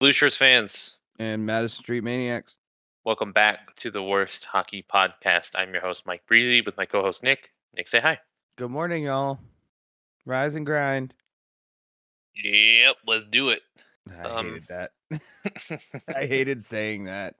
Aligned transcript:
Blue 0.00 0.12
Shirts 0.12 0.36
fans, 0.36 0.98
And 1.18 1.44
Madison 1.44 1.82
Street 1.82 2.04
Maniacs. 2.04 2.54
welcome 3.04 3.32
back 3.32 3.74
to 3.76 3.90
the 3.90 4.02
Worst 4.02 4.44
Hockey 4.44 4.84
Podcast. 4.92 5.50
I'm 5.56 5.72
your 5.72 5.82
host, 5.82 6.04
Mike 6.06 6.22
Breezy, 6.26 6.60
with 6.60 6.76
my 6.76 6.84
co 6.86 7.02
host, 7.02 7.22
Nick. 7.22 7.50
Nick, 7.76 7.88
say 7.88 8.00
hi. 8.00 8.18
Good 8.56 8.70
morning, 8.70 9.04
y'all. 9.04 9.40
Rise 10.24 10.54
and 10.54 10.64
grind. 10.66 11.14
Yep, 12.36 12.96
let's 13.06 13.24
do 13.30 13.48
it. 13.50 13.62
I 14.16 14.22
Um, 14.22 14.46
hated 14.46 14.62
that. 14.68 14.90
I 16.16 16.26
hated 16.26 16.62
saying 16.62 17.04
that. 17.04 17.34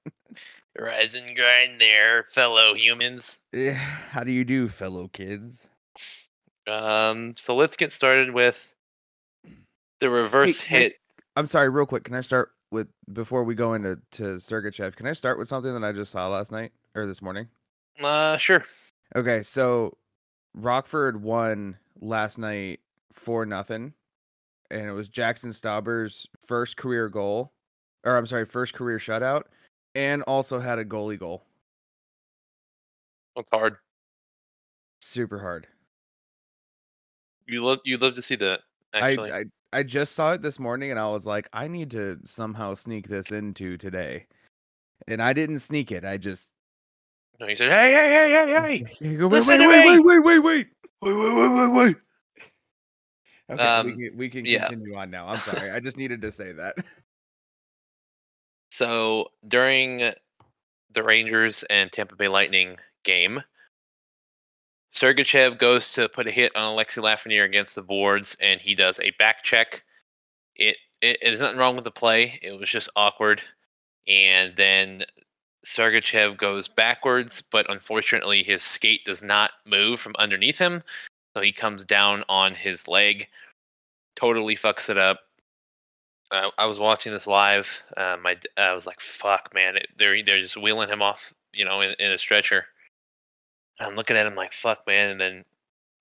Rise 0.76 1.14
and 1.14 1.36
grind 1.36 1.80
there, 1.80 2.24
fellow 2.24 2.74
humans. 2.74 3.40
Yeah, 3.52 3.72
How 3.74 4.24
do 4.24 4.32
you 4.32 4.44
do, 4.44 4.68
fellow 4.68 5.08
kids? 5.08 5.68
Um, 6.66 7.34
so 7.38 7.54
let's 7.56 7.76
get 7.76 7.92
started 7.92 8.32
with 8.34 8.74
the 10.00 10.10
reverse 10.10 10.64
can 10.64 10.76
I 10.76 10.80
hit. 10.82 10.92
I'm 11.38 11.46
sorry, 11.46 11.68
real 11.68 11.86
quick. 11.86 12.02
Can 12.02 12.16
I 12.16 12.20
start 12.20 12.50
with 12.72 12.88
before 13.12 13.44
we 13.44 13.54
go 13.54 13.74
into 13.74 14.00
to 14.10 14.22
Sergachev? 14.38 14.96
Can 14.96 15.06
I 15.06 15.12
start 15.12 15.38
with 15.38 15.46
something 15.46 15.72
that 15.72 15.84
I 15.84 15.92
just 15.92 16.10
saw 16.10 16.26
last 16.26 16.50
night 16.50 16.72
or 16.96 17.06
this 17.06 17.22
morning? 17.22 17.46
Uh, 18.02 18.36
sure. 18.38 18.64
Okay, 19.14 19.42
so 19.42 19.96
Rockford 20.54 21.22
won 21.22 21.76
last 22.00 22.40
night 22.40 22.80
for 23.12 23.46
nothing, 23.46 23.94
and 24.72 24.88
it 24.88 24.90
was 24.90 25.08
Jaxson 25.08 25.50
Stauber's 25.50 26.26
first 26.40 26.76
career 26.76 27.08
goal, 27.08 27.52
or 28.02 28.16
I'm 28.16 28.26
sorry, 28.26 28.44
first 28.44 28.74
career 28.74 28.98
shutout, 28.98 29.44
and 29.94 30.22
also 30.22 30.58
had 30.58 30.80
a 30.80 30.84
goalie 30.84 31.20
goal. 31.20 31.44
That's 33.36 33.48
hard. 33.52 33.76
Super 35.00 35.38
hard. 35.38 35.68
You 37.46 37.62
love 37.64 37.78
you 37.84 37.96
love 37.96 38.16
to 38.16 38.22
see 38.22 38.34
that. 38.34 38.62
Actually, 38.92 39.30
I, 39.30 39.38
I 39.38 39.44
I 39.72 39.82
just 39.82 40.14
saw 40.14 40.32
it 40.32 40.42
this 40.42 40.58
morning, 40.58 40.90
and 40.90 40.98
I 40.98 41.08
was 41.08 41.26
like, 41.26 41.48
I 41.52 41.68
need 41.68 41.90
to 41.92 42.18
somehow 42.24 42.74
sneak 42.74 43.08
this 43.08 43.32
into 43.32 43.76
today, 43.76 44.26
and 45.06 45.22
I 45.22 45.32
didn't 45.32 45.58
sneak 45.58 45.92
it. 45.92 46.04
I 46.04 46.16
just 46.16 46.52
no, 47.40 47.46
he 47.46 47.54
said, 47.54 47.70
"Hey, 47.70 47.92
hey, 47.92 48.10
hey, 48.10 48.30
hey, 48.32 48.84
hey!" 49.00 49.16
Go, 49.16 49.28
wait, 49.28 49.46
wait, 49.46 49.60
wait, 49.60 49.68
wait, 49.68 50.00
wait, 50.00 50.18
wait, 50.20 50.38
wait, 50.38 50.40
wait, 50.40 50.68
wait, 51.02 51.14
wait, 51.14 51.52
wait, 51.54 51.72
wait. 51.72 51.96
Okay, 53.50 53.62
Um, 53.62 53.86
we 53.86 53.92
can, 54.08 54.16
we 54.16 54.28
can 54.28 54.44
yeah. 54.44 54.66
continue 54.66 54.96
on 54.96 55.10
now. 55.10 55.28
I'm 55.28 55.38
sorry. 55.38 55.70
I 55.70 55.80
just 55.80 55.96
needed 55.96 56.20
to 56.22 56.30
say 56.30 56.52
that. 56.52 56.76
So 58.70 59.28
during 59.46 60.12
the 60.90 61.02
Rangers 61.02 61.62
and 61.64 61.90
Tampa 61.90 62.16
Bay 62.16 62.28
Lightning 62.28 62.76
game, 63.04 63.42
Sergachev 64.98 65.58
goes 65.58 65.92
to 65.92 66.08
put 66.08 66.26
a 66.26 66.30
hit 66.30 66.54
on 66.56 66.76
Alexi 66.76 67.00
Lafreniere 67.00 67.44
against 67.44 67.76
the 67.76 67.82
boards, 67.82 68.36
and 68.40 68.60
he 68.60 68.74
does 68.74 68.98
a 68.98 69.12
back 69.12 69.44
check. 69.44 69.84
It, 70.56 70.76
it 71.00 71.18
there's 71.22 71.40
nothing 71.40 71.58
wrong 71.58 71.76
with 71.76 71.84
the 71.84 71.92
play. 71.92 72.38
It 72.42 72.52
was 72.52 72.68
just 72.68 72.88
awkward, 72.96 73.40
and 74.08 74.56
then 74.56 75.04
Sergachev 75.64 76.36
goes 76.36 76.66
backwards, 76.66 77.42
but 77.52 77.70
unfortunately 77.70 78.42
his 78.42 78.62
skate 78.62 79.04
does 79.04 79.22
not 79.22 79.52
move 79.64 80.00
from 80.00 80.16
underneath 80.18 80.58
him, 80.58 80.82
so 81.36 81.42
he 81.42 81.52
comes 81.52 81.84
down 81.84 82.24
on 82.28 82.54
his 82.54 82.88
leg, 82.88 83.28
totally 84.16 84.56
fucks 84.56 84.90
it 84.90 84.98
up. 84.98 85.20
Uh, 86.32 86.50
I 86.58 86.66
was 86.66 86.80
watching 86.80 87.12
this 87.12 87.28
live. 87.28 87.84
Um, 87.96 88.26
I, 88.26 88.34
d- 88.34 88.48
I 88.56 88.74
was 88.74 88.84
like, 88.84 89.00
"Fuck, 89.00 89.54
man!" 89.54 89.76
It, 89.76 89.88
they're 89.96 90.24
they're 90.24 90.42
just 90.42 90.56
wheeling 90.56 90.88
him 90.88 91.02
off, 91.02 91.32
you 91.54 91.64
know, 91.64 91.82
in, 91.82 91.94
in 92.00 92.10
a 92.10 92.18
stretcher. 92.18 92.66
I'm 93.80 93.96
looking 93.96 94.16
at 94.16 94.26
him 94.26 94.34
like, 94.34 94.52
"Fuck, 94.52 94.86
man!" 94.86 95.10
And 95.12 95.20
then, 95.20 95.44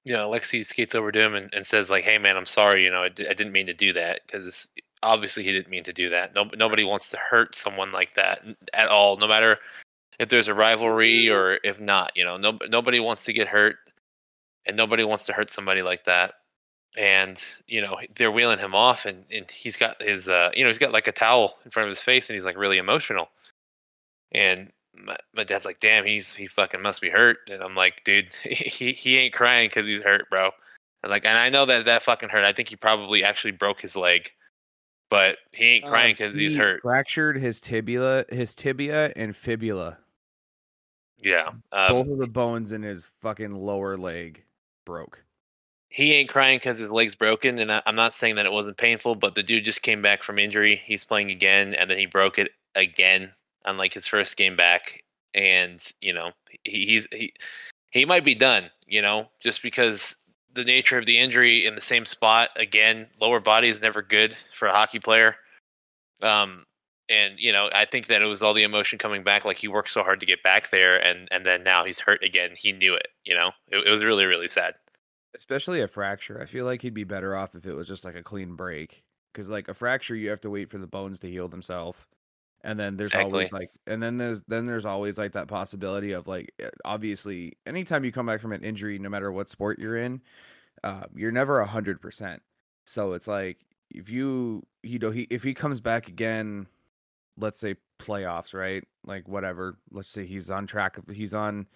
you 0.05 0.13
know, 0.13 0.29
Alexi 0.29 0.65
skates 0.65 0.95
over 0.95 1.11
to 1.11 1.19
him 1.19 1.35
and, 1.35 1.53
and 1.53 1.65
says, 1.65 1.89
"Like, 1.89 2.03
hey, 2.03 2.17
man, 2.17 2.37
I'm 2.37 2.45
sorry. 2.45 2.83
You 2.83 2.91
know, 2.91 3.03
I, 3.03 3.09
didn't 3.09 3.51
mean 3.51 3.67
to 3.67 3.73
do 3.73 3.93
that 3.93 4.21
because 4.25 4.69
obviously 5.03 5.43
he 5.43 5.53
didn't 5.53 5.69
mean 5.69 5.83
to 5.83 5.93
do 5.93 6.09
that. 6.09 6.33
No, 6.35 6.49
nobody 6.55 6.83
wants 6.83 7.09
to 7.11 7.17
hurt 7.17 7.55
someone 7.55 7.91
like 7.91 8.13
that 8.15 8.43
at 8.73 8.87
all, 8.89 9.17
no 9.17 9.27
matter 9.27 9.59
if 10.19 10.29
there's 10.29 10.47
a 10.47 10.53
rivalry 10.53 11.29
or 11.29 11.59
if 11.63 11.79
not. 11.79 12.11
You 12.15 12.25
know, 12.25 12.37
no, 12.37 12.57
nobody 12.69 12.99
wants 12.99 13.23
to 13.25 13.33
get 13.33 13.47
hurt, 13.47 13.77
and 14.65 14.77
nobody 14.77 15.03
wants 15.03 15.25
to 15.27 15.33
hurt 15.33 15.51
somebody 15.51 15.81
like 15.81 16.05
that." 16.05 16.35
and 16.97 17.43
you 17.67 17.79
know 17.79 17.97
they're 18.15 18.31
wheeling 18.31 18.57
him 18.57 18.73
off 18.73 19.05
and, 19.05 19.23
and 19.31 19.49
he's 19.51 19.77
got 19.77 20.01
his 20.01 20.27
uh 20.27 20.49
you 20.53 20.63
know 20.63 20.69
he's 20.69 20.79
got 20.79 20.91
like 20.91 21.07
a 21.07 21.11
towel 21.11 21.57
in 21.63 21.71
front 21.71 21.85
of 21.85 21.91
his 21.91 22.01
face 22.01 22.27
and 22.27 22.35
he's 22.35 22.43
like 22.43 22.57
really 22.57 22.79
emotional 22.79 23.29
and 24.31 24.71
my, 25.03 25.15
my 25.35 25.43
dad's 25.43 25.65
like 25.65 25.79
damn 25.79 26.05
he's 26.05 26.33
he 26.35 26.47
fucking 26.47 26.81
must 26.81 27.01
be 27.01 27.09
hurt 27.09 27.37
and 27.49 27.61
i'm 27.61 27.75
like 27.75 28.01
dude 28.03 28.33
he 28.43 28.93
he 28.93 29.17
ain't 29.17 29.33
crying 29.33 29.69
because 29.69 29.85
he's 29.85 30.01
hurt 30.01 30.29
bro 30.29 30.49
and 31.03 31.09
like 31.09 31.25
and 31.25 31.37
i 31.37 31.49
know 31.49 31.65
that 31.65 31.85
that 31.85 32.03
fucking 32.03 32.29
hurt 32.29 32.43
i 32.45 32.51
think 32.53 32.69
he 32.69 32.75
probably 32.75 33.23
actually 33.23 33.51
broke 33.51 33.81
his 33.81 33.95
leg 33.95 34.31
but 35.09 35.37
he 35.53 35.63
ain't 35.65 35.85
crying 35.85 36.13
because 36.13 36.35
he's 36.35 36.51
He 36.53 36.59
hurt 36.59 36.81
Fractured 36.81 37.39
his 37.39 37.61
tibia, 37.61 38.25
his 38.29 38.53
tibia 38.55 39.13
and 39.15 39.33
fibula. 39.33 39.97
yeah 41.19 41.47
um, 41.71 41.91
Both 41.91 42.07
of 42.09 42.17
the 42.17 42.27
bones 42.27 42.73
in 42.73 42.81
his 42.81 43.05
fucking 43.21 43.53
lower 43.53 43.95
leg 43.97 44.43
broke. 44.85 45.23
he 45.89 46.13
ain't 46.13 46.29
crying 46.29 46.57
because 46.57 46.77
his 46.77 46.89
leg's 46.89 47.15
broken, 47.15 47.57
and 47.59 47.71
I, 47.71 47.81
I'm 47.85 47.95
not 47.95 48.13
saying 48.13 48.35
that 48.35 48.45
it 48.45 48.51
wasn't 48.51 48.75
painful, 48.75 49.15
but 49.15 49.33
the 49.33 49.43
dude 49.43 49.63
just 49.63 49.81
came 49.81 50.01
back 50.01 50.23
from 50.23 50.37
injury. 50.39 50.81
He's 50.85 51.05
playing 51.05 51.31
again, 51.31 51.73
and 51.73 51.89
then 51.89 51.97
he 51.97 52.05
broke 52.05 52.37
it 52.37 52.51
again 52.75 53.31
on 53.67 53.77
like 53.77 53.93
his 53.93 54.07
first 54.07 54.37
game 54.37 54.55
back, 54.55 55.03
and 55.33 55.83
you 56.01 56.13
know 56.13 56.31
he, 56.63 56.85
he's 56.85 57.07
he 57.11 57.33
he 57.91 58.05
might 58.05 58.25
be 58.25 58.35
done, 58.35 58.69
you 58.87 59.01
know, 59.01 59.27
just 59.39 59.61
because 59.61 60.15
the 60.53 60.63
nature 60.63 60.97
of 60.97 61.05
the 61.05 61.19
injury 61.19 61.65
in 61.65 61.75
the 61.75 61.81
same 61.81 62.05
spot 62.05 62.49
again. 62.55 63.07
Lower 63.21 63.39
body 63.39 63.67
is 63.67 63.81
never 63.81 64.01
good 64.01 64.35
for 64.57 64.67
a 64.67 64.73
hockey 64.73 64.99
player. 64.99 65.35
Um, 66.21 66.65
and 67.09 67.35
you 67.37 67.53
know, 67.53 67.69
I 67.73 67.85
think 67.85 68.07
that 68.07 68.21
it 68.21 68.25
was 68.25 68.41
all 68.41 68.53
the 68.53 68.63
emotion 68.63 68.97
coming 68.97 69.23
back. 69.23 69.45
Like 69.45 69.59
he 69.59 69.67
worked 69.67 69.91
so 69.91 70.03
hard 70.03 70.19
to 70.19 70.25
get 70.25 70.43
back 70.43 70.71
there, 70.71 70.97
and 70.97 71.27
and 71.31 71.45
then 71.45 71.63
now 71.63 71.85
he's 71.85 71.99
hurt 71.99 72.23
again. 72.23 72.51
He 72.57 72.71
knew 72.71 72.95
it. 72.95 73.07
You 73.23 73.35
know, 73.35 73.51
it, 73.69 73.87
it 73.87 73.91
was 73.91 74.03
really 74.03 74.25
really 74.25 74.47
sad. 74.47 74.73
Especially 75.35 75.81
a 75.81 75.87
fracture. 75.87 76.41
I 76.41 76.45
feel 76.45 76.65
like 76.65 76.81
he'd 76.81 76.93
be 76.93 77.03
better 77.03 77.35
off 77.35 77.53
if 77.53 77.65
it 77.67 77.73
was 77.73 77.87
just 77.87 78.03
like 78.03 78.15
a 78.15 78.23
clean 78.23 78.55
break. 78.55 79.03
Because 79.31 79.49
like 79.49 79.67
a 79.67 79.73
fracture, 79.73 80.15
you 80.15 80.29
have 80.29 80.41
to 80.41 80.49
wait 80.49 80.69
for 80.69 80.79
the 80.79 80.87
bones 80.87 81.19
to 81.19 81.29
heal 81.29 81.47
themselves, 81.47 82.03
and 82.63 82.79
then 82.79 82.97
there's 82.97 83.13
always 83.13 83.51
like, 83.51 83.69
and 83.85 84.01
then 84.01 84.17
there's 84.17 84.43
then 84.45 84.65
there's 84.65 84.85
always 84.85 85.17
like 85.17 85.33
that 85.33 85.47
possibility 85.47 86.11
of 86.13 86.27
like, 86.27 86.53
eh, 86.59 86.69
obviously, 86.85 87.57
anytime 87.65 88.03
you 88.03 88.11
come 88.11 88.25
back 88.25 88.41
from 88.41 88.51
an 88.51 88.63
injury, 88.63 88.99
no 88.99 89.09
matter 89.09 89.31
what 89.31 89.47
sport 89.47 89.79
you're 89.79 89.97
in, 89.97 90.21
uh, 90.83 91.03
you're 91.15 91.31
never 91.31 91.59
a 91.59 91.67
hundred 91.67 92.01
percent. 92.01 92.41
So 92.85 93.13
it's 93.13 93.27
like 93.27 93.57
if 93.91 94.09
you 94.09 94.65
you 94.83 94.99
know 94.99 95.11
he 95.11 95.27
if 95.29 95.43
he 95.43 95.53
comes 95.53 95.81
back 95.81 96.07
again, 96.07 96.67
let's 97.37 97.59
say 97.59 97.75
playoffs, 97.99 98.53
right? 98.53 98.83
Like 99.05 99.27
whatever. 99.27 99.77
Let's 99.91 100.09
say 100.09 100.25
he's 100.25 100.49
on 100.49 100.67
track. 100.67 100.97
Of 100.97 101.07
he's 101.07 101.33
on 101.33 101.67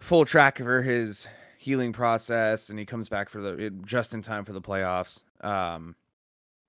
full 0.00 0.24
track 0.24 0.58
for 0.58 0.82
his 0.82 1.28
healing 1.58 1.92
process, 1.92 2.70
and 2.70 2.78
he 2.78 2.84
comes 2.84 3.08
back 3.08 3.28
for 3.28 3.40
the 3.40 3.70
just 3.84 4.14
in 4.14 4.22
time 4.22 4.44
for 4.44 4.52
the 4.52 4.60
playoffs. 4.60 5.22
Um, 5.42 5.94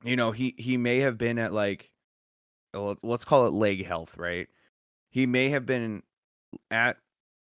you 0.03 0.15
know 0.15 0.31
he 0.31 0.53
he 0.57 0.77
may 0.77 0.99
have 0.99 1.17
been 1.17 1.39
at 1.39 1.53
like 1.53 1.89
let's 2.73 3.25
call 3.25 3.47
it 3.47 3.53
leg 3.53 3.85
health, 3.85 4.17
right? 4.17 4.47
He 5.09 5.25
may 5.25 5.49
have 5.49 5.65
been 5.65 6.03
at 6.71 6.97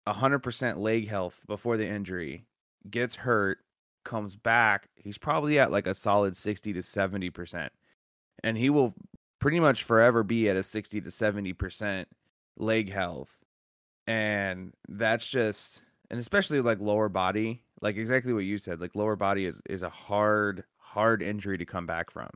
100% 0.07 0.79
leg 0.79 1.09
health 1.09 1.45
before 1.47 1.77
the 1.77 1.87
injury, 1.87 2.47
gets 2.91 3.17
hurt, 3.17 3.59
comes 4.05 4.37
back, 4.37 4.89
he's 4.97 5.19
probably 5.19 5.59
at 5.59 5.71
like 5.71 5.87
a 5.87 5.95
solid 5.95 6.37
60 6.37 6.73
to 6.73 6.81
70%. 6.81 7.69
And 8.43 8.57
he 8.57 8.71
will 8.71 8.95
pretty 9.39 9.61
much 9.61 9.85
forever 9.85 10.23
be 10.23 10.49
at 10.49 10.57
a 10.57 10.63
60 10.63 11.01
to 11.03 11.09
70% 11.11 12.07
leg 12.57 12.91
health. 12.91 13.37
And 14.07 14.73
that's 14.89 15.29
just 15.29 15.83
and 16.11 16.19
especially 16.19 16.61
like 16.63 16.81
lower 16.81 17.11
body, 17.11 17.63
like 17.83 17.97
exactly 17.97 18.33
what 18.33 18.45
you 18.45 18.57
said, 18.57 18.81
like 18.81 18.97
lower 18.97 19.17
body 19.17 19.45
is 19.45 19.61
is 19.69 19.83
a 19.83 19.91
hard 19.91 20.65
hard 20.79 21.23
injury 21.23 21.59
to 21.59 21.67
come 21.67 21.87
back 21.87 22.11
from. 22.11 22.31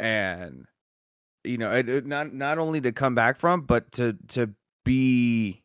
And 0.00 0.66
you 1.44 1.58
know, 1.58 1.72
it 1.72 2.06
not 2.06 2.32
not 2.32 2.58
only 2.58 2.80
to 2.82 2.92
come 2.92 3.14
back 3.14 3.36
from, 3.36 3.62
but 3.62 3.92
to 3.92 4.16
to 4.28 4.50
be 4.84 5.62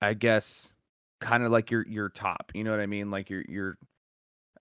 I 0.00 0.14
guess 0.14 0.72
kind 1.20 1.42
of 1.42 1.52
like 1.52 1.70
your 1.70 1.86
your 1.86 2.08
top, 2.08 2.52
you 2.54 2.64
know 2.64 2.70
what 2.70 2.80
I 2.80 2.86
mean? 2.86 3.10
Like 3.10 3.30
your 3.30 3.42
your 3.48 3.78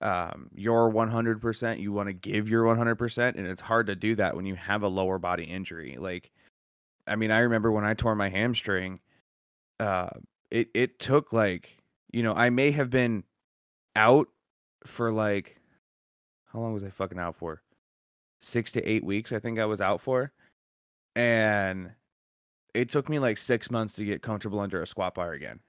um 0.04 0.50
your 0.54 0.92
100% 0.92 1.80
you 1.80 1.94
want 1.94 2.08
to 2.08 2.14
give 2.14 2.50
your 2.50 2.64
100% 2.64 3.36
and 3.38 3.48
it's 3.48 3.62
hard 3.62 3.88
to 3.88 3.96
do 3.96 4.16
that 4.16 4.36
when 4.36 4.46
you 4.46 4.54
have 4.54 4.84
a 4.84 4.88
lower 4.88 5.18
body 5.18 5.46
injury 5.46 5.96
like 5.98 6.30
i 7.08 7.16
mean 7.16 7.32
i 7.32 7.40
remember 7.40 7.72
when 7.72 7.86
i 7.86 7.94
tore 7.94 8.14
my 8.14 8.28
hamstring 8.28 9.00
uh 9.80 10.10
it 10.52 10.68
it 10.74 11.00
took 11.00 11.32
like 11.32 11.78
you 12.12 12.22
know 12.22 12.34
i 12.34 12.50
may 12.50 12.72
have 12.72 12.90
been 12.90 13.24
out 13.96 14.28
for 14.86 15.10
like 15.12 15.58
how 16.52 16.60
long 16.60 16.74
was 16.74 16.84
i 16.84 16.90
fucking 16.90 17.20
out 17.20 17.36
for 17.36 17.62
6 18.42 18.74
to 18.74 18.84
8 18.84 19.06
weeks 19.06 19.32
i 19.32 19.40
think 19.40 19.58
i 19.58 19.66
was 19.66 19.80
out 19.80 20.02
for 20.02 20.34
and 21.16 21.92
it 22.74 22.90
took 22.90 23.10
me 23.10 23.20
like 23.20 23.38
6 23.38 23.70
months 23.72 23.94
to 23.96 24.06
get 24.06 24.22
comfortable 24.22 24.60
under 24.60 24.82
a 24.82 24.88
squat 24.88 25.16
bar 25.16 25.34
again 25.34 25.60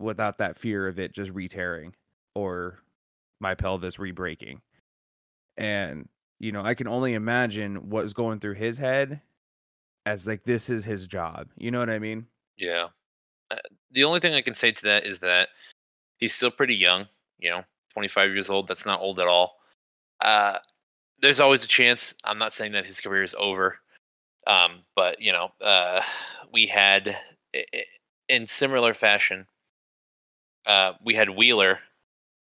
without 0.00 0.38
that 0.38 0.56
fear 0.56 0.88
of 0.88 0.98
it 0.98 1.12
just 1.12 1.30
re-tearing 1.30 1.94
or 2.34 2.80
my 3.40 3.54
pelvis 3.54 3.98
re-breaking. 3.98 4.60
And 5.56 6.08
you 6.40 6.52
know, 6.52 6.62
I 6.62 6.74
can 6.74 6.88
only 6.88 7.14
imagine 7.14 7.90
what's 7.90 8.12
going 8.12 8.40
through 8.40 8.54
his 8.54 8.76
head 8.76 9.20
as 10.06 10.26
like 10.26 10.44
this 10.44 10.68
is 10.68 10.84
his 10.84 11.06
job. 11.06 11.48
You 11.56 11.70
know 11.70 11.78
what 11.78 11.90
I 11.90 11.98
mean? 11.98 12.26
Yeah. 12.56 12.88
Uh, 13.50 13.56
the 13.92 14.04
only 14.04 14.20
thing 14.20 14.34
I 14.34 14.42
can 14.42 14.54
say 14.54 14.72
to 14.72 14.82
that 14.84 15.06
is 15.06 15.20
that 15.20 15.48
he's 16.18 16.34
still 16.34 16.50
pretty 16.50 16.74
young, 16.74 17.06
you 17.38 17.50
know, 17.50 17.64
25 17.92 18.32
years 18.32 18.50
old. 18.50 18.68
That's 18.68 18.86
not 18.86 19.00
old 19.00 19.20
at 19.20 19.28
all. 19.28 19.56
Uh, 20.20 20.58
there's 21.20 21.40
always 21.40 21.64
a 21.64 21.68
chance. 21.68 22.14
I'm 22.24 22.38
not 22.38 22.52
saying 22.52 22.72
that 22.72 22.86
his 22.86 23.00
career 23.00 23.22
is 23.22 23.34
over. 23.38 23.78
Um, 24.46 24.80
but, 24.94 25.20
you 25.20 25.32
know, 25.32 25.52
uh, 25.60 26.02
we 26.52 26.66
had 26.66 27.16
in 28.28 28.46
similar 28.46 28.94
fashion, 28.94 29.46
uh, 30.66 30.92
we 31.04 31.14
had 31.14 31.30
Wheeler 31.30 31.78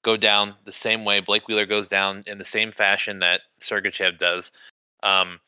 go 0.03 0.17
down 0.17 0.55
the 0.65 0.73
same 0.73 1.05
way. 1.05 1.21
Blake 1.21 1.47
Wheeler 1.47 1.67
goes 1.67 1.89
down 1.89 2.23
in 2.27 2.39
the 2.39 2.45
same 2.45 2.73
fashion 2.73 3.19
that 3.21 3.43
Sergachev 3.61 4.19
does. 4.19 4.53
Um, 5.03 5.41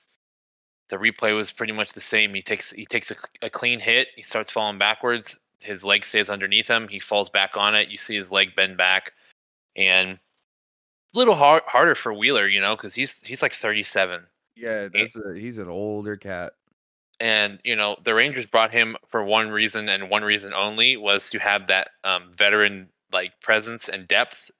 the 0.88 0.96
replay 0.96 1.34
was 1.34 1.50
pretty 1.50 1.72
much 1.72 1.92
the 1.92 2.00
same. 2.00 2.34
He 2.34 2.42
takes 2.42 2.70
he 2.70 2.84
takes 2.84 3.10
a, 3.10 3.16
a, 3.40 3.50
clean 3.50 3.80
hit. 3.80 4.08
He 4.14 4.22
starts 4.22 4.50
falling 4.50 4.78
backwards. 4.78 5.38
His 5.60 5.84
leg 5.84 6.04
stays 6.04 6.28
underneath 6.28 6.68
him. 6.68 6.88
He 6.88 6.98
falls 6.98 7.30
back 7.30 7.56
on 7.56 7.74
it. 7.74 7.88
You 7.88 7.96
see 7.96 8.14
his 8.14 8.30
leg 8.30 8.54
bend 8.54 8.76
back, 8.76 9.12
and 9.76 10.18
a 11.14 11.18
little 11.18 11.34
hard, 11.34 11.62
harder 11.66 11.94
for 11.94 12.12
Wheeler, 12.12 12.46
you 12.46 12.60
know, 12.60 12.76
because 12.76 12.94
he's 12.94 13.22
he's 13.22 13.42
like 13.42 13.54
37. 13.54 14.22
Yeah, 14.56 14.88
that's 14.92 15.16
a, 15.16 15.34
he's 15.34 15.58
an 15.58 15.68
older 15.68 16.16
cat. 16.16 16.54
And 17.20 17.60
you 17.64 17.76
know 17.76 17.96
the 18.02 18.14
Rangers 18.14 18.46
brought 18.46 18.72
him 18.72 18.96
for 19.08 19.22
one 19.22 19.50
reason 19.50 19.88
and 19.88 20.10
one 20.10 20.24
reason 20.24 20.52
only 20.52 20.96
was 20.96 21.30
to 21.30 21.38
have 21.38 21.66
that 21.68 21.90
um, 22.04 22.30
veteran 22.34 22.88
like 23.12 23.38
presence 23.40 23.88
and 23.88 24.08
depth 24.08 24.50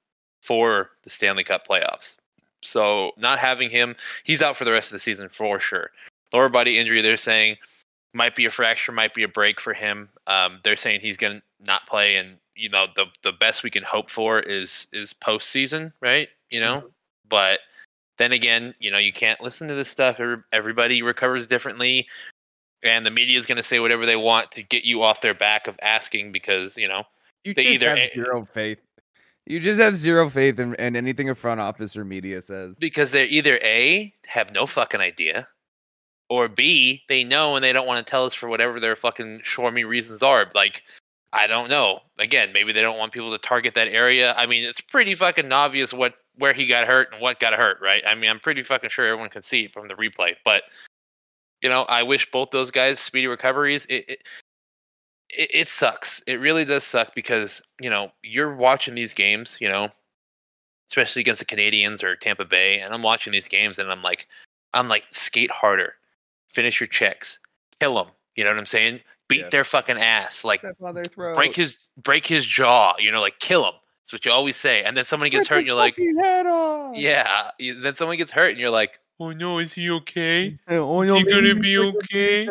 for 0.41 0.91
the 1.03 1.09
Stanley 1.09 1.43
Cup 1.43 1.67
playoffs. 1.67 2.17
So 2.61 3.11
not 3.17 3.39
having 3.39 3.69
him, 3.69 3.95
he's 4.23 4.41
out 4.41 4.55
for 4.55 4.65
the 4.65 4.71
rest 4.71 4.89
of 4.89 4.93
the 4.93 4.99
season 4.99 5.27
for 5.27 5.59
sure. 5.59 5.89
Lower 6.31 6.49
body 6.49 6.79
injury, 6.79 7.01
they're 7.01 7.17
saying 7.17 7.57
might 8.13 8.35
be 8.35 8.45
a 8.45 8.49
fracture, 8.49 8.91
might 8.91 9.13
be 9.13 9.23
a 9.23 9.27
break 9.27 9.59
for 9.59 9.73
him. 9.73 10.09
Um, 10.27 10.59
they're 10.63 10.75
saying 10.75 11.01
he's 11.01 11.17
going 11.17 11.37
to 11.37 11.41
not 11.65 11.87
play, 11.87 12.15
and 12.15 12.37
you 12.55 12.69
know 12.69 12.87
the 12.95 13.05
the 13.23 13.31
best 13.31 13.63
we 13.63 13.69
can 13.69 13.83
hope 13.83 14.09
for 14.09 14.39
is 14.39 14.87
is 14.93 15.13
postseason, 15.13 15.91
right? 15.99 16.29
You 16.49 16.61
know, 16.61 16.77
mm-hmm. 16.77 16.87
but 17.27 17.59
then 18.23 18.31
again, 18.31 18.73
you 18.79 18.89
know 18.89 18.97
you 18.97 19.11
can't 19.11 19.41
listen 19.41 19.67
to 19.67 19.75
this 19.75 19.89
stuff. 19.89 20.19
Everybody 20.53 21.01
recovers 21.01 21.45
differently, 21.45 22.07
and 22.81 23.05
the 23.05 23.11
media 23.11 23.37
is 23.37 23.45
going 23.45 23.57
to 23.57 23.63
say 23.63 23.79
whatever 23.79 24.05
they 24.05 24.15
want 24.15 24.51
to 24.53 24.63
get 24.63 24.85
you 24.85 25.03
off 25.03 25.19
their 25.19 25.33
back 25.33 25.67
of 25.67 25.77
asking 25.81 26.31
because 26.31 26.77
you 26.77 26.87
know 26.87 27.03
you 27.43 27.53
they 27.53 27.63
either 27.63 27.95
have 27.95 28.13
zero 28.13 28.45
faith. 28.45 28.79
You 29.45 29.59
just 29.59 29.81
have 29.81 29.95
zero 29.95 30.29
faith 30.29 30.57
in, 30.57 30.73
in 30.75 30.95
anything 30.95 31.29
a 31.29 31.35
front 31.35 31.59
office 31.59 31.97
or 31.97 32.05
media 32.05 32.41
says. 32.41 32.77
Because 32.79 33.11
they're 33.11 33.25
either 33.25 33.59
A, 33.61 34.13
have 34.25 34.53
no 34.53 34.65
fucking 34.65 35.01
idea, 35.01 35.49
or 36.29 36.47
B, 36.47 37.03
they 37.09 37.25
know 37.25 37.55
and 37.55 37.63
they 37.63 37.73
don't 37.73 37.85
want 37.85 38.05
to 38.05 38.09
tell 38.09 38.25
us 38.25 38.33
for 38.33 38.47
whatever 38.47 38.79
their 38.79 38.95
fucking 38.95 39.41
show 39.43 39.69
me 39.69 39.83
reasons 39.83 40.23
are. 40.23 40.49
Like, 40.55 40.83
I 41.33 41.47
don't 41.47 41.67
know. 41.67 41.99
Again, 42.19 42.53
maybe 42.53 42.71
they 42.71 42.81
don't 42.81 42.99
want 42.99 43.11
people 43.11 43.31
to 43.31 43.39
target 43.39 43.73
that 43.73 43.87
area. 43.87 44.35
I 44.37 44.45
mean, 44.45 44.63
it's 44.63 44.79
pretty 44.79 45.15
fucking 45.15 45.51
obvious 45.51 45.91
what 45.91 46.13
where 46.35 46.53
he 46.53 46.67
got 46.67 46.87
hurt 46.87 47.11
and 47.11 47.21
what 47.21 47.39
got 47.39 47.53
hurt, 47.53 47.77
right? 47.81 48.03
I 48.07 48.15
mean, 48.15 48.29
I'm 48.29 48.39
pretty 48.39 48.63
fucking 48.63 48.89
sure 48.89 49.05
everyone 49.07 49.29
can 49.29 49.41
see 49.41 49.67
from 49.67 49.87
the 49.87 49.95
replay. 49.95 50.35
But 50.45 50.63
you 51.61 51.69
know, 51.69 51.83
I 51.83 52.03
wish 52.03 52.29
both 52.31 52.51
those 52.51 52.71
guys 52.71 52.99
speedy 52.99 53.27
recoveries. 53.27 53.85
It, 53.87 54.05
it, 54.07 54.27
it, 55.29 55.49
it 55.53 55.67
sucks. 55.67 56.21
It 56.27 56.35
really 56.35 56.65
does 56.65 56.83
suck 56.83 57.15
because 57.15 57.63
you 57.81 57.89
know 57.89 58.11
you're 58.21 58.55
watching 58.55 58.93
these 58.93 59.13
games, 59.13 59.57
you 59.59 59.67
know, 59.67 59.89
especially 60.91 61.21
against 61.21 61.39
the 61.39 61.45
Canadians 61.45 62.03
or 62.03 62.15
Tampa 62.15 62.45
Bay, 62.45 62.79
and 62.79 62.93
I'm 62.93 63.01
watching 63.01 63.33
these 63.33 63.47
games 63.47 63.79
and 63.79 63.91
I'm 63.91 64.03
like, 64.03 64.27
I'm 64.75 64.87
like, 64.87 65.05
skate 65.11 65.51
harder, 65.51 65.95
finish 66.49 66.79
your 66.79 66.87
checks, 66.87 67.39
kill 67.79 67.95
them. 67.95 68.07
You 68.35 68.43
know 68.43 68.51
what 68.51 68.59
I'm 68.59 68.65
saying? 68.67 68.99
Beat 69.33 69.41
yeah. 69.41 69.49
their 69.49 69.63
fucking 69.63 69.97
ass, 69.97 70.43
like 70.43 70.63
break 71.15 71.55
his 71.55 71.75
break 71.97 72.27
his 72.27 72.45
jaw. 72.45 72.95
You 72.99 73.11
know, 73.11 73.21
like 73.21 73.39
kill 73.39 73.65
him. 73.65 73.73
That's 74.03 74.13
what 74.13 74.25
you 74.25 74.31
always 74.31 74.55
say. 74.55 74.83
And 74.83 74.95
then 74.95 75.05
someone 75.05 75.29
gets 75.29 75.47
hurt, 75.47 75.59
and 75.59 75.67
you're 75.67 75.75
like, 75.75 75.95
yeah. 75.97 77.51
Then 77.59 77.95
someone 77.95 78.17
gets 78.17 78.31
hurt, 78.31 78.51
and 78.51 78.59
you're 78.59 78.69
like, 78.69 78.99
oh 79.19 79.31
no, 79.31 79.59
is 79.59 79.73
he 79.73 79.89
okay? 79.89 80.57
Oh, 80.69 81.01
is 81.01 81.11
he 81.11 81.23
gonna 81.23 81.55
be 81.55 81.77
okay? 81.77 82.47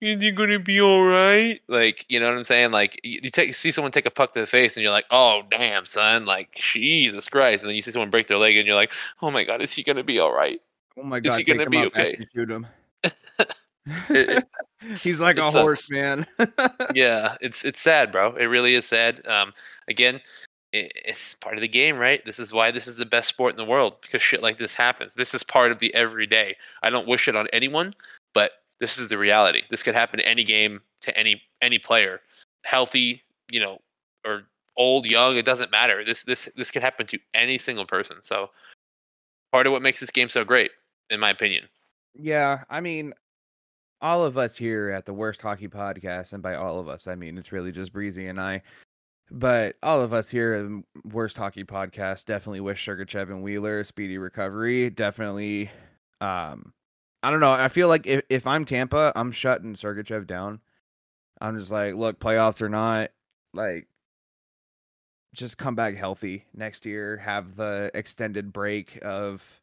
is 0.00 0.18
he 0.20 0.30
gonna 0.30 0.58
be 0.58 0.80
all 0.80 1.04
right? 1.04 1.60
Like, 1.68 2.06
you 2.08 2.18
know 2.18 2.28
what 2.28 2.38
I'm 2.38 2.44
saying? 2.44 2.70
Like, 2.70 3.00
you, 3.04 3.20
you, 3.24 3.30
take, 3.30 3.48
you 3.48 3.52
see 3.52 3.70
someone 3.70 3.92
take 3.92 4.06
a 4.06 4.10
puck 4.10 4.32
to 4.34 4.40
the 4.40 4.46
face, 4.46 4.76
and 4.76 4.82
you're 4.82 4.92
like, 4.92 5.04
"Oh, 5.10 5.42
damn, 5.50 5.84
son!" 5.84 6.24
Like, 6.24 6.54
Jesus 6.54 7.28
Christ! 7.28 7.62
And 7.62 7.68
then 7.68 7.76
you 7.76 7.82
see 7.82 7.90
someone 7.90 8.10
break 8.10 8.26
their 8.26 8.38
leg, 8.38 8.56
and 8.56 8.66
you're 8.66 8.76
like, 8.76 8.92
"Oh 9.20 9.30
my 9.30 9.44
God, 9.44 9.60
is 9.60 9.72
he 9.72 9.82
gonna 9.82 10.04
be 10.04 10.18
all 10.18 10.32
right? 10.32 10.60
Oh 10.96 11.02
my 11.02 11.20
God, 11.20 11.32
is 11.32 11.36
he 11.38 11.44
gonna 11.44 11.68
be 11.68 11.84
okay?" 11.86 12.18
Shoot 12.34 12.50
him. 12.50 12.66
it, 14.08 14.44
He's 15.02 15.20
like 15.20 15.36
a 15.36 15.50
sucks. 15.50 15.54
horse, 15.54 15.90
man. 15.90 16.26
yeah, 16.94 17.36
it's 17.40 17.64
it's 17.64 17.80
sad, 17.80 18.12
bro. 18.12 18.34
It 18.36 18.44
really 18.44 18.74
is 18.74 18.86
sad. 18.86 19.26
Um, 19.26 19.52
again, 19.88 20.20
it, 20.72 20.92
it's 21.04 21.34
part 21.34 21.56
of 21.56 21.60
the 21.60 21.68
game, 21.68 21.98
right? 21.98 22.24
This 22.24 22.38
is 22.38 22.52
why 22.52 22.70
this 22.70 22.86
is 22.86 22.96
the 22.96 23.06
best 23.06 23.28
sport 23.28 23.52
in 23.52 23.56
the 23.58 23.64
world 23.64 23.94
because 24.02 24.22
shit 24.22 24.42
like 24.42 24.56
this 24.56 24.74
happens. 24.74 25.14
This 25.14 25.34
is 25.34 25.42
part 25.42 25.72
of 25.72 25.78
the 25.78 25.94
everyday. 25.94 26.56
I 26.82 26.90
don't 26.90 27.06
wish 27.06 27.28
it 27.28 27.36
on 27.36 27.46
anyone, 27.52 27.92
but 28.32 28.52
this 28.78 28.98
is 28.98 29.08
the 29.08 29.18
reality. 29.18 29.62
This 29.70 29.82
could 29.82 29.94
happen 29.94 30.18
to 30.18 30.26
any 30.26 30.44
game 30.44 30.80
to 31.02 31.16
any 31.16 31.42
any 31.60 31.78
player, 31.78 32.20
healthy, 32.64 33.22
you 33.50 33.60
know, 33.60 33.78
or 34.24 34.44
old, 34.76 35.06
young. 35.06 35.36
It 35.36 35.44
doesn't 35.44 35.70
matter. 35.70 36.04
This 36.04 36.24
this 36.24 36.48
this 36.56 36.70
could 36.70 36.82
happen 36.82 37.06
to 37.06 37.18
any 37.34 37.58
single 37.58 37.86
person. 37.86 38.22
So 38.22 38.50
part 39.52 39.66
of 39.66 39.72
what 39.72 39.82
makes 39.82 40.00
this 40.00 40.10
game 40.10 40.28
so 40.28 40.44
great, 40.44 40.70
in 41.10 41.20
my 41.20 41.30
opinion. 41.30 41.68
Yeah, 42.14 42.64
I 42.70 42.80
mean, 42.80 43.14
all 44.02 44.24
of 44.24 44.38
us 44.38 44.56
here 44.56 44.90
at 44.90 45.06
the 45.06 45.14
Worst 45.14 45.42
Hockey 45.42 45.68
Podcast, 45.68 46.32
and 46.32 46.42
by 46.42 46.54
all 46.54 46.78
of 46.78 46.88
us, 46.88 47.06
I 47.06 47.14
mean 47.14 47.38
it's 47.38 47.52
really 47.52 47.72
just 47.72 47.92
Breezy 47.92 48.26
and 48.26 48.40
I. 48.40 48.62
But 49.30 49.76
all 49.82 50.00
of 50.00 50.12
us 50.12 50.28
here 50.28 50.54
at 50.54 50.64
the 50.66 50.82
Worst 51.08 51.36
Hockey 51.36 51.64
Podcast 51.64 52.26
definitely 52.26 52.60
wish 52.60 52.84
Sergachev 52.84 53.28
and 53.28 53.42
Wheeler 53.42 53.80
a 53.80 53.84
speedy 53.84 54.18
recovery. 54.18 54.90
Definitely 54.90 55.70
um, 56.20 56.72
I 57.22 57.30
don't 57.30 57.40
know. 57.40 57.52
I 57.52 57.68
feel 57.68 57.88
like 57.88 58.06
if, 58.06 58.22
if 58.28 58.46
I'm 58.46 58.64
Tampa, 58.64 59.12
I'm 59.14 59.32
shutting 59.32 59.74
Sergachev 59.74 60.26
down. 60.26 60.60
I'm 61.40 61.58
just 61.58 61.70
like, 61.70 61.94
look, 61.94 62.18
playoffs 62.18 62.62
or 62.62 62.68
not, 62.68 63.10
like, 63.54 63.88
just 65.34 65.58
come 65.58 65.74
back 65.74 65.96
healthy 65.96 66.44
next 66.54 66.84
year. 66.86 67.16
Have 67.18 67.56
the 67.56 67.90
extended 67.94 68.52
break 68.52 68.98
of 69.02 69.60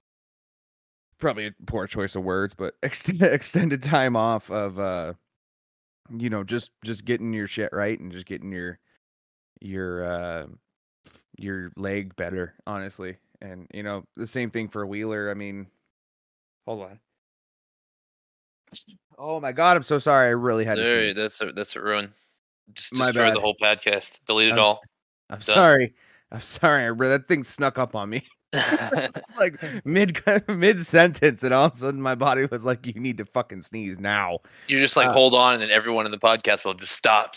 probably 1.20 1.48
a 1.48 1.52
poor 1.66 1.88
choice 1.88 2.16
of 2.16 2.24
words, 2.24 2.54
but 2.54 2.76
extended 2.84 3.32
extended 3.34 3.82
time 3.84 4.16
off 4.16 4.50
of 4.52 4.80
uh 4.80 5.14
you 6.10 6.30
know, 6.30 6.44
just 6.44 6.72
just 6.84 7.06
getting 7.06 7.34
your 7.34 7.48
shit 7.48 7.70
right 7.74 8.00
and 8.00 8.12
just 8.12 8.26
getting 8.26 8.52
your 8.52 8.80
your 9.60 10.06
uh 10.06 10.46
your 11.38 11.72
leg 11.76 12.16
better, 12.16 12.56
honestly. 12.66 13.18
And 13.42 13.68
you 13.74 13.84
know, 13.84 14.06
the 14.16 14.26
same 14.28 14.50
thing 14.50 14.68
for 14.70 14.86
Wheeler. 14.86 15.30
I 15.30 15.34
mean, 15.34 15.68
hold 16.66 16.84
on. 16.84 17.00
Oh 19.18 19.40
my 19.40 19.52
god, 19.52 19.78
I'm 19.78 19.84
so 19.84 20.00
sorry. 20.00 20.28
I 20.28 20.32
really 20.32 20.66
had 20.66 20.76
to. 20.76 20.84
There, 20.84 21.14
that's 21.14 21.42
a 21.42 21.52
that's 21.52 21.76
a 21.76 21.82
ruin. 21.82 22.12
Just 22.74 22.94
My 22.94 23.12
destroy 23.12 23.32
the 23.34 23.40
whole 23.40 23.56
podcast. 23.62 24.20
Delete 24.28 24.50
it 24.50 24.52
I'm- 24.52 24.60
all. 24.60 24.82
I'm 25.30 25.40
Done. 25.40 25.56
sorry. 25.56 25.94
I'm 26.32 26.40
sorry. 26.42 26.96
That 27.08 27.28
thing 27.28 27.44
snuck 27.44 27.78
up 27.78 27.96
on 27.96 28.10
me. 28.10 28.24
like 29.38 29.62
mid 29.86 30.20
mid 30.48 30.86
sentence, 30.86 31.44
and 31.44 31.54
all 31.54 31.66
of 31.66 31.74
a 31.74 31.78
sudden 31.78 32.02
my 32.02 32.16
body 32.16 32.46
was 32.52 32.66
like, 32.66 32.86
"You 32.86 32.94
need 32.94 33.18
to 33.18 33.26
fucking 33.26 33.62
sneeze 33.62 34.00
now." 34.00 34.40
You 34.68 34.80
just 34.80 34.96
like 34.96 35.08
Uh, 35.08 35.14
hold 35.14 35.34
on, 35.34 35.54
and 35.54 35.62
then 35.62 35.72
everyone 35.72 36.06
in 36.06 36.12
the 36.12 36.18
podcast 36.18 36.64
will 36.66 36.74
just 36.74 36.94
stop. 36.94 37.36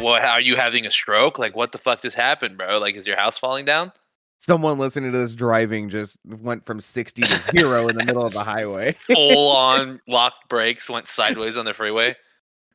what? 0.00 0.24
Are 0.24 0.40
you 0.40 0.56
having 0.56 0.86
a 0.86 0.90
stroke? 0.90 1.38
Like, 1.38 1.54
what 1.54 1.72
the 1.72 1.78
fuck 1.78 2.02
just 2.02 2.16
happened, 2.16 2.56
bro? 2.58 2.78
Like, 2.78 2.96
is 2.96 3.06
your 3.06 3.16
house 3.16 3.38
falling 3.38 3.64
down? 3.64 3.92
Someone 4.40 4.78
listening 4.78 5.12
to 5.12 5.18
this 5.18 5.34
driving 5.34 5.88
just 5.90 6.18
went 6.24 6.64
from 6.64 6.80
sixty 6.80 7.22
to 7.22 7.38
zero 7.52 7.88
in 7.88 7.96
the 7.96 8.04
middle 8.04 8.24
of 8.24 8.32
the 8.32 8.44
highway. 8.44 8.92
Full 8.92 9.50
on 9.50 10.00
locked 10.08 10.48
brakes, 10.48 10.88
went 10.88 11.08
sideways 11.08 11.56
on 11.58 11.64
the 11.64 11.74
freeway. 11.74 12.14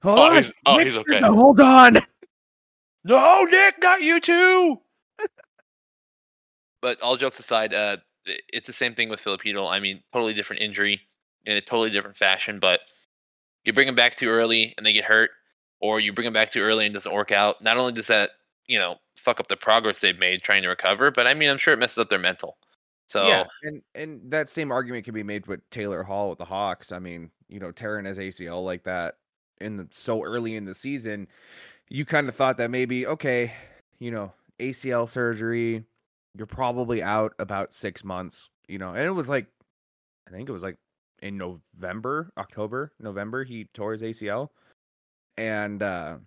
Hold 0.04 0.20
Oh, 0.20 0.22
on, 0.24 0.34
he's- 0.36 0.52
oh, 0.66 0.80
he's 0.80 1.00
okay. 1.00 1.20
Hold 1.22 1.60
on. 1.62 1.98
No, 3.06 3.44
Nick, 3.44 3.76
not 3.82 4.02
you 4.02 4.20
too. 4.20 4.80
But 6.84 7.02
all 7.02 7.16
jokes 7.16 7.40
aside, 7.40 7.74
uh, 7.74 7.96
it's 8.26 8.68
the 8.68 8.74
same 8.74 8.94
thing 8.94 9.08
with 9.08 9.22
Filipino. 9.22 9.66
I 9.68 9.80
mean, 9.80 10.04
totally 10.12 10.34
different 10.34 10.62
injury 10.62 11.00
in 11.46 11.56
a 11.56 11.62
totally 11.62 11.90
different 11.90 12.18
fashion. 12.18 12.60
But 12.60 12.82
you 13.64 13.72
bring 13.72 13.88
them 13.88 13.96
back 13.96 14.18
too 14.18 14.28
early 14.28 14.74
and 14.78 14.86
they 14.86 14.92
get 14.92 15.06
hurt, 15.06 15.32
or 15.80 16.02
you 16.02 16.12
bring 16.12 16.26
them 16.26 16.34
back 16.34 16.52
too 16.52 16.60
early 16.60 16.86
and 16.86 16.94
doesn't 16.94 17.14
work 17.14 17.32
out. 17.32 17.64
Not 17.64 17.78
only 17.78 17.94
does 17.94 18.08
that, 18.08 18.32
you 18.68 18.78
know, 18.78 18.98
fuck 19.18 19.40
up 19.40 19.48
the 19.48 19.56
progress 19.56 20.02
they've 20.02 20.20
made 20.20 20.42
trying 20.42 20.62
to 20.62 20.68
recover, 20.68 21.10
but 21.10 21.26
I 21.26 21.34
mean, 21.34 21.50
I'm 21.50 21.58
sure 21.58 21.74
it 21.74 21.80
messes 21.80 22.00
up 22.00 22.10
their 22.10 22.20
mental. 22.20 22.58
So 23.08 23.28
Yeah, 23.28 23.46
and 23.64 23.82
and 23.96 24.20
that 24.30 24.50
same 24.50 24.70
argument 24.70 25.06
can 25.06 25.14
be 25.14 25.24
made 25.24 25.48
with 25.48 25.62
Taylor 25.70 26.04
Hall 26.04 26.30
with 26.30 26.38
the 26.38 26.46
Hawks. 26.46 26.92
I 26.92 27.00
mean, 27.00 27.32
you 27.48 27.62
know, 27.62 27.72
tearing 27.72 28.04
his 28.04 28.18
ACL 28.18 28.64
like 28.64 28.84
that 28.84 29.16
in 29.62 29.78
the 29.78 29.88
so 29.92 30.22
early 30.22 30.58
in 30.58 30.66
the 30.66 30.74
season, 30.74 31.30
you 31.90 32.04
kind 32.04 32.28
of 32.28 32.36
thought 32.36 32.58
that 32.58 32.72
maybe 32.72 33.08
okay, 33.08 33.54
you 34.00 34.12
know, 34.12 34.34
ACL 34.60 35.08
surgery, 35.08 35.86
you're 36.38 36.48
probably 36.48 37.02
out 37.04 37.34
about 37.40 37.74
six 37.74 38.04
months. 38.04 38.50
You 38.68 38.78
know, 38.78 38.90
and 38.90 39.00
it 39.00 39.12
was 39.12 39.30
like, 39.30 39.48
I 40.28 40.32
think 40.32 40.50
it 40.50 40.54
was 40.54 40.64
like 40.64 40.78
in 41.22 41.38
November, 41.38 42.32
October, 42.38 42.94
November, 43.00 43.44
he 43.44 43.66
tore 43.74 43.92
his 43.92 44.02
ACL, 44.02 44.50
and 45.38 45.82
uh 45.84 46.18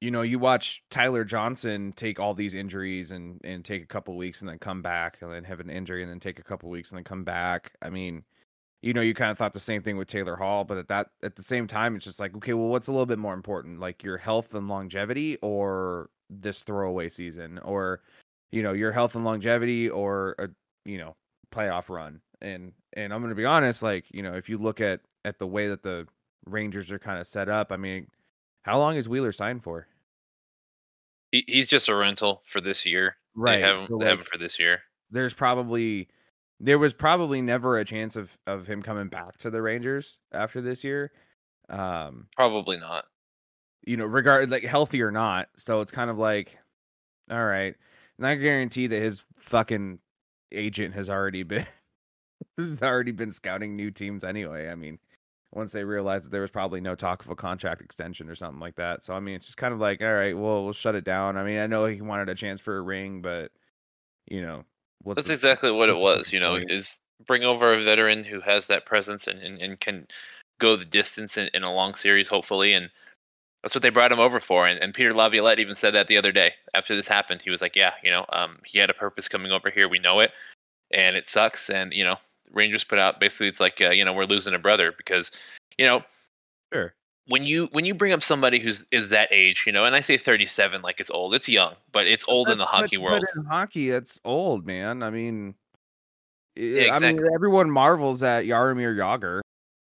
you 0.00 0.12
know, 0.12 0.22
you 0.22 0.38
watch 0.38 0.84
Tyler 0.90 1.24
Johnson 1.24 1.92
take 1.96 2.20
all 2.20 2.34
these 2.34 2.54
injuries 2.54 3.10
and 3.10 3.40
and 3.44 3.64
take 3.64 3.82
a 3.82 3.86
couple 3.86 4.16
weeks 4.16 4.40
and 4.40 4.48
then 4.48 4.58
come 4.58 4.80
back 4.82 5.18
and 5.20 5.32
then 5.32 5.44
have 5.44 5.60
an 5.60 5.70
injury 5.70 6.02
and 6.02 6.10
then 6.10 6.20
take 6.20 6.38
a 6.38 6.44
couple 6.44 6.70
weeks 6.70 6.90
and 6.90 6.98
then 6.98 7.04
come 7.04 7.24
back. 7.24 7.72
I 7.82 7.90
mean, 7.90 8.22
you 8.80 8.92
know, 8.92 9.00
you 9.00 9.14
kind 9.14 9.30
of 9.30 9.38
thought 9.38 9.52
the 9.52 9.60
same 9.60 9.82
thing 9.82 9.96
with 9.96 10.08
Taylor 10.08 10.36
Hall, 10.36 10.64
but 10.64 10.78
at 10.78 10.88
that 10.88 11.08
at 11.22 11.34
the 11.36 11.42
same 11.42 11.66
time, 11.66 11.96
it's 11.96 12.04
just 12.04 12.20
like, 12.20 12.36
okay, 12.36 12.54
well, 12.54 12.68
what's 12.68 12.88
a 12.88 12.92
little 12.92 13.06
bit 13.06 13.18
more 13.18 13.34
important, 13.34 13.80
like 13.80 14.04
your 14.04 14.18
health 14.18 14.54
and 14.54 14.68
longevity, 14.68 15.36
or 15.42 16.10
this 16.30 16.62
throwaway 16.62 17.08
season, 17.08 17.58
or 17.60 18.02
you 18.50 18.62
know, 18.62 18.72
your 18.72 18.92
health 18.92 19.14
and 19.14 19.24
longevity, 19.24 19.88
or 19.90 20.34
a 20.38 20.48
you 20.84 20.98
know 20.98 21.16
playoff 21.52 21.88
run. 21.88 22.20
And 22.40 22.72
and 22.94 23.12
I'm 23.12 23.20
gonna 23.22 23.34
be 23.34 23.44
honest, 23.44 23.82
like 23.82 24.04
you 24.12 24.22
know, 24.22 24.34
if 24.34 24.48
you 24.48 24.58
look 24.58 24.80
at 24.80 25.00
at 25.24 25.38
the 25.38 25.46
way 25.46 25.68
that 25.68 25.82
the 25.82 26.06
Rangers 26.46 26.90
are 26.92 26.98
kind 26.98 27.18
of 27.20 27.26
set 27.26 27.48
up, 27.48 27.72
I 27.72 27.76
mean, 27.76 28.06
how 28.62 28.78
long 28.78 28.96
is 28.96 29.08
Wheeler 29.08 29.32
signed 29.32 29.62
for? 29.62 29.86
he, 31.32 31.44
he's 31.46 31.68
just 31.68 31.88
a 31.88 31.94
rental 31.94 32.40
for 32.46 32.60
this 32.60 32.86
year. 32.86 33.16
Right, 33.34 33.56
They 33.56 33.60
have, 33.62 33.78
him- 33.80 33.86
so, 33.88 33.96
they 33.98 34.06
have 34.08 34.18
him 34.20 34.24
for 34.24 34.38
this 34.38 34.58
year. 34.58 34.80
there's 35.10 35.34
probably 35.34 36.08
there 36.60 36.78
was 36.78 36.92
probably 36.92 37.40
never 37.40 37.76
a 37.78 37.84
chance 37.84 38.16
of 38.16 38.36
of 38.46 38.66
him 38.66 38.82
coming 38.82 39.08
back 39.08 39.36
to 39.38 39.50
the 39.50 39.62
Rangers 39.62 40.18
after 40.32 40.60
this 40.60 40.82
year. 40.84 41.12
Um, 41.68 42.28
Probably 42.34 42.78
not. 42.78 43.04
you 43.84 43.96
know, 43.96 44.06
regard 44.06 44.50
like 44.50 44.64
healthy 44.64 45.02
or 45.02 45.10
not. 45.10 45.48
So 45.56 45.82
it's 45.82 45.92
kind 45.92 46.10
of 46.10 46.18
like, 46.18 46.58
all 47.30 47.44
right, 47.44 47.74
and 48.18 48.26
I 48.26 48.34
guarantee 48.34 48.86
that 48.88 49.00
his 49.00 49.24
fucking 49.38 49.98
agent 50.52 50.94
has 50.94 51.08
already 51.08 51.42
been 51.42 51.66
has 52.58 52.82
already 52.82 53.12
been 53.12 53.32
scouting 53.32 53.76
new 53.76 53.90
teams 53.90 54.24
anyway. 54.24 54.68
I 54.68 54.74
mean, 54.74 54.98
once 55.52 55.72
they 55.72 55.84
realized 55.84 56.26
that 56.26 56.30
there 56.30 56.40
was 56.40 56.50
probably 56.50 56.80
no 56.80 56.94
talk 56.94 57.24
of 57.24 57.30
a 57.30 57.36
contract 57.36 57.80
extension 57.80 58.28
or 58.28 58.34
something 58.34 58.60
like 58.60 58.76
that. 58.76 59.04
So 59.04 59.14
I 59.14 59.20
mean, 59.20 59.36
it's 59.36 59.46
just 59.46 59.58
kind 59.58 59.72
of 59.72 59.80
like, 59.80 60.02
all 60.02 60.12
right, 60.12 60.36
well, 60.36 60.64
we'll 60.64 60.72
shut 60.72 60.94
it 60.94 61.04
down. 61.04 61.36
I 61.36 61.44
mean, 61.44 61.58
I 61.58 61.66
know 61.66 61.86
he 61.86 62.00
wanted 62.00 62.28
a 62.28 62.34
chance 62.34 62.60
for 62.60 62.76
a 62.76 62.82
ring, 62.82 63.22
but 63.22 63.50
you 64.26 64.42
know, 64.42 64.64
what's 65.02 65.16
That's 65.18 65.28
the- 65.28 65.34
exactly 65.34 65.70
what 65.70 65.88
it 65.88 65.98
was. 65.98 66.32
You 66.32 66.40
know, 66.40 66.56
is 66.56 67.00
bring 67.26 67.44
over 67.44 67.72
a 67.72 67.82
veteran 67.82 68.24
who 68.24 68.40
has 68.40 68.66
that 68.68 68.86
presence 68.86 69.26
and, 69.26 69.40
and, 69.40 69.60
and 69.60 69.80
can 69.80 70.06
go 70.60 70.76
the 70.76 70.84
distance 70.84 71.36
in, 71.36 71.48
in 71.54 71.62
a 71.62 71.72
long 71.72 71.94
series, 71.94 72.28
hopefully. 72.28 72.72
And 72.72 72.90
that's 73.62 73.74
what 73.74 73.82
they 73.82 73.90
brought 73.90 74.12
him 74.12 74.20
over 74.20 74.38
for. 74.40 74.66
And, 74.66 74.78
and 74.80 74.94
Peter 74.94 75.12
Laviolette 75.14 75.58
even 75.58 75.74
said 75.74 75.92
that 75.94 76.06
the 76.06 76.16
other 76.16 76.32
day 76.32 76.54
after 76.74 76.94
this 76.94 77.08
happened. 77.08 77.42
He 77.42 77.50
was 77.50 77.60
like, 77.60 77.74
"Yeah, 77.76 77.94
you 78.04 78.10
know, 78.10 78.24
um, 78.30 78.58
he 78.64 78.78
had 78.78 78.90
a 78.90 78.94
purpose 78.94 79.28
coming 79.28 79.50
over 79.52 79.70
here. 79.70 79.88
We 79.88 79.98
know 79.98 80.20
it, 80.20 80.32
and 80.92 81.16
it 81.16 81.26
sucks. 81.26 81.68
And 81.70 81.92
you 81.92 82.04
know, 82.04 82.16
Rangers 82.52 82.84
put 82.84 82.98
out 82.98 83.20
basically 83.20 83.48
it's 83.48 83.60
like, 83.60 83.80
uh, 83.80 83.90
you 83.90 84.04
know, 84.04 84.12
we're 84.12 84.24
losing 84.24 84.54
a 84.54 84.58
brother 84.58 84.92
because, 84.96 85.30
you 85.76 85.86
know, 85.86 86.02
Sure. 86.72 86.94
when 87.26 87.44
you 87.44 87.66
when 87.72 87.84
you 87.84 87.94
bring 87.94 88.12
up 88.12 88.22
somebody 88.22 88.58
who's 88.60 88.86
is 88.92 89.10
that 89.10 89.28
age, 89.32 89.64
you 89.66 89.72
know, 89.72 89.84
and 89.84 89.94
I 89.96 90.00
say 90.00 90.16
37 90.18 90.80
like 90.82 91.00
it's 91.00 91.10
old, 91.10 91.34
it's 91.34 91.48
young, 91.48 91.74
but 91.92 92.06
it's 92.06 92.24
old 92.28 92.48
in 92.48 92.58
the 92.58 92.64
hockey 92.66 92.96
but- 92.96 93.02
world. 93.02 93.24
But 93.34 93.40
in 93.40 93.46
hockey, 93.46 93.90
it's 93.90 94.20
old, 94.24 94.66
man. 94.66 95.02
I 95.02 95.10
mean, 95.10 95.54
Yeah, 96.56 96.94
I 96.94 96.98
mean, 97.00 97.20
everyone 97.34 97.70
marvels 97.70 98.22
at 98.22 98.44
Jaromir 98.44 98.96
Jagr, 98.96 99.40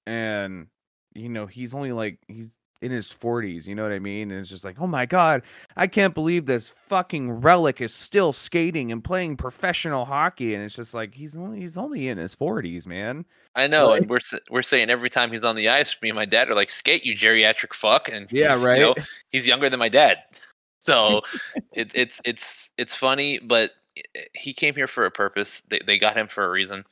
and 0.06 0.68
you 1.14 1.28
know 1.28 1.46
he's 1.46 1.74
only 1.74 1.92
like 1.92 2.18
he's 2.28 2.54
in 2.80 2.90
his 2.90 3.10
forties. 3.12 3.66
You 3.66 3.74
know 3.74 3.82
what 3.82 3.92
I 3.92 3.98
mean? 3.98 4.30
And 4.30 4.40
it's 4.40 4.48
just 4.50 4.64
like, 4.64 4.80
oh 4.80 4.86
my 4.86 5.06
god, 5.06 5.42
I 5.76 5.86
can't 5.86 6.14
believe 6.14 6.46
this 6.46 6.68
fucking 6.68 7.30
relic 7.40 7.80
is 7.80 7.92
still 7.92 8.32
skating 8.32 8.92
and 8.92 9.02
playing 9.02 9.36
professional 9.36 10.04
hockey. 10.04 10.54
And 10.54 10.62
it's 10.64 10.76
just 10.76 10.94
like 10.94 11.14
he's 11.14 11.36
only 11.36 11.60
he's 11.60 11.76
only 11.76 12.08
in 12.08 12.18
his 12.18 12.34
forties, 12.34 12.86
man. 12.86 13.24
I 13.54 13.66
know, 13.66 13.88
Like- 13.88 14.02
and 14.02 14.10
we're 14.10 14.20
we're 14.50 14.62
saying 14.62 14.90
every 14.90 15.10
time 15.10 15.32
he's 15.32 15.44
on 15.44 15.56
the 15.56 15.68
ice, 15.68 15.96
me 16.02 16.10
and 16.10 16.16
my 16.16 16.24
dad 16.24 16.48
are 16.50 16.54
like, 16.54 16.70
"Skate, 16.70 17.04
you 17.04 17.14
geriatric 17.14 17.74
fuck!" 17.74 18.08
And 18.08 18.30
Yeah, 18.30 18.54
he's, 18.54 18.62
you 18.62 18.76
know, 18.78 18.94
right. 18.96 19.06
he's 19.30 19.46
younger 19.48 19.68
than 19.68 19.80
my 19.80 19.88
dad, 19.88 20.18
so 20.78 21.22
it, 21.72 21.90
it's 21.94 22.20
it's 22.24 22.70
it's 22.78 22.94
funny, 22.94 23.40
but 23.40 23.72
eh, 23.96 24.20
he 24.34 24.52
came 24.52 24.74
here 24.76 24.86
for 24.86 25.04
a 25.04 25.10
purpose. 25.10 25.62
They 25.68 25.80
they 25.84 25.98
got 25.98 26.16
him 26.16 26.28
for 26.28 26.44
a 26.44 26.50
reason. 26.50 26.84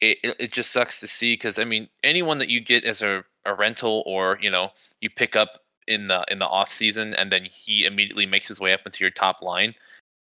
It 0.00 0.18
it, 0.22 0.36
it 0.38 0.52
just 0.52 0.72
sucks 0.72 1.00
to 1.00 1.06
see 1.06 1.34
because 1.34 1.58
I 1.58 1.64
mean, 1.64 1.88
anyone 2.02 2.38
that 2.38 2.48
you 2.48 2.60
get 2.60 2.84
as 2.84 3.02
a, 3.02 3.24
a 3.44 3.54
rental 3.54 4.02
or 4.06 4.38
you 4.40 4.50
know 4.50 4.70
you 5.00 5.10
pick 5.10 5.36
up 5.36 5.60
in 5.86 6.08
the 6.08 6.24
in 6.30 6.38
the 6.38 6.46
off 6.46 6.70
season, 6.70 7.14
and 7.14 7.30
then 7.32 7.44
he 7.44 7.84
immediately 7.84 8.26
makes 8.26 8.48
his 8.48 8.60
way 8.60 8.72
up 8.72 8.80
into 8.86 9.04
your 9.04 9.10
top 9.10 9.42
line, 9.42 9.74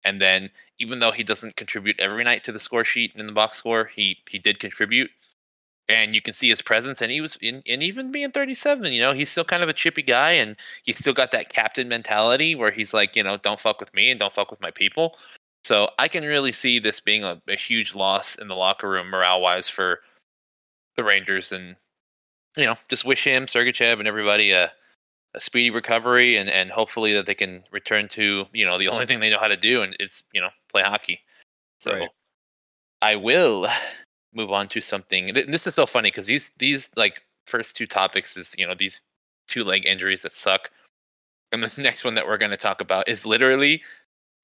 and 0.03 0.21
then 0.21 0.49
even 0.79 0.99
though 0.99 1.11
he 1.11 1.23
doesn't 1.23 1.55
contribute 1.55 1.99
every 1.99 2.23
night 2.23 2.43
to 2.45 2.51
the 2.51 2.59
score 2.59 2.85
sheet 2.85 3.11
and 3.13 3.21
in 3.21 3.27
the 3.27 3.33
box 3.33 3.57
score, 3.57 3.85
he 3.95 4.17
he 4.29 4.39
did 4.39 4.59
contribute 4.59 5.11
and 5.89 6.13
you 6.13 6.21
can 6.21 6.33
see 6.33 6.49
his 6.49 6.61
presence 6.61 7.01
and 7.01 7.11
he 7.11 7.19
was 7.19 7.35
in, 7.41 7.63
and 7.67 7.83
even 7.83 8.11
being 8.11 8.31
37 8.31 8.93
you 8.93 9.01
know 9.01 9.13
he's 9.13 9.29
still 9.29 9.43
kind 9.43 9.63
of 9.63 9.69
a 9.69 9.73
chippy 9.73 10.03
guy 10.03 10.31
and 10.31 10.55
he's 10.83 10.97
still 10.97 11.13
got 11.13 11.31
that 11.31 11.49
captain 11.49 11.89
mentality 11.89 12.55
where 12.55 12.71
he's 12.71 12.93
like 12.93 13.15
you 13.15 13.23
know 13.23 13.37
don't 13.37 13.59
fuck 13.59 13.79
with 13.79 13.93
me 13.93 14.09
and 14.09 14.19
don't 14.19 14.33
fuck 14.33 14.51
with 14.51 14.61
my 14.61 14.71
people 14.71 15.17
so 15.63 15.89
i 15.99 16.07
can 16.07 16.23
really 16.23 16.51
see 16.51 16.79
this 16.79 16.99
being 16.99 17.23
a, 17.23 17.41
a 17.47 17.55
huge 17.55 17.95
loss 17.95 18.35
in 18.35 18.47
the 18.47 18.55
locker 18.55 18.89
room 18.89 19.09
morale 19.09 19.41
wise 19.41 19.69
for 19.69 19.99
the 20.95 21.03
rangers 21.03 21.51
and 21.51 21.75
you 22.57 22.65
know 22.65 22.75
just 22.89 23.05
wish 23.05 23.23
him 23.25 23.45
sergachev 23.45 23.99
and 23.99 24.07
everybody 24.07 24.51
a, 24.51 24.71
a 25.35 25.39
speedy 25.39 25.69
recovery 25.69 26.37
and 26.37 26.49
and 26.49 26.71
hopefully 26.71 27.13
that 27.13 27.25
they 27.25 27.35
can 27.35 27.63
return 27.71 28.07
to 28.07 28.45
you 28.53 28.65
know 28.65 28.77
the 28.77 28.87
only 28.91 29.05
thing 29.05 29.19
they 29.19 29.29
know 29.29 29.39
how 29.39 29.47
to 29.47 29.57
do 29.57 29.81
and 29.81 29.95
it's 29.99 30.23
you 30.33 30.41
know 30.41 30.49
play 30.71 30.81
hockey 30.81 31.19
so 31.79 31.93
Right. 31.93 32.09
i 33.01 33.15
will 33.15 33.67
move 34.33 34.51
on 34.51 34.67
to 34.69 34.79
something. 34.81 35.33
th- 35.33 35.47
This 35.47 35.65
is 35.65 35.73
so 35.73 35.85
funny 35.87 36.11
because 36.11 36.27
these 36.27 36.51
these 36.59 36.91
like 36.95 37.23
first 37.47 37.75
two 37.75 37.87
topics 37.87 38.37
is 38.37 38.53
you 38.57 38.67
know 38.67 38.75
these 38.75 39.01
two 39.47 39.63
leg 39.63 39.85
injuries 39.85 40.21
that 40.21 40.33
suck, 40.33 40.69
and 41.51 41.63
this 41.63 41.79
next 41.79 42.05
one 42.05 42.13
that 42.15 42.27
we're 42.27 42.37
going 42.37 42.51
to 42.51 42.57
talk 42.57 42.79
about 42.79 43.09
is 43.09 43.25
literally 43.25 43.81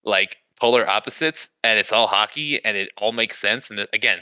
like 0.04 0.38
polar 0.60 0.88
opposites, 0.88 1.50
and 1.64 1.80
it's 1.80 1.92
all 1.92 2.08
hockey, 2.08 2.64
and 2.64 2.78
it 2.78 2.92
all 2.98 3.12
makes 3.12 3.40
sense. 3.40 3.70
And 3.70 3.88
again, 3.94 4.20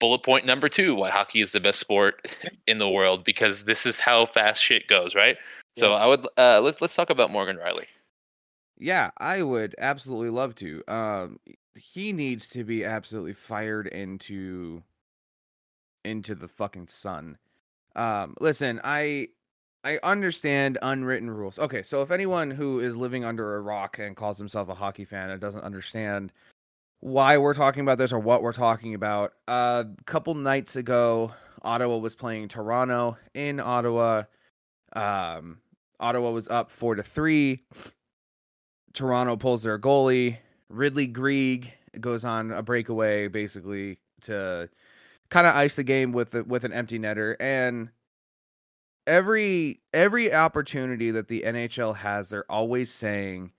bullet 0.00 0.22
point 0.22 0.46
number 0.46 0.68
two: 0.68 0.94
why 0.94 1.10
hockey 1.10 1.40
is 1.40 1.52
the 1.52 1.60
best 1.60 1.78
sport 1.78 2.26
in 2.66 2.78
the 2.78 2.88
world 2.88 3.24
because 3.24 3.64
this 3.64 3.86
is 3.86 4.00
how 4.00 4.26
fast 4.26 4.62
shit 4.62 4.86
goes, 4.88 5.14
right? 5.14 5.36
So 5.76 5.94
I 5.94 6.06
would 6.06 6.26
uh, 6.36 6.60
let's 6.60 6.80
let's 6.80 6.94
talk 6.96 7.10
about 7.10 7.30
Morgan 7.30 7.56
Rielly. 7.56 7.86
Yeah, 8.76 9.10
I 9.18 9.42
would 9.42 9.74
absolutely 9.78 10.30
love 10.30 10.54
to. 10.56 10.82
Um, 10.86 11.40
he 11.74 12.12
needs 12.12 12.48
to 12.50 12.64
be 12.64 12.84
absolutely 12.84 13.32
fired 13.32 13.86
into 13.86 14.82
into 16.04 16.34
the 16.34 16.48
fucking 16.48 16.86
sun. 16.88 17.38
Um, 17.96 18.36
listen, 18.40 18.80
I 18.84 19.28
I 19.84 19.98
understand 20.02 20.78
unwritten 20.82 21.30
rules. 21.30 21.58
Okay, 21.58 21.82
so 21.82 22.02
if 22.02 22.10
anyone 22.10 22.50
who 22.50 22.80
is 22.80 22.96
living 22.96 23.24
under 23.24 23.56
a 23.56 23.60
rock 23.60 23.98
and 23.98 24.16
calls 24.16 24.38
himself 24.38 24.68
a 24.68 24.74
hockey 24.74 25.04
fan 25.04 25.30
and 25.30 25.40
doesn't 25.40 25.62
understand 25.62 26.32
why 27.00 27.38
we're 27.38 27.54
talking 27.54 27.82
about 27.82 27.96
this 27.98 28.12
or 28.12 28.18
what 28.18 28.42
we're 28.42 28.52
talking 28.52 28.94
about, 28.94 29.32
a 29.46 29.50
uh, 29.50 29.84
couple 30.04 30.34
nights 30.34 30.74
ago, 30.76 31.32
Ottawa 31.62 31.96
was 31.96 32.16
playing 32.16 32.48
Toronto 32.48 33.16
in 33.34 33.60
Ottawa. 33.60 34.24
Um, 34.94 35.58
Ottawa 36.00 36.30
was 36.30 36.48
up 36.48 36.70
four 36.72 36.96
to 36.96 37.02
three. 37.02 37.64
Toronto 38.94 39.36
pulls 39.36 39.62
their 39.62 39.78
goalie. 39.78 40.38
Ridley 40.68 41.06
Greig 41.06 41.72
goes 42.00 42.24
on 42.24 42.50
a 42.50 42.62
breakaway, 42.62 43.28
basically 43.28 43.98
to 44.22 44.68
kind 45.30 45.46
of 45.46 45.54
ice 45.54 45.76
the 45.76 45.84
game 45.84 46.12
with 46.12 46.32
the, 46.32 46.42
with 46.44 46.64
an 46.64 46.72
empty 46.72 46.98
netter. 46.98 47.36
And 47.38 47.90
every 49.08 49.80
every 49.94 50.32
opportunity 50.34 51.10
that 51.12 51.28
the 51.28 51.44
NHL 51.46 51.94
has, 51.94 52.30
they're 52.30 52.50
always 52.52 52.92
saying, 52.92 53.52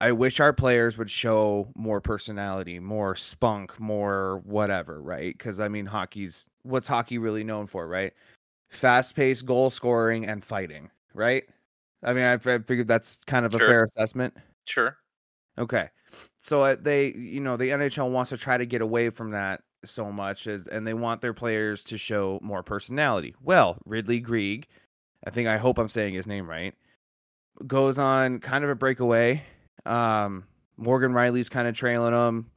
"I 0.00 0.12
wish 0.12 0.40
our 0.40 0.52
players 0.52 0.98
would 0.98 1.10
show 1.10 1.72
more 1.76 2.00
personality, 2.00 2.80
more 2.80 3.16
spunk, 3.16 3.78
more 3.80 4.40
whatever." 4.44 5.02
Right? 5.02 5.36
Because 5.38 5.60
I 5.60 5.68
mean, 5.68 5.86
hockey's 5.86 6.48
what's 6.64 6.88
hockey 6.88 7.18
really 7.18 7.44
known 7.44 7.66
for, 7.68 7.88
right? 7.88 8.14
Fast 8.70 9.16
paced 9.16 9.46
goal 9.46 9.70
scoring 9.70 10.26
and 10.26 10.44
fighting, 10.44 10.90
right? 11.14 11.44
I 12.02 12.12
mean, 12.14 12.24
I, 12.24 12.34
I 12.34 12.58
figured 12.60 12.88
that's 12.88 13.22
kind 13.26 13.46
of 13.46 13.52
Sure. 13.56 13.60
a 13.60 13.60
fair 13.60 13.84
assessment. 13.84 14.34
Sure. 14.66 14.96
Okay. 15.58 15.88
So 16.38 16.62
uh, 16.62 16.76
they, 16.80 17.12
you 17.14 17.40
know, 17.40 17.56
the 17.56 17.72
NHL 17.72 18.10
wants 18.10 18.30
to 18.30 18.36
try 18.38 18.56
to 18.58 18.66
get 18.66 18.80
away 18.82 19.10
from 19.10 19.30
that 19.32 19.62
so 19.84 20.10
much 20.10 20.46
as 20.46 20.66
and 20.66 20.86
they 20.86 20.94
want 20.94 21.20
their 21.20 21.34
players 21.34 21.84
to 21.84 21.98
show 21.98 22.38
more 22.42 22.62
personality. 22.62 23.34
Well, 23.42 23.78
Ridley 23.84 24.20
Greig, 24.20 24.66
I 25.26 25.30
think 25.30 25.48
I 25.48 25.56
hope 25.56 25.78
I'm 25.78 25.88
saying 25.88 26.14
his 26.14 26.26
name 26.26 26.48
right, 26.48 26.74
goes 27.66 27.98
on 27.98 28.40
kind 28.40 28.64
of 28.64 28.70
a 28.70 28.74
breakaway. 28.74 29.42
Um 29.86 30.44
Morgan 30.76 31.12
Rielly's 31.12 31.48
kind 31.48 31.66
of 31.68 31.74
trailing 31.74 32.14
him. 32.14 32.50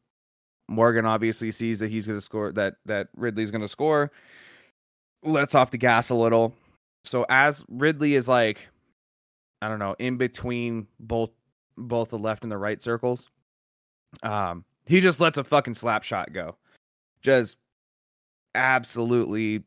Morgan 0.70 1.06
obviously 1.06 1.52
sees 1.52 1.80
that 1.80 1.90
he's 1.90 2.08
going 2.08 2.18
to 2.18 2.22
score 2.22 2.52
that 2.54 2.76
that 2.86 3.10
Ridley's 3.16 3.52
going 3.52 3.62
to 3.62 3.68
score. 3.68 4.12
Lets 5.24 5.56
off 5.56 5.72
the 5.72 5.78
gas 5.78 6.10
a 6.10 6.16
little. 6.16 6.54
So 7.04 7.26
as 7.30 7.66
Ridley 7.68 8.16
is 8.16 8.28
like 8.28 8.68
I 9.62 9.70
don't 9.70 9.80
know, 9.80 9.96
in 10.00 10.18
between 10.18 10.88
both 11.00 11.32
both 11.78 12.10
the 12.10 12.18
left 12.18 12.44
and 12.44 12.52
the 12.52 12.58
right 12.58 12.82
circles. 12.82 13.28
Um, 14.24 14.66
he 14.86 15.02
just 15.02 15.20
lets 15.20 15.38
a 15.38 15.44
fucking 15.44 15.76
slap 15.76 16.04
shot 16.04 16.34
go. 16.34 16.58
Just 17.22 17.58
absolutely 18.56 19.64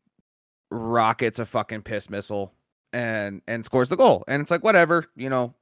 rockets 0.71 1.39
a 1.39 1.45
fucking 1.45 1.81
piss 1.81 2.09
missile 2.09 2.53
and 2.93 3.41
and 3.47 3.65
scores 3.65 3.89
the 3.89 3.97
goal. 3.97 4.23
And 4.27 4.41
it's 4.41 4.51
like 4.51 4.63
whatever, 4.63 5.05
you 5.15 5.29
know, 5.29 5.53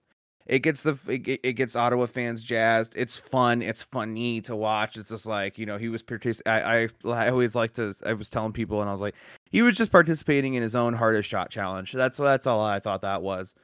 it 0.46 0.60
gets 0.60 0.84
the 0.84 0.98
it, 1.08 1.40
it 1.44 1.54
gets 1.54 1.76
Ottawa 1.76 2.06
fans 2.06 2.44
jazzed. 2.44 2.96
It's 2.98 3.18
fun. 3.18 3.62
It's 3.62 3.84
funny 3.84 4.42
to 4.42 4.56
watch. 4.56 4.98
It's 4.98 5.10
just 5.10 5.26
like 5.26 5.58
you 5.58 5.66
know 5.66 5.78
he 5.78 5.90
was 5.90 6.04
participating. 6.04 6.66
I, 6.66 6.90
I 7.10 7.30
always 7.30 7.56
like 7.56 7.74
to. 7.74 7.94
I 8.06 8.14
was 8.14 8.30
telling 8.30 8.52
people 8.54 8.82
and 8.82 8.90
I 8.90 8.92
was 8.92 9.02
like 9.02 9.16
he 9.52 9.62
was 9.62 9.76
just 9.76 9.92
participating 9.92 10.56
in 10.56 10.62
his 10.62 10.76
own 10.76 10.94
hardest 10.94 11.30
shot 11.30 11.50
challenge. 11.50 11.94
That's 11.94 12.18
that's 12.18 12.48
all 12.48 12.62
I 12.62 12.80
thought 12.80 13.02
that 13.02 13.22
was. 13.22 13.56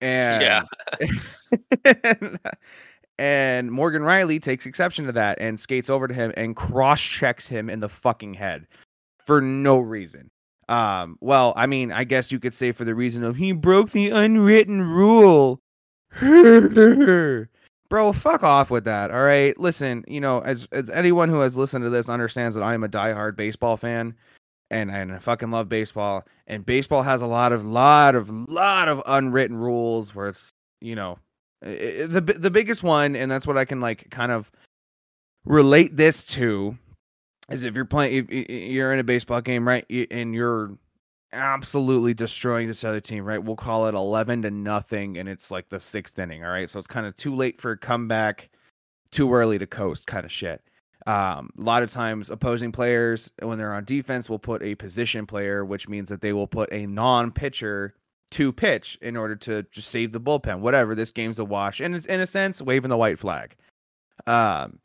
And 0.00 0.42
Yeah. 0.42 0.62
and 1.84 2.38
Morgan 3.70 4.02
Rielly 4.02 4.40
takes 4.40 4.64
exception 4.64 5.04
to 5.04 5.12
that 5.12 5.38
and 5.40 5.60
skates 5.60 5.90
over 5.90 6.08
to 6.08 6.14
him 6.14 6.32
and 6.36 6.56
cross 6.56 7.02
checks 7.02 7.46
him 7.46 7.68
in 7.68 7.80
the 7.80 7.88
fucking 7.88 8.34
head 8.34 8.66
for 9.26 9.42
no 9.42 9.78
reason. 9.78 10.30
Um, 10.70 11.18
well, 11.20 11.52
I 11.56 11.66
mean, 11.66 11.92
I 11.92 12.04
guess 12.04 12.32
you 12.32 12.40
could 12.40 12.54
say 12.54 12.72
for 12.72 12.84
the 12.84 12.94
reason 12.94 13.22
of 13.22 13.36
he 13.36 13.52
broke 13.52 13.90
the 13.90 14.08
unwritten 14.08 14.82
rule. 14.82 15.60
Bro, 16.20 18.12
fuck 18.12 18.42
off 18.42 18.70
with 18.70 18.84
that. 18.84 19.10
All 19.10 19.22
right. 19.22 19.58
Listen, 19.58 20.04
you 20.06 20.20
know, 20.20 20.38
as 20.40 20.66
as 20.72 20.88
anyone 20.88 21.28
who 21.28 21.40
has 21.40 21.56
listened 21.56 21.82
to 21.84 21.90
this 21.90 22.08
understands 22.08 22.54
that 22.54 22.62
I 22.62 22.72
am 22.72 22.84
a 22.84 22.88
diehard 22.88 23.36
baseball 23.36 23.76
fan 23.76 24.14
and 24.70 24.90
and 24.90 25.12
I 25.12 25.18
fucking 25.18 25.50
love 25.50 25.68
baseball. 25.68 26.24
And 26.46 26.64
baseball 26.64 27.02
has 27.02 27.20
a 27.20 27.26
lot 27.26 27.52
of 27.52 27.64
lot 27.64 28.14
of 28.14 28.30
lot 28.30 28.88
of 28.88 29.02
unwritten 29.06 29.56
rules 29.56 30.14
where 30.14 30.28
it's 30.28 30.50
you 30.80 30.94
know 30.94 31.18
the 31.62 32.36
the 32.38 32.50
biggest 32.50 32.82
one, 32.82 33.16
and 33.16 33.30
that's 33.30 33.46
what 33.46 33.58
I 33.58 33.64
can 33.64 33.80
like 33.80 34.10
kind 34.10 34.32
of 34.32 34.50
relate 35.44 35.96
this 35.96 36.24
to 36.26 36.76
is 37.50 37.64
if 37.64 37.74
you're 37.74 37.84
playing 37.84 38.28
you're 38.30 38.92
in 38.92 38.98
a 38.98 39.04
baseball 39.04 39.40
game 39.40 39.66
right 39.66 39.84
and 40.10 40.34
you're 40.34 40.72
absolutely 41.32 42.14
destroying 42.14 42.66
this 42.68 42.84
other 42.84 43.00
team 43.00 43.24
right? 43.24 43.42
We'll 43.42 43.56
call 43.56 43.86
it 43.86 43.94
11 43.94 44.42
to 44.42 44.50
nothing 44.50 45.18
and 45.18 45.28
it's 45.28 45.50
like 45.50 45.68
the 45.68 45.80
sixth 45.80 46.18
inning 46.18 46.44
all 46.44 46.50
right? 46.50 46.68
So 46.68 46.78
it's 46.78 46.88
kind 46.88 47.06
of 47.06 47.14
too 47.16 47.34
late 47.34 47.60
for 47.60 47.72
a 47.72 47.78
comeback 47.78 48.50
too 49.10 49.32
early 49.32 49.58
to 49.58 49.66
coast 49.66 50.06
kind 50.06 50.24
of 50.24 50.32
shit. 50.32 50.62
Um, 51.06 51.50
a 51.58 51.62
lot 51.62 51.82
of 51.82 51.90
times 51.90 52.30
opposing 52.30 52.72
players 52.72 53.32
when 53.40 53.58
they're 53.58 53.72
on 53.72 53.84
defense 53.84 54.28
will 54.28 54.38
put 54.38 54.62
a 54.62 54.74
position 54.74 55.26
player 55.26 55.64
which 55.64 55.88
means 55.88 56.08
that 56.10 56.20
they 56.20 56.32
will 56.32 56.46
put 56.46 56.72
a 56.72 56.86
non-pitcher 56.86 57.94
to 58.30 58.52
pitch 58.52 58.98
in 59.02 59.16
order 59.16 59.36
to 59.36 59.64
just 59.70 59.88
save 59.88 60.12
the 60.12 60.20
bullpen. 60.20 60.60
Whatever 60.60 60.94
this 60.94 61.10
game's 61.10 61.38
a 61.38 61.44
wash. 61.44 61.80
And 61.80 61.94
it's 61.94 62.06
in 62.06 62.20
a 62.20 62.26
sense 62.26 62.62
waving 62.62 62.90
the 62.90 62.96
white 62.96 63.18
flag. 63.18 63.56
Um 64.26 64.78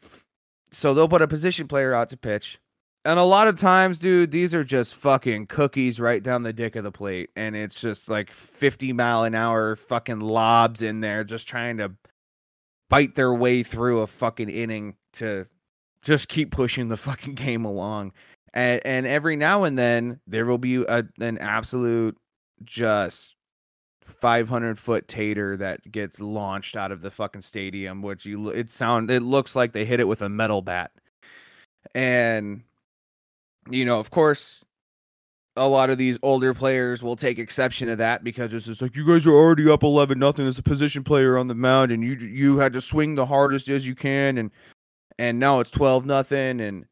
so 0.72 0.94
they'll 0.94 1.08
put 1.08 1.22
a 1.22 1.28
position 1.28 1.68
player 1.68 1.94
out 1.94 2.10
to 2.10 2.18
pitch. 2.18 2.60
And 3.06 3.20
a 3.20 3.24
lot 3.24 3.48
of 3.48 3.60
times 3.60 4.00
dude 4.00 4.32
these 4.32 4.54
are 4.54 4.64
just 4.64 4.96
fucking 4.96 5.48
cookies 5.48 6.00
right 6.00 6.24
down 6.24 6.44
the 6.44 6.54
dick 6.54 6.76
of 6.76 6.84
the 6.84 6.92
plate. 6.92 7.30
And 7.36 7.56
it's 7.56 7.80
just 7.80 8.10
like 8.10 8.32
50 8.32 8.94
mile 8.94 9.24
an 9.24 9.36
hour 9.36 9.76
fucking 9.76 10.20
lobs 10.20 10.82
in 10.82 11.02
there 11.02 11.24
just 11.24 11.48
trying 11.48 11.78
to 11.78 11.94
bite 12.90 13.16
their 13.16 13.34
way 13.34 13.64
through 13.64 14.02
a 14.02 14.08
fucking 14.08 14.50
inning 14.50 14.96
to 15.14 15.48
just 16.02 16.30
keep 16.30 16.52
pushing 16.52 16.88
the 16.90 16.98
fucking 16.98 17.34
game 17.34 17.66
along. 17.66 18.14
And, 18.54 18.82
and 18.86 19.06
every 19.06 19.36
now 19.36 19.66
and 19.66 19.78
then 19.78 20.20
there 20.28 20.46
will 20.46 20.58
be 20.58 20.84
a, 20.84 21.04
an 21.20 21.38
absolute 21.40 22.18
just 22.64 23.35
500 24.06 24.78
foot 24.78 25.08
tater 25.08 25.58
that 25.58 25.92
gets 25.92 26.22
launched 26.22 26.76
out 26.76 26.92
of 26.92 27.02
the 27.02 27.12
fucking 27.12 27.42
stadium 27.42 28.02
which 28.02 28.26
you 28.26 28.50
it 28.50 28.72
sound 28.72 29.10
it 29.10 29.22
looks 29.22 29.56
like 29.56 29.74
they 29.74 29.86
hit 29.86 30.00
it 30.00 30.08
with 30.08 30.22
a 30.22 30.30
metal 30.30 30.62
bat. 30.62 30.92
And 31.94 32.64
you 33.70 33.86
know 33.86 34.00
of 34.00 34.12
course 34.12 34.64
a 35.58 35.68
lot 35.68 35.90
of 35.90 35.98
these 35.98 36.20
older 36.22 36.54
players 36.54 37.02
will 37.02 37.16
take 37.16 37.40
exception 37.40 37.88
to 37.88 37.96
that 37.96 38.24
because 38.24 38.54
it's 38.54 38.66
just 38.66 38.82
like 38.82 38.96
you 38.96 39.08
guys 39.08 39.26
are 39.26 39.34
already 39.34 39.70
up 39.70 39.84
11 39.84 40.20
nothing 40.20 40.46
as 40.46 40.60
a 40.60 40.64
position 40.64 41.04
player 41.04 41.38
on 41.38 41.48
the 41.48 41.56
mound 41.56 41.92
and 41.92 42.04
you 42.04 42.14
you 42.14 42.58
had 42.58 42.74
to 42.74 42.82
swing 42.82 43.16
the 43.16 43.26
hardest 43.26 43.70
as 43.70 43.88
you 43.88 43.96
can 43.96 44.38
and 44.38 44.52
and 45.18 45.40
now 45.40 45.60
it's 45.60 45.72
12 45.72 46.06
nothing 46.06 46.60
and 46.60 46.86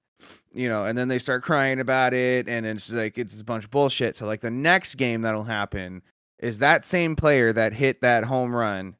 you 0.54 0.70
know 0.70 0.86
and 0.86 0.98
then 0.98 1.08
they 1.08 1.20
start 1.20 1.44
crying 1.44 1.80
about 1.80 2.14
it 2.14 2.48
and 2.48 2.66
it's 2.66 2.92
like 2.92 3.18
it's 3.18 3.40
a 3.40 3.44
bunch 3.44 3.66
of 3.66 3.72
bullshit. 3.72 4.16
So 4.16 4.26
like 4.26 4.42
the 4.42 4.52
next 4.52 4.96
game 4.96 5.22
that'll 5.22 5.44
happen 5.44 6.02
is 6.44 6.60
that 6.60 6.84
same 6.84 7.16
player 7.16 7.54
that 7.54 7.72
hit 7.74 8.02
that 8.02 8.26
home 8.26 8.54
run 8.54 8.96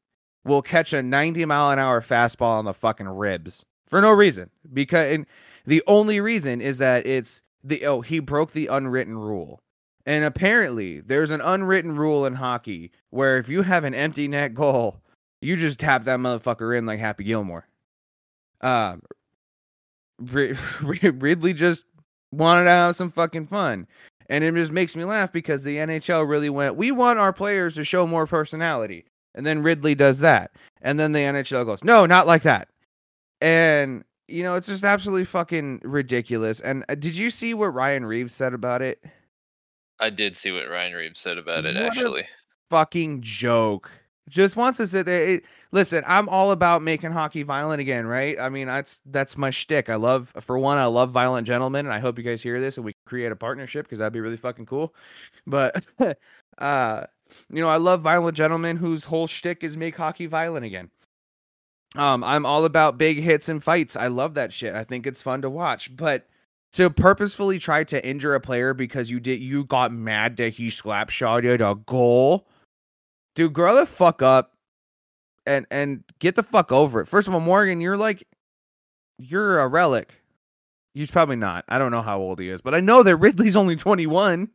will 0.46 0.62
catch 0.62 0.94
a 0.94 1.04
90 1.04 1.44
mile 1.46 1.72
an 1.72 1.80
hour 1.80 2.02
fastball 2.02 2.58
on 2.58 2.66
the 2.66 2.74
fucking 2.74 3.08
ribs 3.08 3.66
for 3.88 4.02
no 4.02 4.12
reason. 4.12 4.50
Because 4.72 5.14
and 5.14 5.26
the 5.66 5.84
only 5.86 6.22
reason 6.22 6.62
is 6.62 6.78
that 6.78 7.06
it's 7.06 7.42
the 7.62 7.86
oh 7.86 8.00
he 8.02 8.20
broke 8.20 8.52
the 8.52 8.68
unwritten 8.68 9.18
rule. 9.18 9.60
And 10.06 10.24
apparently 10.24 11.02
there's 11.02 11.32
an 11.32 11.42
unwritten 11.42 11.96
rule 11.98 12.26
in 12.26 12.36
hockey 12.36 12.92
where 13.10 13.38
if 13.38 13.50
you 13.50 13.62
have 13.62 13.84
an 13.84 13.94
empty 13.94 14.28
net 14.30 14.54
goal 14.54 15.02
you 15.42 15.58
just 15.58 15.80
tap 15.80 16.06
that 16.06 16.20
motherfucker 16.20 16.78
in 16.78 16.86
like 16.86 17.00
happy 17.00 17.26
gilmore. 17.26 17.68
Uh, 18.62 18.96
Rid- 20.20 20.58
Ridley 20.82 21.54
just 21.54 21.84
wanted 22.32 22.64
to 22.64 22.70
have 22.70 22.96
some 22.96 23.12
fucking 23.12 23.48
fun. 23.48 23.88
And 24.30 24.44
it 24.44 24.54
just 24.54 24.72
makes 24.72 24.96
me 24.96 25.04
laugh 25.06 25.32
because 25.32 25.64
the 25.64 25.78
NHL 25.78 26.28
really 26.28 26.50
went, 26.50 26.76
we 26.76 26.92
want 26.92 27.20
our 27.20 27.34
players 27.34 27.76
to 27.76 27.84
show 27.84 28.08
more 28.08 28.26
personality. 28.26 29.06
And 29.36 29.46
then 29.46 29.64
Ridley 29.64 29.96
does 29.96 30.20
that. 30.20 30.52
And 30.82 31.00
then 31.00 31.12
the 31.12 31.20
NHL 31.20 31.66
goes, 31.66 31.84
no, 31.84 32.06
not 32.06 32.28
like 32.28 32.44
that. 32.44 32.70
And, 33.42 34.04
you 34.28 34.44
know, 34.44 34.56
it's 34.56 34.68
just 34.68 34.84
absolutely 34.84 35.26
fucking 35.26 35.82
ridiculous. 35.84 36.60
And 36.60 36.86
uh, 36.88 36.96
did 36.96 37.18
you 37.18 37.30
see 37.30 37.54
what 37.54 37.74
Ryan 37.74 38.06
Reaves 38.06 38.34
said 38.34 38.54
about 38.54 38.82
it? 38.82 39.04
I 40.00 40.10
did 40.10 40.36
see 40.36 40.52
what 40.52 40.70
Ryan 40.70 40.94
Reaves 40.94 41.20
said 41.20 41.38
about 41.38 41.66
it 41.66 41.76
What 41.76 41.86
actually. 41.86 42.28
Fucking 42.70 43.22
joke. 43.22 43.92
Just 44.30 44.56
wants 44.56 44.78
to 44.78 44.88
sit 44.88 45.06
there. 45.06 45.22
It, 45.22 45.44
listen, 45.72 46.04
I'm 46.08 46.30
all 46.30 46.52
about 46.52 46.82
making 46.82 47.12
hockey 47.12 47.44
violent 47.44 47.82
again, 47.82 48.06
right? 48.06 48.40
I 48.40 48.50
mean, 48.50 48.68
that's 48.68 49.02
that's 49.06 49.38
my 49.38 49.50
shtick. 49.50 49.90
I 49.90 49.96
love, 49.96 50.32
for 50.40 50.58
one, 50.58 50.78
I 50.78 50.86
love 50.86 51.12
violent 51.12 51.46
gentlemen, 51.46 51.86
and 51.86 51.94
I 51.94 52.00
hope 52.00 52.18
you 52.18 52.24
guys 52.24 52.42
hear 52.42 52.60
this 52.62 52.78
and 52.78 52.86
we 52.86 52.94
create 53.06 53.32
a 53.32 53.36
partnership 53.36 53.86
because 53.86 54.00
that'd 54.00 54.14
be 54.14 54.22
really 54.22 54.38
fucking 54.38 54.66
cool. 54.66 54.96
But, 55.46 55.84
uh, 56.58 57.04
you 57.50 57.62
know, 57.62 57.70
I 57.70 57.78
love 57.78 58.02
violent 58.02 58.38
gentlemen 58.38 58.78
whose 58.78 59.04
whole 59.04 59.28
shtick 59.28 59.64
is 59.64 59.76
make 59.76 59.98
hockey 59.98 60.26
violent 60.26 60.66
again. 60.66 60.90
Um, 61.96 62.24
I'm 62.24 62.46
all 62.46 62.66
about 62.66 62.98
big 62.98 63.20
hits 63.20 63.50
and 63.50 63.64
fights. 63.64 63.96
I 63.96 64.08
love 64.08 64.36
that 64.36 64.54
shit. 64.54 64.74
I 64.74 64.84
think 64.84 65.06
it's 65.06 65.22
fun 65.22 65.42
to 65.42 65.50
watch. 65.50 65.96
But 65.96 66.28
to 66.74 66.90
purposefully 66.90 67.60
try 67.60 67.84
to 67.84 68.06
injure 68.06 68.34
a 68.36 68.40
player 68.40 68.74
because 68.74 69.10
you 69.12 69.20
did 69.20 69.40
you 69.40 69.64
got 69.66 69.92
mad 69.92 70.38
that 70.38 70.54
he 70.54 70.70
slap 70.70 71.10
shotted 71.10 71.62
a 71.62 71.76
goal. 71.86 72.48
Dude, 73.36 73.54
grow 73.54 73.76
the 73.76 73.86
fuck 73.86 74.22
up 74.22 74.54
and 75.46 75.66
and 75.72 76.04
get 76.20 76.36
the 76.36 76.44
fuck 76.44 76.72
over 76.72 77.02
it. 77.02 77.08
First 77.08 77.28
of 77.28 77.34
all, 77.34 77.40
Morgan, 77.40 77.82
you're 77.82 77.98
like 77.98 78.24
you're 79.18 79.60
a 79.60 79.68
relic. 79.68 80.14
He's 80.94 81.12
probably 81.12 81.36
not. 81.36 81.66
I 81.68 81.80
don't 81.80 81.92
know 81.92 82.04
how 82.04 82.20
old 82.20 82.40
he 82.40 82.50
is, 82.50 82.62
but 82.62 82.76
I 82.76 82.80
know 82.80 83.02
that 83.04 83.16
Ridley's 83.16 83.56
only 83.56 83.76
21. 83.76 84.50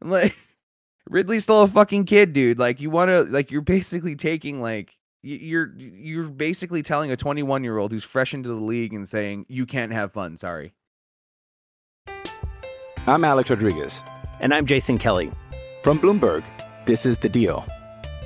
Like 0.00 0.34
Ridley's 1.08 1.42
still 1.44 1.62
a 1.62 1.68
fucking 1.68 2.04
kid, 2.04 2.32
dude. 2.32 2.58
Like 2.58 2.80
you 2.80 2.90
want 2.90 3.08
to 3.08 3.24
like 3.24 3.50
you're 3.50 3.62
basically 3.62 4.16
taking 4.16 4.60
like 4.60 4.96
you're 5.22 5.74
you're 5.76 6.28
basically 6.28 6.82
telling 6.82 7.10
a 7.10 7.16
21 7.16 7.64
year 7.64 7.78
old 7.78 7.90
who's 7.92 8.04
fresh 8.04 8.34
into 8.34 8.48
the 8.50 8.54
league 8.54 8.92
and 8.92 9.08
saying 9.08 9.46
you 9.48 9.66
can't 9.66 9.92
have 9.92 10.12
fun. 10.12 10.36
Sorry. 10.36 10.74
I'm 13.06 13.24
Alex 13.24 13.50
Rodriguez. 13.50 14.02
And 14.40 14.54
I'm 14.54 14.66
Jason 14.66 14.98
Kelly. 14.98 15.30
From 15.82 15.98
Bloomberg, 15.98 16.44
this 16.86 17.04
is 17.04 17.18
The 17.18 17.28
Deal. 17.28 17.64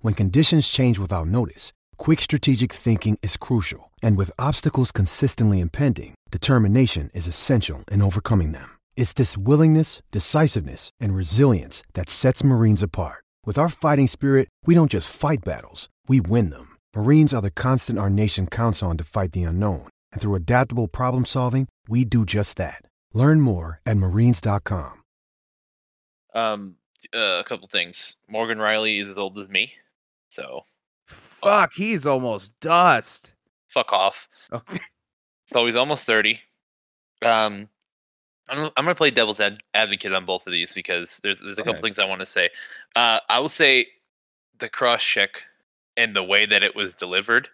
When 0.00 0.14
conditions 0.14 0.68
change 0.68 0.98
without 0.98 1.28
notice, 1.28 1.72
quick 1.96 2.20
strategic 2.20 2.72
thinking 2.72 3.18
is 3.22 3.36
crucial. 3.36 3.92
And 4.02 4.16
with 4.16 4.30
obstacles 4.38 4.92
consistently 4.92 5.60
impending, 5.60 6.14
determination 6.30 7.10
is 7.14 7.26
essential 7.26 7.84
in 7.90 8.02
overcoming 8.02 8.52
them. 8.52 8.68
It's 8.96 9.12
this 9.12 9.38
willingness, 9.38 10.02
decisiveness, 10.10 10.90
and 10.98 11.14
resilience 11.14 11.82
that 11.94 12.08
sets 12.08 12.42
Marines 12.42 12.82
apart. 12.82 13.22
With 13.44 13.58
our 13.58 13.68
fighting 13.68 14.08
spirit, 14.08 14.48
we 14.64 14.74
don't 14.74 14.90
just 14.90 15.14
fight 15.14 15.44
battles, 15.44 15.88
we 16.08 16.20
win 16.20 16.50
them. 16.50 16.76
Marines 16.94 17.32
are 17.32 17.42
the 17.42 17.50
constant 17.50 17.98
our 17.98 18.10
nation 18.10 18.46
counts 18.48 18.82
on 18.82 18.96
to 18.96 19.04
fight 19.04 19.32
the 19.32 19.44
unknown. 19.44 19.88
And 20.12 20.20
through 20.20 20.34
adaptable 20.34 20.88
problem 20.88 21.24
solving, 21.24 21.68
we 21.88 22.04
do 22.04 22.24
just 22.24 22.56
that. 22.56 22.82
Learn 23.12 23.40
more 23.40 23.80
at 23.86 23.96
marines.com. 23.96 25.02
Um, 26.34 26.76
uh, 27.14 27.40
a 27.40 27.44
couple 27.44 27.68
things. 27.68 28.16
Morgan 28.28 28.58
Rielly 28.58 29.00
is 29.00 29.08
as 29.08 29.16
old 29.16 29.38
as 29.38 29.48
me, 29.48 29.72
so 30.36 30.62
Fuck, 31.06 31.72
he's 31.74 32.06
almost 32.06 32.52
dust. 32.60 33.32
fuck 33.68 33.92
off. 33.92 34.28
Okay. 34.52 34.78
So 35.52 35.64
he's 35.64 35.76
almost 35.76 36.04
thirty. 36.04 36.40
Um, 37.22 37.68
I'm 38.48 38.64
I'm 38.76 38.84
gonna 38.84 38.96
play 38.96 39.10
devil's 39.10 39.38
ad- 39.38 39.62
advocate 39.74 40.12
on 40.12 40.24
both 40.24 40.44
of 40.44 40.52
these 40.52 40.72
because 40.72 41.20
there's 41.22 41.38
there's 41.38 41.60
a 41.60 41.62
couple 41.62 41.80
things 41.82 42.00
I 42.00 42.04
want 42.04 42.18
to 42.18 42.26
say. 42.26 42.50
Uh, 42.96 43.20
I 43.28 43.38
will 43.38 43.48
say 43.48 43.86
the 44.58 44.68
cross 44.68 45.04
check 45.04 45.44
and 45.96 46.16
the 46.16 46.24
way 46.24 46.46
that 46.46 46.64
it 46.64 46.74
was 46.74 46.96
delivered 46.96 47.48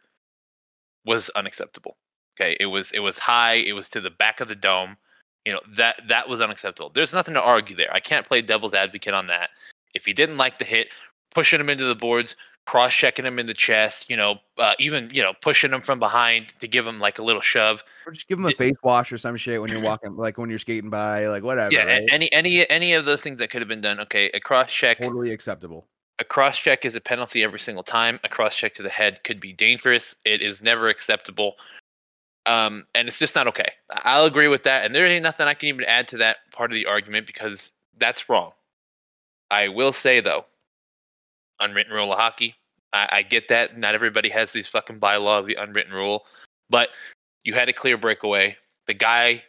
was 1.05 1.29
unacceptable. 1.37 1.99
Okay, 2.35 2.57
it 2.61 2.67
was 2.67 2.93
it 2.93 3.01
was 3.01 3.19
high. 3.19 3.57
It 3.57 3.75
was 3.75 3.91
to 3.91 4.01
the 4.01 4.09
back 4.09 4.41
of 4.41 4.49
the 4.49 4.55
dome. 4.55 4.97
You 5.45 5.53
know 5.53 5.61
that 5.77 6.01
that 6.09 6.31
was 6.31 6.41
unacceptable. 6.41 6.91
There's 6.95 7.13
nothing 7.13 7.35
to 7.35 7.43
argue 7.43 7.77
there. 7.77 7.93
I 7.93 8.01
can't 8.01 8.27
play 8.27 8.41
devil's 8.41 8.73
advocate 8.73 9.13
on 9.13 9.27
that. 9.27 9.51
If 9.93 10.07
he 10.07 10.15
didn't 10.15 10.39
like 10.39 10.59
the 10.59 10.65
hit, 10.65 10.89
pushing 11.35 11.61
him 11.61 11.69
into 11.69 11.85
the 11.85 11.95
boards, 11.95 12.37
cross 12.67 12.95
checking 12.95 13.25
him 13.25 13.39
in 13.39 13.47
the 13.47 13.55
chest, 13.55 14.09
you 14.09 14.17
know, 14.17 14.37
uh, 14.59 14.75
even 14.79 15.11
you 15.13 15.23
know 15.23 15.33
pushing 15.41 15.73
him 15.73 15.81
from 15.81 15.99
behind 15.99 16.53
to 16.61 16.69
give 16.69 16.87
him 16.87 17.01
like 17.01 17.19
a 17.19 17.23
little 17.23 17.43
shove. 17.43 17.83
Or 18.07 18.13
just 18.13 18.29
give 18.29 18.39
him 18.39 18.47
a 18.47 18.51
face 18.51 18.77
wash 18.83 19.13
or 19.13 19.19
some 19.19 19.37
shit 19.37 19.61
when 19.61 19.71
you're 19.71 19.83
walking, 19.83 20.17
like 20.17 20.39
when 20.39 20.51
you're 20.51 20.59
skating 20.59 20.91
by, 20.91 21.27
like 21.27 21.43
whatever. 21.43 21.73
yeah, 21.73 21.85
right? 21.85 22.09
any 22.11 22.33
any 22.33 22.69
any 22.71 22.93
of 22.93 23.05
those 23.05 23.23
things 23.23 23.39
that 23.39 23.51
could 23.51 23.61
have 23.61 23.69
been 23.69 23.81
done. 23.81 24.01
Okay, 24.01 24.31
a 24.35 24.41
cross 24.41 24.73
check. 24.73 24.99
totally 24.99 25.33
acceptable. 25.33 25.87
A 26.19 26.25
cross 26.25 26.57
check 26.57 26.85
is 26.85 26.95
a 26.95 27.01
penalty 27.01 27.43
every 27.43 27.59
single 27.59 27.83
time. 27.83 28.21
A 28.23 28.29
cross 28.29 28.55
check 28.55 28.75
to 28.75 28.83
the 28.83 28.91
head 28.91 29.25
could 29.25 29.41
be 29.41 29.53
dangerous. 29.53 30.15
It 30.25 30.43
is 30.43 30.63
never 30.63 30.89
acceptable. 30.89 31.57
Um, 32.47 32.87
and 32.95 33.09
it's 33.09 33.19
just 33.19 33.35
not 33.35 33.47
okay. 33.49 33.73
I'll 33.91 34.25
agree 34.25 34.49
with 34.49 34.65
that. 34.65 34.85
And 34.85 34.95
there 34.95 35.07
ain't 35.07 35.23
nothing 35.23 35.47
I 35.47 35.55
can 35.55 35.69
even 35.69 35.85
add 35.85 36.09
to 36.09 36.19
that 36.19 36.39
part 36.53 36.71
of 36.71 36.75
the 36.75 36.87
argument 36.87 37.27
because 37.27 37.73
that's 37.99 38.29
wrong. 38.29 38.53
I 39.51 39.69
will 39.69 39.93
say 39.93 40.21
though, 40.21 40.45
unwritten 41.63 41.93
rule 41.93 42.13
of 42.13 42.19
hockey. 42.19 42.55
I, 42.93 43.09
I 43.11 43.23
get 43.23 43.49
that. 43.49 43.79
Not 43.79 43.95
everybody 43.95 44.29
has 44.31 44.53
these 44.53 44.67
fucking 44.67 45.01
bylaw 45.01 45.41
of 45.41 45.47
the 45.47 45.55
unwritten 45.55 45.93
rule, 45.93 46.27
but 46.71 46.91
you 47.45 47.55
had 47.55 47.69
a 47.69 47.73
clear 47.73 47.97
breakaway. 47.97 48.57
The 48.87 48.95
guy 48.95 49.43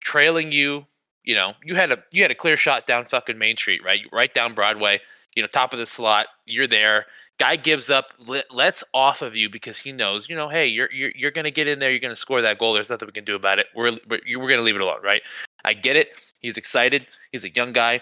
trailing 0.00 0.52
you, 0.52 0.86
you 1.24 1.34
know, 1.34 1.54
you 1.64 1.74
had 1.74 1.92
a 1.92 2.02
you 2.12 2.22
had 2.22 2.30
a 2.30 2.34
clear 2.34 2.56
shot 2.56 2.86
down 2.86 3.04
fucking 3.04 3.38
Main 3.38 3.56
Street, 3.56 3.84
right? 3.84 4.00
Right 4.12 4.32
down 4.32 4.54
Broadway, 4.54 5.00
you 5.34 5.42
know, 5.42 5.48
top 5.48 5.72
of 5.72 5.78
the 5.78 5.86
slot. 5.86 6.26
You're 6.46 6.66
there. 6.66 7.06
Guy 7.38 7.56
gives 7.56 7.90
up, 7.90 8.12
let, 8.26 8.50
lets 8.54 8.82
off 8.94 9.20
of 9.20 9.36
you 9.36 9.50
because 9.50 9.76
he 9.76 9.92
knows, 9.92 10.26
you 10.26 10.34
know, 10.34 10.48
hey, 10.48 10.66
you're 10.66 10.90
you're 10.90 11.12
you're 11.14 11.30
gonna 11.30 11.50
get 11.50 11.68
in 11.68 11.78
there. 11.78 11.90
You're 11.90 12.00
gonna 12.00 12.16
score 12.16 12.40
that 12.40 12.58
goal. 12.58 12.72
There's 12.72 12.88
nothing 12.88 13.06
we 13.06 13.12
can 13.12 13.24
do 13.24 13.34
about 13.34 13.58
it. 13.58 13.66
We're 13.74 13.96
we're, 14.08 14.20
we're 14.38 14.48
gonna 14.48 14.62
leave 14.62 14.76
it 14.76 14.80
alone, 14.80 15.02
right? 15.02 15.22
I 15.64 15.74
get 15.74 15.96
it. 15.96 16.32
He's 16.40 16.56
excited. 16.56 17.06
He's 17.32 17.44
a 17.44 17.50
young 17.50 17.72
guy. 17.72 18.00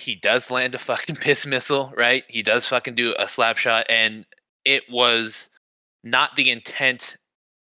He 0.00 0.14
does 0.14 0.50
land 0.50 0.74
a 0.74 0.78
fucking 0.78 1.16
piss 1.20 1.46
missile, 1.46 1.92
right? 1.96 2.24
He 2.28 2.42
does 2.42 2.66
fucking 2.66 2.94
do 2.94 3.14
a 3.18 3.28
slap 3.28 3.56
shot, 3.56 3.86
and 3.88 4.26
it 4.64 4.84
was 4.90 5.50
not 6.02 6.36
the 6.36 6.50
intent 6.50 7.16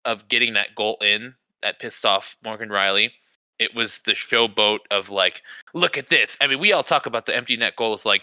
of 0.04 0.28
getting 0.28 0.54
that 0.54 0.74
goal 0.74 0.98
in 1.00 1.34
that 1.62 1.78
pissed 1.78 2.04
off 2.04 2.36
Morgan 2.44 2.68
Rielly. 2.68 3.10
It 3.58 3.74
was 3.74 4.00
the 4.00 4.12
showboat 4.12 4.80
of 4.90 5.10
like, 5.10 5.42
look 5.72 5.96
at 5.96 6.08
this. 6.08 6.36
I 6.40 6.46
mean, 6.46 6.60
we 6.60 6.72
all 6.72 6.82
talk 6.82 7.06
about 7.06 7.26
the 7.26 7.34
empty 7.34 7.56
net 7.56 7.76
goals 7.76 8.04
like 8.04 8.22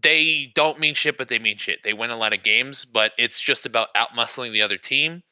they 0.00 0.52
don't 0.54 0.80
mean 0.80 0.94
shit, 0.94 1.18
but 1.18 1.28
they 1.28 1.38
mean 1.38 1.56
shit. 1.56 1.82
They 1.82 1.92
win 1.92 2.10
a 2.10 2.16
lot 2.16 2.32
of 2.32 2.42
games, 2.42 2.84
but 2.84 3.12
it's 3.18 3.40
just 3.40 3.66
about 3.66 3.88
outmuscling 3.94 4.52
the 4.52 4.62
other 4.62 4.76
team 4.76 5.22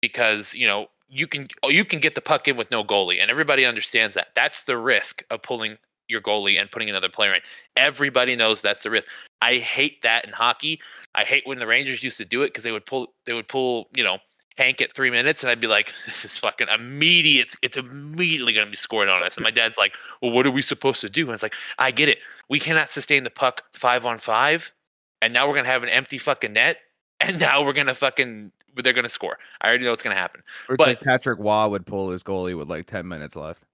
because 0.00 0.54
you 0.54 0.66
know 0.66 0.86
you 1.08 1.26
can 1.26 1.48
you 1.64 1.84
can 1.84 2.00
get 2.00 2.14
the 2.14 2.20
puck 2.20 2.48
in 2.48 2.56
with 2.56 2.70
no 2.70 2.84
goalie, 2.84 3.20
and 3.20 3.30
everybody 3.30 3.64
understands 3.64 4.14
that. 4.14 4.28
That's 4.34 4.64
the 4.64 4.76
risk 4.76 5.24
of 5.30 5.42
pulling 5.42 5.78
your 6.08 6.20
goalie 6.20 6.60
and 6.60 6.70
putting 6.70 6.88
another 6.90 7.08
player 7.08 7.34
in. 7.34 7.40
Everybody 7.76 8.36
knows 8.36 8.62
that's 8.62 8.82
the 8.82 8.90
risk. 8.90 9.08
I 9.42 9.56
hate 9.56 10.02
that 10.02 10.24
in 10.24 10.32
hockey. 10.32 10.80
I 11.14 11.24
hate 11.24 11.46
when 11.46 11.58
the 11.58 11.66
Rangers 11.66 12.02
used 12.02 12.18
to 12.18 12.24
do 12.24 12.42
it 12.42 12.48
because 12.48 12.64
they 12.64 12.72
would 12.72 12.86
pull 12.86 13.12
they 13.24 13.32
would 13.32 13.48
pull 13.48 13.88
you 13.96 14.04
know 14.04 14.18
Hank 14.56 14.80
at 14.80 14.94
three 14.94 15.10
minutes, 15.10 15.42
and 15.42 15.50
I'd 15.50 15.60
be 15.60 15.66
like, 15.66 15.92
"This 16.06 16.24
is 16.24 16.36
fucking 16.38 16.68
immediate. 16.74 17.54
It's 17.62 17.76
immediately 17.76 18.54
going 18.54 18.66
to 18.66 18.70
be 18.70 18.76
scored 18.76 19.08
on 19.08 19.22
us." 19.22 19.36
And 19.36 19.44
my 19.44 19.50
dad's 19.50 19.76
like, 19.76 19.94
"Well, 20.22 20.30
what 20.30 20.46
are 20.46 20.50
we 20.50 20.62
supposed 20.62 21.02
to 21.02 21.10
do?" 21.10 21.24
And 21.26 21.34
it's 21.34 21.42
like, 21.42 21.54
"I 21.78 21.90
get 21.90 22.08
it. 22.08 22.18
We 22.48 22.58
cannot 22.58 22.88
sustain 22.88 23.24
the 23.24 23.30
puck 23.30 23.64
five 23.74 24.06
on 24.06 24.16
five, 24.18 24.72
and 25.20 25.34
now 25.34 25.46
we're 25.46 25.52
going 25.54 25.66
to 25.66 25.70
have 25.70 25.82
an 25.82 25.90
empty 25.90 26.16
fucking 26.16 26.54
net, 26.54 26.78
and 27.20 27.38
now 27.38 27.62
we're 27.64 27.74
going 27.74 27.86
to 27.88 27.94
fucking 27.94 28.50
they're 28.76 28.92
going 28.94 29.04
to 29.04 29.10
score. 29.10 29.38
I 29.60 29.68
already 29.68 29.84
know 29.84 29.90
what's 29.90 30.02
going 30.02 30.16
to 30.16 30.20
happen." 30.20 30.40
Or 30.70 30.74
it's 30.74 30.78
But- 30.78 30.88
like 30.88 31.00
Patrick 31.00 31.38
Roy 31.38 31.66
would 31.68 31.84
pull 31.84 32.08
his 32.10 32.22
goalie 32.22 32.56
with 32.56 32.70
like 32.70 32.86
10 32.86 33.06
minutes 33.06 33.36
left. 33.36 33.66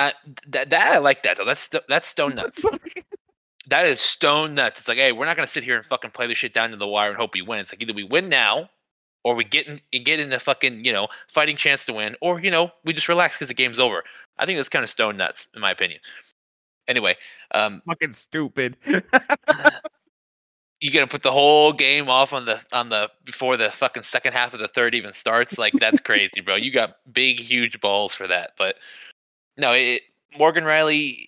Uh, 0.00 0.12
that 0.48 0.70
that 0.70 0.92
I 0.94 0.98
like 0.98 1.22
that 1.24 1.36
though. 1.36 1.44
That's 1.44 1.60
st- 1.60 1.86
that's 1.86 2.06
stone 2.06 2.34
nuts. 2.34 2.64
that 3.68 3.84
is 3.84 4.00
stone 4.00 4.54
nuts. 4.54 4.80
It's 4.80 4.88
like, 4.88 4.96
hey, 4.96 5.12
we're 5.12 5.26
not 5.26 5.36
gonna 5.36 5.46
sit 5.46 5.62
here 5.62 5.76
and 5.76 5.84
fucking 5.84 6.12
play 6.12 6.26
this 6.26 6.38
shit 6.38 6.54
down 6.54 6.70
to 6.70 6.76
the 6.76 6.88
wire 6.88 7.10
and 7.10 7.18
hope 7.18 7.34
we 7.34 7.42
win. 7.42 7.58
It's 7.58 7.70
like 7.70 7.82
either 7.82 7.92
we 7.92 8.04
win 8.04 8.30
now, 8.30 8.70
or 9.24 9.34
we 9.34 9.44
get 9.44 9.66
in 9.68 9.78
get 10.02 10.18
in 10.18 10.32
a 10.32 10.38
fucking 10.40 10.86
you 10.86 10.92
know 10.94 11.06
fighting 11.28 11.54
chance 11.54 11.84
to 11.84 11.92
win, 11.92 12.16
or 12.22 12.40
you 12.40 12.50
know 12.50 12.70
we 12.82 12.94
just 12.94 13.08
relax 13.10 13.36
because 13.36 13.48
the 13.48 13.54
game's 13.54 13.78
over. 13.78 14.02
I 14.38 14.46
think 14.46 14.56
that's 14.56 14.70
kind 14.70 14.82
of 14.82 14.88
stone 14.88 15.18
nuts 15.18 15.48
in 15.54 15.60
my 15.60 15.70
opinion. 15.70 16.00
Anyway, 16.88 17.14
um, 17.52 17.82
Fucking 17.86 18.12
stupid. 18.12 18.78
you 20.80 20.90
gonna 20.90 21.06
put 21.06 21.22
the 21.22 21.30
whole 21.30 21.74
game 21.74 22.08
off 22.08 22.32
on 22.32 22.46
the 22.46 22.64
on 22.72 22.88
the 22.88 23.10
before 23.24 23.58
the 23.58 23.70
fucking 23.70 24.02
second 24.02 24.32
half 24.32 24.54
of 24.54 24.60
the 24.60 24.68
third 24.68 24.94
even 24.94 25.12
starts 25.12 25.58
like 25.58 25.74
that's 25.74 26.00
crazy 26.04 26.40
bro 26.40 26.56
you 26.56 26.72
got 26.72 26.96
big 27.12 27.38
huge 27.38 27.78
balls 27.82 28.14
for 28.14 28.26
that 28.26 28.52
but 28.56 28.76
no 29.60 29.72
it, 29.72 30.02
morgan 30.36 30.64
rielly 30.64 31.26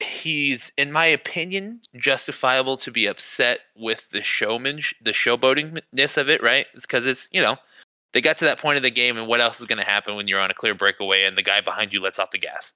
he's 0.00 0.72
in 0.76 0.90
my 0.90 1.06
opinion 1.06 1.80
justifiable 1.96 2.76
to 2.76 2.90
be 2.90 3.06
upset 3.06 3.60
with 3.76 4.10
the 4.10 4.22
showman 4.22 4.80
the 5.02 5.12
showboatingness 5.12 6.16
of 6.16 6.28
it 6.28 6.42
right 6.42 6.66
it's 6.74 6.84
because 6.84 7.06
it's 7.06 7.28
you 7.32 7.40
know 7.40 7.56
they 8.12 8.20
got 8.20 8.38
to 8.38 8.44
that 8.44 8.58
point 8.58 8.76
of 8.76 8.82
the 8.82 8.90
game 8.90 9.16
and 9.16 9.26
what 9.26 9.40
else 9.40 9.60
is 9.60 9.66
going 9.66 9.78
to 9.78 9.84
happen 9.84 10.14
when 10.16 10.28
you're 10.28 10.40
on 10.40 10.50
a 10.50 10.54
clear 10.54 10.74
breakaway 10.74 11.24
and 11.24 11.36
the 11.36 11.42
guy 11.42 11.60
behind 11.60 11.92
you 11.92 12.00
lets 12.00 12.18
off 12.18 12.30
the 12.30 12.38
gas 12.38 12.74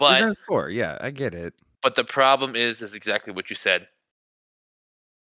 but 0.00 0.38
score. 0.38 0.70
Yeah, 0.70 0.96
I 1.00 1.10
get 1.10 1.34
it. 1.34 1.54
but 1.82 1.94
the 1.94 2.04
problem 2.04 2.56
is, 2.56 2.80
is 2.82 2.94
exactly 2.94 3.32
what 3.32 3.50
you 3.50 3.54
said. 3.54 3.86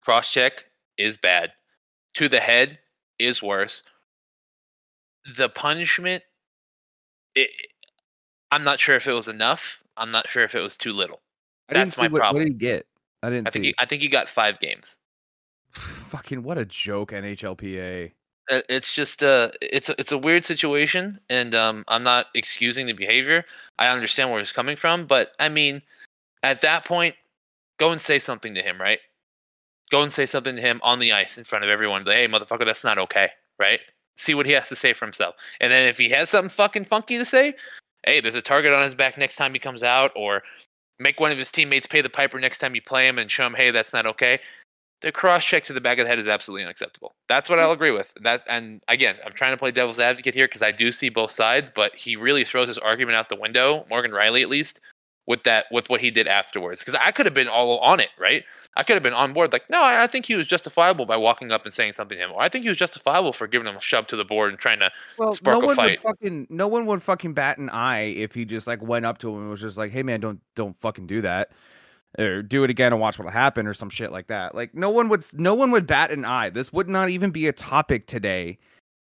Cross 0.01 0.31
check 0.31 0.65
is 0.97 1.19
bad. 1.19 1.53
To 2.15 2.29
the 2.29 2.41
head 2.41 2.79
is 3.19 3.43
worse. 3.43 3.83
The 5.37 5.49
punishment, 5.49 6.23
it, 7.35 7.51
I'm 8.51 8.65
not 8.65 8.81
sure 8.81 8.97
if 8.97 9.07
it 9.07 9.13
was 9.13 9.29
enough. 9.29 9.83
I'm 9.97 10.11
not 10.11 10.29
sure 10.29 10.43
if 10.43 10.55
it 10.55 10.61
was 10.61 10.77
too 10.77 10.93
little. 10.93 11.21
I 11.69 11.75
That's 11.75 11.99
my 11.99 12.09
what, 12.09 12.19
problem. 12.21 12.41
What 12.41 12.45
did 12.47 12.53
he 12.53 12.59
get? 12.59 12.87
I 13.23 13.31
didn't 13.31 13.49
I 13.49 13.51
think 13.51 13.65
he, 13.67 13.75
I 13.79 13.85
think 13.85 14.03
he 14.03 14.09
got 14.09 14.29
five 14.29 14.59
games. 14.61 14.99
Fucking 15.73 16.43
what 16.43 16.59
a 16.59 16.65
joke, 16.65 17.13
NHLPA. 17.13 18.13
It's 18.69 18.93
just 18.93 19.23
uh 19.23 19.53
it's 19.63 19.91
a- 19.91 19.95
it's 19.99 20.11
a 20.11 20.19
weird 20.19 20.45
situation, 20.45 21.13
and 21.29 21.55
um, 21.55 21.85
I'm 21.87 22.03
not 22.03 22.27
excusing 22.35 22.87
the 22.87 22.93
behavior. 22.93 23.45
I 23.79 23.89
understand 23.89 24.31
where 24.31 24.41
he's 24.41 24.51
coming 24.51 24.75
from, 24.75 25.05
but 25.05 25.33
I 25.39 25.49
mean, 25.49 25.83
at 26.43 26.61
that 26.63 26.85
point, 26.85 27.15
go 27.79 27.93
and 27.93 28.01
say 28.01 28.19
something 28.19 28.55
to 28.55 28.63
him, 28.63 28.81
right? 28.81 28.99
Go 29.93 30.03
and 30.03 30.13
say 30.13 30.27
something 30.27 30.57
to 30.57 30.63
him 30.63 30.81
on 30.83 30.99
the 30.99 31.13
ice 31.13 31.39
in 31.39 31.45
front 31.45 31.65
of 31.65 31.71
everyone. 31.71 32.05
Like, 32.05 32.17
hey, 32.17 32.27
motherfucker, 32.27 32.67
that's 32.67 32.83
not 32.83 32.99
okay, 32.99 33.31
right? 33.61 33.79
See 34.17 34.35
what 34.35 34.47
he 34.47 34.53
has 34.53 34.69
to 34.69 34.77
say 34.77 34.95
for 34.95 35.05
himself, 35.05 35.37
and 35.61 35.71
then 35.71 35.87
if 35.87 35.99
he 35.99 36.09
has 36.09 36.31
something 36.31 36.51
fucking 36.51 36.87
funky 36.87 37.19
to 37.19 37.25
say, 37.25 37.55
hey, 38.05 38.21
there's 38.21 38.35
a 38.35 38.43
target 38.43 38.73
on 38.73 38.83
his 38.83 38.95
back 38.95 39.19
next 39.19 39.37
time 39.37 39.53
he 39.53 39.59
comes 39.59 39.83
out, 39.83 40.13
or 40.15 40.43
make 40.99 41.19
one 41.19 41.33
of 41.33 41.39
his 41.39 41.51
teammates 41.51 41.87
pay 41.87 42.01
the 42.01 42.11
piper 42.11 42.39
next 42.39 42.59
time 42.59 42.75
you 42.75 42.83
play 42.83 43.09
him 43.09 43.19
and 43.19 43.31
show 43.31 43.47
him, 43.47 43.55
hey, 43.55 43.71
that's 43.71 43.93
not 43.93 44.07
okay. 44.07 44.39
The 45.01 45.11
cross 45.11 45.45
check 45.45 45.65
to 45.65 45.73
the 45.73 45.81
back 45.81 45.99
of 45.99 46.05
the 46.05 46.11
head 46.11 46.19
is 46.19 46.29
absolutely 46.29 46.65
unacceptable. 46.65 47.15
That's 47.27 47.49
what 47.49 47.59
I'll 47.59 47.71
mm. 47.71 47.75
agree 47.75 47.91
with. 47.91 48.13
That 48.23 48.43
and 48.49 48.83
again, 48.87 49.17
I'm 49.25 49.33
trying 49.33 49.53
to 49.53 49.57
play 49.57 49.71
devil's 49.71 49.99
advocate 49.99 50.35
here 50.35 50.47
because 50.47 50.63
I 50.63 50.73
do 50.73 50.93
see 50.93 51.09
both 51.09 51.31
sides, 51.31 51.71
but 51.75 51.95
he 51.95 52.17
really 52.17 52.45
throws 52.45 52.69
his 52.69 52.77
argument 52.77 53.17
out 53.17 53.31
the 53.31 53.37
window, 53.37 53.87
Morgan 53.89 54.11
Rielly 54.11 54.43
at 54.43 54.51
least, 54.51 54.81
with 55.31 55.45
that 55.45 55.67
with 55.71 55.89
what 55.89 56.01
he 56.01 56.11
did 56.11 56.27
afterwards. 56.27 56.81
Because 56.81 57.01
I 57.03 57.13
could 57.13 57.25
have 57.25 57.35
been 57.35 57.47
all 57.47 57.79
on 57.79 58.01
it, 58.01 58.11
right? 58.19 58.43
I 58.77 58.83
could 58.83 58.95
have 58.95 59.03
been 59.03 59.15
on 59.15 59.33
board, 59.33 59.53
like, 59.53 59.63
no, 59.71 59.81
I 59.81 60.03
I 60.03 60.07
think 60.09 60.27
he 60.27 60.35
was 60.35 60.47
justifiable 60.49 61.07
by 61.07 61.17
walking 61.17 61.53
up 61.53 61.65
and 61.65 61.73
saying 61.73 61.93
something 61.93 62.19
to 62.19 62.25
him, 62.25 62.33
or 62.33 62.43
I 62.43 62.49
think 62.49 62.65
he 62.65 62.69
was 62.69 62.79
justifiable 62.79 63.33
for 63.33 63.47
giving 63.47 63.69
him 63.69 63.77
a 63.77 63.81
shove 63.81 64.09
to 64.09 64.17
the 64.17 64.25
board 64.25 64.51
and 64.51 64.59
trying 64.59 64.81
to 64.81 64.91
Well, 65.19 65.33
spark 65.33 65.59
no 65.59 65.63
a 65.63 65.67
one 65.67 65.77
would 65.77 65.99
fucking 66.01 66.49
no 66.51 66.67
one 66.67 66.85
would 66.87 67.01
fucking 67.01 67.33
bat 67.35 67.59
an 67.59 67.71
eye 67.71 68.07
if 68.07 68.35
he 68.35 68.45
just 68.45 68.67
like 68.67 68.83
went 68.83 69.07
up 69.07 69.19
to 69.19 69.31
him 69.31 69.43
and 69.43 69.51
was 69.51 69.61
just 69.61 69.79
like, 69.79 69.93
"Hey 69.93 70.03
man, 70.03 70.21
don't 70.21 70.41
don't 70.57 70.79
fucking 70.81 71.07
do 71.07 71.23
that." 71.23 71.53
Or 72.19 72.43
do 72.43 72.65
it 72.65 72.71
again 72.71 72.93
and 72.93 73.01
watch 73.01 73.21
what'll 73.21 73.31
happen 73.31 73.69
or 73.69 73.75
some 73.75 73.89
shit 73.89 74.11
like 74.11 74.27
that. 74.27 74.53
Like 74.53 74.75
no 74.75 74.91
one 74.91 75.09
would 75.11 75.23
no 75.35 75.55
one 75.55 75.71
would 75.71 75.87
bat 75.87 76.11
an 76.11 76.25
eye. 76.25 76.51
This 76.51 76.73
would 76.73 76.89
not 76.89 77.09
even 77.09 77.31
be 77.31 77.47
a 77.47 77.53
topic 77.53 78.09
today 78.09 78.59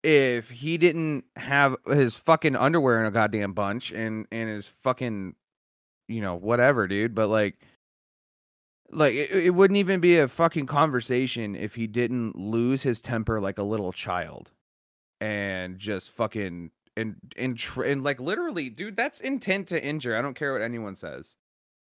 if 0.03 0.51
he 0.51 0.79
didn't 0.79 1.25
have 1.37 1.77
his 1.87 2.17
fucking 2.17 2.57
underwear 2.57 3.01
in 3.01 3.07
a 3.07 3.11
goddamn 3.11 3.53
bunch 3.53 3.93
and 3.93 4.27
and 4.33 4.49
his 4.49 4.67
fucking 4.69 5.35
you 6.09 6.21
know 6.21 6.37
whatever, 6.37 6.87
dude. 6.87 7.15
But 7.15 7.29
like 7.29 7.57
like 8.91 9.15
it, 9.15 9.31
it 9.31 9.51
wouldn't 9.51 9.79
even 9.79 10.01
be 10.01 10.19
a 10.19 10.29
fucking 10.29 10.67
conversation 10.67 11.57
if 11.57 11.75
he 11.75 11.87
didn't 11.87 12.37
lose 12.37 12.83
his 12.83 13.01
temper 13.01 13.41
like 13.41 13.59
a 13.59 13.63
little 13.63 13.93
child 13.93 14.51
and 15.21 15.79
just 15.79 16.11
fucking 16.11 16.71
and 16.97 17.17
and, 17.37 17.59
tr- 17.59 17.83
and 17.83 18.05
like 18.05 18.21
literally 18.21 18.69
dude 18.69 18.97
that's 18.97 19.21
intent 19.21 19.67
to 19.69 19.83
injure 19.83 20.17
i 20.17 20.23
don't 20.23 20.35
care 20.35 20.53
what 20.53 20.63
anyone 20.63 20.95
says 20.95 21.37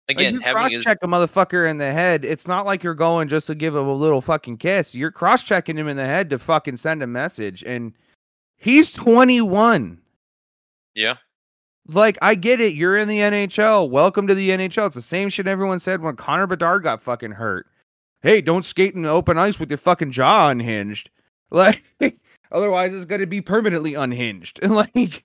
Again, 0.10 0.40
like, 0.40 0.72
you 0.72 0.78
his 0.78 0.86
check 0.86 1.00
a 1.02 1.08
motherfucker 1.08 1.70
in 1.70 1.78
the 1.78 1.92
head 1.92 2.24
it's 2.24 2.48
not 2.48 2.66
like 2.66 2.84
you're 2.84 2.94
going 2.94 3.28
just 3.28 3.48
to 3.48 3.56
give 3.56 3.76
him 3.76 3.88
a 3.88 3.94
little 3.94 4.22
fucking 4.22 4.58
kiss 4.58 4.96
you're 4.96 5.12
cross 5.12 5.44
checking 5.44 5.78
him 5.78 5.88
in 5.88 5.98
the 5.98 6.06
head 6.06 6.30
to 6.30 6.40
fucking 6.40 6.78
send 6.78 7.04
a 7.04 7.08
message 7.08 7.64
and 7.66 7.94
he's 8.56 8.92
21 8.94 10.00
yeah, 10.98 11.18
like 11.90 12.18
I 12.22 12.36
get 12.36 12.62
it, 12.62 12.76
you're 12.76 12.98
in 12.98 13.08
the 13.08 13.20
NHL. 13.20 13.90
Welcome 13.90 14.28
to 14.28 14.36
the 14.36 14.50
NHL. 14.50 14.88
It's 14.88 14.96
the 14.96 15.02
same 15.02 15.30
shit 15.30 15.48
everyone 15.48 15.80
said 15.80 16.02
when 16.02 16.16
Connor 16.16 16.48
Bedard 16.48 16.84
got 16.84 17.02
fucking 17.02 17.32
hurt. 17.32 17.68
Hey, 18.22 18.42
don't 18.42 18.66
skate 18.66 18.96
in 18.96 19.04
the 19.04 19.10
open 19.10 19.38
ice 19.38 19.60
with 19.60 19.70
your 19.70 19.78
fucking 19.78 20.12
jaw 20.12 20.50
unhinged. 20.50 21.10
Like 21.50 21.80
otherwise 22.52 22.94
it's 22.94 23.06
going 23.06 23.22
to 23.22 23.26
be 23.26 23.40
permanently 23.40 23.94
unhinged. 23.94 24.60
And 24.62 24.76
like 24.76 25.24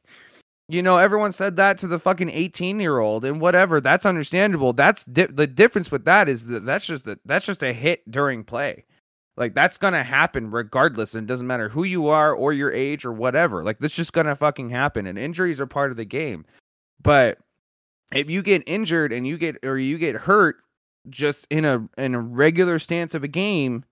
you 0.68 0.81
know, 0.81 0.96
everyone 0.96 1.33
said 1.33 1.57
that 1.57 1.79
to 1.79 1.88
the 1.88 1.98
fucking 1.98 2.29
18-year-old 2.29 3.25
and 3.25 3.40
whatever. 3.40 3.81
That's 3.81 4.07
understandable. 4.07 4.72
That's 4.72 5.05
di- 5.05 5.27
the 5.27 5.48
difference 5.48 5.90
with 5.90 6.05
that 6.05 6.29
is 6.29 6.46
that 6.46 6.64
that's 6.64 6.87
just 6.87 7.09
a, 7.09 7.18
that's 7.25 7.44
just 7.44 7.64
a 7.64 7.72
hit 7.72 8.09
during 8.09 8.44
play. 8.44 8.85
Like 9.37 9.55
that's 9.55 9.79
gonna 9.79 10.05
happen 10.05 10.51
regardless, 10.51 11.14
and 11.14 11.25
it 11.25 11.29
doesn't 11.29 11.47
matter 11.47 11.68
who 11.68 11.85
you 11.85 12.09
are 12.09 12.35
or 12.35 12.53
your 12.53 12.73
age 12.73 13.05
or 13.05 13.12
whatever. 13.12 13.62
Like 13.62 13.79
that's 13.79 13.97
just 13.97 14.12
gonna 14.12 14.37
fucking 14.37 14.71
happen, 14.71 15.07
and 15.07 15.18
injuries 15.18 15.61
are 15.61 15.66
part 15.66 15.90
of 15.90 15.97
the 15.97 16.05
game. 16.05 16.45
But 17.03 17.38
if 18.14 18.29
you 18.29 18.42
get 18.42 18.62
injured 18.66 19.12
and 19.12 19.27
you 19.27 19.38
get 19.38 19.57
or 19.64 19.79
you 19.79 19.99
get 19.99 20.16
hurt 20.16 20.57
just 21.09 21.47
in 21.51 21.64
a 21.64 21.88
in 21.97 22.14
a 22.14 22.21
regular 22.21 22.79
stance 22.79 23.14
of 23.14 23.25
a 23.25 23.29
game, 23.29 23.85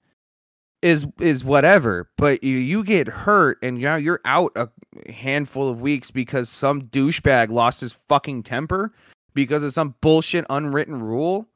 is 0.82 1.06
is 1.20 1.44
whatever. 1.44 2.10
But 2.16 2.42
you 2.42 2.56
you 2.56 2.84
get 2.84 3.08
hurt 3.08 3.58
and 3.62 3.78
now 3.78 3.96
you're 3.96 4.20
out 4.24 4.52
a 4.56 4.68
handful 5.10 5.68
of 5.68 5.80
weeks 5.80 6.10
because 6.10 6.48
some 6.48 6.82
douchebag 6.82 7.50
lost 7.50 7.80
his 7.80 7.92
fucking 7.92 8.42
temper 8.42 8.92
because 9.34 9.62
of 9.62 9.72
some 9.72 9.94
bullshit 10.00 10.44
unwritten 10.50 11.02
rule. 11.02 11.46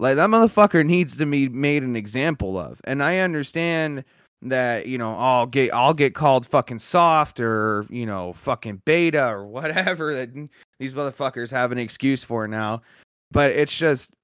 Like 0.00 0.16
that 0.16 0.30
motherfucker 0.30 0.84
needs 0.84 1.16
to 1.16 1.26
be 1.26 1.48
made 1.48 1.82
an 1.82 1.96
example 1.96 2.58
of. 2.58 2.80
And 2.84 3.02
I 3.02 3.18
understand 3.18 4.04
that, 4.42 4.86
you 4.86 4.96
know, 4.96 5.16
I'll 5.16 5.46
get 5.46 5.74
I'll 5.74 5.94
get 5.94 6.14
called 6.14 6.46
fucking 6.46 6.78
soft 6.78 7.40
or, 7.40 7.84
you 7.90 8.06
know, 8.06 8.32
fucking 8.32 8.82
beta 8.84 9.26
or 9.26 9.46
whatever 9.48 10.14
that 10.14 10.48
these 10.78 10.94
motherfuckers 10.94 11.50
have 11.50 11.72
an 11.72 11.78
excuse 11.78 12.22
for 12.22 12.46
now. 12.46 12.82
But 13.30 13.52
it's 13.52 13.76
just 13.76 14.14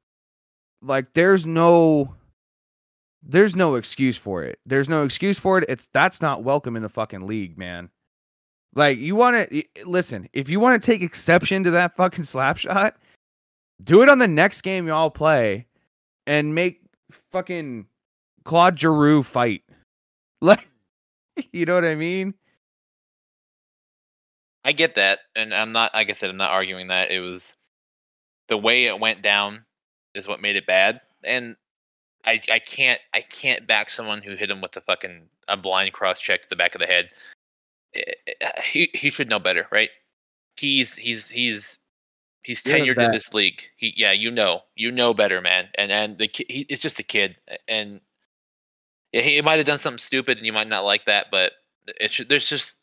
like 0.81 1.13
there's 1.15 1.45
no 1.45 2.15
there's 3.27 3.57
no 3.57 3.75
excuse 3.75 4.17
for 4.17 4.45
it. 4.45 4.59
There's 4.67 4.89
no 4.89 5.05
excuse 5.05 5.39
for 5.39 5.59
it. 5.59 5.65
It's 5.69 5.89
that's 5.89 6.23
not 6.23 6.45
welcome 6.45 6.77
in 6.77 6.83
the 6.83 6.89
fucking 6.89 7.27
league, 7.27 7.59
man. 7.59 7.91
Like 8.75 8.99
you 8.99 9.17
want 9.17 9.49
to 9.51 9.65
listen, 9.85 10.29
if 10.33 10.49
you 10.49 10.61
want 10.61 10.81
to 10.81 10.87
take 10.87 11.03
exception 11.03 11.65
to 11.65 11.71
that 11.73 11.97
fucking 11.97 12.25
slap 12.25 12.59
shot, 12.59 12.97
do 13.83 14.03
it 14.03 14.09
on 14.09 14.19
the 14.19 14.29
next 14.29 14.63
game 14.63 14.87
y'all 14.87 15.11
play 15.11 15.67
and 16.27 16.55
make 16.55 16.81
fucking 17.33 17.87
Claude 18.45 18.79
Giroux 18.79 19.23
fight. 19.23 19.63
Like 20.41 20.69
you 21.53 21.65
know 21.65 21.75
what 21.75 21.85
I 21.87 21.95
mean? 21.95 22.35
I 24.65 24.73
get 24.73 24.95
that, 24.95 25.21
and 25.35 25.55
I'm 25.55 25.73
not. 25.73 25.95
Like 25.95 26.11
I 26.11 26.13
said, 26.13 26.29
I'm 26.31 26.37
not 26.37 26.51
arguing 26.51 26.89
that. 26.89 27.11
It 27.11 27.21
was 27.21 27.55
the 28.49 28.59
way 28.59 28.85
it 28.87 29.01
went 29.01 29.23
down 29.23 29.65
is 30.15 30.29
what 30.29 30.43
made 30.43 30.57
it 30.57 30.67
bad, 30.67 31.01
and 31.23 31.57
I 32.25 32.41
I 32.51 32.59
can't 32.59 33.01
I 33.15 33.21
can't 33.23 33.67
back 33.67 33.91
someone 33.91 34.23
who 34.23 34.37
hit 34.37 34.51
him 34.51 34.61
with 34.61 34.77
a 34.77 34.81
fucking 34.83 35.23
a 35.49 35.57
blind 35.57 35.93
cross 35.93 36.21
check 36.21 36.43
to 36.43 36.49
the 36.49 36.57
back 36.57 36.75
of 36.75 36.81
the 36.81 36.87
head. 36.87 37.09
Eh, 37.95 38.03
eh, 38.41 38.63
He 38.63 38.91
he 38.95 39.11
should 39.11 39.29
know 39.29 39.39
better, 39.39 39.67
right? 39.73 39.91
He's 40.57 40.97
he's 40.97 41.29
he's 41.29 41.79
he's 42.45 42.63
tenured 42.63 43.03
in 43.03 43.11
this 43.11 43.35
league. 43.35 43.63
He 43.77 43.93
yeah, 43.97 44.13
you 44.13 44.31
know 44.31 44.61
you 44.77 44.93
know 44.93 45.13
better, 45.13 45.41
man. 45.41 45.69
And 45.77 45.91
and 45.91 46.19
the 46.19 46.29
kid, 46.29 46.47
he, 46.49 46.67
it's 46.69 46.83
just 46.83 47.01
a 47.01 47.03
kid, 47.03 47.37
and 47.67 48.01
yeah, 49.13 49.23
he 49.23 49.41
might 49.41 49.57
have 49.57 49.67
done 49.67 49.79
something 49.79 49.99
stupid, 49.99 50.39
and 50.39 50.47
you 50.47 50.53
might 50.53 50.69
not 50.69 50.85
like 50.85 51.07
that, 51.07 51.27
but 51.31 51.53
it's 51.87 52.21
there's 52.29 52.49
just 52.49 52.79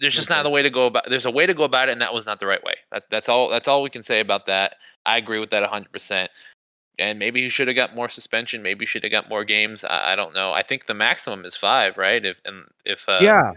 there's 0.00 0.14
just 0.14 0.30
not 0.30 0.44
the 0.44 0.50
way 0.50 0.62
to 0.62 0.70
go 0.70 0.86
about 0.86 1.08
there's 1.08 1.24
a 1.24 1.30
way 1.30 1.44
to 1.44 1.54
go 1.54 1.64
about 1.64 1.88
it 1.88 1.92
and 1.92 2.00
that 2.00 2.14
was 2.14 2.24
not 2.24 2.38
the 2.38 2.46
right 2.46 2.62
way 2.62 2.74
that, 2.92 3.02
that's 3.10 3.28
all 3.28 3.48
that's 3.48 3.66
all 3.66 3.82
we 3.82 3.90
can 3.90 4.02
say 4.02 4.20
about 4.20 4.46
that 4.46 4.76
i 5.04 5.16
agree 5.16 5.40
with 5.40 5.50
that 5.50 5.68
100% 5.68 6.28
and 7.00 7.18
maybe 7.18 7.42
he 7.42 7.48
should 7.48 7.66
have 7.66 7.74
got 7.74 7.96
more 7.96 8.08
suspension 8.08 8.62
maybe 8.62 8.84
he 8.84 8.86
should 8.86 9.02
have 9.02 9.10
got 9.10 9.28
more 9.28 9.44
games 9.44 9.82
I, 9.82 10.12
I 10.12 10.16
don't 10.16 10.34
know 10.34 10.52
i 10.52 10.62
think 10.62 10.86
the 10.86 10.94
maximum 10.94 11.44
is 11.44 11.56
five 11.56 11.98
right 11.98 12.24
if 12.24 12.40
and 12.44 12.64
if 12.84 13.08
uh, 13.08 13.18
yeah. 13.20 13.52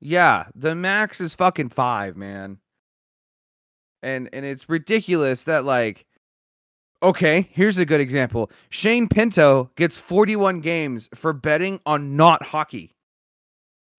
Yeah, 0.00 0.46
the 0.54 0.74
max 0.74 1.20
is 1.20 1.34
fucking 1.34 1.70
5, 1.70 2.16
man. 2.16 2.58
And 4.02 4.28
and 4.32 4.44
it's 4.44 4.68
ridiculous 4.68 5.44
that 5.44 5.64
like 5.64 6.06
okay, 7.02 7.48
here's 7.52 7.78
a 7.78 7.86
good 7.86 8.00
example. 8.00 8.50
Shane 8.70 9.08
Pinto 9.08 9.70
gets 9.76 9.96
41 9.96 10.60
games 10.60 11.08
for 11.14 11.32
betting 11.32 11.78
on 11.86 12.16
not 12.16 12.42
hockey. 12.42 12.94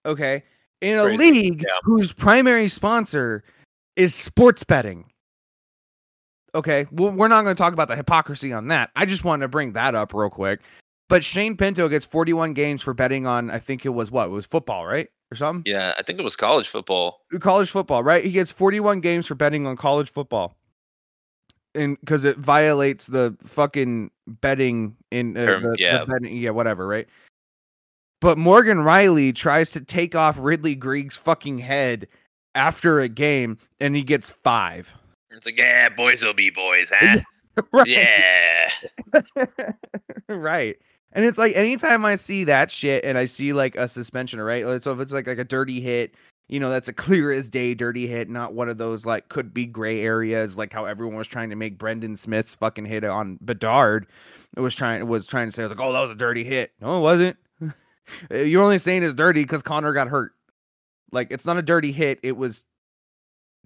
Okay? 0.05 0.43
In 0.81 0.97
a 0.97 1.03
Crazy. 1.03 1.17
league 1.17 1.63
Yeah. 1.63 1.77
whose 1.83 2.11
primary 2.11 2.67
sponsor 2.67 3.43
is 3.95 4.13
sports 4.15 4.63
betting. 4.63 5.05
Okay, 6.55 6.87
well, 6.91 7.11
we're 7.11 7.27
not 7.27 7.43
going 7.43 7.55
to 7.55 7.61
talk 7.61 7.73
about 7.73 7.87
the 7.89 7.95
hypocrisy 7.95 8.51
on 8.53 8.69
that. 8.69 8.89
I 8.95 9.05
just 9.05 9.23
wanted 9.23 9.43
to 9.43 9.49
bring 9.49 9.73
that 9.73 9.93
up 9.93 10.13
real 10.13 10.29
quick. 10.29 10.61
But 11.09 11.23
Shane 11.23 11.57
Pinto 11.57 11.89
gets 11.89 12.05
41 12.05 12.53
games 12.53 12.81
for 12.81 12.93
betting 12.93 13.27
on, 13.27 13.51
I 13.51 13.59
think 13.59 13.85
it 13.85 13.89
was 13.89 14.09
what? 14.11 14.27
It 14.27 14.31
was 14.31 14.45
football, 14.45 14.85
right? 14.85 15.09
Or 15.31 15.35
something? 15.35 15.61
yeah 15.71 15.93
i 15.95 16.01
think 16.01 16.17
it 16.17 16.23
was 16.23 16.35
college 16.35 16.67
football 16.67 17.21
college 17.37 17.69
football, 17.69 18.01
right? 18.01 18.23
He 18.23 18.31
gets 18.31 18.51
41 18.51 19.01
games 19.01 19.27
for 19.27 19.35
betting 19.35 19.67
on 19.67 19.77
college 19.77 20.09
football. 20.09 20.55
And 21.75 21.99
because 21.99 22.25
it 22.25 22.37
violates 22.37 23.05
the 23.05 23.37
fucking 23.41 24.09
betting 24.25 24.95
in 25.11 25.37
uh, 25.37 25.45
Term, 25.45 25.63
the, 25.63 25.69
the 25.69 25.75
yeah. 25.77 26.05
betting, 26.05 26.35
yeah, 26.35 26.49
whatever, 26.49 26.87
right? 26.87 27.07
But 28.21 28.39
Morgan 28.39 28.79
Rielly 28.79 29.33
tries 29.35 29.69
to 29.71 29.81
take 29.81 30.15
off 30.15 30.37
Ridley 30.39 30.73
Greig's 30.73 31.15
fucking 31.15 31.59
head 31.59 32.07
after 32.55 32.99
a 32.99 33.07
game, 33.07 33.59
and 33.79 33.95
he 33.95 34.01
gets 34.01 34.31
five. 34.31 34.95
it's 35.29 35.45
like 35.45 35.59
yeah 35.59 35.89
boys 35.89 36.23
will 36.23 36.33
be 36.33 36.49
boys 36.49 36.91
huh 36.91 37.19
right. 37.71 37.87
yeah 37.87 38.71
right. 40.27 40.77
And 41.13 41.25
it's 41.25 41.37
like 41.37 41.55
anytime 41.55 42.05
I 42.05 42.15
see 42.15 42.43
that 42.45 42.71
shit 42.71 43.03
and 43.03 43.17
I 43.17 43.25
see 43.25 43.53
like 43.53 43.75
a 43.75 43.87
suspension, 43.87 44.39
right? 44.41 44.81
So 44.81 44.93
if 44.93 44.99
it's 44.99 45.13
like 45.13 45.27
like 45.27 45.39
a 45.39 45.43
dirty 45.43 45.81
hit, 45.81 46.15
You 46.47 46.59
know, 46.59 46.69
that's 46.71 46.87
a 46.87 46.93
clear 46.93 47.31
as 47.31 47.47
day 47.47 47.75
dirty 47.75 48.07
hit, 48.07 48.27
not 48.29 48.53
one 48.53 48.69
of 48.69 48.77
those 48.79 49.05
like 49.05 49.29
could 49.29 49.53
be 49.53 49.65
gray 49.67 50.01
areas, 50.01 50.57
like 50.57 50.73
how 50.73 50.85
everyone 50.85 51.17
was 51.17 51.27
trying 51.27 51.51
to 51.51 51.55
make 51.55 51.77
Brendan 51.77 52.17
Smith's 52.17 52.55
fucking 52.55 52.85
hit 52.85 53.03
on 53.03 53.37
Bedard. 53.41 54.07
It 54.57 54.61
was 54.61 54.75
trying, 54.75 55.07
was 55.07 55.27
trying 55.27 55.47
to 55.47 55.51
say, 55.51 55.61
I 55.61 55.65
was 55.65 55.71
like, 55.71 55.79
oh, 55.79 55.93
that 55.93 56.01
was 56.01 56.09
a 56.11 56.15
dirty 56.15 56.43
hit. 56.43 56.71
No, 56.81 56.97
it 56.97 57.01
wasn't. 57.01 57.37
You're 58.31 58.63
only 58.63 58.79
saying 58.79 59.03
it's 59.03 59.15
dirty 59.15 59.43
because 59.43 59.61
Connor 59.61 59.93
got 59.93 60.07
hurt. 60.07 60.33
Like 61.11 61.27
it's 61.31 61.45
not 61.45 61.57
a 61.57 61.61
dirty 61.61 61.91
hit. 61.91 62.19
It 62.23 62.35
was 62.37 62.65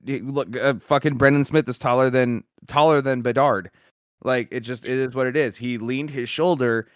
look 0.06 0.56
uh, 0.58 0.75
fucking 0.75 1.15
Brendan 1.17 1.45
Smith 1.45 1.67
is 1.69 1.79
taller 1.79 2.10
than 2.10 2.43
taller 2.67 3.01
than 3.01 3.21
Bedard. 3.21 3.71
Like 4.23 4.49
it 4.51 4.62
just 4.62 4.86
it 4.86 4.97
is 4.97 5.15
what 5.15 5.27
it 5.27 5.38
is. 5.38 5.56
He 5.58 5.77
leaned 5.77 6.10
his 6.10 6.29
shoulder 6.29 6.88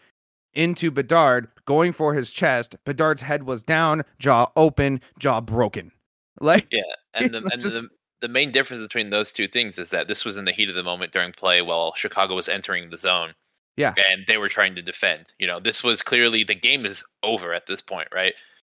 into 0.57 0.91
Bedard, 0.91 1.47
going 1.65 1.93
for 1.93 2.13
his 2.13 2.33
chest. 2.33 2.75
Bedard's 2.83 3.21
head 3.21 3.43
was 3.43 3.63
down, 3.63 4.03
jaw 4.19 4.51
open, 4.57 4.99
jaw 5.19 5.39
broken. 5.39 5.91
Like 6.39 6.67
Yeah, 6.69 6.83
and 7.15 7.33
the, 7.33 7.37
and 7.37 7.51
just- 7.51 7.63
the 7.73 7.87
the 8.21 8.27
main 8.27 8.51
difference 8.51 8.81
between 8.81 9.09
those 9.09 9.31
two 9.31 9.47
things 9.47 9.77
is 9.79 9.89
that 9.91 10.07
this 10.07 10.25
was 10.25 10.37
in 10.37 10.45
the 10.45 10.51
heat 10.51 10.69
of 10.69 10.75
the 10.75 10.83
moment 10.83 11.11
during 11.11 11.31
play 11.31 11.61
while 11.61 11.93
Chicago 11.95 12.35
was 12.35 12.49
entering 12.49 12.89
the 12.89 12.97
zone. 12.97 13.33
Yeah. 13.75 13.93
And 14.11 14.25
they 14.27 14.37
were 14.37 14.49
trying 14.49 14.75
to 14.75 14.81
defend. 14.81 15.33
You 15.39 15.47
know, 15.47 15.59
this 15.59 15.83
was 15.83 16.01
clearly 16.01 16.43
the 16.43 16.55
game 16.55 16.85
is 16.85 17.03
over 17.23 17.53
at 17.53 17.67
this 17.67 17.81
point, 17.81 18.07
right? 18.13 18.33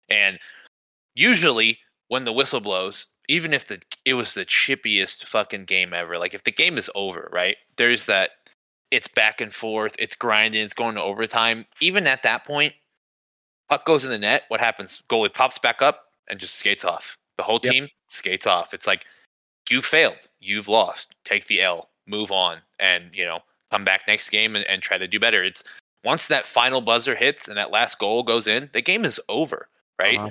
And 0.08 0.38
usually 1.14 1.78
when 2.08 2.24
the 2.24 2.32
whistle 2.32 2.60
blows, 2.60 3.06
even 3.28 3.52
if 3.52 3.66
the 3.68 3.80
it 4.04 4.14
was 4.14 4.34
the 4.34 4.44
chippiest 4.44 5.24
fucking 5.24 5.64
game 5.64 5.92
ever, 5.92 6.18
like 6.18 6.34
if 6.34 6.44
the 6.44 6.52
game 6.52 6.78
is 6.78 6.90
over, 6.94 7.28
right? 7.32 7.56
There's 7.76 8.06
that 8.06 8.30
it's 8.92 9.08
back 9.08 9.40
and 9.40 9.52
forth, 9.52 9.96
it's 9.98 10.14
grinding, 10.14 10.62
it's 10.62 10.74
going 10.74 10.94
to 10.94 11.02
overtime. 11.02 11.64
Even 11.80 12.06
at 12.06 12.22
that 12.22 12.44
point, 12.44 12.74
puck 13.68 13.84
goes 13.86 14.04
in 14.04 14.10
the 14.10 14.18
net. 14.18 14.42
What 14.48 14.60
happens? 14.60 15.02
Goalie 15.08 15.32
pops 15.32 15.58
back 15.58 15.80
up 15.82 16.12
and 16.28 16.38
just 16.38 16.56
skates 16.56 16.84
off. 16.84 17.16
The 17.38 17.42
whole 17.42 17.58
Yep. 17.62 17.72
team 17.72 17.88
skates 18.06 18.46
off. 18.46 18.74
It's 18.74 18.86
like 18.86 19.06
you 19.70 19.80
failed, 19.80 20.28
you've 20.40 20.68
lost. 20.68 21.14
Take 21.24 21.46
the 21.46 21.62
L, 21.62 21.88
move 22.06 22.30
on, 22.30 22.60
and 22.78 23.14
you 23.14 23.24
know 23.24 23.40
come 23.70 23.84
back 23.84 24.02
next 24.06 24.28
game 24.28 24.54
and, 24.54 24.64
and 24.66 24.82
try 24.82 24.98
to 24.98 25.08
do 25.08 25.18
better. 25.18 25.42
It's 25.42 25.64
once 26.04 26.28
that 26.28 26.46
final 26.46 26.82
buzzer 26.82 27.14
hits 27.14 27.48
and 27.48 27.56
that 27.56 27.70
last 27.70 27.98
goal 27.98 28.22
goes 28.22 28.46
in, 28.46 28.68
the 28.74 28.82
game 28.82 29.06
is 29.06 29.18
over, 29.30 29.68
right? 29.98 30.18
Uh-huh. 30.18 30.30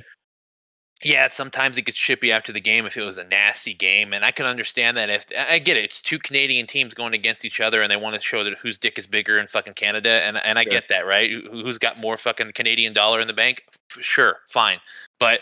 Yeah, 1.03 1.27
sometimes 1.29 1.77
it 1.77 1.83
gets 1.83 1.97
chippy 1.97 2.31
after 2.31 2.51
the 2.51 2.59
game 2.61 2.85
if 2.85 2.95
it 2.97 3.01
was 3.01 3.17
a 3.17 3.23
nasty 3.23 3.73
game, 3.73 4.13
and 4.13 4.23
I 4.23 4.31
can 4.31 4.45
understand 4.45 4.97
that. 4.97 5.09
If 5.09 5.25
I 5.37 5.59
get 5.59 5.77
it, 5.77 5.83
it's 5.85 6.01
two 6.01 6.19
Canadian 6.19 6.67
teams 6.67 6.93
going 6.93 7.13
against 7.13 7.43
each 7.43 7.59
other, 7.59 7.81
and 7.81 7.91
they 7.91 7.97
want 7.97 8.15
to 8.15 8.21
show 8.21 8.43
that 8.43 8.57
whose 8.59 8.77
dick 8.77 8.99
is 8.99 9.07
bigger 9.07 9.39
in 9.39 9.47
fucking 9.47 9.73
Canada, 9.73 10.21
and 10.25 10.37
and 10.37 10.59
I 10.59 10.63
get 10.63 10.87
that, 10.89 11.05
right? 11.05 11.29
Who- 11.31 11.63
Who's 11.63 11.77
got 11.77 11.99
more 11.99 12.17
fucking 12.17 12.51
Canadian 12.53 12.93
dollar 12.93 13.19
in 13.19 13.27
the 13.27 13.33
bank? 13.33 13.63
Sure, 13.99 14.37
fine, 14.49 14.79
but 15.19 15.41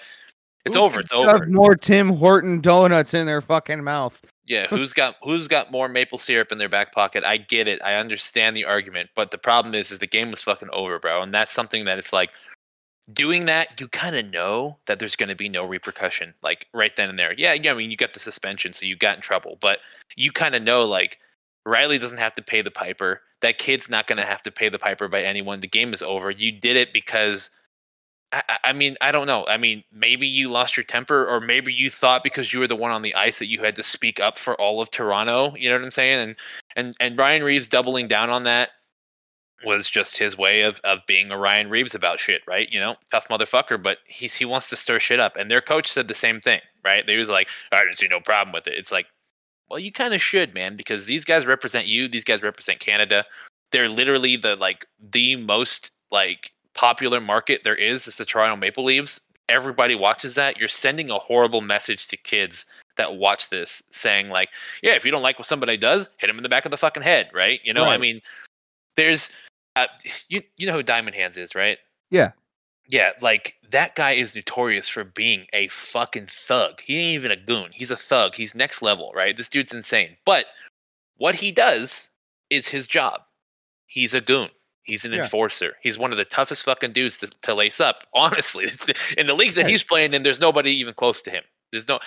it's 0.65 0.75
Who 0.75 0.81
over. 0.81 0.99
It's 0.99 1.11
over. 1.11 1.45
More 1.47 1.75
Tim 1.75 2.09
Horton 2.09 2.61
donuts 2.61 3.13
in 3.13 3.25
their 3.25 3.41
fucking 3.41 3.83
mouth. 3.83 4.19
Yeah, 4.45 4.67
who's 4.69 4.93
got 4.93 5.15
who's 5.23 5.47
got 5.47 5.71
more 5.71 5.87
maple 5.87 6.17
syrup 6.17 6.51
in 6.51 6.57
their 6.57 6.69
back 6.69 6.93
pocket? 6.93 7.23
I 7.23 7.37
get 7.37 7.67
it. 7.67 7.81
I 7.83 7.95
understand 7.95 8.55
the 8.55 8.65
argument, 8.65 9.09
but 9.15 9.31
the 9.31 9.37
problem 9.37 9.73
is, 9.75 9.91
is 9.91 9.99
the 9.99 10.07
game 10.07 10.31
was 10.31 10.41
fucking 10.41 10.69
over, 10.73 10.99
bro, 10.99 11.21
and 11.21 11.33
that's 11.33 11.51
something 11.51 11.85
that 11.85 11.97
it's 11.97 12.11
like 12.13 12.29
doing 13.13 13.45
that. 13.45 13.79
You 13.79 13.87
kind 13.87 14.15
of 14.15 14.25
know 14.25 14.77
that 14.87 14.99
there's 14.99 15.15
going 15.15 15.29
to 15.29 15.35
be 15.35 15.49
no 15.49 15.65
repercussion, 15.65 16.33
like 16.41 16.67
right 16.73 16.95
then 16.95 17.09
and 17.09 17.19
there. 17.19 17.33
Yeah, 17.37 17.53
yeah. 17.53 17.71
I 17.71 17.75
mean, 17.75 17.91
you 17.91 17.97
got 17.97 18.13
the 18.13 18.19
suspension, 18.19 18.73
so 18.73 18.85
you 18.85 18.95
got 18.95 19.15
in 19.17 19.21
trouble, 19.21 19.57
but 19.61 19.79
you 20.15 20.31
kind 20.31 20.55
of 20.55 20.63
know, 20.63 20.83
like 20.83 21.19
Rielly 21.67 21.99
doesn't 21.99 22.17
have 22.17 22.33
to 22.33 22.41
pay 22.41 22.61
the 22.61 22.71
piper. 22.71 23.21
That 23.41 23.57
kid's 23.57 23.89
not 23.89 24.07
going 24.07 24.17
to 24.17 24.25
have 24.25 24.41
to 24.43 24.51
pay 24.51 24.69
the 24.69 24.79
piper 24.79 25.07
by 25.07 25.23
anyone. 25.23 25.61
The 25.61 25.67
game 25.67 25.93
is 25.93 26.01
over. 26.01 26.29
You 26.29 26.51
did 26.51 26.75
it 26.75 26.91
because 26.93 27.51
I, 28.31 28.43
I- 28.65 28.73
mean, 28.73 28.97
I 29.01 29.11
don't 29.11 29.27
know. 29.27 29.45
I 29.47 29.57
mean, 29.57 29.83
maybe 29.91 30.27
you 30.27 30.51
lost 30.51 30.77
your 30.77 30.83
temper, 30.83 31.25
or 31.25 31.39
maybe 31.39 31.73
you 31.73 31.89
thought 31.89 32.23
because 32.23 32.53
you 32.53 32.59
were 32.59 32.67
the 32.67 32.75
one 32.75 32.91
on 32.91 33.01
the 33.01 33.15
ice 33.15 33.39
that 33.39 33.49
you 33.49 33.63
had 33.63 33.75
to 33.77 33.83
speak 33.83 34.19
up 34.19 34.37
for 34.37 34.59
all 34.59 34.81
of 34.81 34.91
Toronto. 34.91 35.55
You 35.57 35.69
know 35.69 35.75
what 35.77 35.85
I'm 35.85 35.91
saying? 35.91 36.19
And 36.19 36.35
and 36.75 36.93
and 36.99 37.17
Ryan 37.17 37.43
Reaves 37.43 37.67
doubling 37.67 38.07
down 38.07 38.29
on 38.29 38.43
that 38.43 38.69
was 39.65 39.89
just 39.89 40.17
his 40.17 40.37
way 40.37 40.61
of 40.61 40.79
of 40.83 40.99
being 41.07 41.31
a 41.31 41.37
Ryan 41.37 41.69
Reaves 41.69 41.95
about 41.95 42.19
shit, 42.19 42.41
right? 42.47 42.69
You 42.71 42.79
know, 42.79 42.95
tough 43.11 43.27
motherfucker, 43.29 43.81
but 43.81 43.99
he's 44.05 44.33
he 44.33 44.45
wants 44.45 44.69
to 44.69 44.77
stir 44.77 44.99
shit 44.99 45.19
up. 45.19 45.35
And 45.35 45.49
their 45.49 45.61
coach 45.61 45.91
said 45.91 46.07
the 46.07 46.13
same 46.13 46.39
thing, 46.39 46.61
right? 46.83 47.05
They 47.05 47.17
was 47.17 47.29
like, 47.29 47.47
I 47.71 47.83
didn't 47.83 47.99
see 47.99 48.07
no 48.07 48.19
problem 48.19 48.53
with 48.53 48.67
it. 48.67 48.75
It's 48.75 48.91
like, 48.91 49.07
well, 49.69 49.79
you 49.79 49.91
kind 49.91 50.13
of 50.13 50.21
should, 50.21 50.53
man, 50.53 50.75
because 50.75 51.05
these 51.05 51.25
guys 51.25 51.45
represent 51.45 51.87
you. 51.87 52.07
These 52.07 52.23
guys 52.23 52.41
represent 52.41 52.79
Canada. 52.79 53.25
They're 53.71 53.89
literally 53.89 54.35
the 54.35 54.55
like 54.55 54.85
the 54.99 55.35
most 55.35 55.91
like 56.11 56.51
popular 56.73 57.19
market 57.19 57.61
there 57.63 57.75
is 57.75 58.07
is 58.07 58.15
the 58.15 58.25
Toronto 58.25 58.55
Maple 58.55 58.83
Leafs. 58.83 59.19
Everybody 59.47 59.95
watches 59.95 60.35
that. 60.35 60.57
You're 60.57 60.67
sending 60.67 61.09
a 61.09 61.17
horrible 61.17 61.61
message 61.61 62.07
to 62.07 62.17
kids 62.17 62.65
that 62.97 63.15
watch 63.15 63.49
this, 63.49 63.81
saying 63.91 64.29
like, 64.29 64.49
yeah, 64.83 64.93
if 64.93 65.05
you 65.05 65.11
don't 65.11 65.23
like 65.23 65.39
what 65.39 65.47
somebody 65.47 65.77
does, 65.77 66.09
hit 66.19 66.29
him 66.29 66.37
in 66.37 66.43
the 66.43 66.49
back 66.49 66.65
of 66.65 66.71
the 66.71 66.77
fucking 66.77 67.01
head, 67.01 67.29
right? 67.33 67.59
You 67.63 67.73
know, 67.73 67.85
I 67.85 67.97
mean, 67.97 68.21
there's, 68.95 69.31
uh, 69.83 69.87
you 70.29 70.41
you 70.57 70.67
know 70.67 70.73
who 70.73 70.83
Diamond 70.83 71.15
Hands 71.15 71.35
is, 71.37 71.55
right? 71.55 71.77
Yeah. 72.09 72.31
Yeah, 72.87 73.11
like 73.21 73.55
that 73.69 73.93
guy 73.95 74.11
is 74.13 74.33
notorious 74.33 74.87
for 74.87 75.03
being 75.03 75.45
a 75.53 75.67
fucking 75.67 76.25
thug. 76.27 76.81
He 76.81 76.97
ain't 76.97 77.13
even 77.13 77.29
a 77.29 77.35
goon. 77.35 77.69
He's 77.71 77.91
a 77.91 77.95
thug. 77.95 78.33
He's 78.33 78.55
next 78.55 78.81
level, 78.81 79.11
right? 79.15 79.37
This 79.37 79.47
dude's 79.47 79.71
insane. 79.73 80.17
But 80.25 80.45
what 81.17 81.35
he 81.35 81.51
does 81.51 82.09
is 82.49 82.67
his 82.67 82.87
job. 82.87 83.21
He's 83.85 84.15
a 84.15 84.21
goon. 84.21 84.49
He's 84.83 85.05
an 85.05 85.13
Yeah. 85.13 85.21
enforcer. 85.23 85.75
He's 85.83 85.99
one 85.99 86.11
of 86.11 86.17
the 86.17 86.25
toughest 86.25 86.63
fucking 86.63 86.93
dudes 86.93 87.17
to, 87.19 87.27
to 87.43 87.53
lace 87.53 87.79
up. 87.79 88.07
Honestly, 88.15 88.65
in 89.17 89.27
the 89.27 89.35
leagues 89.35 89.53
that 89.53 89.67
he's 89.67 89.83
playing 89.83 90.15
in, 90.15 90.23
there's 90.23 90.39
nobody 90.39 90.71
even 90.71 90.95
close 90.95 91.21
to 91.21 91.29
him. 91.29 91.43
There's 91.71 91.87
no. 91.87 91.99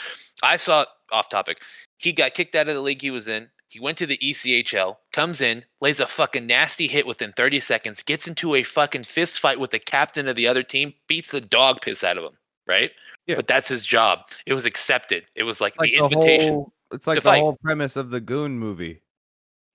I 0.42 0.56
saw 0.56 0.84
off 1.12 1.28
topic. 1.28 1.60
He 1.98 2.12
got 2.12 2.34
kicked 2.34 2.56
out 2.56 2.66
of 2.66 2.74
the 2.74 2.80
league 2.80 3.00
he 3.02 3.12
was 3.12 3.28
in. 3.28 3.48
He 3.72 3.80
went 3.80 3.96
to 3.98 4.06
the 4.06 4.18
ECHL, 4.18 4.96
comes 5.14 5.40
in, 5.40 5.64
lays 5.80 5.98
a 5.98 6.06
fucking 6.06 6.46
nasty 6.46 6.86
hit 6.86 7.06
within 7.06 7.32
30 7.32 7.58
seconds, 7.58 8.02
gets 8.02 8.28
into 8.28 8.54
a 8.54 8.62
fucking 8.62 9.04
fist 9.04 9.40
fight 9.40 9.58
with 9.58 9.70
the 9.70 9.78
captain 9.78 10.28
of 10.28 10.36
the 10.36 10.46
other 10.46 10.62
team, 10.62 10.92
beats 11.08 11.30
the 11.30 11.40
dog 11.40 11.80
piss 11.80 12.04
out 12.04 12.18
of 12.18 12.24
him, 12.24 12.36
right? 12.66 12.90
Yeah. 13.26 13.36
But 13.36 13.46
that's 13.46 13.68
his 13.68 13.82
job. 13.82 14.26
It 14.44 14.52
was 14.52 14.66
accepted. 14.66 15.24
It 15.34 15.44
was 15.44 15.62
like, 15.62 15.74
Like 15.78 15.90
the 15.90 15.96
the 16.00 16.04
invitation. 16.04 16.52
whole, 16.52 16.72
it's 16.92 17.06
like 17.06 17.16
the 17.16 17.22
fight. 17.22 17.40
whole 17.40 17.56
premise 17.62 17.96
of 17.96 18.10
the 18.10 18.20
Goon 18.20 18.58
movie. 18.58 19.00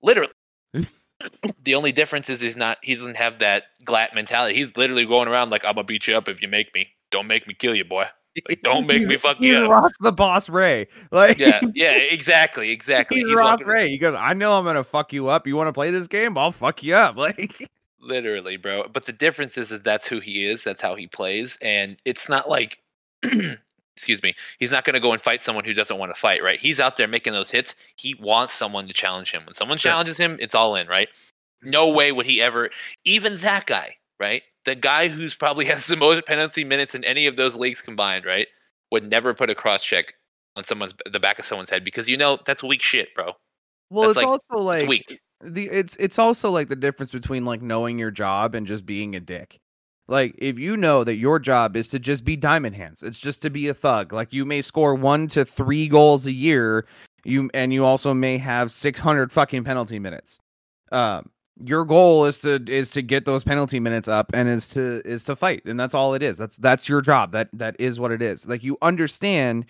Literally. 0.04 0.32
the 1.64 1.74
only 1.74 1.92
difference 1.92 2.30
is 2.30 2.40
he's 2.40 2.56
not 2.56 2.78
he 2.84 2.94
doesn't 2.94 3.18
have 3.18 3.40
that 3.40 3.64
Glatt 3.84 4.14
mentality. 4.14 4.54
He's 4.54 4.78
literally 4.78 5.06
going 5.08 5.28
around 5.28 5.50
like 5.50 5.66
I'm 5.66 5.74
gonna 5.74 5.86
beat 5.86 6.06
you 6.06 6.16
up 6.16 6.30
if 6.30 6.40
you 6.40 6.48
make 6.48 6.72
me. 6.76 6.86
Don't 7.10 7.26
make 7.26 7.48
me 7.48 7.56
kill 7.56 7.74
you, 7.74 7.84
boy. 7.84 8.06
Like, 8.48 8.62
don't 8.62 8.86
make 8.88 9.06
me 9.08 9.18
fuck 9.18 9.38
He 9.38 9.48
you 9.48 9.58
up. 9.58 9.70
rocks 9.70 9.98
the 10.00 10.14
Ross 10.14 10.50
Rhea. 10.50 10.86
Like 11.12 11.40
Yeah, 11.40 11.60
yeah, 11.74 11.92
exactly, 11.92 12.72
exactly. 12.72 13.18
he's, 13.20 13.28
He's 13.28 13.40
walking- 13.40 13.68
Rhea. 13.68 13.88
He 13.88 13.98
goes, 13.98 14.16
I 14.16 14.34
know 14.34 14.58
I'm 14.58 14.66
gonna 14.66 14.84
fuck 14.84 15.14
you 15.14 15.28
up. 15.28 15.48
You 15.48 15.56
want 15.56 15.68
to 15.68 15.74
play 15.74 15.92
this 15.92 16.08
game? 16.08 16.38
I'll 16.38 16.52
fuck 16.52 16.84
you 16.84 16.96
up. 16.96 17.16
Like 17.28 17.70
literally, 18.00 18.58
bro. 18.58 18.88
But 18.92 19.06
the 19.06 19.12
difference 19.14 19.58
is, 19.58 19.72
is 19.72 19.82
that's 19.82 20.08
who 20.08 20.20
he 20.20 20.46
is. 20.46 20.64
That's 20.64 20.82
how 20.82 20.96
he 20.96 21.08
plays, 21.08 21.58
and 21.62 21.98
it's 22.06 22.30
not 22.30 22.48
like, 22.50 22.78
excuse 23.96 24.22
me, 24.24 24.36
he's 24.60 24.72
not 24.72 24.86
going 24.86 24.94
to 24.94 25.00
go 25.00 25.12
and 25.12 25.22
fight 25.22 25.42
someone 25.42 25.66
who 25.66 25.74
doesn't 25.74 25.98
want 25.98 26.14
to 26.14 26.20
fight, 26.20 26.44
right? 26.44 26.60
He's 26.60 26.80
out 26.80 26.98
there 26.98 27.08
making 27.08 27.34
those 27.34 27.50
hits. 27.52 27.76
He 27.96 28.14
wants 28.16 28.54
someone 28.54 28.88
to 28.88 28.94
challenge 28.94 29.32
him. 29.32 29.44
When 29.46 29.54
someone 29.56 29.78
Sure. 29.78 29.92
challenges 29.92 30.18
him, 30.18 30.38
it's 30.40 30.56
all 30.56 30.76
in, 30.76 30.88
right? 30.88 31.10
No 31.64 31.90
way 31.90 32.12
would 32.12 32.26
he 32.28 32.42
ever, 32.42 32.70
even 33.04 33.38
that 33.38 33.66
guy, 33.66 33.96
right? 34.20 34.44
The 34.68 34.76
guy 34.76 35.08
who's 35.08 35.34
probably 35.34 35.66
has 35.74 35.88
the 35.88 35.96
most 35.96 36.26
penalty 36.26 36.64
minutes 36.64 36.94
in 36.94 37.04
any 37.04 37.26
of 37.26 37.38
those 37.38 37.56
leagues 37.56 37.82
combined, 37.82 38.26
right? 38.26 38.48
Would 38.92 39.10
never 39.10 39.34
put 39.34 39.50
a 39.50 39.56
cross 39.56 39.84
check 39.84 40.14
on 40.56 40.64
someone's 40.64 40.94
the 41.10 41.20
back 41.20 41.40
of 41.40 41.46
someone's 41.46 41.70
head 41.70 41.84
because 41.84 42.08
you 42.08 42.18
know 42.18 42.38
that's 42.46 42.62
weak 42.62 42.82
shit, 42.82 43.16
bro. 43.16 43.32
Well, 43.90 44.10
That's 44.10 44.18
it's 44.18 44.26
like- 44.26 44.28
also 44.28 44.58
like 44.64 44.88
weak. 44.88 45.20
the 45.42 45.66
it's 45.66 45.96
it's 45.96 46.20
also 46.20 46.52
like 46.52 46.68
the 46.68 46.76
difference 46.76 47.12
between 47.12 47.46
like 47.46 47.62
knowing 47.62 47.98
your 47.98 48.12
job 48.12 48.54
and 48.56 48.68
just 48.68 48.86
being 48.86 49.16
a 49.16 49.20
dick. 49.20 49.58
Like 50.10 50.36
if 50.38 50.58
you 50.60 50.78
know 50.78 51.04
that 51.04 51.16
your 51.16 51.38
job 51.40 51.76
is 51.76 51.88
to 51.90 52.00
just 52.00 52.24
be 52.24 52.36
diamond 52.38 52.76
hands, 52.76 53.04
it's 53.04 53.20
just 53.20 53.42
to 53.42 53.50
be 53.50 53.68
a 53.68 53.74
thug. 53.74 54.14
Like 54.14 54.32
you 54.34 54.46
may 54.46 54.62
score 54.62 54.96
1 54.96 55.28
to 55.30 55.44
3 55.46 55.88
goals 55.90 56.26
a 56.28 56.32
year, 56.32 56.86
you 57.26 57.50
and 57.54 57.74
you 57.74 57.84
also 57.86 58.14
may 58.14 58.38
have 58.38 58.72
600 58.72 59.32
fucking 59.32 59.64
penalty 59.64 60.00
minutes. 60.00 60.40
Um 60.92 61.30
your 61.60 61.86
goal 61.86 62.26
is 62.26 62.40
to 62.40 62.64
is 62.68 62.90
to 62.92 63.02
get 63.02 63.26
those 63.26 63.44
penalty 63.44 63.80
minutes 63.80 64.08
up 64.08 64.32
and 64.34 64.48
is 64.50 64.68
to 64.70 65.02
is 65.06 65.24
to 65.26 65.36
fight 65.36 65.64
and 65.66 65.80
that's 65.80 65.94
all 65.94 66.14
it 66.14 66.24
is. 66.24 66.38
That's 66.38 66.58
that's 66.58 66.88
your 66.88 67.02
job. 67.02 67.32
That 67.32 67.50
that 67.54 67.76
is 67.80 68.00
what 68.00 68.12
it 68.12 68.22
is. 68.22 68.48
Like 68.48 68.64
you 68.64 68.78
understand 68.82 69.66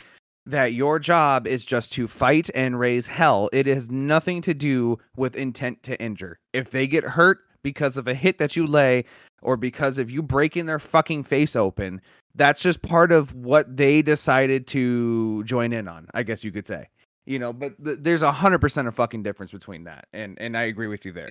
that 0.45 0.73
your 0.73 0.97
job 0.97 1.45
is 1.45 1.65
just 1.65 1.91
to 1.93 2.07
fight 2.07 2.49
and 2.55 2.79
raise 2.79 3.05
hell. 3.05 3.49
It 3.51 3.67
has 3.67 3.91
nothing 3.91 4.41
to 4.43 4.53
do 4.53 4.97
with 5.17 5.35
intent 5.35 5.83
to 5.83 6.01
injure. 6.01 6.39
If 6.53 6.71
they 6.71 6.87
get 6.87 7.03
hurt 7.03 7.39
because 7.63 7.97
of 7.97 8.07
a 8.07 8.13
hit 8.13 8.37
that 8.37 8.55
you 8.55 8.65
lay 8.65 9.03
or 9.41 9.57
because 9.57 9.97
of 9.97 10.09
you 10.09 10.23
breaking 10.23 10.65
their 10.65 10.79
fucking 10.79 11.23
face 11.23 11.55
open, 11.55 12.01
that's 12.33 12.61
just 12.61 12.81
part 12.81 13.11
of 13.11 13.33
what 13.33 13.75
they 13.75 14.01
decided 14.01 14.67
to 14.67 15.43
join 15.43 15.73
in 15.73 15.87
on, 15.89 16.07
I 16.13 16.23
guess 16.23 16.45
you 16.45 16.51
could 16.51 16.65
say. 16.65 16.87
You 17.27 17.39
know, 17.39 17.51
but 17.53 17.73
th- 17.83 17.97
there's 18.01 18.21
a 18.23 18.31
hundred 18.31 18.59
percent 18.59 18.87
of 18.87 18.95
fucking 18.95 19.21
difference 19.21 19.51
between 19.51 19.83
that, 19.83 20.07
and 20.13 20.37
and 20.39 20.57
I 20.57 20.63
agree 20.63 20.87
with 20.87 21.05
you 21.05 21.11
there. 21.11 21.29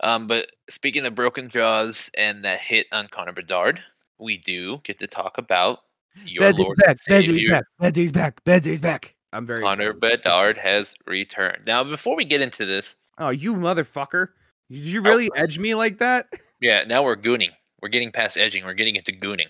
Um, 0.00 0.26
but 0.26 0.48
speaking 0.68 1.06
of 1.06 1.14
broken 1.14 1.48
jaws 1.48 2.10
and 2.18 2.44
that 2.44 2.58
hit 2.60 2.86
on 2.92 3.06
Connor 3.06 3.32
Bedard, 3.32 3.80
we 4.18 4.38
do 4.38 4.80
get 4.84 4.98
to 4.98 5.06
talk 5.06 5.38
about 5.38 5.80
Your 6.26 6.40
Bedsy's 6.42 6.60
Lord 6.64 6.78
back. 6.84 6.98
Bedsy's 7.06 7.48
back. 7.50 7.64
Bedsy's 7.78 8.12
back. 8.12 8.44
Bedsy's 8.44 8.80
back. 8.80 9.14
I'm 9.32 9.46
very 9.46 9.62
Connor 9.62 9.90
excited. 9.90 10.00
Bedard 10.00 10.58
has 10.58 10.94
returned. 11.06 11.62
Now, 11.66 11.84
before 11.84 12.16
we 12.16 12.24
get 12.24 12.40
into 12.40 12.66
this, 12.66 12.96
Oh, 13.18 13.28
you 13.30 13.54
motherfucker! 13.54 14.28
Did 14.68 14.80
you 14.84 15.00
Oh. 15.00 15.04
really 15.04 15.30
edge 15.36 15.58
me 15.60 15.76
like 15.76 15.98
that? 15.98 16.26
yeah, 16.60 16.82
now 16.84 17.04
we're 17.04 17.16
gooning. 17.16 17.50
We're 17.80 17.88
getting 17.88 18.10
past 18.10 18.36
edging. 18.36 18.64
We're 18.64 18.74
getting 18.74 18.96
into 18.96 19.12
gooning. 19.12 19.46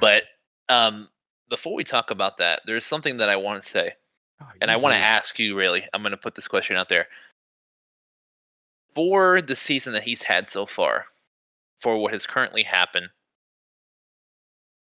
But 0.00 0.22
um, 0.68 1.08
before 1.48 1.74
we 1.74 1.82
talk 1.82 2.12
about 2.12 2.36
that, 2.36 2.60
there's 2.64 2.84
something 2.86 3.16
that 3.16 3.28
I 3.28 3.34
want 3.36 3.60
to 3.62 3.68
say, 3.68 3.92
Oh, 4.42 4.46
and 4.60 4.70
I 4.70 4.76
want 4.76 4.94
to 4.94 4.98
ask 4.98 5.38
you. 5.38 5.56
Really, 5.56 5.84
I'm 5.92 6.02
going 6.02 6.12
to 6.12 6.16
put 6.16 6.34
this 6.34 6.48
question 6.48 6.76
out 6.76 6.88
there. 6.88 7.06
For 8.94 9.40
the 9.40 9.56
season 9.56 9.92
that 9.92 10.02
he's 10.02 10.22
had 10.22 10.48
so 10.48 10.66
far, 10.66 11.06
for 11.78 11.98
what 11.98 12.12
has 12.12 12.26
currently 12.26 12.62
happened, 12.62 13.08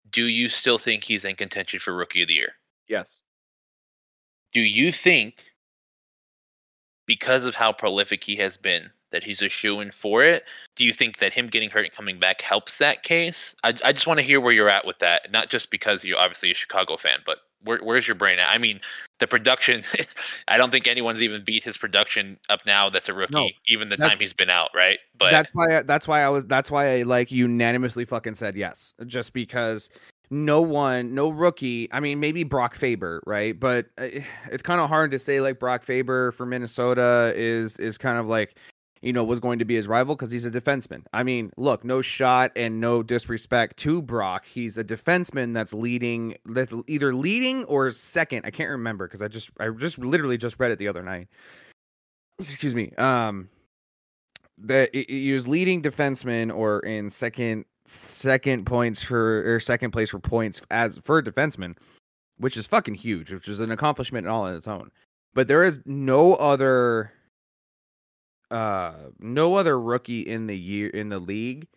do 0.10 0.26
you 0.26 0.50
still 0.50 0.78
think 0.78 1.04
he's 1.04 1.26
in 1.26 1.36
contention 1.36 1.80
for 1.80 1.94
Rookie 1.94 2.22
of 2.22 2.28
the 2.30 2.34
Year? 2.36 2.54
Yes. 2.88 3.22
Do 4.54 4.62
you 4.62 4.92
think, 4.92 5.44
because 7.06 7.44
of 7.44 7.56
how 7.56 7.72
prolific 7.72 8.24
he 8.24 8.36
has 8.38 8.58
been, 8.58 8.90
that 9.12 9.24
he's 9.24 9.42
a 9.42 9.50
shoe 9.50 9.80
in 9.82 9.92
for 9.92 10.24
it? 10.24 10.46
Do 10.76 10.86
you 10.86 10.94
think 10.94 11.18
that 11.18 11.34
him 11.34 11.48
getting 11.48 11.70
hurt 11.70 11.86
and 11.86 11.94
coming 11.94 12.20
back 12.20 12.42
helps 12.42 12.78
that 12.78 13.04
case? 13.04 13.56
I, 13.64 13.70
I 13.84 13.92
just 13.92 14.08
want 14.08 14.20
to 14.20 14.26
hear 14.26 14.40
where 14.40 14.54
you're 14.54 14.70
at 14.70 14.88
with 14.88 15.00
that. 15.00 15.32
Not 15.32 15.50
just 15.50 15.70
because 15.70 16.04
you're 16.04 16.18
obviously 16.18 16.52
a 16.52 16.56
Chicago 16.56 16.98
fan, 16.98 17.20
but 17.26 17.40
where, 17.64 17.80
where's 17.80 18.08
your 18.08 18.16
brain 18.16 18.40
at? 18.40 18.50
I 18.50 18.58
mean, 18.58 18.80
the 19.20 19.28
production, 19.28 19.84
I 20.48 20.58
don't 20.58 20.72
think 20.72 20.88
anyone's 20.88 21.22
even 21.22 21.44
beat 21.44 21.64
his 21.64 21.78
production 21.78 22.38
up 22.50 22.62
now 22.66 22.90
that's 22.90 23.10
a 23.10 23.14
rookie, 23.14 23.34
No, 23.34 23.50
even 23.68 23.90
the 23.90 23.98
time 23.98 24.18
he's 24.20 24.34
been 24.34 24.50
out, 24.50 24.70
right? 24.76 25.00
But 25.18 25.32
that's 25.32 25.52
why. 25.54 25.78
I, 25.78 25.82
that's 25.84 26.08
why 26.08 26.22
I 26.22 26.30
was. 26.30 26.46
That's 26.46 26.72
why 26.72 27.00
I 27.00 27.04
like 27.04 27.32
unanimously 27.32 28.06
fucking 28.06 28.36
said 28.36 28.56
yes, 28.56 28.94
just 29.06 29.34
because 29.34 29.90
no 30.30 30.62
one, 30.62 31.14
no 31.16 31.30
rookie. 31.30 31.92
I 31.92 32.00
mean, 32.00 32.20
maybe 32.20 32.44
Brock 32.44 32.76
Faber, 32.76 33.22
right? 33.26 33.60
But 33.60 33.88
uh, 33.98 34.08
it's 34.52 34.64
kind 34.64 34.80
of 34.80 34.88
hard 34.90 35.12
to 35.12 35.20
say 35.20 35.42
like 35.42 35.60
Brock 35.60 35.84
Faber 35.84 36.32
for 36.32 36.46
Minnesota 36.46 37.34
is 37.36 37.78
is 37.78 37.98
kind 37.98 38.18
of 38.18 38.28
like 38.28 38.56
you 39.02 39.14
know 39.14 39.24
was 39.24 39.40
going 39.40 39.60
to 39.60 39.66
be 39.66 39.76
his 39.76 39.88
rival 39.88 40.16
because 40.16 40.32
he's 40.32 40.46
a 40.46 40.52
defenseman. 40.52 41.04
I 41.14 41.24
mean, 41.24 41.52
look, 41.58 41.84
no 41.84 42.02
shot 42.02 42.52
and 42.56 42.80
no 42.82 43.02
disrespect 43.04 43.78
to 43.78 44.02
Brock. 44.02 44.46
He's 44.46 44.78
a 44.78 44.84
defenseman 44.84 45.54
that's 45.54 45.74
leading, 45.74 46.36
that's 46.46 46.74
either 46.88 47.14
leading 47.14 47.64
or 47.66 47.90
second. 47.92 48.46
I 48.46 48.52
can't 48.52 48.70
remember 48.70 49.08
because 49.08 49.22
I 49.22 49.28
just 49.28 49.52
I 49.60 49.70
just 49.70 50.00
literally 50.00 50.38
just 50.38 50.60
read 50.60 50.72
it 50.72 50.80
the 50.80 50.88
other 50.88 51.04
night. 51.04 51.28
Excuse 52.40 52.76
me. 52.76 52.92
Um 52.98 53.50
that 54.58 54.94
he- 54.94 55.32
was 55.32 55.48
leading 55.48 55.82
defenseman 55.82 56.54
or 56.54 56.82
in 56.82 57.10
second 57.10 57.66
second 57.86 58.66
points 58.66 59.02
for 59.02 59.56
or 59.56 59.60
second 59.60 59.92
place 59.92 60.10
for 60.10 60.20
points 60.20 60.62
as 60.70 60.98
for 60.98 61.20
a 61.20 61.24
defenseman, 61.24 61.78
which 62.38 62.58
is 62.58 62.68
fucking 62.68 62.96
huge, 62.96 63.32
which 63.32 63.48
is 63.48 63.62
an 63.62 63.72
accomplishment 63.72 64.28
all 64.28 64.44
on 64.44 64.56
its 64.56 64.68
own. 64.68 64.92
But 65.34 65.48
there 65.48 65.64
is 65.64 65.80
no 65.86 66.34
other 66.36 67.14
uh 68.52 68.94
no 69.20 69.56
other 69.56 69.80
rookie 69.80 70.22
in 70.22 70.48
the 70.48 70.58
year 70.58 70.90
in 70.90 71.10
the 71.10 71.20
league 71.20 71.68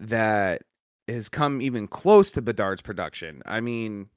that 0.00 0.62
has 1.08 1.28
come 1.28 1.60
even 1.60 1.86
close 1.88 2.30
to 2.32 2.42
Bedard's 2.42 2.82
production. 2.82 3.42
I 3.46 3.60
mean, 3.60 4.08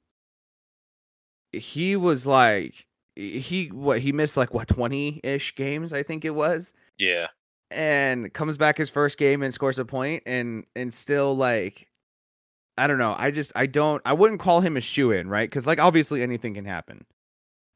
he 1.52 1.96
was 1.96 2.26
like 2.26 2.86
he 3.14 3.68
what 3.72 4.00
he 4.00 4.12
missed 4.12 4.36
like 4.36 4.52
what 4.52 4.68
20-ish 4.68 5.54
games 5.54 5.92
I 5.92 6.02
think 6.02 6.24
it 6.24 6.30
was 6.30 6.72
yeah, 6.98 7.28
and 7.70 8.32
comes 8.32 8.58
back 8.58 8.76
his 8.76 8.90
first 8.90 9.18
game 9.18 9.42
and 9.42 9.54
scores 9.54 9.78
a 9.78 9.84
point 9.84 10.24
and 10.26 10.64
and 10.74 10.92
still 10.92 11.36
like 11.36 11.88
I 12.78 12.86
don't 12.86 12.98
know. 12.98 13.14
I 13.16 13.30
just 13.30 13.52
I 13.56 13.66
don't 13.66 14.02
I 14.04 14.12
wouldn't 14.12 14.40
call 14.40 14.60
him 14.60 14.76
a 14.76 14.82
shoe 14.82 15.10
in, 15.12 15.28
right? 15.28 15.50
Cuz 15.50 15.66
like 15.66 15.80
obviously 15.80 16.22
anything 16.22 16.54
can 16.54 16.66
happen. 16.66 17.06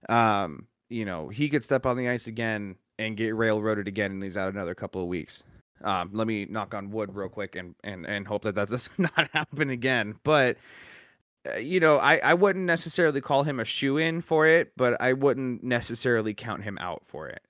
Um, 0.09 0.67
you 0.89 1.05
know, 1.05 1.29
he 1.29 1.49
could 1.49 1.65
step 1.65 1.87
on 1.87 1.97
the 1.97 2.09
ice 2.09 2.27
again 2.27 2.77
and 3.01 3.17
get 3.17 3.35
railroaded 3.35 3.89
again 3.89 4.13
and 4.13 4.23
he's 4.23 4.37
out 4.37 4.53
another 4.53 4.75
couple 4.75 5.03
of 5.03 5.09
weeks. 5.09 5.43
Um, 5.83 6.11
let 6.13 6.27
me 6.27 6.45
knock 6.45 6.75
on 6.75 6.91
wood 6.91 7.15
real 7.15 7.29
quick 7.31 7.57
and 7.57 7.75
and 7.83 8.07
and 8.07 8.27
hope 8.27 8.43
that 8.43 8.55
that 8.55 8.69
does 8.69 8.91
not 8.99 9.31
happen 9.33 9.71
again. 9.71 10.17
But 10.23 10.59
uh, 11.51 11.59
you 11.59 11.81
know, 11.81 11.99
I 11.99 12.19
I 12.19 12.35
wouldn't 12.35 12.67
necessarily 12.67 13.21
call 13.21 13.45
him 13.45 13.59
a 13.61 13.65
shoe 13.65 13.97
in 13.97 14.21
for 14.21 14.47
it, 14.47 14.73
but 14.77 15.01
I 15.01 15.15
wouldn't 15.15 15.65
necessarily 15.65 16.35
count 16.35 16.63
him 16.63 16.79
out 16.79 17.07
for 17.07 17.29
it 17.29 17.43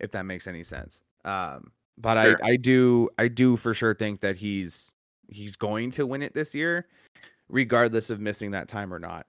if 0.00 0.12
that 0.12 0.26
makes 0.26 0.46
any 0.46 0.62
sense. 0.62 1.02
Um, 1.24 1.72
but 1.98 2.22
Sure. 2.22 2.38
I 2.42 2.50
I 2.50 2.56
do 2.56 3.08
I 3.18 3.28
do 3.28 3.56
for 3.56 3.74
sure 3.74 3.94
think 3.94 4.20
that 4.20 4.36
he's 4.36 4.94
he's 5.28 5.56
going 5.56 5.90
to 5.92 6.06
win 6.06 6.22
it 6.22 6.34
this 6.34 6.54
year, 6.54 6.86
regardless 7.48 8.10
of 8.10 8.20
missing 8.20 8.52
that 8.52 8.68
time 8.68 8.94
or 8.94 8.98
not. 8.98 9.26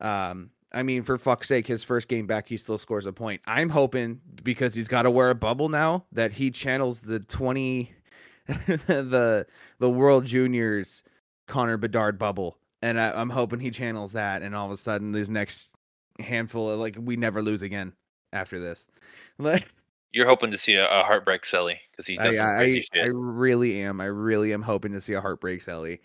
Um, 0.00 0.50
I 0.72 0.82
mean, 0.82 1.02
for 1.02 1.16
fuck's 1.16 1.48
sake, 1.48 1.66
his 1.66 1.84
first 1.84 2.08
game 2.08 2.26
back, 2.26 2.48
he 2.48 2.56
still 2.56 2.78
scores 2.78 3.06
a 3.06 3.12
point. 3.12 3.40
I'm 3.46 3.68
hoping 3.68 4.20
because 4.42 4.74
he's 4.74 4.88
got 4.88 5.02
to 5.02 5.10
wear 5.10 5.30
a 5.30 5.34
bubble 5.34 5.68
now 5.68 6.04
that 6.12 6.32
he 6.32 6.50
channels 6.50 7.02
the 7.02 7.20
twenty, 7.20 7.92
the 8.46 9.46
the 9.78 9.90
World 9.90 10.26
Juniors 10.26 11.02
Connor 11.46 11.76
Bedard 11.76 12.18
bubble, 12.18 12.58
and 12.82 13.00
I, 13.00 13.12
I'm 13.12 13.30
hoping 13.30 13.60
he 13.60 13.70
channels 13.70 14.12
that, 14.12 14.42
and 14.42 14.54
all 14.54 14.66
of 14.66 14.72
a 14.72 14.76
sudden, 14.76 15.12
this 15.12 15.28
next 15.28 15.74
handful 16.18 16.70
of 16.70 16.80
like 16.80 16.96
we 16.98 17.16
never 17.16 17.42
lose 17.42 17.62
again 17.62 17.92
after 18.32 18.60
this. 18.60 18.88
Like, 19.38 19.68
you're 20.12 20.26
hoping 20.26 20.50
to 20.50 20.56
see 20.56 20.74
a, 20.76 20.88
a 20.88 21.02
heartbreak 21.02 21.42
celly 21.42 21.76
because 21.90 22.06
he 22.06 22.16
does 22.16 22.38
some 22.38 22.46
I, 22.46 22.54
crazy 22.56 22.78
I, 22.78 22.96
shit. 22.96 23.04
I 23.04 23.08
really 23.08 23.80
am. 23.82 24.00
I 24.00 24.06
really 24.06 24.54
am 24.54 24.62
hoping 24.62 24.92
to 24.92 25.00
see 25.00 25.12
a 25.12 25.20
heartbreak 25.20 25.60
celly. 25.60 25.98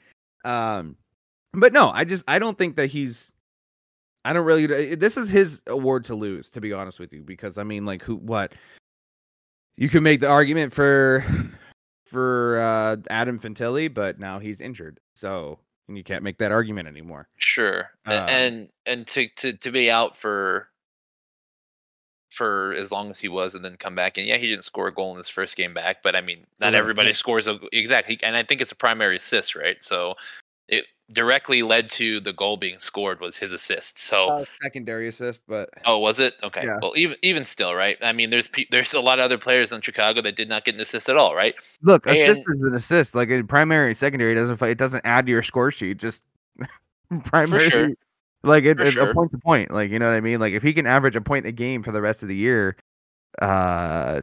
Um, 0.43 0.97
but 1.53 1.71
no, 1.71 1.89
I 1.89 2.03
just 2.03 2.25
I 2.27 2.39
don't 2.39 2.57
think 2.57 2.75
that 2.75 2.87
he's. 2.87 3.33
I 4.23 4.33
don't 4.33 4.45
really. 4.45 4.65
uh, 4.65 4.95
This 4.97 5.17
is 5.17 5.29
his 5.29 5.63
award 5.67 6.03
to 6.05 6.15
lose, 6.15 6.49
to 6.51 6.61
be 6.61 6.73
honest 6.73 6.99
with 6.99 7.13
you, 7.13 7.23
because 7.23 7.57
I 7.57 7.63
mean, 7.63 7.85
like, 7.85 8.03
who, 8.03 8.15
what? 8.15 8.53
You 9.77 9.89
can 9.89 10.03
make 10.03 10.19
the 10.19 10.29
argument 10.29 10.73
for 10.73 11.25
for 12.05 12.59
uh 12.59 12.97
Adam 13.09 13.39
Fantilli, 13.39 13.91
but 13.91 14.19
now 14.19 14.37
he's 14.37 14.61
injured, 14.61 14.99
so 15.15 15.59
and 15.87 15.97
you 15.97 16.03
can't 16.03 16.23
make 16.23 16.37
that 16.37 16.51
argument 16.51 16.87
anymore. 16.87 17.27
Sure, 17.37 17.89
Um, 18.05 18.13
and 18.29 18.69
and 18.85 19.07
to, 19.07 19.27
to 19.37 19.53
to 19.53 19.71
be 19.71 19.89
out 19.89 20.15
for 20.15 20.67
for 22.29 22.73
as 22.73 22.91
long 22.91 23.09
as 23.09 23.19
he 23.19 23.27
was, 23.27 23.55
and 23.55 23.65
then 23.65 23.75
come 23.77 23.95
back, 23.95 24.17
and 24.17 24.27
yeah, 24.27 24.37
he 24.37 24.47
didn't 24.47 24.65
score 24.65 24.87
a 24.87 24.93
goal 24.93 25.11
in 25.11 25.17
his 25.17 25.29
first 25.29 25.55
game 25.55 25.73
back, 25.73 26.03
but 26.03 26.15
I 26.15 26.21
mean, 26.21 26.45
not 26.59 26.73
a 26.73 26.77
everybody 26.77 27.11
scores 27.13 27.47
a 27.47 27.59
exactly, 27.71 28.19
and 28.23 28.35
I 28.35 28.43
think 28.43 28.61
it's 28.61 28.71
a 28.71 28.75
primary 28.75 29.17
assist, 29.17 29.55
right? 29.55 29.83
So 29.83 30.15
it 30.71 30.85
directly 31.11 31.61
led 31.61 31.91
to 31.91 32.19
the 32.21 32.31
goal 32.33 32.55
being 32.57 32.79
scored 32.79 33.19
was 33.19 33.37
his 33.37 33.51
assist. 33.51 33.99
So. 33.99 34.29
Uh, 34.29 34.45
secondary 34.61 35.07
assist, 35.09 35.43
but 35.47 35.69
Oh, 35.85 35.99
was 35.99 36.19
it 36.19 36.35
okay? 36.41 36.63
Yeah. 36.65 36.77
Well, 36.81 36.93
even 36.95 37.17
even 37.21 37.43
still, 37.43 37.75
right? 37.75 37.97
I 38.01 38.13
mean, 38.13 38.29
there's 38.29 38.47
pe- 38.47 38.65
there's 38.71 38.93
a 38.93 39.01
lot 39.01 39.19
of 39.19 39.25
other 39.25 39.37
players 39.37 39.71
in 39.71 39.81
Chicago 39.81 40.21
that 40.21 40.35
did 40.35 40.49
not 40.49 40.63
get 40.65 40.73
an 40.75 40.81
assist 40.81 41.09
at 41.09 41.17
all, 41.17 41.35
right? 41.35 41.53
Look, 41.83 42.05
assist 42.07 42.41
is 42.41 42.61
an 42.61 42.73
assist. 42.73 43.13
Like 43.13 43.29
in 43.29 43.45
primary, 43.45 43.93
secondary, 43.93 44.33
doesn't 44.33 44.61
it 44.63 44.77
doesn't 44.77 45.05
add 45.05 45.25
to 45.27 45.31
your 45.31 45.43
score 45.43 45.69
sheet. 45.69 45.97
Just 45.97 46.23
primary, 47.25 47.69
sure. 47.69 47.89
like 48.43 48.63
it, 48.63 48.79
it- 48.79 48.93
sure. 48.93 49.09
a 49.09 49.13
point 49.13 49.31
to 49.31 49.37
point. 49.37 49.69
Like 49.71 49.91
you 49.91 49.99
know 49.99 50.07
what 50.09 50.15
I 50.15 50.21
mean. 50.21 50.39
Like 50.39 50.53
if 50.53 50.63
he 50.63 50.73
can 50.73 50.87
average 50.87 51.15
a 51.17 51.21
point 51.21 51.45
a 51.45 51.51
game 51.51 51.83
for 51.83 51.91
the 51.91 52.01
rest 52.01 52.23
of 52.23 52.29
the 52.29 52.35
year, 52.35 52.77
uh, 53.41 54.21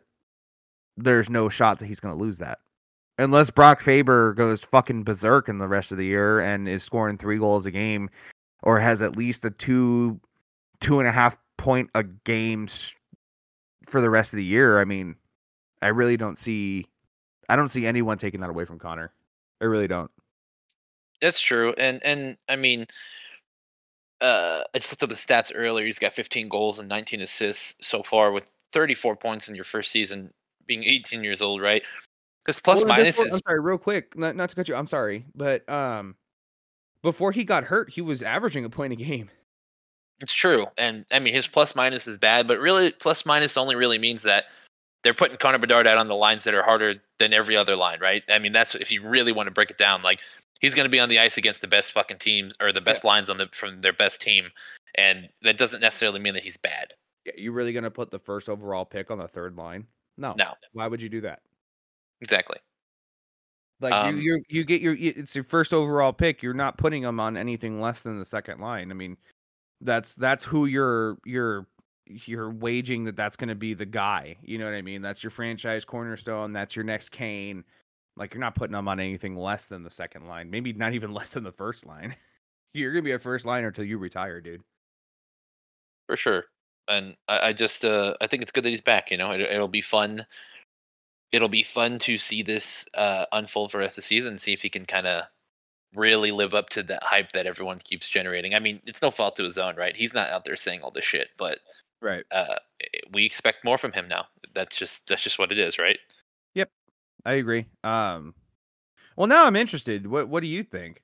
there's 0.96 1.28
no 1.28 1.48
shot 1.48 1.78
that 1.80 1.86
he's 1.86 2.00
going 2.00 2.16
to 2.16 2.20
lose 2.20 2.38
that. 2.38 2.58
Unless 3.18 3.50
Brock 3.50 3.80
Faber 3.80 4.32
goes 4.34 4.64
fucking 4.64 5.02
berserk 5.02 5.48
in 5.48 5.58
the 5.58 5.68
rest 5.68 5.90
of 5.90 5.98
the 5.98 6.06
year 6.06 6.38
and 6.38 6.68
is 6.68 6.84
scoring 6.84 7.18
three 7.18 7.38
goals 7.38 7.66
a 7.66 7.70
game, 7.70 8.08
or 8.62 8.78
has 8.78 9.02
at 9.02 9.16
least 9.16 9.44
a 9.44 9.50
two, 9.50 10.20
two 10.80 11.00
and 11.00 11.08
a 11.08 11.12
half 11.12 11.36
point 11.56 11.90
a 11.94 12.04
game 12.04 12.68
for 13.86 14.00
the 14.00 14.10
rest 14.10 14.32
of 14.32 14.36
the 14.36 14.44
year. 14.44 14.80
I 14.80 14.84
mean, 14.84 15.16
I 15.82 15.88
really 15.88 16.16
don't 16.16 16.38
see 16.38 16.86
I 17.48 17.56
don't 17.56 17.68
see 17.68 17.86
anyone 17.86 18.18
taking 18.18 18.40
that 18.40 18.50
away 18.50 18.64
from 18.64 18.78
Connor. 18.78 19.12
I 19.60 19.64
really 19.64 19.88
don't. 19.88 20.10
That's 21.20 21.40
true, 21.40 21.74
and 21.78 22.00
and 22.04 22.36
I 22.48 22.56
mean, 22.56 22.84
uh, 24.20 24.62
I 24.72 24.78
just 24.78 24.92
looked 24.92 25.02
up 25.02 25.08
the 25.08 25.14
stats 25.16 25.50
earlier. 25.54 25.84
He's 25.84 25.98
got 25.98 26.12
15 26.12 26.48
goals 26.48 26.78
and 26.78 26.88
19 26.88 27.22
assists 27.22 27.74
so 27.80 28.02
far, 28.02 28.30
with 28.30 28.46
34 28.72 29.16
points 29.16 29.48
in 29.48 29.54
your 29.54 29.64
first 29.64 29.90
season, 29.90 30.32
being 30.66 30.84
18 30.84 31.24
years 31.24 31.42
old, 31.42 31.60
right? 31.60 31.84
Because 32.48 32.62
plus 32.62 32.78
Well, 32.78 32.88
minus 32.88 33.18
before- 33.18 33.28
is 33.28 33.34
I'm 33.34 33.42
sorry, 33.46 33.60
real 33.60 33.76
quick, 33.76 34.16
not, 34.16 34.34
not 34.34 34.48
to 34.48 34.56
cut 34.56 34.68
you. 34.68 34.74
I'm 34.74 34.86
sorry, 34.86 35.26
but 35.34 35.68
um, 35.68 36.16
before 37.02 37.30
he 37.30 37.44
got 37.44 37.64
hurt, 37.64 37.90
he 37.90 38.00
was 38.00 38.22
averaging 38.22 38.64
a 38.64 38.70
point 38.70 38.94
a 38.94 38.96
game. 38.96 39.28
It's 40.22 40.32
true, 40.32 40.66
and 40.78 41.04
I 41.12 41.18
mean 41.18 41.34
his 41.34 41.46
plus 41.46 41.76
minus 41.76 42.06
is 42.06 42.16
bad, 42.16 42.48
but 42.48 42.58
really 42.58 42.90
plus 42.92 43.26
minus 43.26 43.58
only 43.58 43.76
really 43.76 43.98
means 43.98 44.22
that 44.22 44.46
they're 45.02 45.12
putting 45.12 45.36
Connor 45.36 45.58
Bedard 45.58 45.86
out 45.86 45.98
on 45.98 46.08
the 46.08 46.16
lines 46.16 46.44
that 46.44 46.54
are 46.54 46.62
harder 46.62 46.94
than 47.18 47.34
every 47.34 47.54
other 47.54 47.76
line, 47.76 48.00
right? 48.00 48.22
I 48.30 48.38
mean 48.38 48.52
that's 48.52 48.74
if 48.74 48.90
you 48.90 49.06
really 49.06 49.30
want 49.30 49.48
to 49.48 49.52
break 49.52 49.70
it 49.70 49.76
down, 49.76 50.02
like 50.02 50.20
he's 50.60 50.74
going 50.74 50.86
to 50.86 50.90
be 50.90 50.98
on 50.98 51.10
the 51.10 51.18
ice 51.18 51.36
against 51.36 51.60
the 51.60 51.68
best 51.68 51.92
fucking 51.92 52.16
teams 52.16 52.54
or 52.62 52.72
the 52.72 52.80
best 52.80 53.04
lines 53.04 53.28
on 53.28 53.36
the 53.36 53.50
from 53.52 53.82
their 53.82 53.92
best 53.92 54.22
team, 54.22 54.48
and 54.94 55.28
that 55.42 55.58
doesn't 55.58 55.80
necessarily 55.80 56.18
mean 56.18 56.32
that 56.32 56.44
he's 56.44 56.56
bad. 56.56 56.94
Yeah, 57.26 57.34
you 57.36 57.52
really 57.52 57.74
gonna 57.74 57.90
put 57.90 58.10
the 58.10 58.18
first 58.18 58.48
overall 58.48 58.86
pick 58.86 59.10
on 59.10 59.18
the 59.18 59.28
third 59.28 59.54
line? 59.54 59.86
No. 60.16 60.34
No. 60.38 60.54
Why 60.72 60.88
would 60.88 61.02
you 61.02 61.10
do 61.10 61.20
that? 61.20 61.42
Exactly. 62.20 62.58
Like 63.80 63.92
Um, 63.92 64.16
you, 64.18 64.22
you, 64.36 64.42
you 64.48 64.64
get 64.64 64.80
your 64.80 64.96
it's 64.98 65.34
your 65.34 65.44
first 65.44 65.72
overall 65.72 66.12
pick. 66.12 66.42
You're 66.42 66.54
not 66.54 66.78
putting 66.78 67.02
him 67.04 67.20
on 67.20 67.36
anything 67.36 67.80
less 67.80 68.02
than 68.02 68.18
the 68.18 68.24
second 68.24 68.60
line. 68.60 68.90
I 68.90 68.94
mean, 68.94 69.16
that's 69.80 70.14
that's 70.16 70.44
who 70.44 70.66
you're 70.66 71.18
you're 71.24 71.66
you're 72.06 72.50
waging 72.50 73.04
that 73.04 73.16
that's 73.16 73.36
going 73.36 73.48
to 73.50 73.54
be 73.54 73.74
the 73.74 73.86
guy. 73.86 74.36
You 74.42 74.58
know 74.58 74.64
what 74.64 74.74
I 74.74 74.82
mean? 74.82 75.02
That's 75.02 75.22
your 75.22 75.30
franchise 75.30 75.84
cornerstone. 75.84 76.52
That's 76.52 76.74
your 76.74 76.84
next 76.84 77.10
Kane. 77.10 77.64
Like 78.16 78.34
you're 78.34 78.40
not 78.40 78.54
putting 78.56 78.76
him 78.76 78.88
on 78.88 78.98
anything 78.98 79.36
less 79.36 79.66
than 79.66 79.84
the 79.84 79.90
second 79.90 80.26
line. 80.26 80.50
Maybe 80.50 80.72
not 80.72 80.92
even 80.94 81.12
less 81.14 81.34
than 81.34 81.44
the 81.44 81.52
first 81.52 81.86
line. 81.86 82.16
you're 82.74 82.92
gonna 82.92 83.02
be 83.02 83.12
a 83.12 83.18
first 83.18 83.46
liner 83.46 83.68
until 83.68 83.84
you 83.84 83.98
retire, 83.98 84.40
dude. 84.40 84.62
for 86.06 86.16
sure. 86.16 86.44
And 86.88 87.16
I, 87.28 87.48
I 87.48 87.52
just 87.52 87.84
uh, 87.84 88.14
I 88.20 88.26
think 88.26 88.42
it's 88.42 88.52
good 88.52 88.64
that 88.64 88.70
he's 88.70 88.80
back. 88.80 89.10
You 89.10 89.18
know, 89.18 89.32
it, 89.32 89.40
it'll 89.40 89.68
be 89.68 89.80
fun. 89.82 90.26
It'll 91.32 91.48
be 91.48 91.62
fun 91.62 91.98
to 92.00 92.16
see 92.18 92.42
this 92.42 92.86
uh, 92.94 93.26
unfold 93.32 93.70
for 93.70 93.80
us 93.82 93.96
the 93.96 94.02
season. 94.02 94.30
and 94.30 94.40
See 94.40 94.52
if 94.52 94.62
he 94.62 94.70
can 94.70 94.84
kind 94.86 95.06
of 95.06 95.24
really 95.94 96.32
live 96.32 96.54
up 96.54 96.68
to 96.70 96.82
that 96.84 97.02
hype 97.02 97.32
that 97.32 97.46
everyone 97.46 97.78
keeps 97.78 98.08
generating. 98.08 98.54
I 98.54 98.58
mean, 98.60 98.80
it's 98.86 99.02
no 99.02 99.10
fault 99.10 99.36
to 99.36 99.44
his 99.44 99.58
own, 99.58 99.76
right? 99.76 99.96
He's 99.96 100.14
not 100.14 100.30
out 100.30 100.44
there 100.44 100.56
saying 100.56 100.82
all 100.82 100.90
this 100.90 101.04
shit, 101.04 101.28
but 101.38 101.58
Right. 102.00 102.24
uh, 102.30 102.56
we 103.12 103.24
expect 103.24 103.64
more 103.64 103.78
from 103.78 103.92
him 103.92 104.06
now. 104.08 104.26
That's 104.54 104.76
just 104.76 105.08
that's 105.08 105.22
just 105.22 105.38
what 105.38 105.50
it 105.52 105.58
is, 105.58 105.78
right? 105.78 105.98
Yep, 106.54 106.70
I 107.24 107.32
agree. 107.34 107.66
Um, 107.84 108.34
well, 109.16 109.26
now 109.26 109.46
I'm 109.46 109.56
interested. 109.56 110.06
What 110.06 110.28
What 110.28 110.40
do 110.40 110.46
you 110.46 110.62
think? 110.62 111.02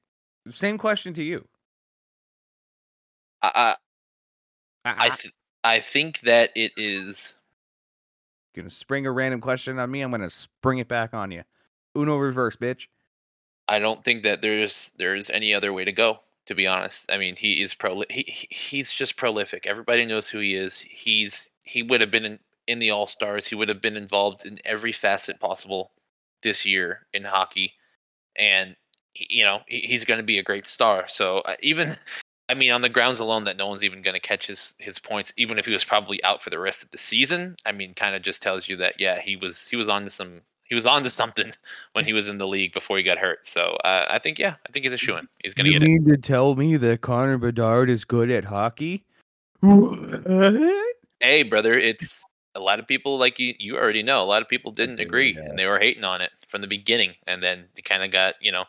Same 0.51 0.79
question 0.79 1.15
to 1.15 1.23
you. 1.23 1.47
I 3.43 3.77
I, 4.85 4.91
I, 4.91 5.07
I, 5.07 5.09
th- 5.11 5.35
I 5.65 5.81
think 5.81 6.21
that 6.21 6.51
it 6.55 6.73
is. 6.77 7.35
Gonna 8.55 8.71
spring 8.71 9.07
a 9.07 9.13
random 9.13 9.41
question 9.41 9.79
on 9.79 9.91
me. 9.91 10.01
I'm 10.01 10.11
gonna 10.11 10.31
spring 10.31 10.79
it 10.79 10.89
back 10.89 11.15
on 11.15 11.31
you. 11.31 11.43
Uno 11.97 12.17
reverse, 12.17 12.57
bitch. 12.57 12.89
I 13.69 13.79
don't 13.79 14.05
think 14.05 14.23
that 14.25 14.43
there's 14.43 14.93
there's 14.99 15.31
any 15.31 15.55
other 15.55 15.73
way 15.73 15.85
to 15.85 15.93
go. 15.93 16.21
To 16.47 16.55
be 16.55 16.67
honest, 16.67 17.11
I 17.11 17.17
mean 17.17 17.37
he 17.37 17.63
is 17.63 17.73
pro. 17.73 18.03
He, 18.11 18.23
he 18.29 18.49
he's 18.51 18.93
just 18.93 19.17
prolific. 19.17 19.67
Everybody 19.67 20.05
knows 20.05 20.29
who 20.29 20.41
he 20.41 20.55
is. 20.55 20.81
He's 20.81 21.49
he 21.65 21.83
would 21.83 22.03
have 22.03 22.11
been 22.11 22.25
in, 22.27 22.39
in 22.67 22.79
the 22.79 22.91
All 22.91 23.07
Stars. 23.07 23.47
He 23.47 23.55
would 23.55 23.71
have 23.71 23.81
been 23.81 23.97
involved 23.97 24.45
in 24.45 24.57
every 24.65 24.93
facet 24.93 25.41
possible 25.41 25.93
this 26.43 26.67
year 26.67 27.07
in 27.15 27.25
hockey, 27.25 27.73
and 28.37 28.77
you 29.15 29.45
know 29.45 29.61
he's 29.67 30.05
going 30.05 30.19
to 30.19 30.25
be 30.25 30.39
a 30.39 30.43
great 30.43 30.67
star. 30.67 31.09
So 31.09 31.39
uh, 31.39 31.57
even 31.63 31.97
I 32.49 32.55
mean 32.55 32.71
on 32.73 32.83
the 32.83 32.89
grounds 32.89 33.21
alone 33.21 33.45
that 33.45 33.57
no 33.57 33.67
one's 33.67 33.85
even 33.85 34.03
going 34.03 34.15
to 34.15 34.21
catch 34.21 34.47
his 34.47 34.75
his 34.79 34.99
points, 34.99 35.33
even 35.37 35.59
if 35.59 35.65
he 35.67 35.73
was 35.73 35.85
probably 35.85 36.23
out 36.25 36.43
for 36.43 36.51
the 36.51 36.59
rest 36.59 36.83
of 36.83 36.91
the 36.91 36.99
season. 36.99 37.57
I 37.65 37.73
mean, 37.73 37.95
kind 37.95 38.15
of 38.15 38.23
just 38.23 38.43
tells 38.43 38.69
you 38.69 38.77
that 38.77 39.01
yeah 39.01 39.21
he 39.21 39.37
was 39.37 39.67
he 39.69 39.77
was 39.77 39.89
on 39.89 40.05
to 40.05 40.11
some 40.11 40.41
he 40.65 40.75
was 40.75 40.87
on 40.87 41.03
to 41.05 41.11
something 41.23 41.53
when 41.93 42.05
he 42.05 42.13
was 42.13 42.29
in 42.29 42.39
the 42.39 42.47
league 42.47 42.73
before 42.73 42.97
he 42.97 43.03
got 43.03 43.19
hurt. 43.19 43.47
So 43.47 43.77
uh, 43.85 44.07
I 44.09 44.19
think, 44.19 44.39
yeah, 44.39 44.55
I 44.67 44.73
think 44.73 44.85
he's 44.85 44.93
a 44.95 44.99
shoo 44.99 45.17
in. 45.17 45.29
He's 45.43 45.55
going 45.55 45.67
to 45.67 45.73
you 45.73 45.79
get 45.79 45.87
it. 45.87 45.91
mean 45.91 46.09
to 46.09 46.17
tell 46.17 46.55
me 46.55 46.77
that 46.77 47.01
Connor 47.03 47.39
Bedard 47.39 47.91
is 47.91 48.05
good 48.05 48.31
at 48.31 48.45
hockey? 48.45 49.05
Hey, 51.21 51.43
brother, 51.43 51.75
it's 51.75 52.25
a 52.55 52.61
lot 52.61 52.79
of 52.79 52.87
people 52.87 53.19
like 53.19 53.39
you. 53.39 53.55
You 53.59 53.77
already 53.77 54.03
know 54.03 54.23
a 54.23 54.25
lot 54.27 54.43
of 54.43 54.49
people 54.49 54.71
didn't 54.73 55.01
agree 55.01 55.35
Yeah. 55.35 55.45
and 55.49 55.59
they 55.59 55.67
were 55.67 55.79
hating 55.79 56.05
on 56.05 56.21
it 56.21 56.33
from 56.49 56.61
the 56.61 56.67
beginning, 56.67 57.15
and 57.27 57.43
then 57.43 57.65
they 57.75 57.83
kind 57.83 58.03
of 58.03 58.11
got 58.11 58.35
you 58.41 58.53
know 58.53 58.65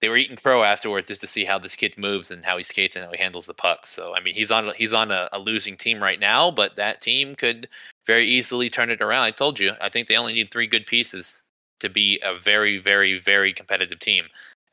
they 0.00 0.08
were 0.08 0.16
eating 0.16 0.36
crow 0.36 0.62
afterwards 0.62 1.08
just 1.08 1.20
to 1.22 1.26
see 1.26 1.44
how 1.44 1.58
this 1.58 1.74
kid 1.74 1.96
moves 1.98 2.30
and 2.30 2.44
how 2.44 2.56
he 2.56 2.62
skates 2.62 2.96
and 2.96 3.04
how 3.04 3.10
he 3.10 3.18
handles 3.18 3.46
the 3.46 3.54
puck. 3.54 3.86
So 3.86 4.14
I 4.14 4.20
mean, 4.20 4.34
he's 4.34 4.50
on 4.50 4.72
he's 4.76 4.92
on 4.92 5.10
a, 5.10 5.28
a 5.32 5.38
losing 5.38 5.76
team 5.76 6.02
right 6.02 6.20
now, 6.20 6.50
but 6.50 6.76
that 6.76 7.00
team 7.00 7.34
could 7.34 7.68
very 8.06 8.26
easily 8.26 8.70
turn 8.70 8.90
it 8.90 9.02
around. 9.02 9.22
I 9.24 9.30
told 9.30 9.58
you, 9.58 9.72
I 9.80 9.88
think 9.88 10.08
they 10.08 10.16
only 10.16 10.32
need 10.32 10.50
three 10.50 10.66
good 10.66 10.86
pieces 10.86 11.42
to 11.80 11.88
be 11.88 12.20
a 12.24 12.38
very, 12.38 12.78
very, 12.78 13.18
very 13.18 13.52
competitive 13.52 14.00
team. 14.00 14.24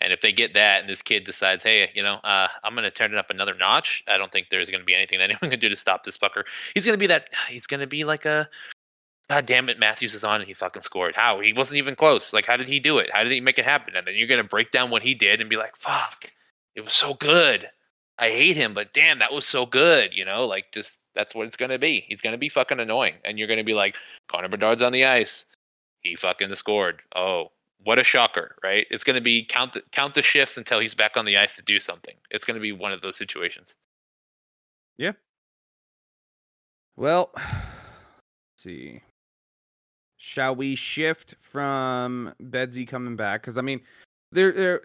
And 0.01 0.11
if 0.11 0.21
they 0.21 0.31
get 0.31 0.53
that, 0.53 0.81
and 0.81 0.89
this 0.89 1.01
kid 1.01 1.23
decides, 1.23 1.63
hey, 1.63 1.89
you 1.93 2.03
know, 2.03 2.15
uh, 2.23 2.47
I'm 2.63 2.73
going 2.73 2.83
to 2.83 2.91
turn 2.91 3.13
it 3.13 3.17
up 3.17 3.29
another 3.29 3.55
notch, 3.55 4.03
I 4.07 4.17
don't 4.17 4.31
think 4.31 4.49
there's 4.49 4.69
going 4.69 4.81
to 4.81 4.85
be 4.85 4.95
anything 4.95 5.19
that 5.19 5.23
anyone 5.29 5.49
can 5.51 5.59
do 5.59 5.69
to 5.69 5.75
stop 5.75 6.03
this 6.03 6.17
fucker. 6.17 6.43
He's 6.73 6.85
going 6.85 6.95
to 6.95 6.99
be 6.99 7.07
that. 7.07 7.29
He's 7.49 7.67
going 7.67 7.81
to 7.81 7.87
be 7.87 8.03
like 8.03 8.25
a. 8.25 8.49
God 9.29 9.45
damn 9.45 9.69
it, 9.69 9.79
Matthews 9.79 10.13
is 10.13 10.23
on 10.23 10.41
and 10.41 10.47
he 10.47 10.53
fucking 10.53 10.83
scored. 10.83 11.15
How? 11.15 11.39
He 11.39 11.51
wasn't 11.51 11.79
even 11.79 11.95
close. 11.95 12.31
Like, 12.31 12.45
how 12.45 12.57
did 12.57 12.67
he 12.67 12.79
do 12.79 12.99
it? 12.99 13.09
How 13.11 13.23
did 13.23 13.31
he 13.31 13.41
make 13.41 13.57
it 13.57 13.65
happen? 13.65 13.95
And 13.95 14.05
then 14.05 14.15
you're 14.15 14.27
to 14.27 14.43
break 14.43 14.71
down 14.71 14.91
what 14.91 15.01
he 15.01 15.15
did 15.15 15.41
and 15.41 15.49
be 15.49 15.57
like, 15.57 15.75
fuck, 15.75 16.31
it 16.75 16.83
was 16.83 16.93
so 16.93 17.15
good. 17.15 17.69
I 18.17 18.29
hate 18.29 18.55
him, 18.55 18.73
but 18.73 18.93
damn, 18.93 19.19
that 19.19 19.33
was 19.33 19.45
so 19.45 19.65
good. 19.65 20.11
You 20.13 20.25
know, 20.25 20.45
like 20.45 20.65
just 20.73 20.99
that's 21.15 21.35
what 21.35 21.47
it's 21.47 21.57
gonna 21.57 21.79
be. 21.79 22.05
He's 22.07 22.21
gonna 22.21 22.37
be 22.37 22.49
fucking 22.49 22.79
annoying, 22.79 23.15
and 23.25 23.37
you're 23.37 23.47
gonna 23.47 23.63
be 23.63 23.73
like, 23.73 23.97
Connor 24.29 24.47
Bedard's 24.47 24.81
on 24.81 24.93
the 24.93 25.05
ice. 25.05 25.45
He 26.01 26.15
fucking 26.15 26.53
scored. 26.55 27.01
Oh, 27.15 27.51
what 27.83 27.99
a 27.99 28.03
shocker, 28.03 28.55
right? 28.63 28.87
It's 28.89 29.03
gonna 29.03 29.21
be 29.21 29.43
count 29.43 29.73
the 29.73 29.83
count 29.91 30.13
the 30.13 30.21
shifts 30.21 30.57
until 30.57 30.79
he's 30.79 30.95
back 30.95 31.17
on 31.17 31.25
the 31.25 31.37
ice 31.37 31.55
to 31.57 31.61
do 31.63 31.79
something. 31.79 32.15
It's 32.31 32.45
gonna 32.45 32.59
be 32.61 32.71
one 32.71 32.93
of 32.93 33.01
those 33.01 33.17
situations. 33.17 33.75
Yeah. 34.97 35.13
Well, 36.95 37.31
see. 38.57 39.01
Shall 40.25 40.55
we 40.55 40.73
shift 40.73 41.35
from 41.39 42.33
Bedsy 42.41 42.87
coming 42.87 43.15
back? 43.15 43.41
Because 43.41 43.59
I 43.59 43.61
mean, 43.61 43.81
there, 44.31 44.51
there, 44.51 44.81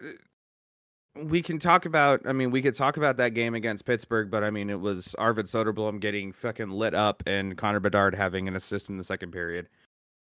we 1.25 1.41
can 1.41 1.59
talk 1.59 1.87
about. 1.87 2.21
I 2.27 2.33
mean, 2.33 2.51
we 2.51 2.61
could 2.61 2.75
talk 2.75 2.99
about 2.99 3.17
that 3.17 3.31
game 3.31 3.55
against 3.55 3.87
Pittsburgh, 3.87 4.31
but 4.31 4.45
I 4.45 4.51
mean, 4.51 4.69
it 4.69 4.81
was 4.81 5.15
Arvid 5.15 5.47
Soderblom 5.47 5.99
getting 5.99 6.33
fucking 6.33 6.69
lit 6.69 6.95
up 6.95 7.23
and 7.27 7.57
Connor 7.57 7.81
Bedard 7.81 8.15
having 8.15 8.49
an 8.49 8.55
assist 8.55 8.91
in 8.91 8.99
the 8.99 9.03
second 9.03 9.33
period. 9.33 9.67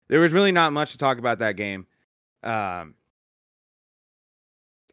There 0.07 0.21
was 0.21 0.31
really 0.31 0.53
not 0.53 0.71
much 0.71 0.93
to 0.93 0.97
talk 0.97 1.17
about 1.17 1.39
that 1.39 1.57
game, 1.57 1.87
um, 2.43 2.95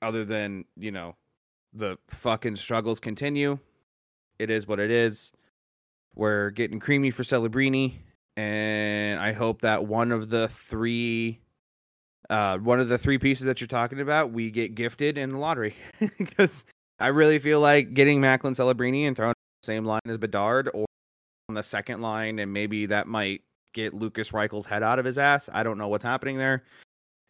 other 0.03 0.25
than 0.25 0.65
you 0.77 0.91
know, 0.91 1.15
the 1.73 1.97
fucking 2.09 2.57
struggles 2.57 2.99
continue. 2.99 3.61
It 4.41 4.51
is 4.51 4.67
what 4.67 4.81
it 4.81 4.91
is. 4.91 5.33
We're 6.17 6.51
getting 6.51 6.81
creamy 6.81 7.13
for 7.13 7.23
Celebrini, 7.23 7.99
and 8.39 9.19
I 9.19 9.33
hope 9.33 9.63
that 9.63 9.87
one 9.87 10.13
of 10.13 10.31
the 10.31 10.47
three, 10.47 11.41
uh, 12.31 12.59
one 12.59 12.79
of 12.79 12.89
the 12.89 12.97
three 12.97 13.19
pieces 13.19 13.47
that 13.47 13.61
you're 13.61 13.67
talking 13.67 13.99
about, 13.99 14.31
we 14.31 14.53
get 14.53 14.77
gifted 14.77 15.19
in 15.19 15.31
the 15.31 15.39
lottery 15.39 15.75
because 16.19 16.65
I 17.01 17.09
really 17.09 17.41
feel 17.41 17.59
like 17.59 17.95
getting 17.95 18.21
Macklin 18.21 18.55
Celebrini 18.55 19.09
and 19.09 19.17
throwing 19.17 19.35
the 19.63 19.67
same 19.67 19.85
line 19.85 20.03
as 20.07 20.19
Bedard 20.19 20.71
or 20.73 20.87
on 21.49 21.57
the 21.57 21.65
second 21.65 22.01
line, 22.01 22.39
and 22.39 22.53
maybe 22.53 22.87
that 22.87 23.09
might 23.09 23.43
get 23.73 23.93
Lukas 23.93 24.33
Reichel's 24.33 24.67
head 24.67 24.85
out 24.85 25.01
of 25.01 25.05
his 25.05 25.19
ass. 25.19 25.51
I 25.53 25.65
don't 25.65 25.77
know 25.77 25.89
what's 25.89 26.05
happening 26.05 26.39
there, 26.39 26.63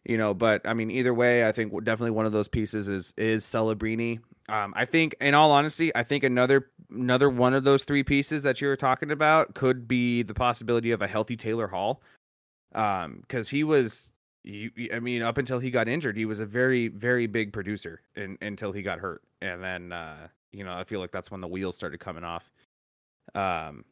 you 0.05 0.15
know. 0.15 0.35
But 0.35 0.61
I 0.67 0.75
mean, 0.75 0.91
either 0.91 1.13
way, 1.13 1.47
I 1.47 1.51
think 1.51 1.71
definitely 1.83 2.11
one 2.11 2.27
of 2.27 2.33
those 2.33 2.47
pieces 2.47 2.87
is 2.87 3.15
is 3.17 3.43
Celebrini. 3.45 4.19
Um, 4.49 4.73
I 4.75 4.85
think, 4.85 5.15
in 5.21 5.33
all 5.33 5.51
honesty, 5.51 5.95
I 5.95 6.03
think 6.03 6.23
another 6.23 6.71
another 6.89 7.29
one 7.29 7.53
of 7.53 7.63
those 7.63 7.83
three 7.83 8.03
pieces 8.03 8.41
that 8.43 8.61
you 8.61 8.67
were 8.67 8.75
talking 8.75 9.11
about 9.11 9.53
could 9.53 9.87
be 9.87 10.23
the 10.23 10.33
possibility 10.33 10.91
of 10.91 11.01
a 11.01 11.07
healthy 11.07 11.35
Taylor 11.35 11.67
Hall, 11.67 12.01
um, 12.73 13.19
because 13.21 13.47
he 13.47 13.63
was, 13.63 14.11
you, 14.43 14.71
I 14.91 14.99
mean, 14.99 15.21
up 15.21 15.37
until 15.37 15.59
he 15.59 15.69
got 15.69 15.87
injured, 15.87 16.17
he 16.17 16.25
was 16.25 16.39
a 16.39 16.45
very 16.45 16.87
very 16.87 17.27
big 17.27 17.53
producer, 17.53 18.01
in, 18.15 18.37
until 18.41 18.71
he 18.71 18.81
got 18.81 18.99
hurt, 18.99 19.21
and 19.41 19.63
then 19.63 19.91
uh, 19.91 20.27
you 20.51 20.63
know, 20.63 20.73
I 20.73 20.83
feel 20.83 20.99
like 20.99 21.11
that's 21.11 21.29
when 21.29 21.41
the 21.41 21.47
wheels 21.47 21.75
started 21.75 21.99
coming 21.99 22.23
off. 22.23 22.51
Um, 23.35 23.85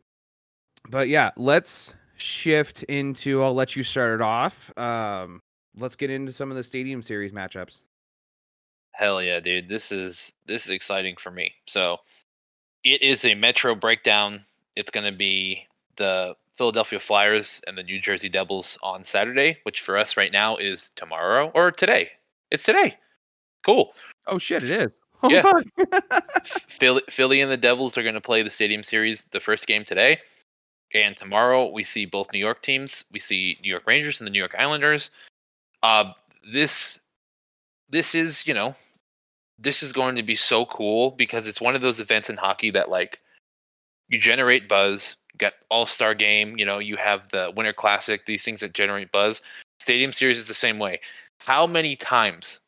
but 0.89 1.07
yeah, 1.07 1.31
let's 1.37 1.93
shift 2.17 2.83
into. 2.83 3.43
I'll 3.43 3.53
let 3.53 3.75
you 3.75 3.83
start 3.83 4.15
it 4.15 4.23
off. 4.23 4.75
Um, 4.77 5.41
let's 5.77 5.95
get 5.95 6.09
into 6.09 6.31
some 6.31 6.49
of 6.49 6.57
the 6.57 6.63
Stadium 6.63 7.01
Series 7.01 7.31
matchups. 7.31 7.81
Hell 8.97 9.21
yeah, 9.21 9.39
dude. 9.39 9.69
This 9.69 9.91
is 9.91 10.33
this 10.47 10.65
is 10.65 10.71
exciting 10.71 11.15
for 11.17 11.29
me. 11.29 11.53
So 11.67 11.97
it 12.83 13.01
is 13.03 13.25
a 13.25 13.35
Metro 13.35 13.75
breakdown. 13.75 14.41
It's 14.75 14.89
gonna 14.89 15.11
be 15.11 15.67
the 15.97 16.35
Philadelphia 16.55 16.99
Flyers 16.99 17.61
and 17.67 17.77
the 17.77 17.83
New 17.83 17.99
Jersey 18.01 18.27
Devils 18.27 18.75
on 18.81 19.03
Saturday, 19.03 19.59
which 19.63 19.81
for 19.81 19.97
us 19.97 20.17
right 20.17 20.31
now 20.31 20.57
is 20.57 20.89
tomorrow 20.95 21.51
or 21.53 21.71
today. 21.71 22.09
It's 22.49 22.63
today. 22.63 22.95
Cool. 23.63 23.93
Oh 24.25 24.39
shit, 24.39 24.63
it 24.63 24.71
is. 24.71 24.97
Oh 25.23 25.29
Yeah. 25.31 25.41
fuck. 25.41 25.63
Philly, 26.45 27.01
Philly 27.09 27.41
and 27.41 27.51
the 27.51 27.57
Devils 27.57 27.97
are 27.97 28.03
going 28.03 28.13
to 28.13 28.21
play 28.21 28.43
the 28.43 28.51
Stadium 28.51 28.83
Series, 28.83 29.23
the 29.31 29.39
first 29.39 29.65
game 29.65 29.83
today. 29.83 30.19
And 30.93 31.17
tomorrow 31.17 31.71
we 31.71 31.83
see 31.83 32.05
both 32.05 32.31
New 32.31 32.37
York 32.39 32.61
teams. 32.61 33.03
We 33.11 33.19
see 33.19 33.57
New 33.63 33.69
York 33.69 33.81
Rangers 33.87 34.21
and 34.21 34.27
the 34.27 34.31
New 34.31 34.37
York 34.37 34.53
Islanders. 34.59 35.09
Uh, 35.81 36.11
this, 36.53 36.99
this 37.89 38.13
is 38.13 38.47
you 38.47 38.53
know, 38.53 38.75
this 39.59 39.83
is 39.83 39.91
going 39.91 40.15
to 40.15 40.23
be 40.23 40.35
so 40.35 40.65
cool 40.65 41.11
because 41.11 41.47
it's 41.47 41.61
one 41.61 41.75
of 41.75 41.81
those 41.81 41.99
events 41.99 42.29
in 42.29 42.37
hockey 42.37 42.71
that 42.71 42.89
like 42.89 43.19
you 44.09 44.19
generate 44.19 44.69
buzz. 44.69 45.15
Got 45.37 45.53
All 45.69 45.85
Star 45.85 46.15
Game. 46.15 46.57
You 46.57 46.65
know, 46.65 46.79
you 46.79 46.97
have 46.97 47.29
the 47.29 47.51
Winter 47.55 47.73
Classic. 47.73 48.25
These 48.25 48.43
things 48.43 48.59
that 48.61 48.73
generate 48.73 49.11
buzz. 49.11 49.41
Stadium 49.79 50.11
Series 50.11 50.39
is 50.39 50.47
the 50.47 50.53
same 50.53 50.79
way. 50.79 50.99
How 51.39 51.67
many 51.67 51.95
times 51.95 52.59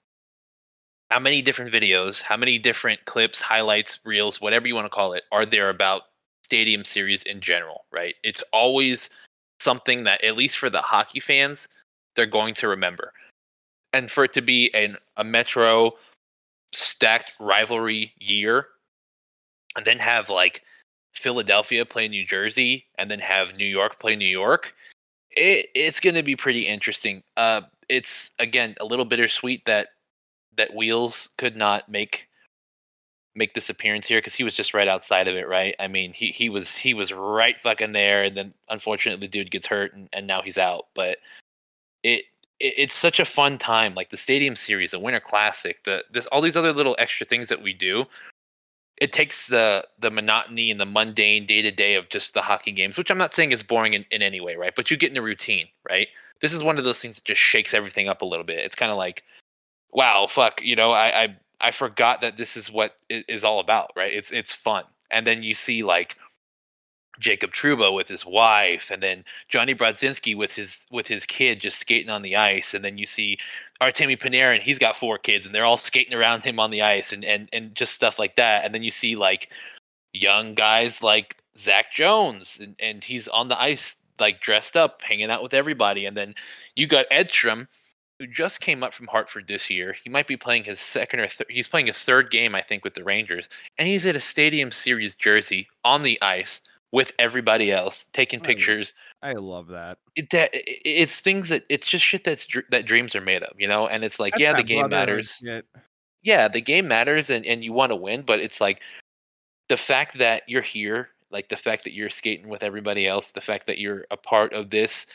how 1.11 1.19
many 1.19 1.41
different 1.41 1.71
videos, 1.71 2.21
how 2.21 2.37
many 2.37 2.59
different 2.59 3.05
clips, 3.05 3.41
highlights, 3.41 3.99
reels, 4.05 4.39
whatever 4.41 4.67
you 4.67 4.75
want 4.75 4.85
to 4.85 4.89
call 4.89 5.13
it, 5.13 5.23
are 5.31 5.45
there 5.45 5.69
about 5.69 6.03
Stadium 6.43 6.85
Series 6.85 7.23
in 7.23 7.41
general, 7.41 7.85
right? 7.91 8.15
It's 8.23 8.43
always 8.53 9.09
something 9.59 10.03
that, 10.03 10.23
at 10.23 10.37
least 10.37 10.57
for 10.59 10.69
the 10.69 10.81
hockey 10.81 11.19
fans, 11.19 11.67
they're 12.15 12.27
going 12.27 12.53
to 12.55 12.67
remember. 12.67 13.13
and 13.93 14.11
for 14.11 14.23
it 14.23 14.33
to 14.33 14.41
be 14.41 14.73
an 14.73 14.97
a 15.17 15.23
Metro 15.23 15.93
stacked 16.73 17.31
rivalry 17.39 18.13
year, 18.19 18.67
and 19.75 19.85
then 19.85 19.99
have 19.99 20.29
like 20.29 20.63
Philadelphia 21.13 21.85
play 21.85 22.07
New 22.07 22.25
Jersey, 22.25 22.85
and 22.97 23.09
then 23.09 23.19
have 23.19 23.57
New 23.57 23.65
York 23.65 23.99
play 23.99 24.15
New 24.15 24.25
York, 24.25 24.73
it, 25.31 25.67
it's 25.75 25.99
going 25.99 26.15
to 26.15 26.23
be 26.23 26.35
pretty 26.35 26.67
interesting. 26.67 27.23
Uh, 27.37 27.61
it's 27.87 28.31
again 28.39 28.75
a 28.79 28.85
little 28.85 29.05
bittersweet 29.05 29.65
that 29.65 29.89
that 30.57 30.75
Wheels 30.75 31.29
could 31.37 31.55
not 31.55 31.89
make 31.89 32.27
make 33.35 33.53
this 33.53 33.69
appearance 33.69 34.07
here 34.07 34.19
because 34.19 34.35
he 34.35 34.43
was 34.43 34.53
just 34.53 34.73
right 34.73 34.87
outside 34.87 35.27
of 35.27 35.35
it, 35.35 35.47
right? 35.47 35.75
I 35.79 35.87
mean, 35.87 36.13
he 36.13 36.27
he 36.27 36.49
was 36.49 36.75
he 36.75 36.93
was 36.93 37.11
right 37.13 37.59
fucking 37.59 37.93
there, 37.93 38.23
and 38.25 38.37
then 38.37 38.53
unfortunately 38.69 39.25
the 39.25 39.31
dude 39.31 39.51
gets 39.51 39.67
hurt, 39.67 39.93
and, 39.93 40.09
and 40.13 40.27
now 40.27 40.41
he's 40.41 40.57
out. 40.57 40.87
But 40.93 41.17
it, 42.03 42.25
it 42.59 42.73
it's 42.77 42.95
such 42.95 43.19
a 43.19 43.25
fun 43.25 43.57
time, 43.57 43.95
like 43.95 44.09
the 44.09 44.17
Stadium 44.17 44.55
Series, 44.55 44.91
the 44.91 44.99
Winter 44.99 45.19
Classic, 45.19 45.83
the 45.83 46.03
this 46.11 46.25
all 46.27 46.41
these 46.41 46.57
other 46.57 46.73
little 46.73 46.95
extra 46.99 47.25
things 47.25 47.49
that 47.49 47.61
we 47.61 47.73
do. 47.73 48.05
It 49.01 49.13
takes 49.13 49.47
the 49.47 49.87
the 49.99 50.11
monotony 50.11 50.71
and 50.71 50.79
the 50.79 50.85
mundane 50.85 51.45
day 51.45 51.61
to 51.61 51.71
day 51.71 51.95
of 51.95 52.09
just 52.09 52.33
the 52.33 52.41
hockey 52.41 52.71
games, 52.71 52.97
which 52.97 53.09
I'm 53.09 53.17
not 53.17 53.33
saying 53.33 53.51
is 53.51 53.63
boring 53.63 53.93
in, 53.93 54.05
in 54.11 54.21
any 54.21 54.41
way, 54.41 54.55
right? 54.55 54.75
But 54.75 54.91
you 54.91 54.97
get 54.97 55.11
in 55.11 55.17
a 55.17 55.21
routine, 55.21 55.67
right? 55.87 56.07
This 56.41 56.53
is 56.53 56.59
one 56.59 56.77
of 56.77 56.83
those 56.83 57.01
things 57.01 57.15
that 57.15 57.25
just 57.25 57.41
shakes 57.41 57.73
everything 57.73 58.07
up 58.09 58.21
a 58.21 58.25
little 58.25 58.45
bit. 58.45 58.59
It's 58.59 58.75
kind 58.75 58.91
of 58.91 58.97
like, 58.97 59.23
wow, 59.91 60.27
fuck, 60.27 60.61
you 60.63 60.75
know, 60.75 60.91
I, 60.91 61.23
I 61.23 61.37
I 61.61 61.71
forgot 61.71 62.21
that 62.21 62.37
this 62.37 62.55
is 62.57 62.71
what 62.71 62.95
it 63.09 63.25
is 63.27 63.43
all 63.43 63.59
about, 63.59 63.91
right? 63.95 64.13
It's 64.13 64.31
it's 64.31 64.53
fun. 64.53 64.83
And 65.11 65.25
then 65.25 65.43
you 65.43 65.53
see 65.53 65.83
like 65.83 66.17
Jacob 67.19 67.51
Trouba 67.51 67.93
with 67.93 68.07
his 68.07 68.25
wife, 68.25 68.89
and 68.91 69.03
then 69.03 69.25
Jonny 69.49 69.75
Brodzinski 69.75 70.35
with 70.35 70.55
his 70.55 70.85
with 70.91 71.07
his 71.07 71.25
kid 71.25 71.59
just 71.59 71.79
skating 71.79 72.09
on 72.09 72.21
the 72.21 72.35
ice, 72.35 72.73
and 72.73 72.83
then 72.83 72.97
you 72.97 73.05
see 73.05 73.37
Artemi 73.81 74.17
Panarin, 74.17 74.61
he's 74.61 74.79
got 74.79 74.97
four 74.97 75.17
kids, 75.17 75.45
and 75.45 75.53
they're 75.53 75.65
all 75.65 75.77
skating 75.77 76.13
around 76.13 76.43
him 76.43 76.59
on 76.59 76.71
the 76.71 76.81
ice, 76.81 77.13
and 77.13 77.25
and 77.25 77.47
and 77.53 77.75
just 77.75 77.93
stuff 77.93 78.19
like 78.19 78.35
that. 78.37 78.65
And 78.65 78.73
then 78.73 78.83
you 78.83 78.91
see 78.91 79.15
like 79.15 79.51
young 80.13 80.55
guys 80.55 81.03
like 81.03 81.37
Zach 81.55 81.91
Jones, 81.93 82.59
and, 82.61 82.75
and 82.79 83.03
he's 83.03 83.27
on 83.27 83.49
the 83.49 83.61
ice 83.61 83.97
like 84.19 84.41
dressed 84.41 84.77
up, 84.77 85.01
hanging 85.03 85.29
out 85.29 85.43
with 85.43 85.53
everybody. 85.53 86.05
And 86.05 86.15
then 86.15 86.33
you 86.75 86.87
got 86.87 87.05
Edstrom, 87.11 87.67
who 88.19 88.27
just 88.27 88.61
came 88.61 88.83
up 88.83 88.93
from 88.93 89.07
Hartford 89.07 89.47
this 89.47 89.69
year. 89.69 89.93
He 89.93 90.09
might 90.09 90.27
be 90.27 90.37
playing 90.37 90.65
his 90.65 90.79
second 90.79 91.19
or 91.19 91.27
third. 91.27 91.47
He's 91.49 91.67
playing 91.67 91.87
his 91.87 91.99
third 91.99 92.31
game, 92.31 92.55
I 92.55 92.61
think, 92.61 92.83
with 92.83 92.93
the 92.93 93.03
Rangers, 93.03 93.49
and 93.77 93.87
he's 93.87 94.05
at 94.05 94.15
a 94.15 94.21
Stadium 94.21 94.71
Series 94.71 95.15
jersey 95.15 95.67
on 95.83 96.03
the 96.03 96.21
ice 96.21 96.61
with 96.91 97.11
everybody 97.19 97.71
else 97.71 98.07
taking 98.13 98.39
pictures. 98.39 98.93
I 99.21 99.33
love 99.33 99.67
that. 99.67 99.99
It, 100.15 100.29
that 100.31 100.49
it's 100.53 101.21
things 101.21 101.49
that 101.49 101.63
it's 101.69 101.87
just 101.87 102.05
shit 102.05 102.23
that's 102.23 102.47
that 102.71 102.85
dreams 102.85 103.15
are 103.15 103.21
made 103.21 103.43
of, 103.43 103.59
you 103.59 103.67
know. 103.67 103.87
And 103.87 104.03
it's 104.03 104.19
like, 104.19 104.33
that's 104.33 104.41
yeah, 104.41 104.53
the 104.53 104.63
game 104.63 104.89
matters. 104.89 105.41
Yeah, 106.21 106.47
the 106.47 106.61
game 106.61 106.87
matters, 106.87 107.29
and 107.29 107.45
and 107.45 107.63
you 107.63 107.73
want 107.73 107.91
to 107.91 107.95
win, 107.95 108.23
but 108.23 108.39
it's 108.39 108.59
like 108.59 108.81
the 109.69 109.77
fact 109.77 110.17
that 110.17 110.43
you're 110.47 110.61
here, 110.61 111.09
like 111.31 111.49
the 111.49 111.55
fact 111.55 111.83
that 111.85 111.93
you're 111.93 112.09
skating 112.09 112.49
with 112.49 112.63
everybody 112.63 113.07
else, 113.07 113.31
the 113.31 113.41
fact 113.41 113.67
that 113.67 113.77
you're 113.77 114.05
a 114.11 114.17
part 114.17 114.53
of 114.53 114.69
this, 114.69 115.05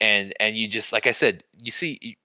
and 0.00 0.34
and 0.40 0.56
you 0.56 0.68
just 0.68 0.92
like 0.92 1.06
I 1.06 1.12
said, 1.12 1.44
you 1.62 1.70
see 1.70 2.16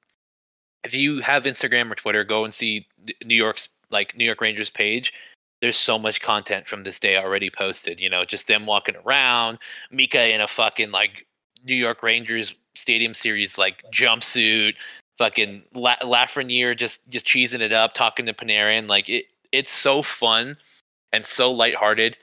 if 0.84 0.94
you 0.94 1.20
have 1.22 1.44
Instagram 1.44 1.92
or 1.92 1.96
Twitter, 1.96 2.24
go 2.24 2.44
and 2.44 2.54
see 2.54 2.88
New 3.24 3.36
York's 3.36 3.70
like 3.90 4.18
New 4.18 4.26
York 4.26 4.42
Rangers 4.42 4.70
page. 4.70 5.14
There's 5.66 5.76
so 5.76 5.98
much 5.98 6.22
content 6.22 6.68
from 6.68 6.84
this 6.84 7.00
day 7.00 7.18
already 7.18 7.50
posted. 7.50 8.00
You 8.00 8.08
know, 8.08 8.24
just 8.24 8.48
them 8.48 8.68
walking 8.68 8.96
around, 9.04 9.58
Mika 9.90 10.32
in 10.32 10.40
a 10.40 10.48
fucking 10.48 10.92
like 10.92 11.26
New 11.66 11.74
York 11.74 12.04
Rangers 12.04 12.54
Stadium 12.76 13.16
Series 13.16 13.58
like 13.58 13.84
jumpsuit, 13.92 14.76
fucking 15.18 15.64
La- 15.74 15.98
Lafreniere 16.04 16.78
just 16.78 17.02
just 17.10 17.26
cheesing 17.26 17.62
it 17.62 17.74
up, 17.74 17.94
talking 17.94 18.28
to 18.28 18.34
Panarin. 18.34 18.88
Like 18.88 19.10
it, 19.10 19.26
it's 19.52 19.72
so 19.72 20.04
fun 20.04 20.56
and 21.12 21.26
so 21.26 21.52
lighthearted 21.52 22.16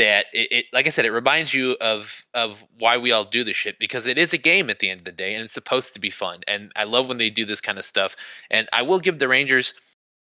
that 0.00 0.26
it, 0.32 0.50
it, 0.50 0.64
like 0.72 0.88
I 0.88 0.90
said, 0.90 1.04
it 1.04 1.12
reminds 1.12 1.54
you 1.54 1.76
of 1.80 2.26
of 2.34 2.64
why 2.80 2.96
we 2.96 3.12
all 3.12 3.24
do 3.24 3.44
this 3.44 3.56
shit 3.56 3.78
because 3.78 4.08
it 4.08 4.18
is 4.18 4.32
a 4.32 4.38
game 4.38 4.70
at 4.70 4.80
the 4.80 4.90
end 4.90 5.02
of 5.02 5.04
the 5.04 5.12
day 5.12 5.34
and 5.34 5.44
it's 5.44 5.52
supposed 5.52 5.94
to 5.94 6.00
be 6.00 6.10
fun. 6.10 6.40
And 6.48 6.72
I 6.74 6.82
love 6.82 7.06
when 7.06 7.18
they 7.18 7.30
do 7.30 7.46
this 7.46 7.60
kind 7.60 7.78
of 7.78 7.84
stuff. 7.84 8.16
And 8.50 8.68
I 8.72 8.82
will 8.82 8.98
give 8.98 9.20
the 9.20 9.28
Rangers 9.28 9.72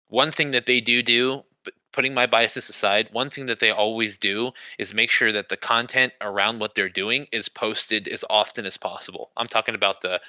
one 0.09 0.33
thing 0.33 0.51
that 0.51 0.67
they 0.67 0.81
do 0.81 1.01
do, 1.01 1.45
putting 1.93 2.15
my 2.15 2.27
biases 2.27 2.69
aside, 2.69 3.09
one 3.13 3.31
thing 3.31 3.47
that 3.47 3.61
they 3.61 3.71
always 3.71 4.19
do 4.19 4.53
is 4.79 4.93
make 4.93 5.11
sure 5.11 5.33
that 5.33 5.49
the 5.49 5.57
content 5.57 6.13
around 6.21 6.59
what 6.59 6.75
they're 6.75 6.89
doing 6.89 7.27
is 7.33 7.49
posted 7.49 8.07
as 8.09 8.25
often 8.29 8.67
as 8.67 8.77
possible. 8.77 9.31
I'm 9.37 9.47
talking 9.47 9.75
about 9.75 10.03
the 10.03 10.21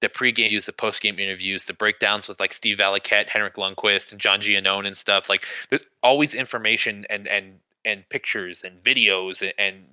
the 0.00 0.08
pregame 0.08 0.50
use, 0.50 0.66
the 0.66 0.72
postgame 0.72 1.20
interviews, 1.20 1.64
the 1.64 1.74
breakdowns 1.74 2.26
with 2.26 2.40
like 2.40 2.52
Steve 2.52 2.78
Valiquette, 2.78 3.28
Henrik 3.28 3.54
Lundqvist, 3.54 4.10
and 4.10 4.20
John 4.20 4.40
Giannone 4.40 4.86
and 4.86 4.96
stuff. 4.96 5.28
Like 5.28 5.46
there's 5.70 5.84
always 6.02 6.34
information 6.34 7.06
and 7.08 7.26
and 7.28 7.60
and 7.84 8.08
pictures 8.08 8.62
and 8.62 8.82
videos 8.82 9.42
and 9.42 9.54
and 9.58 9.84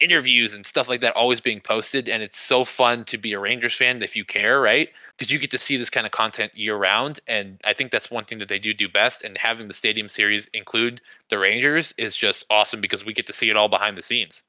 interviews 0.00 0.52
and 0.52 0.64
stuff 0.66 0.88
like 0.88 1.00
that 1.00 1.14
always 1.16 1.40
being 1.40 1.60
posted 1.60 2.08
and 2.08 2.22
it's 2.22 2.38
so 2.38 2.64
fun 2.64 3.02
to 3.04 3.18
be 3.18 3.32
a 3.32 3.38
Rangers 3.38 3.74
fan 3.74 4.02
if 4.02 4.16
you 4.16 4.24
care, 4.24 4.60
right? 4.60 4.88
Because 5.16 5.32
you 5.32 5.38
get 5.38 5.50
to 5.52 5.58
see 5.58 5.76
this 5.76 5.90
kind 5.90 6.06
of 6.06 6.12
content 6.12 6.52
year 6.56 6.76
round 6.76 7.20
and 7.26 7.60
I 7.64 7.72
think 7.74 7.90
that's 7.90 8.10
one 8.10 8.24
thing 8.24 8.38
that 8.38 8.48
they 8.48 8.58
do 8.58 8.74
do 8.74 8.88
best 8.88 9.24
and 9.24 9.36
having 9.38 9.68
the 9.68 9.74
stadium 9.74 10.08
series 10.08 10.48
include 10.54 11.00
the 11.28 11.38
Rangers 11.38 11.94
is 11.98 12.16
just 12.16 12.44
awesome 12.50 12.80
because 12.80 13.04
we 13.04 13.12
get 13.12 13.26
to 13.26 13.32
see 13.32 13.50
it 13.50 13.56
all 13.56 13.68
behind 13.68 13.96
the 13.96 14.02
scenes. 14.02 14.44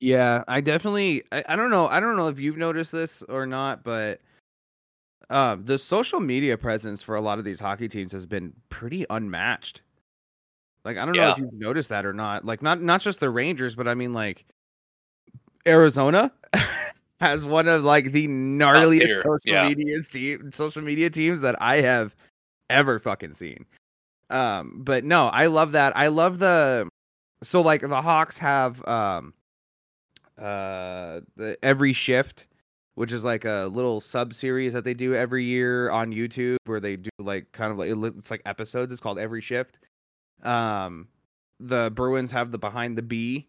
Yeah, 0.00 0.44
I 0.46 0.60
definitely 0.60 1.22
I, 1.32 1.44
I 1.50 1.56
don't 1.56 1.70
know, 1.70 1.86
I 1.86 2.00
don't 2.00 2.16
know 2.16 2.28
if 2.28 2.38
you've 2.40 2.58
noticed 2.58 2.92
this 2.92 3.22
or 3.22 3.46
not, 3.46 3.82
but 3.84 4.20
um 5.30 5.64
the 5.64 5.78
social 5.78 6.20
media 6.20 6.56
presence 6.56 7.02
for 7.02 7.16
a 7.16 7.20
lot 7.20 7.38
of 7.38 7.44
these 7.44 7.60
hockey 7.60 7.88
teams 7.88 8.12
has 8.12 8.26
been 8.26 8.52
pretty 8.68 9.06
unmatched. 9.10 9.82
Like 10.86 10.98
I 10.98 11.04
don't 11.04 11.16
yeah. 11.16 11.26
know 11.26 11.30
if 11.32 11.38
you've 11.38 11.52
noticed 11.52 11.88
that 11.88 12.06
or 12.06 12.14
not. 12.14 12.44
Like 12.44 12.62
not 12.62 12.80
not 12.80 13.00
just 13.00 13.18
the 13.18 13.28
Rangers, 13.28 13.74
but 13.74 13.88
I 13.88 13.94
mean 13.94 14.12
like 14.12 14.46
Arizona 15.66 16.32
has 17.20 17.44
one 17.44 17.66
of 17.66 17.82
like 17.82 18.12
the 18.12 18.28
gnarliest 18.28 19.16
social 19.16 19.38
yeah. 19.44 19.68
media 19.68 20.00
team 20.00 20.52
social 20.52 20.82
media 20.82 21.10
teams 21.10 21.40
that 21.40 21.60
I 21.60 21.80
have 21.80 22.14
ever 22.70 23.00
fucking 23.00 23.32
seen. 23.32 23.66
Um, 24.30 24.80
but 24.84 25.04
no, 25.04 25.26
I 25.26 25.46
love 25.46 25.72
that. 25.72 25.96
I 25.96 26.06
love 26.06 26.38
the 26.38 26.88
so 27.42 27.62
like 27.62 27.80
the 27.80 28.00
Hawks 28.00 28.38
have 28.38 28.86
um 28.86 29.34
uh 30.38 31.20
the 31.36 31.58
every 31.62 31.92
shift 31.92 32.46
which 32.94 33.12
is 33.12 33.24
like 33.24 33.44
a 33.44 33.68
little 33.72 34.00
sub 34.00 34.32
series 34.32 34.72
that 34.72 34.84
they 34.84 34.94
do 34.94 35.14
every 35.14 35.44
year 35.44 35.90
on 35.90 36.12
YouTube 36.12 36.56
where 36.64 36.80
they 36.80 36.96
do 36.96 37.10
like 37.18 37.50
kind 37.52 37.72
of 37.72 37.78
like 37.78 37.90
it's 37.90 38.30
like 38.30 38.40
episodes. 38.46 38.90
It's 38.90 39.00
called 39.00 39.18
Every 39.18 39.42
Shift. 39.42 39.80
Um, 40.42 41.08
the 41.60 41.90
Bruins 41.94 42.30
have 42.32 42.52
the 42.52 42.58
behind 42.58 42.96
the 42.96 43.02
B. 43.02 43.48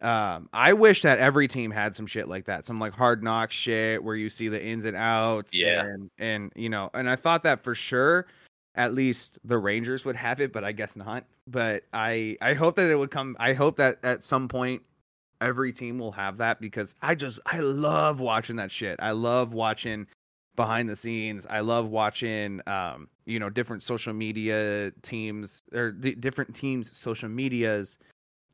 Um, 0.00 0.48
I 0.52 0.74
wish 0.74 1.02
that 1.02 1.18
every 1.18 1.48
team 1.48 1.70
had 1.70 1.94
some 1.94 2.06
shit 2.06 2.28
like 2.28 2.46
that, 2.46 2.66
some 2.66 2.78
like 2.78 2.92
hard 2.92 3.22
knock 3.22 3.50
shit 3.50 4.02
where 4.04 4.14
you 4.16 4.28
see 4.28 4.48
the 4.48 4.62
ins 4.62 4.84
and 4.84 4.96
outs. 4.96 5.56
Yeah, 5.56 5.84
and, 5.86 6.10
and 6.18 6.52
you 6.54 6.68
know, 6.68 6.90
and 6.92 7.08
I 7.08 7.16
thought 7.16 7.44
that 7.44 7.64
for 7.64 7.74
sure, 7.74 8.26
at 8.74 8.92
least 8.92 9.38
the 9.44 9.56
Rangers 9.56 10.04
would 10.04 10.16
have 10.16 10.40
it, 10.40 10.52
but 10.52 10.64
I 10.64 10.72
guess 10.72 10.96
not. 10.96 11.24
But 11.46 11.84
I 11.94 12.36
I 12.42 12.54
hope 12.54 12.76
that 12.76 12.90
it 12.90 12.96
would 12.96 13.10
come. 13.10 13.36
I 13.40 13.54
hope 13.54 13.76
that 13.76 14.04
at 14.04 14.22
some 14.22 14.48
point 14.48 14.82
every 15.40 15.72
team 15.72 15.98
will 15.98 16.12
have 16.12 16.38
that 16.38 16.60
because 16.60 16.94
I 17.02 17.14
just 17.14 17.40
I 17.46 17.60
love 17.60 18.20
watching 18.20 18.56
that 18.56 18.70
shit. 18.70 18.98
I 19.00 19.12
love 19.12 19.54
watching 19.54 20.06
behind 20.56 20.88
the 20.88 20.96
scenes. 20.96 21.46
I 21.46 21.60
love 21.60 21.88
watching, 21.88 22.60
um, 22.66 23.08
you 23.24 23.38
know, 23.38 23.50
different 23.50 23.82
social 23.82 24.12
media 24.12 24.92
teams 25.02 25.62
or 25.72 25.92
d- 25.92 26.14
different 26.14 26.54
teams' 26.54 26.90
social 26.90 27.28
medias 27.28 27.98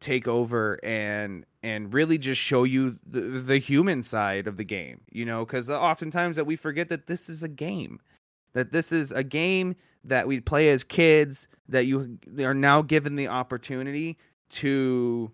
take 0.01 0.27
over 0.27 0.81
and 0.85 1.47
and 1.63 1.95
really 1.95 2.19
just 2.19 2.41
show 2.41 2.65
you 2.65 2.97
the, 3.07 3.21
the 3.21 3.59
human 3.59 4.03
side 4.03 4.47
of 4.47 4.57
the 4.57 4.65
game. 4.65 5.01
You 5.11 5.25
know, 5.25 5.45
because 5.45 5.71
oftentimes 5.71 6.37
that 6.37 6.45
we 6.45 6.57
forget 6.57 6.89
that 6.89 7.07
this 7.07 7.29
is 7.29 7.43
a 7.43 7.49
game, 7.49 8.01
that 8.53 8.73
this 8.73 8.93
is 8.93 9.13
a 9.13 9.23
game 9.23 9.77
that 10.05 10.27
we 10.27 10.41
play 10.41 10.69
as 10.71 10.85
kids. 10.85 11.49
That 11.69 11.87
you 11.87 12.19
are 12.41 12.55
now 12.55 12.83
given 12.83 13.15
the 13.15 13.29
opportunity 13.29 14.19
to 14.51 15.31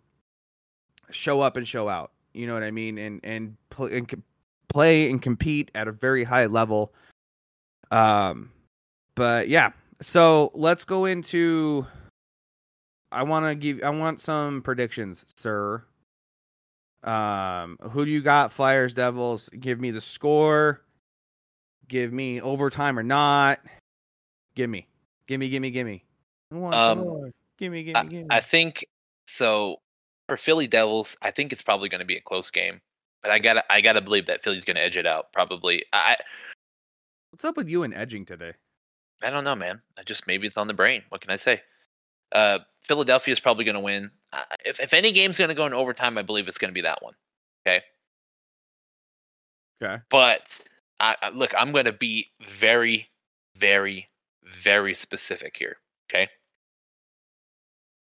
show 1.10 1.40
up 1.40 1.56
and 1.56 1.66
show 1.66 1.88
out. 1.88 2.12
You 2.34 2.46
know 2.46 2.54
what 2.54 2.62
I 2.62 2.70
mean? 2.70 2.98
And 2.98 3.20
and, 3.24 3.56
and 3.70 4.22
play 4.68 5.10
and 5.10 5.20
compete 5.20 5.70
at 5.74 5.88
a 5.88 5.92
very 5.92 6.24
high 6.24 6.46
level. 6.46 6.92
Um, 7.90 8.50
but 9.14 9.48
yeah, 9.48 9.72
so 10.00 10.50
let's 10.54 10.84
go 10.84 11.04
into. 11.06 11.86
I 13.10 13.22
want 13.22 13.46
to 13.46 13.54
give. 13.54 13.82
I 13.82 13.90
want 13.90 14.20
some 14.20 14.62
predictions, 14.62 15.24
sir. 15.36 15.82
Um, 17.02 17.78
who 17.90 18.04
do 18.04 18.10
you 18.10 18.20
got? 18.20 18.52
Flyers, 18.52 18.94
Devils. 18.94 19.48
Give 19.48 19.80
me 19.80 19.90
the 19.90 20.00
score. 20.00 20.82
Give 21.88 22.12
me 22.12 22.40
overtime 22.40 22.98
or 22.98 23.02
not. 23.02 23.60
Give 24.54 24.68
me, 24.68 24.86
give 25.26 25.40
me, 25.40 25.48
give 25.48 25.62
me, 25.62 25.70
give 25.70 25.86
me. 25.86 26.04
I 26.52 26.90
um. 26.90 27.32
Give 27.58 27.72
me, 27.72 27.82
give 27.82 27.94
me, 27.94 28.02
give 28.02 28.12
me. 28.12 28.26
I 28.30 28.40
think 28.40 28.86
so. 29.26 29.78
For 30.28 30.36
Philly 30.36 30.66
Devils, 30.66 31.16
I 31.22 31.30
think 31.30 31.52
it's 31.52 31.62
probably 31.62 31.88
going 31.88 32.00
to 32.00 32.04
be 32.04 32.16
a 32.16 32.20
close 32.20 32.50
game 32.50 32.82
but 33.28 33.34
I 33.34 33.38
gotta 33.38 33.72
I 33.72 33.80
gotta 33.82 34.00
believe 34.00 34.26
that 34.26 34.42
Philly's 34.42 34.64
gonna 34.64 34.80
edge 34.80 34.96
it 34.96 35.06
out. 35.06 35.32
Probably. 35.32 35.84
I 35.92 36.16
What's 37.30 37.44
up 37.44 37.58
with 37.58 37.68
you 37.68 37.82
and 37.82 37.92
edging 37.92 38.24
today? 38.24 38.52
I 39.22 39.28
don't 39.28 39.44
know, 39.44 39.54
man. 39.54 39.82
I 39.98 40.02
just 40.02 40.26
maybe 40.26 40.46
it's 40.46 40.56
on 40.56 40.66
the 40.66 40.74
brain. 40.74 41.02
What 41.10 41.20
can 41.20 41.30
I 41.30 41.36
say? 41.36 41.60
Uh, 42.32 42.60
Philadelphia 42.82 43.32
is 43.32 43.40
probably 43.40 43.64
going 43.64 43.74
to 43.74 43.80
win. 43.80 44.10
Uh, 44.32 44.44
if 44.64 44.80
if 44.80 44.94
any 44.94 45.12
game's 45.12 45.36
going 45.36 45.48
to 45.48 45.54
go 45.54 45.66
in 45.66 45.74
overtime, 45.74 46.16
I 46.16 46.22
believe 46.22 46.48
it's 46.48 46.56
going 46.56 46.70
to 46.70 46.74
be 46.74 46.80
that 46.82 47.02
one. 47.02 47.14
Okay. 47.66 47.82
Okay. 49.82 50.02
But 50.08 50.58
I, 51.00 51.16
I 51.20 51.28
look, 51.30 51.52
I'm 51.56 51.72
going 51.72 51.84
to 51.84 51.92
be 51.92 52.28
very, 52.46 53.08
very, 53.56 54.08
very 54.44 54.94
specific 54.94 55.56
here. 55.58 55.76
Okay. 56.08 56.28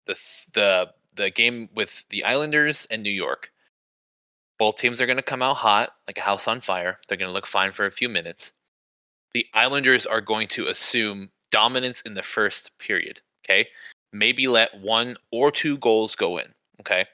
The 0.06 0.16
the 0.54 0.90
the 1.16 1.30
game 1.32 1.70
with 1.74 2.04
the 2.10 2.24
Islanders 2.26 2.86
and 2.92 3.02
New 3.02 3.12
York. 3.12 3.52
Both 4.58 4.78
teams 4.78 5.02
are 5.02 5.06
going 5.06 5.18
to 5.18 5.24
come 5.24 5.42
out 5.42 5.58
hot, 5.58 5.92
like 6.08 6.18
a 6.18 6.22
house 6.22 6.48
on 6.48 6.62
fire. 6.62 6.98
They're 7.08 7.18
going 7.18 7.30
to 7.30 7.34
look 7.34 7.48
fine 7.48 7.72
for 7.72 7.86
a 7.86 7.92
few 7.92 8.08
minutes. 8.08 8.54
The 9.34 9.46
Islanders 9.54 10.06
are 10.06 10.22
going 10.22 10.48
to 10.50 10.68
assume 10.68 11.30
dominance 11.52 12.02
in 12.02 12.14
the 12.14 12.24
first 12.24 12.72
period. 12.80 13.22
Okay. 13.46 13.68
Maybe 14.14 14.48
let 14.48 14.80
one 14.80 15.18
or 15.32 15.52
two 15.52 15.78
goals 15.78 16.16
go 16.16 16.38
in. 16.38 16.54
Okay. 16.80 17.06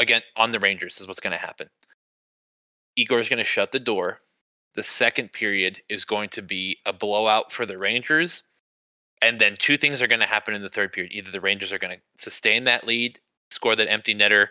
Again, 0.00 0.22
on 0.36 0.50
the 0.50 0.60
Rangers 0.60 1.00
is 1.00 1.06
what's 1.06 1.20
going 1.20 1.32
to 1.32 1.38
happen. 1.38 1.68
Igor 2.96 3.20
is 3.20 3.28
going 3.28 3.38
to 3.38 3.44
shut 3.44 3.70
the 3.70 3.78
door. 3.78 4.20
The 4.74 4.82
second 4.82 5.32
period 5.32 5.80
is 5.88 6.04
going 6.04 6.28
to 6.30 6.42
be 6.42 6.78
a 6.84 6.92
blowout 6.92 7.52
for 7.52 7.66
the 7.66 7.78
Rangers. 7.78 8.42
And 9.22 9.40
then 9.40 9.56
two 9.58 9.76
things 9.76 10.02
are 10.02 10.06
going 10.06 10.20
to 10.20 10.26
happen 10.26 10.54
in 10.54 10.62
the 10.62 10.68
third 10.68 10.92
period. 10.92 11.12
Either 11.12 11.30
the 11.30 11.40
Rangers 11.40 11.72
are 11.72 11.78
going 11.78 11.96
to 11.96 12.02
sustain 12.22 12.64
that 12.64 12.86
lead, 12.86 13.20
score 13.50 13.76
that 13.76 13.90
empty 13.90 14.14
netter 14.14 14.48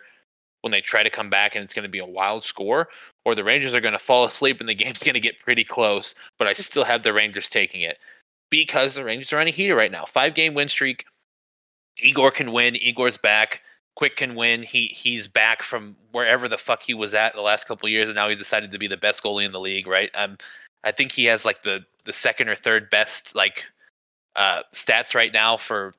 when 0.62 0.70
they 0.70 0.80
try 0.80 1.02
to 1.02 1.10
come 1.10 1.30
back, 1.30 1.54
and 1.54 1.64
it's 1.64 1.74
going 1.74 1.84
to 1.84 1.88
be 1.88 1.98
a 1.98 2.06
wild 2.06 2.44
score, 2.44 2.88
or 3.24 3.34
the 3.34 3.44
Rangers 3.44 3.72
are 3.72 3.80
going 3.80 3.92
to 3.92 3.98
fall 3.98 4.24
asleep 4.26 4.60
and 4.60 4.68
the 4.68 4.74
game's 4.74 5.02
going 5.02 5.14
to 5.14 5.20
get 5.20 5.38
pretty 5.38 5.64
close. 5.64 6.14
But 6.38 6.48
I 6.48 6.52
still 6.52 6.84
have 6.84 7.02
the 7.02 7.12
Rangers 7.12 7.48
taking 7.48 7.82
it 7.82 7.98
because 8.50 8.94
the 8.94 9.04
Rangers 9.04 9.32
are 9.32 9.40
on 9.40 9.46
a 9.46 9.50
heater 9.50 9.76
right 9.76 9.92
now. 9.92 10.04
Five 10.04 10.34
game 10.34 10.54
win 10.54 10.68
streak. 10.68 11.04
Igor 11.98 12.30
can 12.30 12.52
win. 12.52 12.76
Igor's 12.76 13.16
back. 13.16 13.62
Quick 13.96 14.16
can 14.16 14.36
win. 14.36 14.62
He 14.62 14.86
he's 14.86 15.26
back 15.26 15.62
from 15.62 15.96
wherever 16.12 16.48
the 16.48 16.58
fuck 16.58 16.82
he 16.82 16.94
was 16.94 17.14
at 17.14 17.34
the 17.34 17.40
last 17.40 17.66
couple 17.66 17.88
years, 17.88 18.08
and 18.08 18.14
now 18.14 18.28
he's 18.28 18.38
decided 18.38 18.70
to 18.70 18.78
be 18.78 18.86
the 18.86 18.96
best 18.96 19.22
goalie 19.22 19.44
in 19.44 19.50
the 19.50 19.58
league. 19.58 19.88
Right? 19.88 20.10
Um, 20.14 20.38
I 20.84 20.92
think 20.92 21.10
he 21.10 21.24
has 21.24 21.44
like 21.44 21.62
the 21.62 21.84
the 22.04 22.12
second 22.12 22.48
or 22.48 22.54
third 22.54 22.90
best 22.90 23.34
like 23.34 23.64
uh, 24.36 24.62
stats 24.72 25.14
right 25.14 25.32
now 25.32 25.56
for 25.56 25.94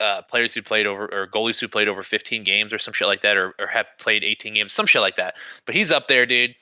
uh, 0.00 0.22
players 0.22 0.54
who 0.54 0.62
played 0.62 0.86
over 0.86 1.06
or 1.12 1.26
goalies 1.26 1.58
who 1.60 1.68
played 1.68 1.88
over 1.88 2.02
15 2.02 2.44
games 2.44 2.72
or 2.72 2.78
some 2.78 2.94
shit 2.94 3.08
like 3.08 3.22
that, 3.22 3.36
or, 3.36 3.54
or 3.58 3.66
have 3.66 3.86
played 3.98 4.24
18 4.24 4.54
games, 4.54 4.72
some 4.72 4.86
shit 4.86 5.02
like 5.02 5.16
that. 5.16 5.36
But 5.64 5.74
he's 5.74 5.90
up 5.90 6.08
there, 6.08 6.26
dude. 6.26 6.54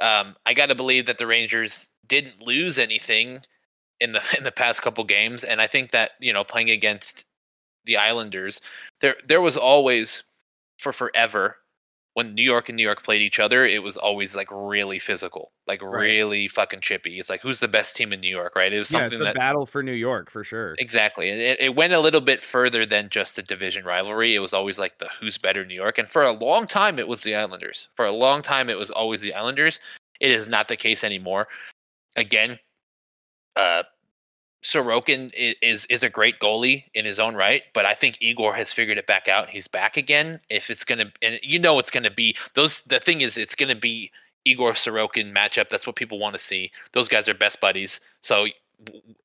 Um, 0.00 0.36
I 0.46 0.54
got 0.54 0.66
to 0.66 0.74
believe 0.74 1.06
that 1.06 1.18
the 1.18 1.26
Rangers 1.26 1.92
didn't 2.06 2.40
lose 2.40 2.78
anything 2.78 3.40
in 4.00 4.12
the 4.12 4.22
in 4.36 4.44
the 4.44 4.52
past 4.52 4.82
couple 4.82 5.04
games, 5.04 5.44
and 5.44 5.60
I 5.60 5.66
think 5.66 5.90
that 5.90 6.12
you 6.20 6.32
know 6.32 6.44
playing 6.44 6.70
against 6.70 7.24
the 7.84 7.96
Islanders, 7.96 8.60
there 9.00 9.16
there 9.26 9.40
was 9.40 9.56
always 9.56 10.22
for 10.78 10.92
forever 10.92 11.56
when 12.14 12.34
New 12.34 12.42
York 12.42 12.68
and 12.68 12.76
New 12.76 12.82
York 12.82 13.02
played 13.02 13.22
each 13.22 13.38
other, 13.38 13.64
it 13.64 13.82
was 13.82 13.96
always 13.96 14.34
like 14.34 14.48
really 14.50 14.98
physical, 14.98 15.52
like 15.66 15.82
right. 15.82 16.00
really 16.00 16.48
fucking 16.48 16.80
chippy. 16.80 17.18
It's 17.18 17.30
like 17.30 17.40
who's 17.40 17.60
the 17.60 17.68
best 17.68 17.94
team 17.94 18.12
in 18.12 18.20
New 18.20 18.28
York, 18.30 18.56
right? 18.56 18.72
It 18.72 18.78
was 18.78 18.88
something 18.88 19.12
yeah, 19.12 19.16
it's 19.16 19.20
a 19.20 19.24
that 19.24 19.34
battle 19.36 19.66
for 19.66 19.82
New 19.82 19.92
York 19.92 20.30
for 20.30 20.42
sure. 20.42 20.74
Exactly, 20.78 21.30
and 21.30 21.40
it, 21.40 21.60
it 21.60 21.76
went 21.76 21.92
a 21.92 22.00
little 22.00 22.20
bit 22.20 22.42
further 22.42 22.84
than 22.84 23.08
just 23.08 23.38
a 23.38 23.42
division 23.42 23.84
rivalry. 23.84 24.34
It 24.34 24.40
was 24.40 24.52
always 24.52 24.78
like 24.78 24.98
the 24.98 25.08
who's 25.20 25.38
better 25.38 25.64
New 25.64 25.74
York, 25.74 25.98
and 25.98 26.08
for 26.08 26.24
a 26.24 26.32
long 26.32 26.66
time 26.66 26.98
it 26.98 27.06
was 27.08 27.22
the 27.22 27.34
Islanders. 27.34 27.88
For 27.94 28.06
a 28.06 28.12
long 28.12 28.42
time 28.42 28.68
it 28.68 28.78
was 28.78 28.90
always 28.90 29.20
the 29.20 29.34
Islanders. 29.34 29.78
It 30.20 30.30
is 30.30 30.48
not 30.48 30.68
the 30.68 30.76
case 30.76 31.04
anymore. 31.04 31.46
Again, 32.16 32.58
uh, 33.54 33.84
Sorokin 34.62 35.32
is 35.62 35.84
is 35.86 36.02
a 36.02 36.08
great 36.08 36.40
goalie 36.40 36.84
in 36.94 37.04
his 37.04 37.20
own 37.20 37.36
right, 37.36 37.62
but 37.74 37.86
I 37.86 37.94
think 37.94 38.18
Igor 38.20 38.54
has 38.54 38.72
figured 38.72 38.98
it 38.98 39.06
back 39.06 39.28
out. 39.28 39.48
He's 39.48 39.68
back 39.68 39.96
again. 39.96 40.40
If 40.50 40.68
it's 40.68 40.84
gonna, 40.84 41.12
and 41.22 41.38
you 41.42 41.58
know 41.58 41.78
it's 41.78 41.90
gonna 41.90 42.10
be 42.10 42.36
those. 42.54 42.82
The 42.82 42.98
thing 42.98 43.20
is, 43.20 43.38
it's 43.38 43.54
gonna 43.54 43.76
be 43.76 44.10
Igor 44.44 44.72
Sorokin 44.72 45.32
matchup. 45.32 45.68
That's 45.68 45.86
what 45.86 45.96
people 45.96 46.18
want 46.18 46.34
to 46.34 46.40
see. 46.40 46.72
Those 46.92 47.08
guys 47.08 47.28
are 47.28 47.34
best 47.34 47.60
buddies, 47.60 48.00
so 48.20 48.46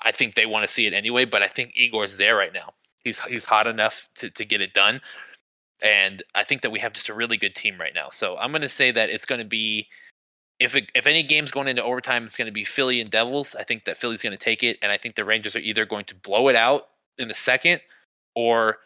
I 0.01 0.11
think 0.11 0.35
they 0.35 0.45
want 0.45 0.67
to 0.67 0.73
see 0.73 0.85
it 0.85 0.93
anyway. 0.93 1.25
But 1.25 1.41
I 1.41 1.47
think 1.47 1.71
Igor's 1.75 2.17
there 2.17 2.35
right 2.35 2.53
now. 2.53 2.73
He's 3.03 3.19
he's 3.21 3.45
hot 3.45 3.65
enough 3.65 4.07
to 4.15 4.29
to 4.29 4.45
get 4.45 4.61
it 4.61 4.73
done, 4.73 5.01
and 5.81 6.21
I 6.35 6.43
think 6.43 6.61
that 6.61 6.71
we 6.71 6.79
have 6.79 6.93
just 6.93 7.09
a 7.09 7.13
really 7.13 7.37
good 7.37 7.55
team 7.55 7.79
right 7.79 7.93
now. 7.95 8.09
So 8.11 8.37
I'm 8.37 8.51
gonna 8.51 8.69
say 8.69 8.91
that 8.91 9.09
it's 9.09 9.25
gonna 9.25 9.45
be 9.45 9.87
if 10.63 10.75
it, 10.75 10.89
if 10.95 11.07
any 11.07 11.23
game's 11.23 11.51
going 11.51 11.67
into 11.67 11.83
overtime, 11.83 12.23
it's 12.23 12.37
going 12.37 12.45
to 12.45 12.51
be 12.51 12.63
Philly 12.63 13.01
and 13.01 13.09
Devils. 13.11 13.55
I 13.55 13.63
think 13.63 13.83
that 13.85 13.97
Philly's 13.97 14.21
going 14.21 14.31
to 14.31 14.37
take 14.37 14.63
it, 14.63 14.77
and 14.81 14.91
I 14.91 14.97
think 14.97 15.15
the 15.15 15.25
Rangers 15.25 15.55
are 15.55 15.59
either 15.59 15.85
going 15.85 16.05
to 16.05 16.15
blow 16.15 16.47
it 16.47 16.55
out 16.55 16.87
in 17.17 17.27
the 17.27 17.33
second, 17.33 17.81
or 18.33 18.77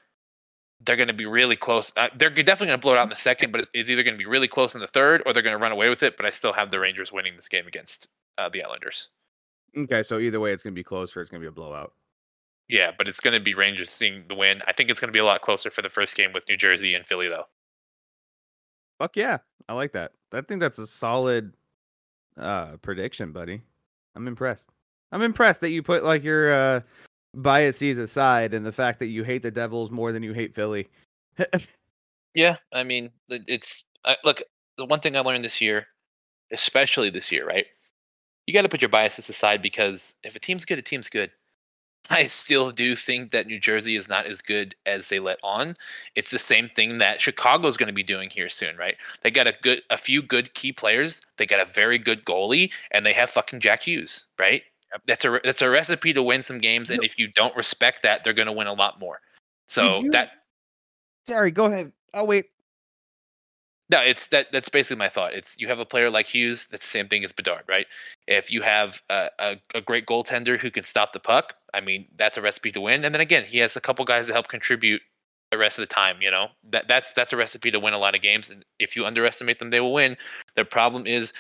they're 0.81 0.95
going 0.95 1.07
to 1.07 1.13
be 1.13 1.25
really 1.25 1.55
close. 1.55 1.91
Uh, 1.95 2.09
they're 2.15 2.31
definitely 2.31 2.67
going 2.67 2.79
to 2.79 2.81
blow 2.81 2.93
it 2.93 2.97
out 2.97 3.03
in 3.03 3.09
the 3.09 3.15
second, 3.15 3.51
but 3.51 3.67
it's, 3.73 3.89
either 3.89 4.03
going 4.03 4.15
to 4.15 4.17
be 4.17 4.25
really 4.25 4.47
close 4.47 4.73
in 4.73 4.81
the 4.81 4.87
third, 4.87 5.21
or 5.25 5.33
they're 5.33 5.43
going 5.43 5.55
to 5.55 5.61
run 5.61 5.71
away 5.71 5.89
with 5.89 6.01
it. 6.01 6.17
But 6.17 6.25
I 6.25 6.31
still 6.31 6.53
have 6.53 6.71
the 6.71 6.79
Rangers 6.79 7.11
winning 7.11 7.35
this 7.35 7.47
game 7.47 7.67
against 7.67 8.07
uh, 8.37 8.49
the 8.49 8.63
Islanders. 8.63 9.09
Okay, 9.77 10.01
so 10.01 10.17
either 10.17 10.39
way, 10.39 10.53
it's 10.53 10.63
going 10.63 10.73
to 10.73 10.79
be 10.79 10.83
close, 10.83 11.15
or 11.15 11.21
it's 11.21 11.29
going 11.29 11.41
to 11.41 11.45
be 11.45 11.49
a 11.49 11.51
blowout. 11.51 11.93
Yeah, 12.69 12.91
but 12.97 13.07
it's 13.07 13.19
going 13.19 13.33
to 13.35 13.39
be 13.39 13.53
Rangers 13.53 13.91
seeing 13.91 14.23
the 14.27 14.35
win. 14.35 14.61
I 14.67 14.73
think 14.73 14.89
it's 14.89 14.99
going 14.99 15.09
to 15.09 15.13
be 15.13 15.19
a 15.19 15.25
lot 15.25 15.41
closer 15.41 15.69
for 15.69 15.81
the 15.81 15.89
first 15.89 16.15
game 16.17 16.33
with 16.33 16.49
New 16.49 16.57
Jersey 16.57 16.95
and 16.95 17.05
Philly, 17.05 17.27
though. 17.27 17.45
Fuck 18.97 19.15
yeah, 19.15 19.37
I 19.69 19.73
like 19.73 19.91
that. 19.93 20.13
I 20.33 20.41
think 20.41 20.59
that's 20.59 20.79
a 20.79 20.87
solid 20.87 21.53
uh 22.39 22.77
prediction, 22.77 23.31
buddy. 23.31 23.61
I'm 24.15 24.27
impressed. 24.27 24.69
I'm 25.11 25.21
impressed 25.21 25.61
that 25.61 25.69
you 25.69 25.83
put 25.83 26.03
like 26.03 26.23
your 26.23 26.53
uh 26.53 26.81
biases 27.35 27.97
aside 27.97 28.53
and 28.53 28.65
the 28.65 28.71
fact 28.71 28.99
that 28.99 29.07
you 29.07 29.23
hate 29.23 29.41
the 29.41 29.51
Devils 29.51 29.91
more 29.91 30.11
than 30.11 30.23
you 30.23 30.33
hate 30.33 30.55
Philly. 30.55 30.89
yeah, 32.33 32.57
I 32.73 32.83
mean, 32.83 33.11
it's 33.29 33.85
uh, 34.05 34.15
look, 34.23 34.41
the 34.77 34.85
one 34.85 34.99
thing 34.99 35.15
I 35.15 35.19
learned 35.19 35.43
this 35.43 35.61
year, 35.61 35.87
especially 36.51 37.09
this 37.09 37.31
year, 37.31 37.45
right? 37.45 37.65
You 38.45 38.53
got 38.53 38.61
to 38.61 38.69
put 38.69 38.81
your 38.81 38.89
biases 38.89 39.29
aside 39.29 39.61
because 39.61 40.15
if 40.23 40.35
a 40.35 40.39
team's 40.39 40.65
good, 40.65 40.79
a 40.79 40.81
team's 40.81 41.09
good. 41.09 41.31
I 42.09 42.27
still 42.27 42.71
do 42.71 42.95
think 42.95 43.31
that 43.31 43.47
New 43.47 43.59
Jersey 43.59 43.95
is 43.95 44.07
not 44.07 44.25
as 44.25 44.41
good 44.41 44.75
as 44.85 45.09
they 45.09 45.19
let 45.19 45.39
on. 45.43 45.73
It's 46.15 46.31
the 46.31 46.39
same 46.39 46.69
thing 46.75 46.97
that 46.99 47.21
Chicago 47.21 47.67
is 47.67 47.77
going 47.77 47.87
to 47.87 47.93
be 47.93 48.03
doing 48.03 48.29
here 48.29 48.49
soon, 48.49 48.77
right? 48.77 48.95
They 49.21 49.31
got 49.31 49.47
a 49.47 49.53
good, 49.61 49.81
a 49.89 49.97
few 49.97 50.21
good 50.21 50.53
key 50.53 50.71
players. 50.71 51.21
They 51.37 51.45
got 51.45 51.59
a 51.59 51.69
very 51.69 51.97
good 51.97 52.25
goalie, 52.25 52.71
and 52.91 53.05
they 53.05 53.13
have 53.13 53.29
fucking 53.29 53.59
Jack 53.59 53.83
Hughes, 53.83 54.25
right? 54.39 54.63
That's 55.05 55.25
a 55.25 55.39
that's 55.43 55.61
a 55.61 55.69
recipe 55.69 56.13
to 56.13 56.23
win 56.23 56.41
some 56.43 56.59
games, 56.59 56.89
and 56.89 57.03
if 57.03 57.19
you 57.19 57.27
don't 57.33 57.55
respect 57.57 58.03
that, 58.03 58.23
they're 58.23 58.33
going 58.33 58.47
to 58.47 58.53
win 58.53 58.67
a 58.67 58.73
lot 58.73 58.99
more. 58.99 59.19
So 59.65 59.99
you, 59.99 60.11
that. 60.11 60.31
Sorry, 61.27 61.51
go 61.51 61.65
ahead. 61.65 61.91
I'll 62.13 62.25
wait. 62.25 62.45
No, 63.89 63.99
it's 64.01 64.27
that. 64.27 64.47
That's 64.51 64.69
basically 64.69 64.97
my 64.97 65.07
thought. 65.07 65.33
It's 65.33 65.59
you 65.59 65.67
have 65.69 65.79
a 65.79 65.85
player 65.85 66.09
like 66.09 66.27
Hughes. 66.27 66.67
That's 66.67 66.83
the 66.83 66.89
same 66.89 67.07
thing 67.07 67.23
as 67.23 67.31
Bedard, 67.31 67.63
right? 67.69 67.87
If 68.27 68.51
you 68.51 68.61
have 68.61 69.01
a, 69.09 69.29
a, 69.39 69.55
a, 69.75 69.81
great 69.81 70.05
goaltender 70.05 70.59
who 70.59 70.69
can 70.69 70.83
stop 70.83 71.13
the 71.13 71.19
puck, 71.19 71.53
I 71.73 71.79
mean, 71.79 72.05
that's 72.17 72.37
a 72.37 72.41
recipe 72.41 72.71
to 72.73 72.81
win. 72.81 73.05
And 73.05 73.15
then 73.15 73.21
again, 73.21 73.45
he 73.45 73.59
has 73.59 73.77
a 73.77 73.81
couple 73.81 74.03
guys 74.03 74.27
to 74.27 74.33
help 74.33 74.49
contribute 74.49 75.01
the 75.51 75.57
rest 75.57 75.77
of 75.77 75.83
the 75.83 75.93
time. 75.93 76.17
You 76.21 76.31
know, 76.31 76.47
that 76.71 76.89
that's 76.89 77.13
that's 77.13 77.31
a 77.31 77.37
recipe 77.37 77.71
to 77.71 77.79
win 77.79 77.93
a 77.93 77.97
lot 77.97 78.15
of 78.15 78.21
games. 78.21 78.49
And 78.49 78.65
if 78.77 78.95
you 78.95 79.05
underestimate 79.05 79.59
them, 79.59 79.69
they 79.69 79.79
will 79.79 79.93
win. 79.93 80.17
The 80.55 80.65
problem 80.65 81.07
is 81.07 81.31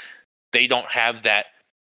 they 0.53 0.67
don't 0.67 0.89
have 0.89 1.23
that 1.23 1.47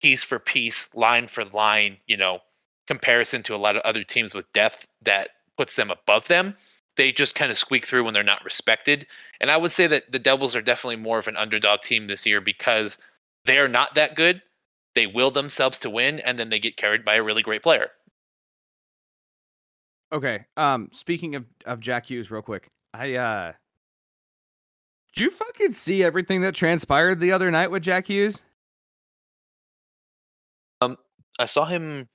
piece 0.03 0.25
for 0.25 0.41
piece, 0.41 0.93
line 0.95 1.29
for 1.29 1.45
line, 1.45 1.97
you 2.09 2.17
know, 2.17 2.41
comparison 2.89 3.45
to 3.45 3.55
a 3.55 3.57
lot 3.57 3.77
of 3.77 3.83
other 3.83 4.03
teams 4.03 4.35
with 4.35 4.53
depth 4.53 4.89
that 5.03 5.29
puts 5.57 5.77
them 5.77 5.93
above 5.93 6.27
them 6.27 6.57
they 7.01 7.13
just 7.13 7.35
kind 7.35 7.51
of 7.51 7.57
squeak 7.57 7.87
through 7.87 8.05
when 8.05 8.13
they're 8.13 8.23
not 8.23 8.45
respected. 8.45 9.07
And 9.41 9.51
I 9.51 9.57
would 9.57 9.73
say 9.73 9.87
that 9.87 10.13
the 10.13 10.19
Devils 10.19 10.55
are 10.55 10.61
definitely 10.61 10.97
more 10.97 11.17
of 11.17 11.29
an 11.29 11.37
underdog 11.39 11.81
team 11.81 12.09
this 12.09 12.27
year 12.27 12.43
because 12.43 12.99
they're 13.47 13.69
not 13.69 13.95
that 13.95 14.15
good. 14.15 14.43
They 14.95 15.07
will 15.07 15.31
themselves 15.31 15.79
to 15.79 15.89
win, 15.89 16.21
and 16.21 16.39
then 16.39 16.51
they 16.51 16.59
get 16.59 16.77
carried 16.77 17.03
by 17.03 17.15
a 17.15 17.23
really 17.23 17.41
great 17.41 17.63
player. 17.63 17.89
Okay. 20.13 20.45
Um. 20.59 20.91
Speaking 20.93 21.37
of 21.37 21.47
of 21.65 21.81
Jack 21.81 22.11
Hughes, 22.11 22.31
real 22.31 22.43
quick, 22.43 22.69
I 22.93 23.15
uh. 23.15 23.53
Did 25.15 25.25
you 25.25 25.31
fucking 25.31 25.73
see 25.73 26.05
everything 26.05 26.43
that 26.43 26.55
transpired 26.55 27.19
the 27.19 27.33
other 27.33 27.51
night 27.51 27.71
with 27.71 27.83
Jack 27.83 28.09
Hughes? 28.09 28.43
Um, 30.83 30.99
I 31.39 31.47
saw 31.47 31.65
him 31.65 32.11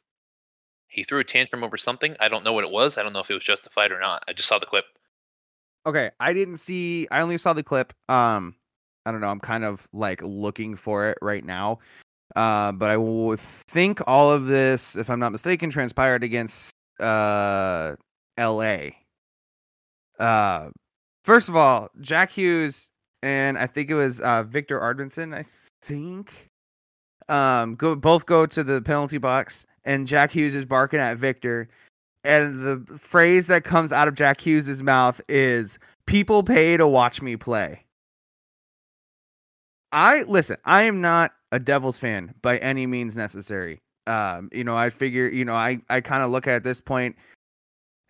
he 0.96 1.04
threw 1.04 1.20
a 1.20 1.24
tantrum 1.24 1.64
over 1.64 1.78
something. 1.78 2.16
I 2.20 2.30
don't 2.30 2.44
know 2.44 2.54
what 2.54 2.64
it 2.64 2.72
was. 2.72 2.98
I 2.98 3.04
don't 3.04 3.14
know 3.14 3.20
if 3.20 3.30
it 3.30 3.36
was 3.36 3.44
justified 3.44 3.92
or 3.92 4.00
not. 4.00 4.24
I 4.28 4.34
just 4.34 4.48
saw 4.50 4.58
the 4.60 4.66
clip. 4.66 4.86
Okay, 5.86 6.10
I 6.20 6.34
didn't 6.34 6.58
see. 6.58 7.08
I 7.12 7.22
only 7.22 7.38
saw 7.38 7.54
the 7.54 7.64
clip. 7.64 7.94
Um, 8.10 8.56
I 9.06 9.12
don't 9.12 9.22
know. 9.22 9.28
I'm 9.28 9.40
kind 9.40 9.64
of 9.64 9.88
like 9.94 10.22
looking 10.24 10.76
for 10.76 11.10
it 11.10 11.18
right 11.22 11.44
now. 11.46 11.80
Uh, 12.36 12.72
but 12.72 12.90
I 12.90 12.98
would 12.98 13.40
think 13.40 14.02
all 14.08 14.32
of 14.32 14.48
this, 14.48 14.96
if 14.96 15.10
I'm 15.10 15.20
not 15.20 15.32
mistaken, 15.32 15.70
transpired 15.70 16.24
against 16.24 16.72
uh 17.00 17.96
L.A. 18.38 18.98
Uh, 20.20 20.70
first 21.24 21.50
of 21.50 21.56
all, 21.56 21.90
Jack 22.02 22.32
Hughes 22.32 22.90
and 23.22 23.58
I 23.58 23.68
think 23.68 23.90
it 23.90 23.96
was 23.96 24.22
uh 24.22 24.44
Viktor 24.44 24.80
Arvidsson. 24.80 25.36
I 25.36 25.46
think 25.82 26.32
Um, 27.30 27.76
go 27.76 27.96
both 27.96 28.26
go 28.26 28.46
to 28.46 28.64
the 28.64 28.82
penalty 28.82 29.18
box, 29.18 29.66
and 29.86 30.08
Jack 30.08 30.32
Hughes 30.32 30.56
is 30.56 30.66
barking 30.66 31.00
at 31.00 31.18
Viktor, 31.18 31.70
and 32.24 32.56
the 32.56 32.98
phrase 32.98 33.48
that 33.48 33.64
comes 33.64 33.92
out 33.92 34.08
of 34.08 34.16
Jack 34.16 34.42
Hughes's 34.42 34.84
mouth 34.84 35.22
is 35.30 35.80
"People 36.06 36.44
pay 36.44 36.78
to 36.78 36.88
watch 36.88 37.22
me 37.22 37.36
play." 37.38 37.86
I 39.92 40.24
listen. 40.24 40.58
I 40.66 40.84
am 40.84 41.00
not 41.02 41.32
a 41.52 41.60
Devils 41.60 42.00
fan 42.00 42.34
by 42.42 42.58
any 42.58 42.86
means 42.86 43.16
necessary. 43.16 43.80
Um, 44.08 44.50
you 44.52 44.64
know, 44.64 44.76
I 44.76 44.90
figure, 44.90 45.28
you 45.28 45.46
know, 45.46 45.56
I 45.56 45.80
I 45.90 46.02
kind 46.02 46.24
of 46.24 46.32
look 46.32 46.48
at 46.48 46.64
this 46.64 46.82
point. 46.82 47.16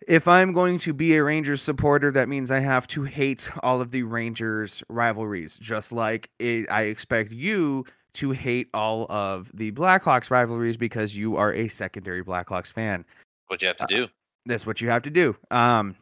If 0.08 0.28
I'm 0.28 0.52
going 0.52 0.78
to 0.80 0.92
be 0.92 1.14
a 1.14 1.24
Rangers 1.24 1.62
supporter, 1.62 2.10
that 2.12 2.28
means 2.28 2.50
I 2.50 2.60
have 2.60 2.86
to 2.88 3.04
hate 3.04 3.50
all 3.62 3.80
of 3.80 3.92
the 3.92 4.02
Rangers 4.02 4.82
rivalries, 4.88 5.58
just 5.58 5.92
like 5.92 6.28
it, 6.38 6.70
I 6.70 6.82
expect 6.82 7.32
you 7.32 7.84
to 8.16 8.30
hate 8.30 8.68
all 8.74 9.06
of 9.10 9.50
the 9.54 9.72
Blackhawks 9.72 10.30
rivalries 10.30 10.76
because 10.76 11.16
you 11.16 11.36
are 11.36 11.52
a 11.52 11.68
secondary 11.68 12.22
Blackhawks 12.22 12.72
fan. 12.72 13.04
What 13.48 13.62
you 13.62 13.68
have 13.68 13.76
to 13.78 13.86
do. 13.88 14.04
Uh, 14.04 14.08
that's 14.46 14.66
what 14.66 14.80
you 14.80 14.90
have 14.90 15.02
to 15.02 15.10
do. 15.10 15.36
Um, 15.50 15.96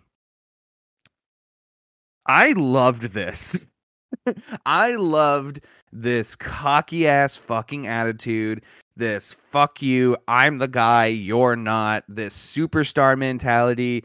I 2.27 2.53
loved 2.53 3.03
this. 3.03 3.59
I 4.67 4.95
loved 4.97 5.61
this 5.93 6.37
cocky 6.37 7.07
ass 7.07 7.37
fucking 7.37 7.87
attitude. 7.87 8.63
This 8.97 9.33
fuck 9.33 9.83
you, 9.83 10.17
I'm 10.29 10.59
the 10.59 10.69
guy, 10.69 11.07
you're 11.07 11.57
not. 11.57 12.05
This 12.09 12.37
superstar 12.37 13.19
mentality. 13.19 14.05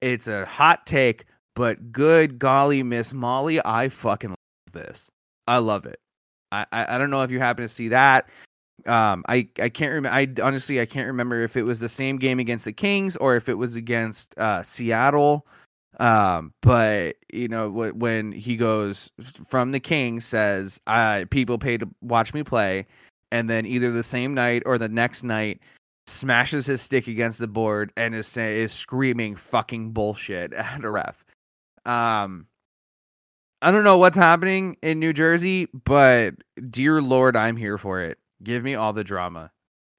It's 0.00 0.28
a 0.28 0.46
hot 0.46 0.86
take, 0.86 1.24
but 1.56 1.90
good 1.90 2.38
golly, 2.38 2.84
Miss 2.84 3.12
Molly, 3.12 3.60
I 3.64 3.88
fucking 3.88 4.30
love 4.30 4.72
this. 4.72 5.10
I 5.48 5.58
love 5.58 5.86
it. 5.86 5.98
I, 6.52 6.66
I, 6.72 6.98
don't 6.98 7.10
know 7.10 7.22
if 7.22 7.30
you 7.30 7.38
happen 7.38 7.62
to 7.62 7.68
see 7.68 7.88
that. 7.88 8.28
Um, 8.86 9.24
I 9.28 9.48
I 9.60 9.68
can't 9.68 9.92
remember. 9.92 10.14
I 10.14 10.28
honestly 10.42 10.80
I 10.80 10.86
can't 10.86 11.06
remember 11.06 11.42
if 11.42 11.56
it 11.56 11.64
was 11.64 11.80
the 11.80 11.88
same 11.88 12.16
game 12.16 12.38
against 12.38 12.64
the 12.64 12.72
Kings 12.72 13.16
or 13.16 13.36
if 13.36 13.48
it 13.48 13.54
was 13.54 13.76
against 13.76 14.38
uh, 14.38 14.62
Seattle. 14.62 15.46
Um, 16.00 16.52
but 16.62 17.16
you 17.32 17.48
know 17.48 17.68
when 17.70 18.32
he 18.32 18.56
goes 18.56 19.10
from 19.46 19.72
the 19.72 19.80
King 19.80 20.20
says, 20.20 20.80
"I 20.86 21.26
people 21.30 21.58
pay 21.58 21.76
to 21.76 21.88
watch 22.02 22.32
me 22.32 22.44
play," 22.44 22.86
and 23.32 23.50
then 23.50 23.66
either 23.66 23.90
the 23.90 24.02
same 24.02 24.32
night 24.32 24.62
or 24.64 24.78
the 24.78 24.88
next 24.88 25.24
night 25.24 25.60
smashes 26.06 26.66
his 26.66 26.80
stick 26.80 27.06
against 27.06 27.38
the 27.38 27.48
board 27.48 27.92
and 27.96 28.14
is 28.14 28.36
is 28.36 28.72
screaming 28.72 29.34
fucking 29.34 29.90
bullshit 29.90 30.52
at 30.54 30.84
a 30.84 30.90
ref. 30.90 31.24
Um, 31.84 32.46
I 33.60 33.72
don't 33.72 33.84
know 33.84 33.98
what's 33.98 34.16
happening 34.16 34.76
in 34.82 35.00
New 35.00 35.12
Jersey, 35.12 35.68
but 35.84 36.34
dear 36.70 37.02
Lord, 37.02 37.36
I'm 37.36 37.56
here 37.56 37.76
for 37.76 38.00
it. 38.00 38.18
Give 38.42 38.62
me 38.62 38.74
all 38.74 38.92
the 38.92 39.04
drama. 39.04 39.50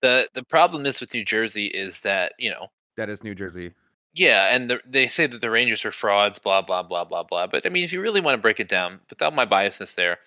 The 0.02 0.30
the 0.34 0.44
problem 0.44 0.86
is 0.86 1.02
with 1.02 1.14
New 1.14 1.26
Jersey 1.26 1.66
is 1.66 2.02
that 2.02 2.34
you 2.40 2.50
know 2.50 2.68
that 2.96 3.10
is 3.10 3.24
New 3.24 3.36
Jersey. 3.36 3.74
Yeah, 4.14 4.56
and 4.56 4.70
the, 4.70 4.82
they 4.86 5.08
say 5.08 5.28
that 5.28 5.42
the 5.42 5.52
Rangers 5.52 5.84
are 5.86 5.92
frauds, 5.92 6.40
blah 6.40 6.62
blah 6.62 6.84
blah 6.84 7.04
blah 7.04 7.24
blah. 7.24 7.48
But 7.48 7.66
I 7.66 7.70
mean, 7.70 7.84
if 7.84 7.92
you 7.92 8.02
really 8.02 8.22
want 8.22 8.36
to 8.36 8.42
break 8.42 8.62
it 8.62 8.70
down, 8.70 9.02
without 9.10 9.36
my 9.36 9.46
biasness, 9.46 9.96
there, 9.96 10.20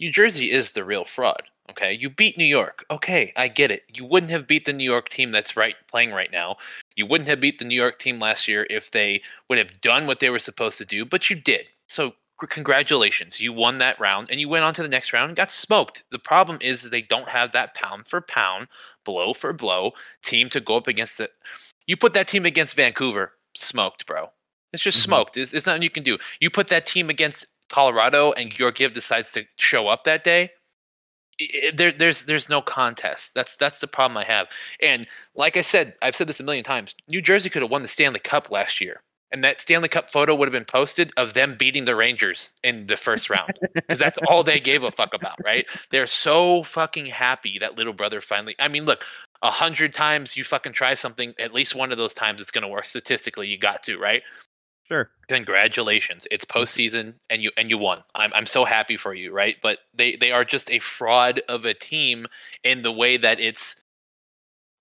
New 0.00 0.10
Jersey 0.10 0.50
is 0.50 0.72
the 0.72 0.84
real 0.84 1.04
fraud. 1.04 1.42
Okay, 1.70 1.92
you 1.92 2.10
beat 2.10 2.38
New 2.38 2.44
York. 2.44 2.84
Okay, 2.90 3.32
I 3.36 3.48
get 3.48 3.70
it. 3.70 3.84
You 3.94 4.04
wouldn't 4.04 4.32
have 4.32 4.46
beat 4.46 4.64
the 4.64 4.72
New 4.72 4.84
York 4.84 5.10
team 5.10 5.30
that's 5.30 5.56
right 5.56 5.76
playing 5.88 6.10
right 6.12 6.32
now. 6.32 6.56
You 6.96 7.06
wouldn't 7.06 7.28
have 7.28 7.40
beat 7.40 7.58
the 7.58 7.64
New 7.64 7.80
York 7.80 7.98
team 7.98 8.18
last 8.18 8.48
year 8.48 8.66
if 8.68 8.90
they 8.90 9.22
would 9.48 9.58
have 9.58 9.80
done 9.80 10.06
what 10.06 10.20
they 10.20 10.30
were 10.30 10.38
supposed 10.38 10.78
to 10.78 10.84
do, 10.84 11.04
but 11.04 11.30
you 11.30 11.36
did. 11.36 11.66
So 11.86 12.14
congratulations, 12.46 13.40
you 13.40 13.52
won 13.52 13.78
that 13.78 13.98
round 14.00 14.28
and 14.30 14.40
you 14.40 14.48
went 14.48 14.64
on 14.64 14.74
to 14.74 14.82
the 14.82 14.88
next 14.88 15.12
round 15.12 15.28
and 15.30 15.36
got 15.36 15.50
smoked. 15.50 16.04
The 16.10 16.18
problem 16.18 16.58
is 16.60 16.82
they 16.82 17.02
don't 17.02 17.28
have 17.28 17.52
that 17.52 17.74
pound 17.74 18.06
for 18.06 18.20
pound, 18.20 18.68
blow 19.04 19.34
for 19.34 19.52
blow 19.52 19.92
team 20.22 20.48
to 20.50 20.60
go 20.60 20.76
up 20.76 20.86
against 20.86 21.20
it. 21.20 21.32
You 21.86 21.96
put 21.96 22.14
that 22.14 22.28
team 22.28 22.46
against 22.46 22.76
Vancouver, 22.76 23.32
smoked, 23.54 24.06
bro. 24.06 24.30
It's 24.72 24.82
just 24.82 24.98
mm-hmm. 24.98 25.10
smoked. 25.10 25.36
It's, 25.36 25.52
it's 25.52 25.66
nothing 25.66 25.82
you 25.82 25.90
can 25.90 26.02
do. 26.02 26.18
You 26.40 26.50
put 26.50 26.68
that 26.68 26.86
team 26.86 27.10
against 27.10 27.46
Colorado 27.68 28.32
and 28.32 28.50
Georgiev 28.50 28.92
decides 28.92 29.32
to 29.32 29.44
show 29.56 29.88
up 29.88 30.04
that 30.04 30.22
day. 30.22 30.50
There, 31.74 31.90
there's 31.90 32.26
there's 32.26 32.48
no 32.48 32.60
contest. 32.60 33.34
That's 33.34 33.56
that's 33.56 33.80
the 33.80 33.86
problem 33.86 34.16
I 34.16 34.24
have. 34.24 34.48
And 34.80 35.06
like 35.34 35.56
I 35.56 35.62
said, 35.62 35.94
I've 36.02 36.14
said 36.14 36.28
this 36.28 36.38
a 36.38 36.44
million 36.44 36.62
times. 36.62 36.94
New 37.08 37.22
Jersey 37.22 37.48
could 37.48 37.62
have 37.62 37.70
won 37.70 37.82
the 37.82 37.88
Stanley 37.88 38.20
Cup 38.20 38.50
last 38.50 38.80
year 38.80 39.02
and 39.32 39.42
that 39.42 39.60
Stanley 39.60 39.88
Cup 39.88 40.10
photo 40.10 40.34
would 40.34 40.46
have 40.46 40.52
been 40.52 40.64
posted 40.64 41.12
of 41.16 41.34
them 41.34 41.56
beating 41.58 41.86
the 41.86 41.96
Rangers 41.96 42.54
in 42.62 42.86
the 42.86 42.96
first 42.96 43.30
round 43.30 43.58
because 43.74 43.98
that's 43.98 44.18
all 44.28 44.44
they 44.44 44.60
gave 44.60 44.82
a 44.82 44.90
fuck 44.90 45.14
about, 45.14 45.36
right? 45.44 45.66
They're 45.90 46.06
so 46.06 46.62
fucking 46.62 47.06
happy 47.06 47.58
that 47.58 47.76
little 47.76 47.94
brother 47.94 48.20
finally. 48.20 48.54
I 48.58 48.68
mean, 48.68 48.84
look, 48.84 49.02
a 49.42 49.50
hundred 49.50 49.94
times 49.94 50.36
you 50.36 50.44
fucking 50.44 50.72
try 50.72 50.94
something, 50.94 51.34
at 51.38 51.52
least 51.52 51.74
one 51.74 51.90
of 51.90 51.98
those 51.98 52.12
times 52.14 52.40
it's 52.40 52.50
going 52.50 52.62
to 52.62 52.68
work 52.68 52.84
statistically. 52.84 53.48
You 53.48 53.58
got 53.58 53.82
to, 53.84 53.98
right? 53.98 54.22
Sure. 54.88 55.10
Congratulations, 55.28 56.26
it's 56.30 56.44
postseason 56.44 57.14
and 57.30 57.42
you 57.42 57.50
and 57.56 57.70
you 57.70 57.78
won. 57.78 58.02
I'm 58.14 58.32
I'm 58.34 58.46
so 58.46 58.64
happy 58.64 58.98
for 58.98 59.14
you, 59.14 59.32
right? 59.32 59.56
But 59.62 59.78
they 59.94 60.16
they 60.16 60.32
are 60.32 60.44
just 60.44 60.70
a 60.70 60.80
fraud 60.80 61.40
of 61.48 61.64
a 61.64 61.72
team 61.72 62.26
in 62.62 62.82
the 62.82 62.92
way 62.92 63.16
that 63.16 63.40
it's 63.40 63.76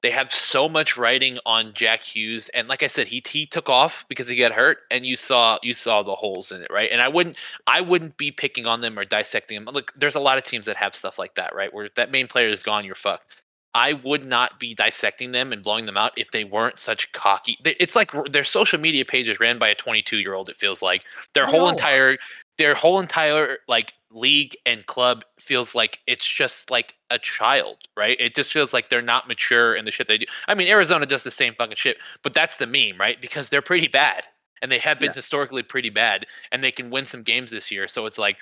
they 0.01 0.11
have 0.11 0.31
so 0.31 0.67
much 0.67 0.97
writing 0.97 1.37
on 1.45 1.73
Jack 1.73 2.03
Hughes, 2.03 2.49
and 2.49 2.67
like 2.67 2.81
I 2.83 2.87
said, 2.87 3.07
he 3.07 3.21
he 3.27 3.45
took 3.45 3.69
off 3.69 4.05
because 4.09 4.27
he 4.27 4.35
got 4.35 4.51
hurt, 4.51 4.79
and 4.89 5.05
you 5.05 5.15
saw 5.15 5.59
you 5.61 5.73
saw 5.73 6.01
the 6.01 6.15
holes 6.15 6.51
in 6.51 6.61
it, 6.61 6.71
right? 6.71 6.89
And 6.91 7.01
I 7.01 7.07
wouldn't 7.07 7.35
I 7.67 7.81
wouldn't 7.81 8.17
be 8.17 8.31
picking 8.31 8.65
on 8.65 8.81
them 8.81 8.97
or 8.97 9.05
dissecting 9.05 9.63
them. 9.63 9.73
Look, 9.73 9.93
there's 9.95 10.15
a 10.15 10.19
lot 10.19 10.37
of 10.37 10.43
teams 10.43 10.65
that 10.65 10.75
have 10.77 10.95
stuff 10.95 11.19
like 11.19 11.35
that, 11.35 11.53
right? 11.55 11.73
Where 11.73 11.89
that 11.95 12.11
main 12.11 12.27
player 12.27 12.47
is 12.47 12.63
gone, 12.63 12.85
you're 12.85 12.95
fucked. 12.95 13.25
I 13.73 13.93
would 13.93 14.25
not 14.25 14.59
be 14.59 14.73
dissecting 14.73 15.31
them 15.31 15.53
and 15.53 15.63
blowing 15.63 15.85
them 15.85 15.95
out 15.95 16.11
if 16.17 16.31
they 16.31 16.43
weren't 16.43 16.77
such 16.77 17.11
cocky. 17.13 17.57
It's 17.63 17.95
like 17.95 18.11
their 18.29 18.43
social 18.43 18.79
media 18.79 19.05
page 19.05 19.29
is 19.29 19.39
ran 19.39 19.59
by 19.59 19.69
a 19.69 19.75
22 19.75 20.17
year 20.17 20.33
old. 20.33 20.49
It 20.49 20.57
feels 20.57 20.81
like 20.81 21.05
their 21.33 21.45
whole 21.45 21.69
entire 21.69 22.17
their 22.57 22.75
whole 22.75 22.99
entire 22.99 23.59
like 23.67 23.93
league 24.13 24.55
and 24.65 24.85
club 24.85 25.23
feels 25.39 25.73
like 25.75 25.99
it's 26.07 26.27
just 26.27 26.69
like 26.71 26.95
a 27.09 27.19
child, 27.19 27.77
right? 27.97 28.17
It 28.19 28.35
just 28.35 28.51
feels 28.51 28.73
like 28.73 28.89
they're 28.89 29.01
not 29.01 29.27
mature 29.27 29.75
in 29.75 29.85
the 29.85 29.91
shit 29.91 30.07
they 30.07 30.17
do. 30.17 30.25
I 30.47 30.55
mean, 30.55 30.67
Arizona 30.67 31.05
does 31.05 31.23
the 31.23 31.31
same 31.31 31.53
fucking 31.53 31.75
shit, 31.75 31.97
but 32.23 32.33
that's 32.33 32.57
the 32.57 32.67
meme, 32.67 32.99
right? 32.99 33.19
Because 33.21 33.49
they're 33.49 33.61
pretty 33.61 33.87
bad 33.87 34.23
and 34.61 34.71
they 34.71 34.79
have 34.79 34.99
been 34.99 35.09
yeah. 35.09 35.15
historically 35.15 35.63
pretty 35.63 35.89
bad 35.89 36.25
and 36.51 36.63
they 36.63 36.71
can 36.71 36.89
win 36.89 37.05
some 37.05 37.23
games 37.23 37.49
this 37.51 37.71
year. 37.71 37.87
So 37.87 38.05
it's 38.05 38.17
like 38.17 38.37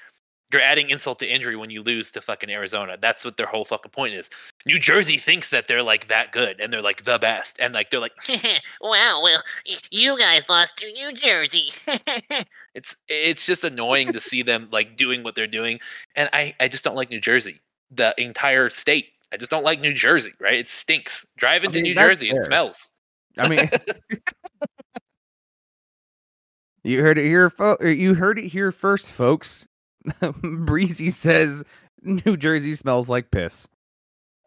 you're 0.51 0.61
adding 0.61 0.89
insult 0.89 1.19
to 1.19 1.27
injury 1.27 1.55
when 1.55 1.69
you 1.69 1.83
lose 1.83 2.09
to 2.11 2.21
fucking 2.21 2.49
Arizona. 2.49 2.97
That's 2.99 3.23
what 3.23 3.37
their 3.37 3.45
whole 3.45 3.65
fucking 3.65 3.91
point 3.91 4.15
is. 4.15 4.29
New 4.65 4.79
Jersey 4.79 5.17
thinks 5.17 5.49
that 5.51 5.67
they're 5.67 5.83
like 5.83 6.07
that 6.07 6.31
good 6.31 6.59
and 6.59 6.73
they're 6.73 6.81
like 6.81 7.03
the 7.03 7.19
best. 7.19 7.59
And 7.59 7.73
like 7.73 7.91
they're 7.91 7.99
like, 7.99 8.13
wow, 8.81 9.21
well, 9.23 9.43
you 9.91 10.17
guys 10.17 10.49
lost 10.49 10.77
to 10.77 10.91
New 10.91 11.13
Jersey. 11.13 11.69
it's 12.73 12.95
it's 13.07 13.45
just 13.45 13.63
annoying 13.63 14.11
to 14.11 14.19
see 14.19 14.41
them 14.41 14.67
like 14.71 14.97
doing 14.97 15.23
what 15.23 15.35
they're 15.35 15.45
doing. 15.47 15.79
And 16.15 16.29
I, 16.33 16.55
I 16.59 16.67
just 16.67 16.83
don't 16.83 16.95
like 16.95 17.11
New 17.11 17.21
Jersey. 17.21 17.61
The 17.91 18.13
entire 18.17 18.69
state. 18.69 19.09
I 19.31 19.37
just 19.37 19.51
don't 19.51 19.63
like 19.63 19.79
New 19.79 19.93
Jersey, 19.93 20.33
right? 20.39 20.55
It 20.55 20.67
stinks. 20.67 21.27
Drive 21.37 21.63
into 21.63 21.79
I 21.79 21.81
mean, 21.83 21.95
New 21.95 22.01
Jersey, 22.01 22.31
fair. 22.31 22.41
it 22.41 22.45
smells. 22.45 22.91
I 23.37 23.47
mean 23.47 23.69
You 26.83 27.01
heard 27.01 27.17
it 27.17 27.27
here, 27.27 27.49
fo- 27.49 27.77
you 27.83 28.15
heard 28.15 28.39
it 28.39 28.47
here 28.47 28.71
first, 28.71 29.11
folks. 29.11 29.67
Breezy 30.41 31.09
says 31.09 31.63
New 32.01 32.37
Jersey 32.37 32.73
smells 32.75 33.09
like 33.09 33.31
piss. 33.31 33.67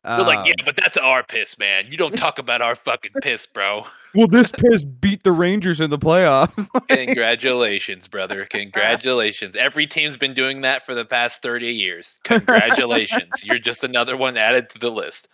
They're 0.04 0.20
um, 0.20 0.26
like, 0.26 0.46
yeah, 0.48 0.54
but 0.64 0.74
that's 0.74 0.96
our 0.96 1.22
piss, 1.22 1.58
man. 1.58 1.84
You 1.88 1.96
don't 1.96 2.16
talk 2.16 2.40
about 2.40 2.60
our 2.60 2.74
fucking 2.74 3.12
piss, 3.22 3.46
bro. 3.46 3.84
Well, 4.14 4.26
this 4.26 4.52
piss 4.52 4.84
beat 4.84 5.22
the 5.22 5.32
Rangers 5.32 5.80
in 5.80 5.88
the 5.88 5.98
playoffs. 5.98 6.68
Congratulations, 6.90 8.06
brother. 8.06 8.44
Congratulations. 8.44 9.56
Every 9.56 9.86
team's 9.86 10.18
been 10.18 10.34
doing 10.34 10.60
that 10.60 10.82
for 10.82 10.94
the 10.94 11.06
past 11.06 11.40
30 11.40 11.68
years. 11.68 12.20
Congratulations. 12.24 13.42
You're 13.42 13.58
just 13.58 13.84
another 13.84 14.14
one 14.14 14.36
added 14.36 14.68
to 14.68 14.78
the 14.78 14.90
list. 14.90 15.28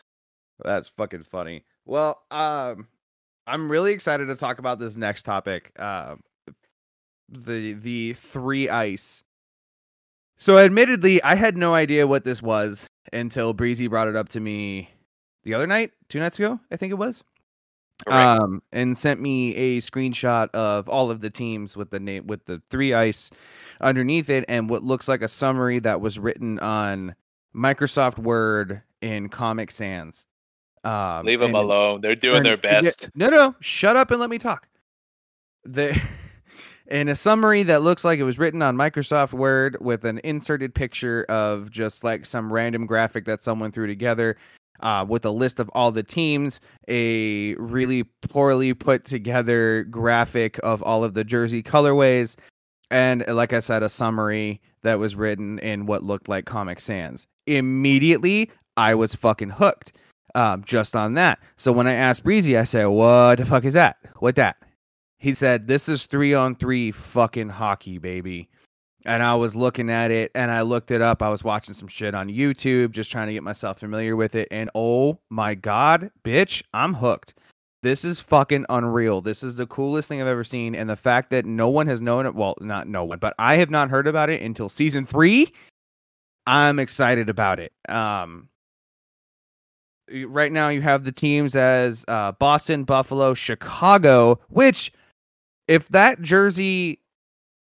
That's 0.63 0.87
fucking 0.91 1.25
funny. 1.25 1.65
Well, 1.87 2.23
um, 2.31 2.87
I'm 3.49 3.69
really 3.69 3.93
excited 3.93 4.27
to 4.27 4.37
talk 4.37 4.61
about 4.61 4.79
this 4.79 4.97
next 4.97 5.25
topic. 5.25 5.73
Uh, 5.77 6.15
the 7.29 7.73
the 7.73 8.13
three 8.13 8.69
ice 8.69 9.25
so, 10.39 10.59
admittedly, 10.59 11.23
I 11.23 11.35
had 11.35 11.57
no 11.57 11.75
idea 11.75 12.07
what 12.07 12.25
this 12.25 12.41
was 12.41 12.89
until 13.13 13.53
Breezy 13.53 13.89
brought 13.89 14.09
it 14.09 14.17
up 14.17 14.29
to 14.31 14.41
me 14.41 14.91
the 15.45 15.55
other 15.55 15.67
night, 15.67 15.93
two 16.09 16.21
nights 16.21 16.39
ago, 16.39 16.61
I 16.71 16.77
think 16.77 16.93
it 16.93 16.97
was. 16.97 17.23
Um, 18.07 18.63
and 18.73 18.97
sent 18.97 19.21
me 19.21 19.55
a 19.57 19.79
screenshot 19.79 20.51
of 20.51 20.89
all 20.89 21.11
of 21.11 21.21
the 21.21 21.31
teams 21.31 21.77
with 21.77 21.91
the 21.91 21.99
name 21.99 22.29
with 22.29 22.45
the 22.45 22.63
three 22.71 22.95
ice 22.95 23.31
underneath 23.81 24.31
it, 24.31 24.45
and 24.47 24.71
what 24.71 24.85
looks 24.85 25.09
like 25.09 25.21
a 25.21 25.29
summary 25.29 25.81
that 25.81 26.01
was 26.01 26.19
written 26.19 26.61
on 26.61 27.17
Microsoft 27.55 28.19
Word 28.19 28.83
in 29.03 29.29
Comic 29.29 29.73
Sans. 29.73 30.27
Um, 30.85 31.27
Leave 31.27 31.41
them 31.41 31.57
alone; 31.57 32.01
they're 32.01 32.15
doing 32.15 32.45
their 32.45 32.57
best. 32.57 33.09
No, 33.17 33.31
no, 33.31 33.57
shut 33.59 33.97
up 33.97 34.13
and 34.13 34.21
let 34.21 34.31
me 34.31 34.39
talk. 34.39 34.69
The 35.65 36.01
in 36.91 37.09
a 37.09 37.15
summary 37.15 37.63
that 37.65 37.83
looks 37.83 38.05
like 38.05 38.19
it 38.19 38.25
was 38.25 38.39
written 38.39 38.63
on 38.63 38.77
Microsoft 38.77 39.33
Word 39.33 39.77
with 39.81 40.05
an 40.05 40.21
inserted 40.25 40.75
picture 40.75 41.25
of 41.29 41.71
just 41.71 42.05
like 42.05 42.27
some 42.27 42.53
random 42.53 42.87
graphic 42.87 43.25
that 43.27 43.43
someone 43.43 43.73
threw 43.73 43.87
together. 43.87 44.37
uh, 44.81 45.05
with 45.09 45.25
a 45.25 45.31
list 45.31 45.59
of 45.61 45.69
all 45.71 45.91
the 45.91 46.03
teams, 46.03 46.61
a 46.89 47.55
really 47.57 48.05
poorly 48.29 48.75
put 48.75 49.05
together 49.05 49.85
graphic 49.85 50.59
of 50.63 50.83
all 50.83 51.05
of 51.05 51.15
the 51.15 51.25
jersey 51.25 51.63
colorways, 51.63 52.37
and 52.91 53.25
like 53.29 53.53
I 53.53 53.61
said, 53.61 53.83
a 53.83 53.89
summary 53.89 54.61
that 54.83 54.99
was 54.99 55.15
written 55.17 55.59
in 55.59 55.87
what 55.87 56.03
looked 56.05 56.29
like 56.29 56.47
Comic 56.47 56.81
Sans. 56.81 57.27
Immediately, 57.47 58.51
I 58.77 58.95
was 58.95 59.15
fucking 59.15 59.51
hooked 59.51 59.93
um, 60.35 60.63
just 60.65 60.95
on 60.95 61.15
that. 61.15 61.39
So 61.57 61.73
when 61.73 61.87
I 61.87 61.95
asked 61.95 62.25
Breezy, 62.25 62.57
I 62.57 62.65
said, 62.65 62.87
What 62.87 63.39
the 63.39 63.47
fuck 63.47 63.65
is 63.65 63.75
that? 63.75 63.97
What 64.21 64.37
that? 64.37 64.57
He 65.19 65.35
said, 65.35 65.67
This 65.67 65.89
is 65.89 66.07
three 66.07 66.35
on 66.35 66.55
three 66.55 66.91
fucking 66.91 67.49
hockey, 67.49 67.99
baby. 67.99 68.49
And 69.05 69.23
I 69.23 69.35
was 69.37 69.57
looking 69.57 69.91
at 69.91 70.11
it 70.11 70.31
and 70.35 70.51
I 70.51 70.63
looked 70.63 70.91
it 70.91 71.01
up. 71.01 71.23
I 71.23 71.29
was 71.29 71.45
watching 71.45 71.75
some 71.75 71.89
shit 71.89 72.15
on 72.15 72.29
YouTube, 72.29 72.91
just 72.91 73.11
trying 73.11 73.29
to 73.29 73.33
get 73.33 73.43
myself 73.43 73.79
familiar 73.79 74.17
with 74.17 74.35
it. 74.35 74.49
And 74.51 74.71
oh 74.75 75.19
my 75.31 75.55
God, 75.55 76.11
bitch, 76.25 76.63
I'm 76.75 76.95
hooked. 76.95 77.35
This 77.83 78.05
is 78.05 78.21
fucking 78.21 78.67
unreal. 78.69 79.21
This 79.21 79.43
is 79.43 79.57
the 79.57 79.67
coolest 79.67 80.09
thing 80.09 80.21
I've 80.21 80.27
ever 80.27 80.43
seen. 80.43 80.75
And 80.75 80.91
the 80.91 80.97
fact 80.97 81.31
that 81.31 81.47
no 81.47 81.69
one 81.69 81.87
has 81.87 82.01
known 82.01 82.27
it, 82.27 82.35
well, 82.35 82.57
not 82.61 82.89
no 82.89 83.05
one, 83.05 83.19
but 83.19 83.35
I 83.39 83.57
have 83.57 83.71
not 83.71 83.89
heard 83.89 84.09
about 84.09 84.31
it 84.31 84.43
until 84.43 84.69
season 84.69 85.07
three. 85.07 85.53
I'm 86.47 86.79
excited 86.79 87.29
about 87.29 87.61
it. 87.61 87.73
Um, 87.89 88.49
right 90.27 90.51
now 90.51 90.71
you 90.71 90.83
have 90.83 91.05
the 91.05 91.13
teams 91.13 91.55
as 91.55 92.05
uh, 92.09 92.33
Boston, 92.33 92.85
Buffalo, 92.85 93.33
Chicago, 93.35 94.41
which 94.49 94.93
if 95.69 95.89
that 95.89 96.21
jersey 96.23 97.01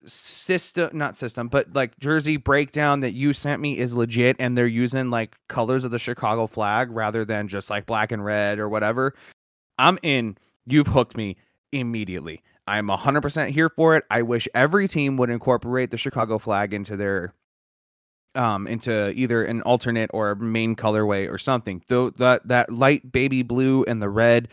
system 0.05 0.97
not 0.97 1.15
system 1.15 1.47
but 1.47 1.71
like 1.73 1.97
jersey 1.97 2.35
breakdown 2.35 2.99
that 2.99 3.13
you 3.13 3.31
sent 3.31 3.61
me 3.61 3.79
is 3.79 3.95
legit 3.95 4.35
and 4.37 4.57
they're 4.57 4.67
using 4.67 5.09
like 5.09 5.37
colors 5.47 5.85
of 5.85 5.91
the 5.91 5.99
Chicago 5.99 6.45
flag 6.45 6.91
rather 6.91 7.23
than 7.23 7.47
just 7.47 7.69
like 7.69 7.85
black 7.85 8.11
and 8.11 8.23
red 8.23 8.59
or 8.59 8.67
whatever 8.67 9.13
I'm 9.77 9.97
in. 10.03 10.37
You've 10.65 10.87
hooked 10.87 11.17
me 11.17 11.37
immediately. 11.71 12.41
I'm 12.67 12.87
100% 12.87 13.49
here 13.49 13.69
for 13.69 13.97
it. 13.97 14.05
I 14.09 14.21
wish 14.21 14.47
every 14.53 14.87
team 14.87 15.17
would 15.17 15.29
incorporate 15.29 15.91
the 15.91 15.97
Chicago 15.97 16.37
flag 16.37 16.73
into 16.73 16.95
their 16.95 17.33
um 18.35 18.65
into 18.65 19.11
either 19.11 19.43
an 19.43 19.61
alternate 19.61 20.09
or 20.11 20.33
main 20.35 20.75
colorway 20.75 21.29
or 21.29 21.37
something. 21.37 21.83
Though 21.87 22.09
that 22.11 22.47
that 22.47 22.71
light 22.71 23.11
baby 23.11 23.43
blue 23.43 23.83
and 23.83 24.01
the 24.01 24.09
red 24.09 24.47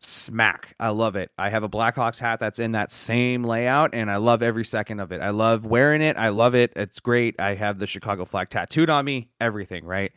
smack. 0.00 0.74
I 0.78 0.90
love 0.90 1.16
it. 1.16 1.30
I 1.38 1.50
have 1.50 1.62
a 1.64 1.68
Blackhawks 1.68 2.20
hat 2.20 2.40
that's 2.40 2.58
in 2.58 2.72
that 2.72 2.90
same 2.92 3.44
layout 3.44 3.94
and 3.94 4.10
I 4.10 4.16
love 4.16 4.42
every 4.42 4.64
second 4.64 5.00
of 5.00 5.12
it. 5.12 5.20
I 5.20 5.30
love 5.30 5.66
wearing 5.66 6.02
it. 6.02 6.16
I 6.16 6.28
love 6.28 6.54
it. 6.54 6.72
It's 6.76 7.00
great. 7.00 7.34
I 7.40 7.54
have 7.54 7.78
the 7.78 7.86
Chicago 7.86 8.24
flag 8.24 8.50
tattooed 8.50 8.90
on 8.90 9.04
me, 9.04 9.28
everything, 9.40 9.84
right? 9.84 10.12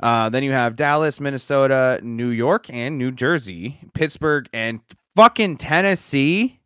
Uh, 0.00 0.28
then 0.28 0.42
you 0.42 0.52
have 0.52 0.76
Dallas, 0.76 1.20
Minnesota, 1.20 2.00
New 2.02 2.28
York, 2.28 2.68
and 2.70 2.98
New 2.98 3.12
Jersey, 3.12 3.78
Pittsburgh, 3.94 4.48
and 4.52 4.80
fucking 5.16 5.56
Tennessee. 5.56 6.60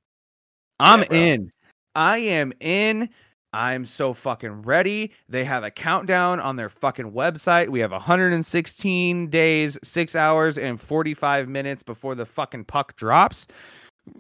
I'm 0.80 1.00
Yeah, 1.00 1.06
in. 1.10 1.52
I 1.94 2.18
am 2.18 2.52
in. 2.60 3.10
I'm 3.58 3.86
so 3.86 4.12
fucking 4.12 4.62
ready. 4.62 5.10
They 5.28 5.42
have 5.42 5.64
a 5.64 5.70
countdown 5.72 6.38
on 6.38 6.54
their 6.54 6.68
fucking 6.68 7.10
website. 7.10 7.68
We 7.68 7.80
have 7.80 7.90
116 7.90 9.30
days, 9.30 9.78
6 9.82 10.14
hours 10.14 10.58
and 10.58 10.80
45 10.80 11.48
minutes 11.48 11.82
before 11.82 12.14
the 12.14 12.24
fucking 12.24 12.66
puck 12.66 12.94
drops. 12.94 13.48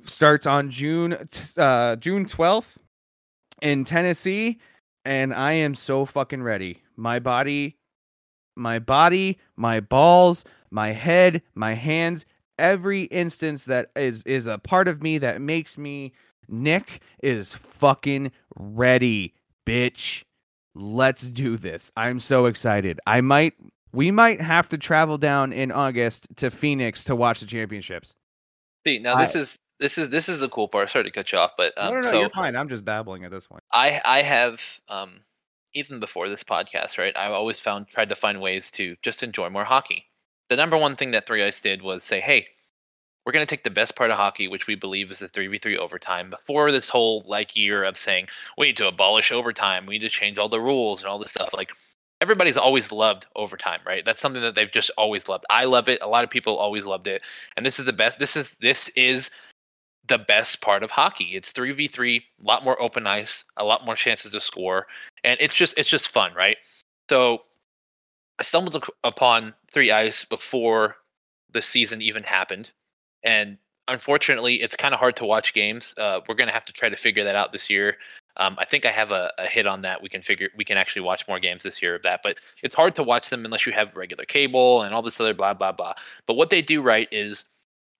Starts 0.02 0.44
on 0.44 0.70
June 0.70 1.16
uh 1.56 1.94
June 1.96 2.26
12th 2.26 2.78
in 3.62 3.84
Tennessee 3.84 4.58
and 5.04 5.32
I 5.32 5.52
am 5.52 5.76
so 5.76 6.04
fucking 6.04 6.42
ready. 6.42 6.82
My 6.96 7.20
body 7.20 7.76
my 8.56 8.80
body, 8.80 9.38
my 9.54 9.78
balls, 9.78 10.44
my 10.72 10.90
head, 10.90 11.42
my 11.54 11.74
hands, 11.74 12.26
every 12.58 13.04
instance 13.04 13.66
that 13.66 13.92
is 13.94 14.24
is 14.24 14.48
a 14.48 14.58
part 14.58 14.88
of 14.88 15.00
me 15.00 15.18
that 15.18 15.40
makes 15.40 15.78
me 15.78 16.12
Nick 16.48 17.00
is 17.22 17.54
fucking 17.54 18.32
ready, 18.56 19.34
bitch. 19.66 20.24
Let's 20.74 21.26
do 21.26 21.56
this. 21.56 21.90
I'm 21.96 22.20
so 22.20 22.46
excited. 22.46 23.00
I 23.06 23.20
might 23.20 23.54
we 23.92 24.10
might 24.10 24.40
have 24.40 24.68
to 24.70 24.78
travel 24.78 25.18
down 25.18 25.52
in 25.52 25.72
August 25.72 26.28
to 26.36 26.50
Phoenix 26.50 27.04
to 27.04 27.16
watch 27.16 27.40
the 27.40 27.46
championships. 27.46 28.14
See, 28.86 28.98
now 28.98 29.16
this 29.16 29.34
I- 29.34 29.40
is 29.40 29.58
this 29.80 29.98
is 29.98 30.10
this 30.10 30.28
is 30.28 30.40
the 30.40 30.48
cool 30.48 30.68
part. 30.68 30.90
Sorry 30.90 31.04
to 31.04 31.10
cut 31.10 31.30
you 31.32 31.38
off, 31.38 31.52
but 31.56 31.72
um, 31.76 31.90
no, 31.94 32.00
no, 32.00 32.02
no, 32.02 32.10
so 32.10 32.20
you're 32.20 32.30
fine. 32.30 32.56
I'm 32.56 32.68
just 32.68 32.84
babbling 32.84 33.24
at 33.24 33.30
this 33.30 33.46
point. 33.46 33.62
I 33.72 34.00
I 34.04 34.22
have 34.22 34.62
um 34.88 35.20
even 35.74 36.00
before 36.00 36.28
this 36.28 36.44
podcast, 36.44 36.98
right? 36.98 37.16
I've 37.16 37.32
always 37.32 37.60
found 37.60 37.88
tried 37.88 38.08
to 38.08 38.16
find 38.16 38.40
ways 38.40 38.70
to 38.72 38.96
just 39.02 39.22
enjoy 39.22 39.50
more 39.50 39.64
hockey. 39.64 40.04
The 40.48 40.56
number 40.56 40.76
one 40.76 40.96
thing 40.96 41.10
that 41.12 41.26
Three 41.26 41.42
Ice 41.44 41.60
did 41.60 41.82
was 41.82 42.02
say, 42.02 42.20
"Hey, 42.20 42.46
we're 43.28 43.32
going 43.32 43.46
to 43.46 43.50
take 43.54 43.62
the 43.62 43.68
best 43.68 43.94
part 43.94 44.10
of 44.10 44.16
hockey, 44.16 44.48
which 44.48 44.66
we 44.66 44.74
believe 44.74 45.12
is 45.12 45.18
the 45.18 45.28
3v3 45.28 45.76
overtime, 45.76 46.30
before 46.30 46.72
this 46.72 46.88
whole 46.88 47.22
like 47.26 47.54
year 47.54 47.84
of 47.84 47.94
saying 47.94 48.26
we 48.56 48.68
need 48.68 48.76
to 48.78 48.88
abolish 48.88 49.30
overtime, 49.30 49.84
we 49.84 49.96
need 49.96 49.98
to 49.98 50.08
change 50.08 50.38
all 50.38 50.48
the 50.48 50.58
rules 50.58 51.02
and 51.02 51.10
all 51.10 51.18
this 51.18 51.32
stuff. 51.32 51.52
Like 51.52 51.70
everybody's 52.22 52.56
always 52.56 52.90
loved 52.90 53.26
overtime, 53.36 53.80
right? 53.84 54.02
That's 54.02 54.18
something 54.18 54.40
that 54.40 54.54
they've 54.54 54.72
just 54.72 54.90
always 54.96 55.28
loved. 55.28 55.44
I 55.50 55.66
love 55.66 55.90
it. 55.90 56.00
A 56.00 56.08
lot 56.08 56.24
of 56.24 56.30
people 56.30 56.56
always 56.56 56.86
loved 56.86 57.06
it, 57.06 57.20
and 57.54 57.66
this 57.66 57.78
is 57.78 57.84
the 57.84 57.92
best. 57.92 58.18
This 58.18 58.34
is 58.34 58.54
this 58.62 58.88
is 58.96 59.30
the 60.06 60.16
best 60.16 60.62
part 60.62 60.82
of 60.82 60.90
hockey. 60.90 61.32
It's 61.36 61.52
3v3, 61.52 62.22
a 62.22 62.22
lot 62.42 62.64
more 62.64 62.80
open 62.80 63.06
ice, 63.06 63.44
a 63.58 63.64
lot 63.64 63.84
more 63.84 63.94
chances 63.94 64.32
to 64.32 64.40
score, 64.40 64.86
and 65.22 65.36
it's 65.38 65.54
just 65.54 65.74
it's 65.76 65.90
just 65.90 66.08
fun, 66.08 66.32
right? 66.32 66.56
So 67.10 67.42
I 68.38 68.42
stumbled 68.42 68.82
upon 69.04 69.52
3 69.70 69.90
ice 69.90 70.24
before 70.24 70.96
the 71.52 71.60
season 71.60 72.00
even 72.00 72.22
happened, 72.22 72.70
and 73.22 73.58
unfortunately, 73.88 74.56
it's 74.62 74.76
kind 74.76 74.94
of 74.94 75.00
hard 75.00 75.16
to 75.16 75.24
watch 75.24 75.54
games. 75.54 75.94
Uh, 75.98 76.20
we're 76.28 76.34
gonna 76.34 76.52
have 76.52 76.64
to 76.64 76.72
try 76.72 76.88
to 76.88 76.96
figure 76.96 77.24
that 77.24 77.36
out 77.36 77.52
this 77.52 77.70
year. 77.70 77.96
Um, 78.36 78.56
I 78.58 78.64
think 78.64 78.86
I 78.86 78.92
have 78.92 79.10
a, 79.10 79.32
a 79.38 79.46
hit 79.46 79.66
on 79.66 79.82
that. 79.82 80.00
We 80.02 80.08
can 80.08 80.22
figure 80.22 80.48
we 80.56 80.64
can 80.64 80.76
actually 80.76 81.02
watch 81.02 81.26
more 81.26 81.40
games 81.40 81.64
this 81.64 81.82
year 81.82 81.96
of 81.96 82.02
that, 82.02 82.20
but 82.22 82.36
it's 82.62 82.74
hard 82.74 82.94
to 82.96 83.02
watch 83.02 83.30
them 83.30 83.44
unless 83.44 83.66
you 83.66 83.72
have 83.72 83.96
regular 83.96 84.24
cable 84.24 84.82
and 84.82 84.94
all 84.94 85.02
this 85.02 85.20
other 85.20 85.34
blah 85.34 85.54
blah 85.54 85.72
blah. 85.72 85.94
But 86.26 86.34
what 86.34 86.50
they 86.50 86.62
do 86.62 86.80
right 86.80 87.08
is 87.10 87.44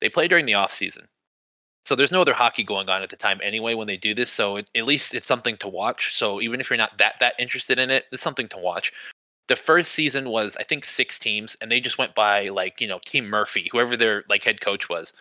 they 0.00 0.08
play 0.08 0.28
during 0.28 0.46
the 0.46 0.54
off 0.54 0.72
season. 0.72 1.08
So 1.84 1.94
there's 1.96 2.12
no 2.12 2.20
other 2.20 2.34
hockey 2.34 2.64
going 2.64 2.88
on 2.90 3.02
at 3.02 3.10
the 3.10 3.16
time 3.16 3.40
anyway 3.42 3.74
when 3.74 3.86
they 3.86 3.96
do 3.96 4.14
this. 4.14 4.30
So 4.30 4.56
it, 4.56 4.70
at 4.74 4.84
least 4.84 5.14
it's 5.14 5.26
something 5.26 5.56
to 5.56 5.68
watch. 5.68 6.14
So 6.16 6.40
even 6.40 6.60
if 6.60 6.70
you're 6.70 6.76
not 6.76 6.98
that 6.98 7.14
that 7.20 7.34
interested 7.38 7.78
in 7.78 7.90
it, 7.90 8.04
it's 8.12 8.22
something 8.22 8.48
to 8.48 8.58
watch. 8.58 8.92
The 9.48 9.56
first 9.56 9.92
season 9.92 10.28
was 10.28 10.56
I 10.58 10.62
think 10.62 10.84
six 10.84 11.18
teams, 11.18 11.56
and 11.60 11.70
they 11.70 11.80
just 11.80 11.98
went 11.98 12.14
by 12.14 12.48
like 12.48 12.80
you 12.80 12.88
know 12.88 13.00
Team 13.04 13.26
Murphy, 13.26 13.68
whoever 13.72 13.96
their 13.96 14.24
like 14.28 14.44
head 14.44 14.60
coach 14.60 14.88
was. 14.88 15.12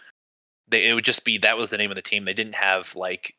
They 0.70 0.86
it 0.90 0.94
would 0.94 1.06
just 1.06 1.24
be 1.26 1.38
that 1.40 1.58
was 1.58 1.70
the 1.70 1.78
name 1.78 1.92
of 1.92 1.96
the 1.96 2.02
team. 2.02 2.26
They 2.26 2.34
didn't 2.34 2.56
have 2.56 2.96
like 2.96 3.36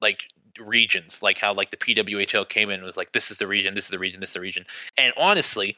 like 0.00 0.24
regions 0.58 1.22
like 1.22 1.38
how 1.38 1.54
like 1.54 1.70
the 1.70 1.76
PWHL 1.76 2.48
came 2.48 2.70
in 2.70 2.76
and 2.76 2.84
was 2.84 2.96
like 2.96 3.12
this 3.12 3.30
is 3.30 3.38
the 3.38 3.46
region, 3.46 3.74
this 3.74 3.84
is 3.84 3.90
the 3.90 3.98
region, 3.98 4.20
this 4.20 4.30
is 4.30 4.34
the 4.34 4.40
region. 4.40 4.64
And 4.96 5.12
honestly, 5.16 5.76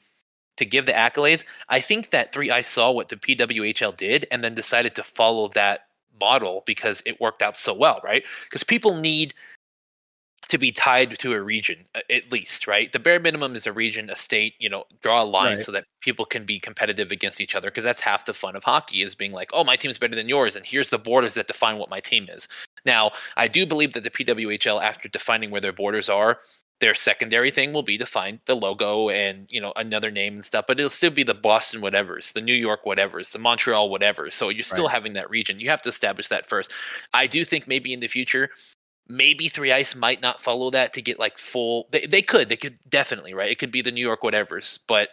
to 0.57 0.65
give 0.65 0.87
the 0.87 0.93
accolades, 0.93 1.45
I 1.69 1.81
think 1.81 2.11
that 2.11 2.33
Three 2.33 2.51
Ice 2.51 2.69
saw 2.69 2.91
what 2.91 3.09
the 3.09 3.17
PWHL 3.17 3.97
did 3.97 4.27
and 4.31 4.45
then 4.45 4.55
decided 4.55 4.95
to 4.97 5.03
follow 5.03 5.49
that 5.49 5.87
model 6.21 6.63
because 6.67 7.03
it 7.07 7.21
worked 7.21 7.43
out 7.43 7.57
so 7.57 7.75
well, 7.75 8.01
right? 8.05 8.25
Because 8.45 8.65
people 8.65 9.01
need 9.01 9.35
to 10.53 10.59
be 10.59 10.71
tied 10.71 11.19
to 11.19 11.33
a 11.33 11.43
region 11.43 11.79
at 12.11 12.31
least, 12.31 12.67
right? 12.67 12.93
The 12.93 12.99
bare 12.99 13.19
minimum 13.19 13.57
is 13.57 13.67
a 13.67 13.73
region, 13.73 14.11
a 14.11 14.15
state, 14.17 14.55
you 14.61 14.69
know, 14.69 14.85
draw 15.03 15.23
a 15.23 15.25
line 15.25 15.59
Right. 15.59 15.59
so 15.59 15.73
that 15.73 15.85
people 16.03 16.25
can 16.27 16.45
be 16.45 16.61
competitive 16.61 17.11
against 17.11 17.41
each 17.41 17.55
other 17.55 17.71
because 17.71 17.85
that's 17.85 18.03
half 18.03 18.27
the 18.27 18.35
fun 18.35 18.55
of 18.55 18.65
hockey 18.65 19.03
is 19.03 19.15
being 19.15 19.33
like, 19.33 19.51
"Oh, 19.55 19.65
my 19.65 19.77
team's 19.77 19.99
better 19.99 20.15
than 20.15 20.29
yours 20.29 20.55
and 20.57 20.67
here's 20.67 20.91
the 20.91 20.99
borders 20.99 21.35
that 21.35 21.49
define 21.49 21.79
what 21.79 21.91
my 21.91 22.01
team 22.01 22.29
is." 22.31 22.49
Now, 22.85 23.13
I 23.37 23.49
do 23.49 23.67
believe 23.67 23.95
that 23.95 24.05
the 24.05 24.11
PWHL 24.11 24.81
after 24.83 25.09
defining 25.09 25.51
where 25.51 25.61
their 25.63 25.73
borders 25.73 26.09
are, 26.11 26.39
their 26.81 26.95
secondary 26.95 27.51
thing 27.53 27.73
will 27.73 27.85
be 27.85 27.97
to 27.97 28.05
find 28.07 28.41
the 28.47 28.57
logo 28.57 29.09
and 29.09 29.47
you 29.51 29.61
know 29.61 29.73
another 29.77 30.11
name 30.11 30.35
and 30.35 30.45
stuff 30.45 30.65
but 30.67 30.81
it'll 30.81 30.91
still 30.91 31.11
be 31.13 31.23
the 31.23 31.33
boston 31.35 31.81
whatevers 31.81 32.33
the 32.33 32.41
new 32.41 32.53
york 32.55 32.81
whatevers 32.85 33.31
the 33.31 33.39
montreal 33.39 33.89
whatevers 33.89 34.33
so 34.33 34.49
you're 34.49 34.65
still 34.65 34.89
Right. 34.89 34.89
having 34.89 35.13
that 35.13 35.31
region 35.31 35.61
you 35.61 35.69
have 35.71 35.81
to 35.81 35.89
establish 35.89 36.27
that 36.27 36.45
first 36.45 36.73
i 37.15 37.25
do 37.25 37.45
think 37.45 37.69
maybe 37.69 37.93
in 37.93 38.01
the 38.01 38.09
future 38.09 38.51
maybe 39.09 39.49
three 39.49 39.73
ice 39.73 39.95
might 39.95 40.23
not 40.23 40.41
follow 40.41 40.71
that 40.71 40.93
to 40.93 41.03
get 41.03 41.19
like 41.19 41.39
full 41.39 41.89
they, 41.91 42.07
they 42.07 42.23
could 42.23 42.49
they 42.49 42.57
could 42.57 42.79
definitely 42.89 43.35
right 43.35 43.51
it 43.51 43.59
could 43.59 43.73
be 43.73 43.83
the 43.83 43.93
new 43.93 44.05
york 44.05 44.23
whatevers 44.23 44.79
but 44.87 45.09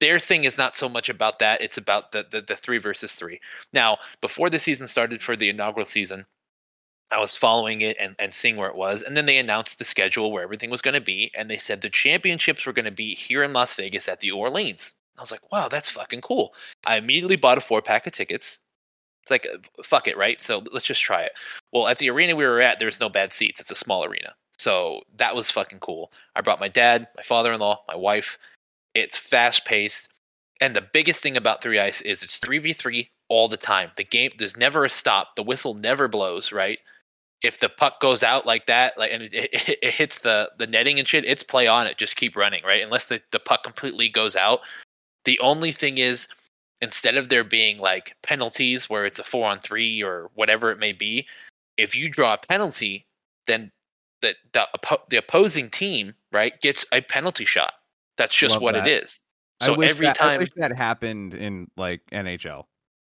their 0.00 0.18
thing 0.18 0.44
is 0.44 0.58
not 0.58 0.76
so 0.76 0.88
much 0.88 1.08
about 1.08 1.38
that 1.38 1.60
it's 1.62 1.78
about 1.78 2.12
the, 2.12 2.26
the 2.30 2.40
the 2.42 2.56
three 2.56 2.78
versus 2.78 3.14
three 3.14 3.40
now 3.72 3.96
before 4.20 4.50
the 4.50 4.58
season 4.58 4.86
started 4.86 5.22
for 5.22 5.36
the 5.36 5.48
inaugural 5.48 5.86
season 5.86 6.26
I 7.10 7.20
was 7.20 7.36
following 7.36 7.82
it 7.82 7.96
and, 8.00 8.16
and 8.18 8.32
seeing 8.32 8.56
where 8.56 8.68
it 8.68 8.74
was. 8.74 9.02
And 9.02 9.16
then 9.16 9.26
they 9.26 9.38
announced 9.38 9.78
the 9.78 9.84
schedule 9.84 10.32
where 10.32 10.42
everything 10.42 10.70
was 10.70 10.82
going 10.82 10.94
to 10.94 11.00
be. 11.00 11.30
And 11.36 11.48
they 11.48 11.56
said 11.56 11.80
the 11.80 11.90
championships 11.90 12.66
were 12.66 12.72
going 12.72 12.86
to 12.86 12.90
be 12.90 13.14
here 13.14 13.44
in 13.44 13.52
Las 13.52 13.72
Vegas 13.74 14.08
at 14.08 14.18
the 14.20 14.32
Orleans. 14.32 14.94
I 15.16 15.20
was 15.20 15.30
like, 15.30 15.52
wow, 15.52 15.68
that's 15.68 15.88
fucking 15.88 16.22
cool. 16.22 16.54
I 16.84 16.96
immediately 16.96 17.36
bought 17.36 17.58
a 17.58 17.60
four 17.60 17.82
pack 17.82 18.06
of 18.06 18.12
tickets. 18.12 18.58
It's 19.24 19.30
like, 19.30 19.48
fuck 19.82 20.06
it, 20.06 20.18
right? 20.18 20.38
So 20.38 20.62
let's 20.70 20.84
just 20.84 21.00
try 21.00 21.22
it. 21.22 21.32
Well, 21.72 21.88
at 21.88 21.96
the 21.96 22.10
arena 22.10 22.36
we 22.36 22.44
were 22.44 22.60
at, 22.60 22.78
there's 22.78 23.00
no 23.00 23.08
bad 23.08 23.32
seats. 23.32 23.58
It's 23.58 23.70
a 23.70 23.74
small 23.74 24.04
arena. 24.04 24.34
So 24.58 25.00
that 25.16 25.34
was 25.34 25.50
fucking 25.50 25.78
cool. 25.78 26.12
I 26.36 26.42
brought 26.42 26.60
my 26.60 26.68
dad, 26.68 27.08
my 27.16 27.22
father 27.22 27.52
in 27.54 27.60
law, 27.60 27.82
my 27.88 27.96
wife. 27.96 28.38
It's 28.94 29.16
fast 29.16 29.64
paced. 29.64 30.10
And 30.60 30.76
the 30.76 30.86
biggest 30.92 31.22
thing 31.22 31.38
about 31.38 31.62
three 31.62 31.78
ice 31.78 32.02
is 32.02 32.22
it's 32.22 32.36
three 32.36 32.58
v 32.58 32.74
three 32.74 33.08
all 33.28 33.48
the 33.48 33.56
time. 33.56 33.90
The 33.96 34.04
game 34.04 34.32
there's 34.36 34.58
never 34.58 34.84
a 34.84 34.90
stop. 34.90 35.36
The 35.36 35.42
whistle 35.42 35.72
never 35.72 36.06
blows. 36.06 36.52
Right. 36.52 36.78
If 37.42 37.60
the 37.60 37.70
puck 37.70 38.00
goes 38.00 38.22
out 38.22 38.46
like 38.46 38.66
that, 38.66 38.96
like 38.98 39.10
and 39.10 39.22
it, 39.22 39.32
it, 39.34 39.78
it 39.82 39.94
hits 39.94 40.18
the 40.18 40.50
the 40.58 40.66
netting 40.66 40.98
and 40.98 41.08
shit, 41.08 41.24
it's 41.24 41.42
play 41.42 41.66
on 41.66 41.86
it. 41.86 41.96
Just 41.96 42.16
keep 42.16 42.36
running. 42.36 42.62
Right. 42.62 42.82
Unless 42.82 43.08
the, 43.08 43.22
the 43.32 43.40
puck 43.40 43.64
completely 43.64 44.08
goes 44.10 44.36
out. 44.36 44.60
The 45.24 45.40
only 45.40 45.72
thing 45.72 45.98
is 45.98 46.28
instead 46.82 47.16
of 47.16 47.28
there 47.28 47.44
being 47.44 47.78
like 47.78 48.16
penalties 48.22 48.90
where 48.90 49.04
it's 49.04 49.18
a 49.18 49.24
four 49.24 49.48
on 49.48 49.60
three 49.60 50.02
or 50.02 50.30
whatever 50.34 50.70
it 50.70 50.78
may 50.78 50.92
be, 50.92 51.26
if 51.76 51.94
you 51.94 52.10
draw 52.10 52.34
a 52.34 52.38
penalty, 52.38 53.06
then 53.46 53.70
the 54.22 54.34
the, 54.52 54.66
the 55.10 55.16
opposing 55.16 55.70
team 55.70 56.14
right 56.32 56.60
gets 56.60 56.84
a 56.92 57.00
penalty 57.00 57.44
shot. 57.44 57.74
That's 58.16 58.36
just 58.36 58.54
Love 58.54 58.62
what 58.62 58.74
that. 58.74 58.86
it 58.86 59.02
is. 59.02 59.20
So 59.62 59.74
I 59.74 59.76
wish 59.76 59.90
every 59.90 60.06
that, 60.06 60.16
time, 60.16 60.44
that 60.56 60.76
happened 60.76 61.34
in 61.34 61.70
like 61.76 62.02
NHL. 62.12 62.64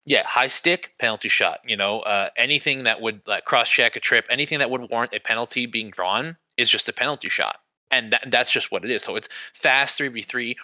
yeah, 0.04 0.26
high 0.26 0.48
stick 0.48 0.94
penalty 0.98 1.28
shot. 1.28 1.60
You 1.64 1.76
know, 1.76 2.00
uh, 2.00 2.30
anything 2.36 2.84
that 2.84 3.00
would 3.00 3.22
like 3.26 3.44
cross 3.44 3.68
check 3.68 3.96
a 3.96 4.00
trip, 4.00 4.26
anything 4.30 4.58
that 4.58 4.70
would 4.70 4.90
warrant 4.90 5.14
a 5.14 5.20
penalty 5.20 5.66
being 5.66 5.90
drawn 5.90 6.36
is 6.56 6.68
just 6.68 6.88
a 6.88 6.92
penalty 6.92 7.28
shot, 7.28 7.58
and 7.90 8.12
that, 8.12 8.24
that's 8.30 8.50
just 8.50 8.72
what 8.72 8.84
it 8.84 8.90
is. 8.90 9.02
So 9.02 9.16
it's 9.16 9.28
fast 9.54 9.96
three 9.96 10.08
v 10.08 10.22
three, 10.22 10.56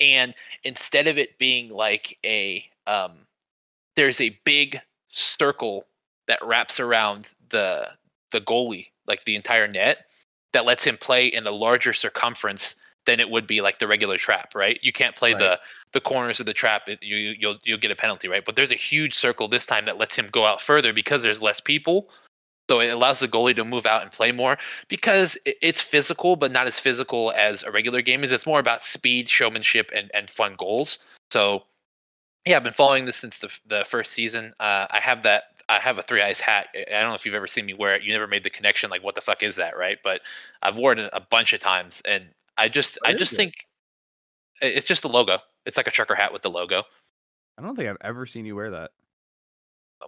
and 0.00 0.34
instead 0.64 1.06
of 1.06 1.18
it 1.18 1.38
being 1.38 1.70
like 1.70 2.18
a 2.24 2.64
um, 2.86 3.12
there's 3.96 4.20
a 4.20 4.38
big 4.44 4.80
circle 5.08 5.86
that 6.28 6.38
wraps 6.44 6.80
around 6.80 7.32
the 7.50 7.88
the 8.32 8.40
goalie, 8.40 8.88
like 9.06 9.24
the 9.24 9.36
entire 9.36 9.68
net, 9.68 10.06
that 10.52 10.64
lets 10.64 10.84
him 10.84 10.96
play 10.96 11.26
in 11.26 11.46
a 11.46 11.50
larger 11.52 11.92
circumference 11.92 12.74
than 13.06 13.20
it 13.20 13.28
would 13.30 13.46
be 13.46 13.60
like 13.60 13.78
the 13.78 13.86
regular 13.86 14.16
trap, 14.16 14.54
right? 14.54 14.78
You 14.82 14.92
can't 14.92 15.14
play 15.14 15.32
Right. 15.32 15.38
the 15.40 15.60
the 15.92 16.00
corners 16.00 16.40
of 16.40 16.46
the 16.46 16.54
trap; 16.54 16.88
it, 16.88 17.02
you 17.02 17.16
you- 17.16 17.36
you'll 17.38 17.58
you'll 17.64 17.78
get 17.78 17.90
a 17.90 17.96
penalty, 17.96 18.28
right? 18.28 18.44
But 18.44 18.56
there's 18.56 18.72
a 18.72 18.76
huge 18.76 19.14
circle 19.14 19.46
this 19.48 19.66
time 19.66 19.84
that 19.86 19.98
lets 19.98 20.16
him 20.16 20.28
go 20.32 20.46
out 20.46 20.60
further 20.60 20.92
because 20.92 21.22
there's 21.22 21.42
less 21.42 21.60
people. 21.60 22.10
So 22.70 22.80
it 22.80 22.88
allows 22.88 23.20
the 23.20 23.28
goalie 23.28 23.54
to 23.56 23.64
move 23.64 23.84
out 23.84 24.02
and 24.02 24.10
play 24.10 24.32
more 24.32 24.56
because 24.88 25.36
it's 25.44 25.80
physical, 25.80 26.34
but 26.36 26.50
not 26.50 26.66
as 26.66 26.78
physical 26.78 27.30
as 27.32 27.62
a 27.62 27.70
regular 27.70 28.00
game 28.00 28.24
is. 28.24 28.32
It's 28.32 28.46
more 28.46 28.60
about 28.60 28.82
speed, 28.82 29.28
showmanship, 29.28 29.90
and 29.94 30.10
and 30.14 30.30
fun 30.30 30.54
goals. 30.56 30.98
So 31.30 31.64
yeah, 32.46 32.56
I've 32.56 32.64
been 32.64 32.72
following 32.72 33.04
this 33.04 33.16
since 33.16 33.38
the 33.38 33.50
the 33.66 33.84
first 33.84 34.12
season. 34.12 34.54
Uh, 34.60 34.86
I 34.90 35.00
have 35.00 35.22
that. 35.24 35.44
I 35.68 35.78
have 35.78 35.98
a 35.98 36.02
three 36.02 36.22
ice 36.22 36.40
hat. 36.40 36.68
I 36.74 37.00
don't 37.00 37.08
know 37.08 37.14
if 37.14 37.24
you've 37.24 37.34
ever 37.34 37.46
seen 37.46 37.66
me 37.66 37.74
wear 37.78 37.94
it. 37.94 38.02
You 38.02 38.12
never 38.12 38.26
made 38.26 38.44
the 38.44 38.50
connection, 38.50 38.90
like 38.90 39.02
what 39.02 39.14
the 39.14 39.22
fuck 39.22 39.42
is 39.42 39.56
that, 39.56 39.76
right? 39.78 39.98
But 40.04 40.20
I've 40.62 40.76
worn 40.76 40.98
it 40.98 41.10
a 41.12 41.20
bunch 41.20 41.54
of 41.54 41.60
times, 41.60 42.02
and 42.04 42.24
I 42.58 42.68
just, 42.68 42.98
What 43.00 43.10
I 43.10 43.14
just 43.14 43.32
it? 43.32 43.36
think 43.36 43.66
it's 44.60 44.86
just 44.86 45.02
the 45.02 45.08
logo. 45.08 45.38
It's 45.64 45.76
like 45.78 45.86
a 45.86 45.90
trucker 45.90 46.14
hat 46.14 46.32
with 46.32 46.42
the 46.42 46.50
logo. 46.50 46.82
I 47.56 47.62
don't 47.62 47.76
think 47.76 47.88
I've 47.88 47.96
ever 48.02 48.26
seen 48.26 48.44
you 48.44 48.56
wear 48.56 48.70
that. 48.72 48.90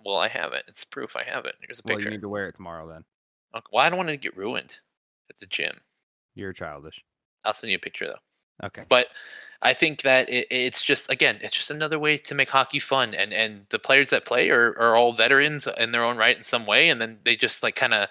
Well, 0.04 0.16
I 0.16 0.28
have 0.28 0.52
it. 0.52 0.64
It's 0.68 0.84
proof. 0.84 1.16
I 1.16 1.24
have 1.24 1.44
it. 1.46 1.54
Here's 1.60 1.78
a 1.78 1.82
picture. 1.82 1.96
Well, 1.96 2.04
you 2.04 2.10
need 2.10 2.20
to 2.22 2.28
wear 2.28 2.48
it 2.48 2.54
tomorrow 2.54 2.88
then. 2.88 3.04
Okay, 3.54 3.66
Well, 3.72 3.84
I 3.84 3.90
don't 3.90 3.96
want 3.96 4.10
to 4.10 4.16
get 4.16 4.36
ruined 4.36 4.78
at 5.30 5.38
the 5.38 5.46
gym. 5.46 5.80
You're 6.34 6.52
childish. 6.52 7.02
I'll 7.44 7.54
send 7.54 7.70
you 7.70 7.76
a 7.76 7.80
picture 7.80 8.06
though. 8.06 8.66
Okay. 8.66 8.84
But 8.88 9.08
I 9.62 9.74
think 9.74 10.02
that 10.02 10.28
it, 10.28 10.46
it's 10.50 10.82
just 10.82 11.10
again, 11.10 11.36
it's 11.42 11.56
just 11.56 11.70
another 11.70 11.98
way 11.98 12.18
to 12.18 12.34
make 12.34 12.50
hockey 12.50 12.80
fun, 12.80 13.14
and 13.14 13.32
and 13.32 13.66
the 13.70 13.78
players 13.78 14.10
that 14.10 14.24
play 14.24 14.50
are 14.50 14.76
are 14.78 14.96
all 14.96 15.12
veterans 15.12 15.68
in 15.78 15.92
their 15.92 16.04
own 16.04 16.16
right 16.16 16.36
in 16.36 16.42
some 16.42 16.66
way, 16.66 16.88
and 16.88 17.00
then 17.00 17.18
they 17.24 17.36
just 17.36 17.62
like 17.62 17.76
kind 17.76 17.94
of 17.94 18.08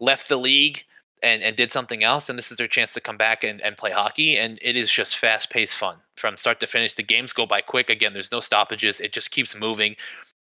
left 0.00 0.28
the 0.28 0.36
league 0.36 0.84
and 1.22 1.42
and 1.42 1.56
did 1.56 1.70
something 1.70 2.04
else, 2.04 2.28
and 2.28 2.38
this 2.38 2.50
is 2.50 2.56
their 2.56 2.68
chance 2.68 2.92
to 2.94 3.00
come 3.00 3.16
back 3.16 3.44
and 3.44 3.60
and 3.60 3.76
play 3.76 3.90
hockey, 3.90 4.38
and 4.38 4.58
it 4.62 4.76
is 4.76 4.90
just 4.90 5.18
fast 5.18 5.50
paced 5.50 5.74
fun 5.74 5.96
from 6.16 6.36
start 6.36 6.60
to 6.60 6.66
finish. 6.66 6.94
The 6.94 7.02
games 7.02 7.32
go 7.32 7.46
by 7.46 7.60
quick. 7.60 7.90
Again, 7.90 8.12
there's 8.12 8.32
no 8.32 8.40
stoppages. 8.40 9.00
It 9.00 9.12
just 9.12 9.30
keeps 9.30 9.56
moving. 9.56 9.96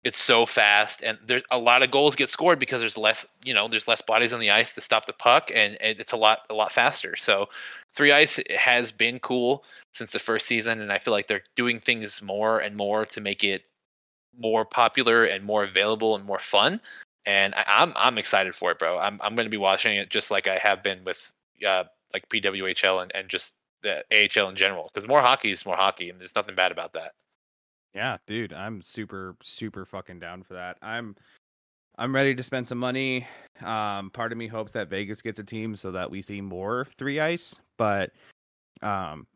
It's 0.03 0.19
so 0.19 0.47
fast, 0.47 1.03
and 1.03 1.19
there's 1.27 1.43
a 1.51 1.59
lot 1.59 1.83
of 1.83 1.91
goals 1.91 2.17
get 2.17 2.31
scored 2.31 2.59
because 2.59 2.81
there's 2.81 2.97
less, 2.97 3.27
you 3.45 3.53
know, 3.53 3.69
there's 3.69 3.87
less 3.87 4.01
bodies 4.01 4.33
on 4.33 4.41
the 4.41 4.51
ice 4.51 4.75
to 4.75 4.81
stop 4.81 5.05
the 5.05 5.13
puck, 5.13 5.51
and, 5.55 5.77
and 5.83 6.01
it's 6.01 6.13
a 6.13 6.17
lot, 6.17 6.41
a 6.49 6.55
lot 6.55 6.73
faster. 6.73 7.17
So, 7.17 7.51
three 7.93 8.11
ice 8.11 8.41
has 8.57 8.91
been 8.93 9.19
cool 9.19 9.63
since 9.93 10.11
the 10.11 10.19
first 10.19 10.47
season, 10.47 10.81
and 10.81 10.91
I 10.91 10.97
feel 10.99 11.13
like 11.13 11.27
they're 11.27 11.43
doing 11.55 11.81
things 11.81 12.23
more 12.23 12.61
and 12.61 12.77
more 12.77 13.05
to 13.07 13.21
make 13.21 13.45
it 13.45 13.65
more 14.39 14.65
popular 14.65 15.25
and 15.25 15.45
more 15.45 15.65
available 15.65 16.17
and 16.17 16.25
more 16.25 16.39
fun. 16.39 16.79
And 17.27 17.55
I, 17.55 17.65
I'm 17.67 17.93
I'm 17.97 18.19
excited 18.19 18.55
for 18.55 18.71
it, 18.73 18.79
bro. 18.79 18.99
I'm 18.99 19.21
I'm 19.23 19.35
going 19.35 19.47
to 19.47 19.51
be 19.51 19.57
watching 19.59 19.97
it 19.99 20.11
just 20.11 20.31
like 20.31 20.49
I 20.49 20.57
have 20.57 20.83
been 20.83 21.05
with 21.05 21.31
uh, 21.67 21.85
like 22.15 22.29
PWHL 22.31 23.03
and, 23.03 23.13
and 23.15 23.29
just 23.29 23.53
the 23.83 24.03
AHL 24.13 24.49
in 24.49 24.57
general, 24.57 24.91
because 24.93 25.09
more 25.09 25.21
hockey 25.21 25.51
is 25.51 25.67
more 25.67 25.77
hockey, 25.77 26.11
and 26.11 26.19
there's 26.21 26.37
nothing 26.37 26.55
bad 26.55 26.73
about 26.73 26.93
that. 26.95 27.13
Yeah, 27.95 28.19
dude, 28.27 28.53
I'm 28.53 28.83
super 28.83 29.37
super 29.43 29.85
fucking 29.85 30.21
down 30.21 30.43
for 30.43 30.55
that. 30.55 30.79
I'm 30.83 31.17
I'm 31.99 32.15
ready 32.15 32.35
to 32.35 32.43
spend 32.43 32.67
some 32.67 32.79
money. 32.79 33.27
Um 33.63 34.11
part 34.11 34.33
of 34.33 34.39
me 34.39 34.47
hopes 34.47 34.73
that 34.73 34.89
Vegas 34.89 35.23
gets 35.23 35.39
a 35.39 35.45
team 35.45 35.77
so 35.77 35.91
that 35.93 36.11
we 36.11 36.23
see 36.23 36.41
more 36.41 36.87
3 36.97 37.21
ice, 37.21 37.57
but 37.79 38.13
um 38.83 39.27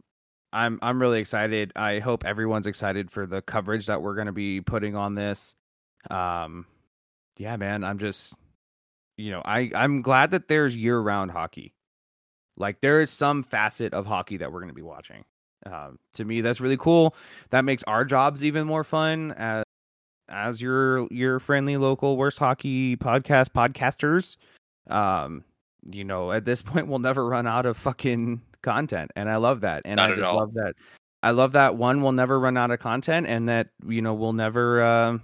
I'm 0.52 0.78
I'm 0.82 1.00
really 1.00 1.20
excited. 1.20 1.72
I 1.76 1.98
hope 1.98 2.24
everyone's 2.24 2.66
excited 2.68 3.10
for 3.10 3.26
the 3.26 3.42
coverage 3.42 3.86
that 3.86 4.02
we're 4.02 4.14
going 4.14 4.28
to 4.28 4.32
be 4.32 4.60
putting 4.60 4.94
on 4.96 5.14
this. 5.14 5.54
Um 6.10 6.66
yeah, 7.38 7.56
man, 7.56 7.82
I'm 7.84 7.98
just 7.98 8.34
you 9.16 9.30
know, 9.32 9.42
I 9.44 9.70
I'm 9.74 10.02
glad 10.02 10.30
that 10.32 10.48
there's 10.48 10.76
year-round 10.76 11.30
hockey. 11.32 11.74
Like 12.56 12.80
there 12.80 13.00
is 13.02 13.10
some 13.10 13.42
facet 13.42 13.94
of 13.94 14.06
hockey 14.06 14.36
that 14.38 14.52
we're 14.52 14.60
going 14.60 14.68
to 14.70 14.74
be 14.74 14.82
watching. 14.82 15.24
Um, 15.66 15.98
to 16.14 16.24
me, 16.24 16.40
that's 16.40 16.60
really 16.60 16.76
cool. 16.76 17.14
That 17.50 17.64
makes 17.64 17.82
our 17.84 18.04
jobs 18.04 18.44
even 18.44 18.66
more 18.66 18.84
fun 18.84 19.32
as 19.32 19.64
as 20.28 20.60
your 20.60 21.06
your 21.10 21.38
friendly 21.38 21.76
local 21.76 22.16
worst 22.16 22.38
hockey 22.38 22.96
podcast 22.96 23.50
podcasters. 23.50 24.36
Um, 24.88 25.44
you 25.90 26.04
know, 26.04 26.32
at 26.32 26.44
this 26.44 26.62
point, 26.62 26.86
we'll 26.88 26.98
never 26.98 27.26
run 27.26 27.46
out 27.46 27.66
of 27.66 27.76
fucking 27.76 28.42
content, 28.62 29.10
and 29.16 29.28
I 29.28 29.36
love 29.36 29.62
that. 29.62 29.82
And 29.84 29.96
Not 29.96 30.10
I 30.10 30.14
just 30.14 30.24
all. 30.24 30.36
love 30.36 30.54
that. 30.54 30.74
I 31.22 31.30
love 31.30 31.52
that 31.52 31.76
one. 31.76 32.02
We'll 32.02 32.12
never 32.12 32.38
run 32.38 32.56
out 32.56 32.70
of 32.70 32.80
content, 32.80 33.26
and 33.26 33.48
that 33.48 33.68
you 33.86 34.02
know 34.02 34.14
we'll 34.14 34.32
never. 34.32 34.82
Uh, 34.82 35.18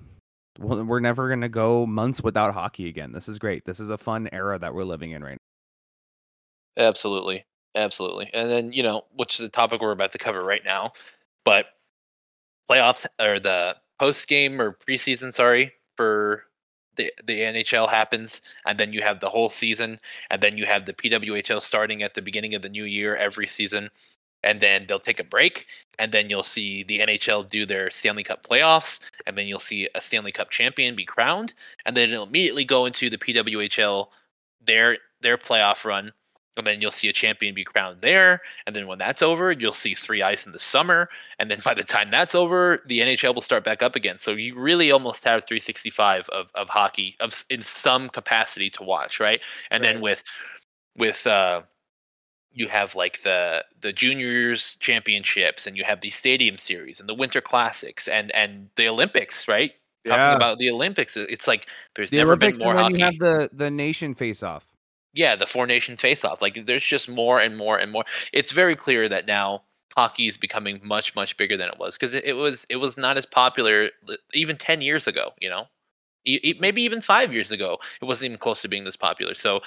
we'll, 0.59 0.85
we're 0.85 1.01
never 1.01 1.29
gonna 1.29 1.49
go 1.49 1.87
months 1.87 2.23
without 2.23 2.55
hockey 2.55 2.89
again. 2.89 3.13
This 3.13 3.29
is 3.29 3.39
great. 3.39 3.65
This 3.65 3.81
is 3.81 3.91
a 3.91 3.99
fun 3.99 4.29
era 4.33 4.59
that 4.59 4.75
we're 4.75 4.85
living 4.85 5.11
in 5.11 5.23
right 5.23 5.33
now 5.33 5.37
Absolutely. 6.77 7.45
Absolutely. 7.75 8.31
And 8.35 8.51
then, 8.51 8.73
you 8.73 8.83
know, 8.83 9.03
which 9.15 9.35
is 9.35 9.41
the 9.41 9.49
topic 9.49 9.81
we're 9.81 9.93
about 9.93 10.13
to 10.13 10.19
cover 10.19 10.43
right 10.43 10.65
now, 10.65 10.93
but 11.45 11.67
playoffs 12.71 13.07
or 13.21 13.41
the 13.41 13.77
post 13.99 14.29
game 14.29 14.61
or 14.61 14.77
preseason, 14.89 15.33
sorry, 15.33 15.73
for 15.97 16.45
the 16.97 17.13
the 17.25 17.41
NHL 17.41 17.89
happens 17.89 18.43
and 18.67 18.79
then 18.79 18.93
you 18.93 19.01
have 19.03 19.21
the 19.21 19.29
whole 19.29 19.49
season 19.51 19.99
and 20.31 20.43
then 20.43 20.59
you 20.59 20.67
have 20.67 20.87
the 20.87 20.93
PWHL 20.93 21.63
starting 21.63 22.03
at 22.03 22.15
the 22.15 22.23
beginning 22.23 22.55
of 22.55 22.63
the 22.63 22.69
new 22.69 22.85
year 22.85 23.15
every 23.17 23.47
season 23.47 23.89
and 24.43 24.61
then 24.61 24.87
they'll 24.89 24.99
take 24.99 25.21
a 25.21 25.25
break 25.25 25.67
and 25.99 26.11
then 26.13 26.29
you'll 26.31 26.43
see 26.43 26.83
the 26.85 26.99
NHL 27.01 27.49
do 27.49 27.65
their 27.65 27.91
Stanley 27.91 28.25
Cup 28.25 28.45
playoffs 28.47 28.99
and 29.27 29.39
then 29.39 29.47
you'll 29.47 29.61
see 29.61 29.89
a 29.95 30.01
Stanley 30.01 30.33
Cup 30.33 30.51
champion 30.51 30.97
be 30.97 31.05
crowned 31.05 31.55
and 31.87 31.97
then 31.97 32.11
it'll 32.11 32.27
immediately 32.27 32.65
go 32.65 32.87
into 32.87 33.09
the 33.09 33.19
PWHL 33.19 34.09
their 34.67 34.99
their 35.21 35.39
playoff 35.39 35.85
run 35.85 36.13
and 36.57 36.67
then 36.67 36.81
you'll 36.81 36.91
see 36.91 37.09
a 37.09 37.13
champion 37.13 37.55
be 37.55 37.65
crowned 37.65 38.01
there 38.03 38.41
and 38.67 38.75
then 38.77 38.87
when 38.87 38.99
that's 38.99 39.23
over 39.23 39.51
you'll 39.53 39.73
see 39.73 39.95
three 39.95 40.21
ice 40.21 40.45
in 40.47 40.53
the 40.53 40.59
summer 40.59 41.09
and 41.39 41.51
then 41.51 41.59
by 41.65 41.73
the 41.73 41.83
time 41.85 42.11
that's 42.11 42.35
over 42.35 42.83
the 42.87 42.99
nhl 43.01 43.35
will 43.35 43.41
start 43.41 43.65
back 43.65 43.83
up 43.83 43.97
again. 43.97 44.19
So 44.19 44.33
you 44.33 44.55
really 44.59 44.91
almost 44.91 45.25
have 45.25 45.45
365 45.47 46.29
of, 46.31 46.51
of 46.55 46.69
hockey 46.69 47.17
of 47.21 47.45
in 47.51 47.63
some 47.63 48.09
capacity 48.09 48.69
to 48.71 48.83
watch 48.83 49.21
right? 49.21 49.41
And 49.71 49.83
then 49.85 50.01
with 50.01 50.23
with 50.97 51.27
uh 51.27 51.63
you 52.53 52.67
have 52.69 52.97
like 52.97 53.23
the 53.23 53.65
the 53.81 53.93
juniors 53.93 54.75
championships 54.81 55.67
and 55.67 55.77
you 55.77 55.85
have 55.85 56.01
the 56.01 56.11
stadium 56.11 56.59
series 56.59 56.99
and 57.01 57.09
the 57.09 57.15
winter 57.15 57.41
classics 57.41 58.09
and 58.09 58.31
and 58.35 58.69
the 58.77 58.89
olympics 58.89 59.47
right? 59.49 59.73
Yeah. 60.05 60.17
talking 60.17 60.35
about 60.35 60.59
the 60.59 60.69
olympics 60.71 61.17
it's 61.17 61.47
like 61.47 61.67
there's 61.95 62.11
The 62.11 62.17
never 62.17 62.33
Olympics, 62.33 62.59
been 62.59 62.59
more 62.59 62.73
and 62.73 62.79
then 62.79 62.85
hockey. 62.85 62.99
you 62.99 63.05
have 63.05 63.19
the 63.19 63.51
the 63.53 63.71
nation 63.71 64.15
face 64.15 64.43
off. 64.43 64.75
Yeah, 65.13 65.37
the 65.37 65.47
four 65.47 65.67
nation 65.67 65.97
face 65.97 66.25
off. 66.25 66.41
Like 66.43 66.67
there's 66.67 66.85
just 66.85 67.09
more 67.09 67.41
and 67.41 67.57
more 67.57 67.79
and 67.79 67.91
more. 67.91 68.05
It's 68.33 68.53
very 68.53 68.77
clear 68.77 69.09
that 69.09 69.27
now 69.27 69.63
hockey 69.97 70.27
is 70.27 70.37
becoming 70.37 70.81
much 70.85 71.15
much 71.17 71.37
bigger 71.37 71.57
than 71.57 71.69
it 71.69 71.79
was 71.79 71.97
because 71.97 72.15
it, 72.15 72.25
it 72.25 72.35
was 72.35 72.65
it 72.71 72.77
was 72.77 72.97
not 72.97 73.19
as 73.19 73.27
popular 73.27 73.91
even 74.35 74.57
10 74.57 74.81
years 74.83 75.07
ago, 75.07 75.33
you 75.41 75.49
know. 75.49 75.67
E- 76.27 76.41
e- 76.43 76.55
mm. 76.55 76.61
maybe 76.61 76.83
even 76.83 77.01
5 77.01 77.33
years 77.33 77.51
ago. 77.51 77.79
It 78.01 78.05
wasn't 78.05 78.27
even 78.27 78.39
close 78.39 78.63
to 78.63 78.69
being 78.69 78.85
this 78.85 78.97
popular. 78.97 79.35
So 79.35 79.61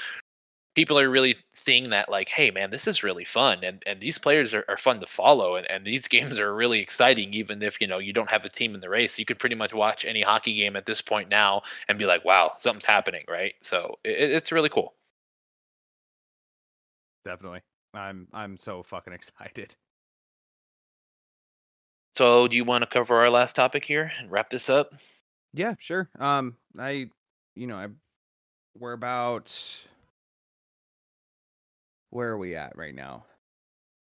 people 0.76 1.00
are 1.00 1.10
really 1.10 1.36
seeing 1.56 1.90
that 1.92 2.10
like, 2.10 2.30
hey 2.30 2.52
man, 2.52 2.72
this 2.72 2.88
is 2.88 3.04
really 3.04 3.26
fun 3.26 3.64
and 3.64 3.84
and 3.86 4.00
these 4.00 4.18
players 4.18 4.54
are, 4.54 4.66
are 4.70 4.78
fun 4.78 5.00
to 5.02 5.08
follow 5.08 5.56
and, 5.58 5.70
and 5.70 5.86
these 5.86 6.08
games 6.16 6.40
are 6.40 6.56
really 6.56 6.80
exciting 6.80 7.34
even 7.34 7.62
if 7.62 7.82
you 7.82 7.88
know 7.88 8.00
you 8.00 8.14
don't 8.14 8.32
have 8.32 8.46
a 8.46 8.50
team 8.50 8.76
in 8.76 8.82
the 8.82 8.90
race. 8.90 9.20
You 9.20 9.26
could 9.26 9.40
pretty 9.40 9.56
much 9.56 9.74
watch 9.74 10.06
any 10.06 10.22
hockey 10.22 10.56
game 10.56 10.76
at 10.78 10.86
this 10.86 11.02
point 11.02 11.30
now 11.30 11.64
and 11.90 12.00
be 12.00 12.06
like, 12.06 12.24
wow, 12.26 12.54
something's 12.58 12.86
happening, 12.86 13.26
right? 13.30 13.56
So 13.62 14.00
it, 14.06 14.32
it's 14.32 14.52
really 14.52 14.70
cool. 14.70 14.94
Definitely. 17.26 17.62
I'm 17.94 18.28
I'm 18.34 18.58
so 18.58 18.84
fucking 18.84 19.14
excited. 19.14 19.76
So, 22.16 22.48
do 22.48 22.56
you 22.56 22.64
want 22.64 22.84
to 22.84 22.90
cover 22.90 23.16
our 23.16 23.30
last 23.30 23.56
topic 23.56 23.84
here 23.86 24.12
and 24.20 24.30
wrap 24.30 24.52
this 24.52 24.70
up? 24.70 24.94
Yeah, 25.52 25.74
sure. 25.80 26.10
Um, 26.20 26.58
I, 26.78 27.08
you 27.56 27.66
know, 27.66 27.76
I, 27.76 27.88
we're 28.78 28.94
about, 28.94 29.52
where 32.12 32.30
are 32.30 32.38
we 32.38 32.56
at 32.56 32.78
right 32.78 32.94
now? 32.94 33.26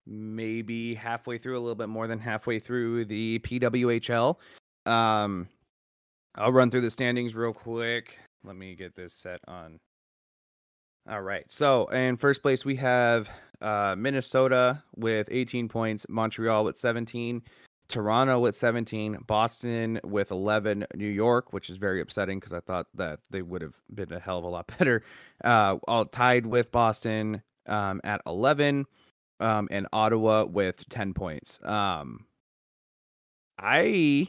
Maybe 0.06 0.94
halfway 0.94 1.38
through, 1.38 1.58
a 1.58 1.62
little 1.62 1.76
bit 1.76 1.88
more 1.88 2.08
than 2.08 2.20
halfway 2.20 2.60
through 2.60 3.06
the 3.06 3.40
PWHL. 3.40 4.36
Um, 4.86 5.48
I'll 6.36 6.52
run 6.52 6.70
through 6.70 6.82
the 6.82 6.92
standings 6.92 7.34
real 7.34 7.54
quick. 7.54 8.18
Let 8.44 8.58
me 8.58 8.76
get 8.76 8.94
this 8.94 9.14
set 9.14 9.40
on. 9.48 9.80
All 11.08 11.22
right. 11.22 11.50
So 11.52 11.86
in 11.88 12.18
first 12.18 12.42
place 12.42 12.66
we 12.66 12.76
have 12.78 13.30
uh, 13.62 13.96
Minnesota 13.98 14.84
with 14.96 15.28
18 15.32 15.70
points, 15.70 16.06
Montreal 16.10 16.66
with 16.66 16.78
17, 16.78 17.44
Toronto 17.88 18.40
with 18.40 18.56
17, 18.56 19.20
Boston 19.28 20.00
with 20.04 20.32
11, 20.32 20.88
New 20.96 21.08
York, 21.08 21.54
which 21.54 21.70
is 21.70 21.78
very 21.78 22.02
upsetting 22.02 22.40
because 22.40 22.54
I 22.54 22.60
thought 22.60 22.88
that 22.96 23.20
they 23.30 23.44
would 23.44 23.62
have 23.62 23.80
been 23.94 24.12
a 24.12 24.20
hell 24.20 24.40
of 24.40 24.44
a 24.46 24.48
lot 24.48 24.68
better. 24.80 25.04
Uh, 25.44 25.78
all 25.88 26.06
tied 26.06 26.48
with 26.48 26.72
Boston 26.72 27.44
um, 27.68 28.02
at 28.04 28.22
11, 28.26 28.86
um, 29.40 29.68
and 29.70 29.88
Ottawa 29.94 30.46
with 30.46 30.88
10 30.90 31.14
points. 31.14 31.60
Um, 31.64 32.26
I 33.60 34.28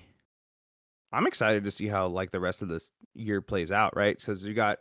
I'm 1.12 1.26
excited 1.26 1.64
to 1.64 1.70
see 1.70 1.86
how 1.86 2.08
like 2.08 2.30
the 2.30 2.40
rest 2.40 2.62
of 2.62 2.68
this 2.68 2.92
year 3.14 3.40
plays 3.40 3.72
out, 3.72 3.96
right? 3.96 4.20
Says 4.20 4.44
you 4.44 4.54
got 4.54 4.78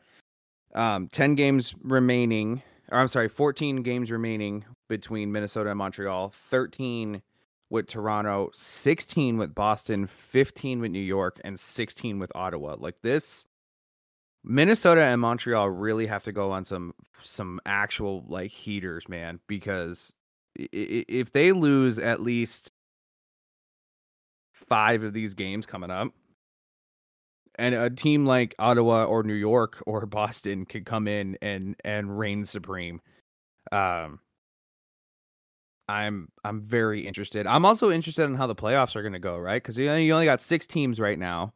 um 0.73 1.07
10 1.07 1.35
games 1.35 1.75
remaining, 1.81 2.61
or 2.91 2.99
I'm 2.99 3.07
sorry, 3.07 3.29
14 3.29 3.83
games 3.83 4.11
remaining 4.11 4.65
between 4.87 5.31
Minnesota 5.31 5.69
and 5.69 5.77
Montreal, 5.77 6.29
13 6.29 7.21
with 7.69 7.87
Toronto, 7.87 8.49
16 8.53 9.37
with 9.37 9.55
Boston, 9.55 10.05
15 10.05 10.79
with 10.81 10.91
New 10.91 10.99
York, 10.99 11.39
and 11.43 11.59
16 11.59 12.19
with 12.19 12.31
Ottawa. 12.35 12.75
Like 12.77 13.01
this 13.01 13.47
Minnesota 14.43 15.01
and 15.01 15.19
Montreal 15.19 15.69
really 15.69 16.05
have 16.05 16.23
to 16.23 16.31
go 16.31 16.51
on 16.51 16.65
some 16.65 16.93
some 17.19 17.59
actual 17.65 18.23
like 18.27 18.51
heaters, 18.51 19.09
man, 19.09 19.39
because 19.47 20.13
if 20.55 21.31
they 21.31 21.51
lose 21.51 21.97
at 21.99 22.21
least 22.21 22.71
five 24.53 25.03
of 25.03 25.13
these 25.13 25.33
games 25.33 25.65
coming 25.65 25.89
up, 25.89 26.13
and 27.57 27.75
a 27.75 27.89
team 27.89 28.25
like 28.25 28.55
Ottawa 28.59 29.05
or 29.05 29.23
New 29.23 29.33
York 29.33 29.81
or 29.85 30.05
Boston 30.05 30.65
could 30.65 30.85
come 30.85 31.07
in 31.07 31.37
and 31.41 31.75
and 31.83 32.17
reign 32.17 32.45
supreme. 32.45 33.01
Um, 33.71 34.19
I'm 35.87 36.29
I'm 36.43 36.61
very 36.61 37.05
interested. 37.05 37.45
I'm 37.47 37.65
also 37.65 37.91
interested 37.91 38.23
in 38.23 38.35
how 38.35 38.47
the 38.47 38.55
playoffs 38.55 38.95
are 38.95 39.01
going 39.01 39.13
to 39.13 39.19
go, 39.19 39.37
right? 39.37 39.61
Because 39.61 39.77
you 39.77 39.91
you 39.93 40.13
only 40.13 40.25
got 40.25 40.41
six 40.41 40.65
teams 40.65 40.99
right 40.99 41.17
now. 41.17 41.53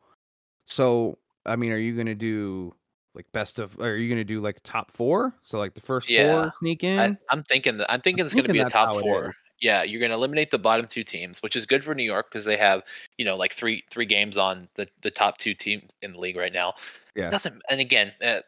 So 0.66 1.18
I 1.46 1.56
mean, 1.56 1.72
are 1.72 1.78
you 1.78 1.96
going 1.96 2.08
to 2.08 2.16
do 2.16 2.76
like 3.16 3.26
best 3.32 3.60
of? 3.60 3.80
Are 3.80 3.96
you 3.96 4.08
going 4.08 4.20
to 4.20 4.24
do 4.24 4.42
like 4.42 4.60
top 4.64 4.92
four? 4.92 5.36
So 5.42 5.58
like 5.58 5.74
the 5.74 5.82
first 5.82 6.10
Yeah, 6.10 6.32
four 6.32 6.54
sneak 6.60 6.84
in. 6.84 7.00
I, 7.00 7.18
I'm 7.30 7.44
thinking 7.44 7.78
that 7.78 7.92
I'm 7.92 8.02
thinking 8.02 8.24
it's 8.24 8.36
going 8.36 8.48
to 8.48 8.54
be 8.54 8.60
a 8.60 8.70
top 8.70 9.00
four. 9.00 9.34
Yeah, 9.62 9.84
you're 9.84 10.00
going 10.00 10.12
to 10.12 10.16
eliminate 10.16 10.52
the 10.52 10.60
bottom 10.60 10.88
two 10.88 11.04
teams, 11.04 11.44
which 11.44 11.56
is 11.56 11.66
good 11.66 11.84
for 11.84 11.94
New 11.94 12.04
York 12.04 12.32
because 12.32 12.46
they 12.46 12.58
have 12.58 12.84
you 13.18 13.26
know 13.26 13.36
like 13.36 13.54
three 13.54 13.84
three 13.90 14.06
games 14.06 14.38
on 14.38 14.68
the 14.76 14.88
the 15.02 15.12
top 15.12 15.38
two 15.38 15.54
teams 15.54 15.92
in 16.02 16.14
the 16.14 16.20
league 16.20 16.38
right 16.38 16.54
now. 16.54 16.74
Yeah. 17.16 17.30
Doesn't 17.30 17.62
and 17.70 17.82
again, 17.82 18.14
uh, 18.24 18.40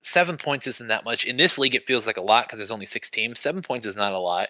seven 0.00 0.36
points 0.36 0.66
isn't 0.66 0.88
that 0.88 1.04
much 1.04 1.24
in 1.24 1.36
this 1.36 1.58
league. 1.58 1.74
It 1.74 1.86
feels 1.86 2.06
like 2.06 2.16
a 2.16 2.22
lot 2.22 2.46
because 2.46 2.58
there's 2.58 2.70
only 2.70 2.86
six 2.86 3.10
teams. 3.10 3.38
Seven 3.38 3.62
points 3.62 3.86
is 3.86 3.96
not 3.96 4.12
a 4.12 4.18
lot. 4.18 4.48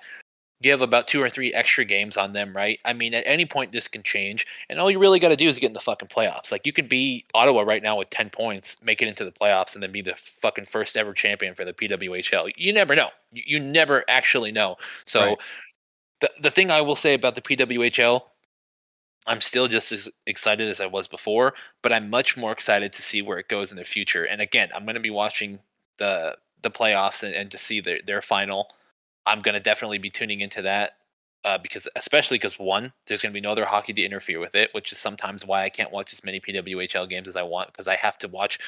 You 0.63 0.71
have 0.73 0.83
about 0.83 1.09
two 1.09 1.23
or 1.23 1.31
three 1.31 1.55
extra 1.55 1.87
games 1.87 2.19
on 2.19 2.35
them, 2.35 2.55
right? 2.55 2.79
I 2.85 2.93
mean, 2.93 3.15
at 3.15 3.25
any 3.27 3.47
point 3.47 3.73
this 3.73 3.89
can 3.89 4.03
change, 4.03 4.47
and 4.69 4.79
all 4.79 4.91
you 4.91 4.99
really 4.99 5.19
got 5.19 5.31
to 5.31 5.37
do 5.37 5.49
is 5.49 5.59
get 5.59 5.69
in 5.69 5.73
the 5.73 5.81
fucking 5.81 6.09
playoffs. 6.09 6.53
Like 6.53 6.67
you 6.67 6.73
could 6.73 6.89
be 6.89 7.25
Ottawa 7.33 7.63
right 7.63 7.83
now 7.83 7.97
with 7.97 8.11
ten 8.11 8.29
points, 8.29 8.77
make 8.83 9.01
it 9.01 9.09
into 9.09 9.25
the 9.25 9.33
playoffs, 9.33 9.73
and 9.75 9.83
then 9.83 9.91
be 9.91 10.03
the 10.03 10.15
fucking 10.17 10.67
first 10.67 10.99
ever 10.99 11.15
champion 11.15 11.55
for 11.55 11.65
the 11.65 11.73
PWHL. 11.73 12.53
You 12.57 12.75
never 12.75 12.95
know. 12.95 13.09
You, 13.33 13.43
you 13.47 13.61
never 13.61 14.05
actually 14.09 14.53
know. 14.53 14.77
So, 15.07 15.25
Right. 15.25 15.39
The 16.21 16.31
the 16.41 16.51
thing 16.51 16.71
I 16.71 16.81
will 16.81 16.97
say 16.97 17.15
about 17.15 17.35
the 17.35 17.43
PWHL, 17.43 18.23
I'm 19.27 19.41
still 19.41 19.69
just 19.69 19.93
as 19.93 20.09
excited 20.27 20.69
as 20.69 20.81
I 20.81 20.87
was 20.87 21.09
before, 21.09 21.55
but 21.83 21.93
I'm 21.93 22.11
much 22.11 22.37
more 22.37 22.53
excited 22.53 22.93
to 22.93 23.03
see 23.03 23.23
where 23.23 23.39
it 23.39 23.49
goes 23.49 23.71
in 23.71 23.77
the 23.77 23.85
future. 23.85 24.25
And 24.25 24.41
again, 24.41 24.71
I'm 24.75 24.85
going 24.85 24.95
to 24.95 25.01
be 25.01 25.11
watching 25.11 25.59
the 25.99 26.37
the 26.63 26.71
playoffs 26.71 27.23
and, 27.23 27.35
and 27.35 27.51
to 27.51 27.59
see 27.59 27.81
their 27.81 28.01
their 28.05 28.23
final. 28.23 28.69
I'm 29.27 29.43
going 29.43 29.55
to 29.55 29.61
definitely 29.61 29.99
be 29.99 30.11
tuning 30.11 30.41
into 30.41 30.63
that 30.63 30.97
uh, 31.45 31.59
because, 31.59 31.87
especially 31.97 32.37
because 32.37 32.59
one, 32.59 32.93
there's 33.07 33.23
going 33.23 33.33
to 33.33 33.37
be 33.37 33.41
no 33.41 33.51
other 33.51 33.65
hockey 33.65 33.93
to 33.93 34.03
interfere 34.03 34.41
with 34.41 34.55
it, 34.55 34.71
which 34.73 34.93
is 34.93 34.99
sometimes 34.99 35.45
why 35.45 35.63
I 35.63 35.69
can't 35.69 35.93
watch 35.93 36.13
as 36.13 36.25
many 36.25 36.41
PWHL 36.41 37.09
games 37.09 37.29
as 37.29 37.37
I 37.37 37.43
want 37.43 37.69
because 37.69 37.89
I 37.89 37.97
have 37.97 38.19
to 38.19 38.29
watch 38.29 38.59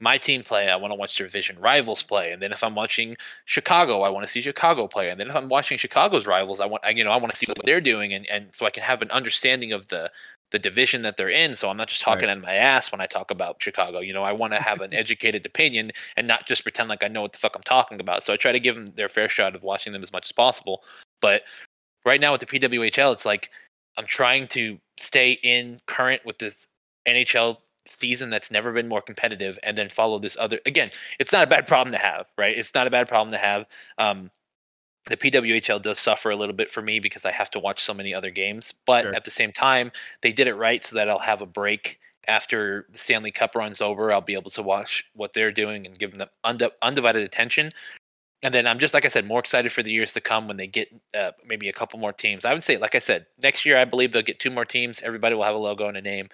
my 0.00 0.18
team 0.18 0.42
play. 0.42 0.68
I 0.68 0.76
want 0.76 0.92
to 0.92 0.94
watch 0.96 1.16
their 1.18 1.26
division 1.26 1.58
rivals 1.58 2.02
play, 2.02 2.32
and 2.32 2.40
then 2.42 2.52
if 2.52 2.62
I'm 2.62 2.74
watching 2.74 3.16
Chicago, 3.46 4.02
I 4.02 4.08
want 4.08 4.24
to 4.26 4.30
see 4.30 4.40
Chicago 4.40 4.86
play, 4.86 5.10
and 5.10 5.20
then 5.20 5.28
if 5.28 5.36
I'm 5.36 5.48
watching 5.48 5.78
Chicago's 5.78 6.26
rivals, 6.26 6.60
I 6.60 6.66
want 6.66 6.84
I, 6.84 6.90
you 6.90 7.04
know 7.04 7.10
I 7.10 7.16
want 7.16 7.32
to 7.32 7.36
see 7.36 7.46
what 7.48 7.64
they're 7.64 7.80
doing, 7.80 8.12
and 8.12 8.26
and 8.28 8.48
so 8.52 8.66
I 8.66 8.70
can 8.70 8.82
have 8.82 9.02
an 9.02 9.10
understanding 9.10 9.72
of 9.72 9.88
the 9.88 10.10
the 10.50 10.58
division 10.58 11.02
that 11.02 11.16
they're 11.16 11.28
in. 11.28 11.56
So 11.56 11.68
I'm 11.68 11.76
not 11.76 11.88
just 11.88 12.00
talking 12.00 12.28
Right. 12.28 12.36
of 12.36 12.42
my 12.42 12.54
ass 12.54 12.90
when 12.90 13.00
I 13.00 13.06
talk 13.06 13.30
about 13.30 13.62
Chicago. 13.62 14.00
You 14.00 14.12
know, 14.14 14.22
I 14.22 14.32
want 14.32 14.54
to 14.54 14.60
have 14.60 14.80
an 14.80 14.94
educated 14.94 15.44
opinion 15.44 15.92
and 16.16 16.26
not 16.26 16.46
just 16.46 16.62
pretend 16.62 16.88
like 16.88 17.04
I 17.04 17.08
know 17.08 17.22
what 17.22 17.32
the 17.32 17.38
fuck 17.38 17.54
I'm 17.54 17.62
talking 17.62 18.00
about. 18.00 18.22
So 18.24 18.32
I 18.32 18.36
try 18.36 18.52
to 18.52 18.60
give 18.60 18.74
them 18.74 18.86
their 18.96 19.08
fair 19.08 19.28
shot 19.28 19.54
of 19.54 19.62
watching 19.62 19.92
them 19.92 20.02
as 20.02 20.12
much 20.12 20.26
as 20.26 20.32
possible. 20.32 20.82
But 21.20 21.42
right 22.04 22.20
now 22.20 22.32
with 22.32 22.40
the 22.40 22.46
PWHL, 22.46 23.12
it's 23.12 23.26
like 23.26 23.50
I'm 23.98 24.06
trying 24.06 24.48
to 24.48 24.78
stay 24.96 25.32
in 25.42 25.78
current 25.86 26.24
with 26.24 26.38
this 26.38 26.66
NHL 27.06 27.58
season 27.98 28.30
that's 28.30 28.50
never 28.50 28.72
been 28.72 28.88
more 28.88 29.02
competitive 29.02 29.58
and 29.62 29.76
then 29.76 29.88
follow 29.88 30.18
this 30.18 30.36
other 30.38 30.60
again 30.66 30.90
it's 31.18 31.32
not 31.32 31.42
a 31.42 31.46
bad 31.46 31.66
problem 31.66 31.90
to 31.92 31.98
have 31.98 32.26
right 32.36 32.56
it's 32.58 32.74
not 32.74 32.86
a 32.86 32.90
bad 32.90 33.08
problem 33.08 33.30
to 33.30 33.38
have 33.38 33.66
um 33.98 34.30
the 35.06 35.16
PWHL 35.16 35.80
does 35.80 35.98
suffer 35.98 36.30
a 36.30 36.36
little 36.36 36.54
bit 36.54 36.70
for 36.70 36.82
me 36.82 37.00
because 37.00 37.24
I 37.24 37.30
have 37.30 37.50
to 37.52 37.58
watch 37.58 37.82
so 37.82 37.94
many 37.94 38.12
other 38.12 38.30
games. 38.30 38.74
But 38.84 39.04
Sure. 39.04 39.14
at 39.14 39.24
the 39.24 39.30
same 39.30 39.52
time, 39.52 39.90
they 40.20 40.32
did 40.32 40.48
it 40.48 40.54
right 40.54 40.84
so 40.84 40.96
that 40.96 41.08
I'll 41.08 41.18
have 41.18 41.40
a 41.40 41.46
break 41.46 41.98
after 42.26 42.86
the 42.90 42.98
Stanley 42.98 43.30
Cup 43.30 43.54
runs 43.54 43.80
over. 43.80 44.12
I'll 44.12 44.20
be 44.20 44.34
able 44.34 44.50
to 44.50 44.62
watch 44.62 45.04
what 45.14 45.32
they're 45.32 45.52
doing 45.52 45.86
and 45.86 45.98
give 45.98 46.16
them 46.16 46.28
undi- 46.44 46.70
undivided 46.82 47.22
attention. 47.22 47.70
And 48.42 48.54
then 48.54 48.66
I'm 48.66 48.78
just 48.78 48.94
like 48.94 49.04
I 49.04 49.08
said, 49.08 49.26
more 49.26 49.40
excited 49.40 49.72
for 49.72 49.82
the 49.82 49.90
years 49.90 50.12
to 50.12 50.20
come 50.20 50.46
when 50.46 50.56
they 50.56 50.66
get 50.66 50.88
uh, 51.16 51.32
maybe 51.44 51.68
a 51.68 51.72
couple 51.72 51.98
more 51.98 52.12
teams. 52.12 52.44
I 52.44 52.52
would 52.52 52.62
say, 52.62 52.76
like 52.76 52.94
I 52.94 53.00
said, 53.00 53.26
next 53.42 53.64
year 53.64 53.78
I 53.78 53.84
believe 53.84 54.12
they'll 54.12 54.22
get 54.22 54.38
two 54.38 54.50
more 54.50 54.64
teams. 54.64 55.00
Everybody 55.02 55.34
will 55.34 55.44
have 55.44 55.54
a 55.54 55.58
logo 55.58 55.88
and 55.88 55.96
a 55.96 56.02
name. 56.02 56.28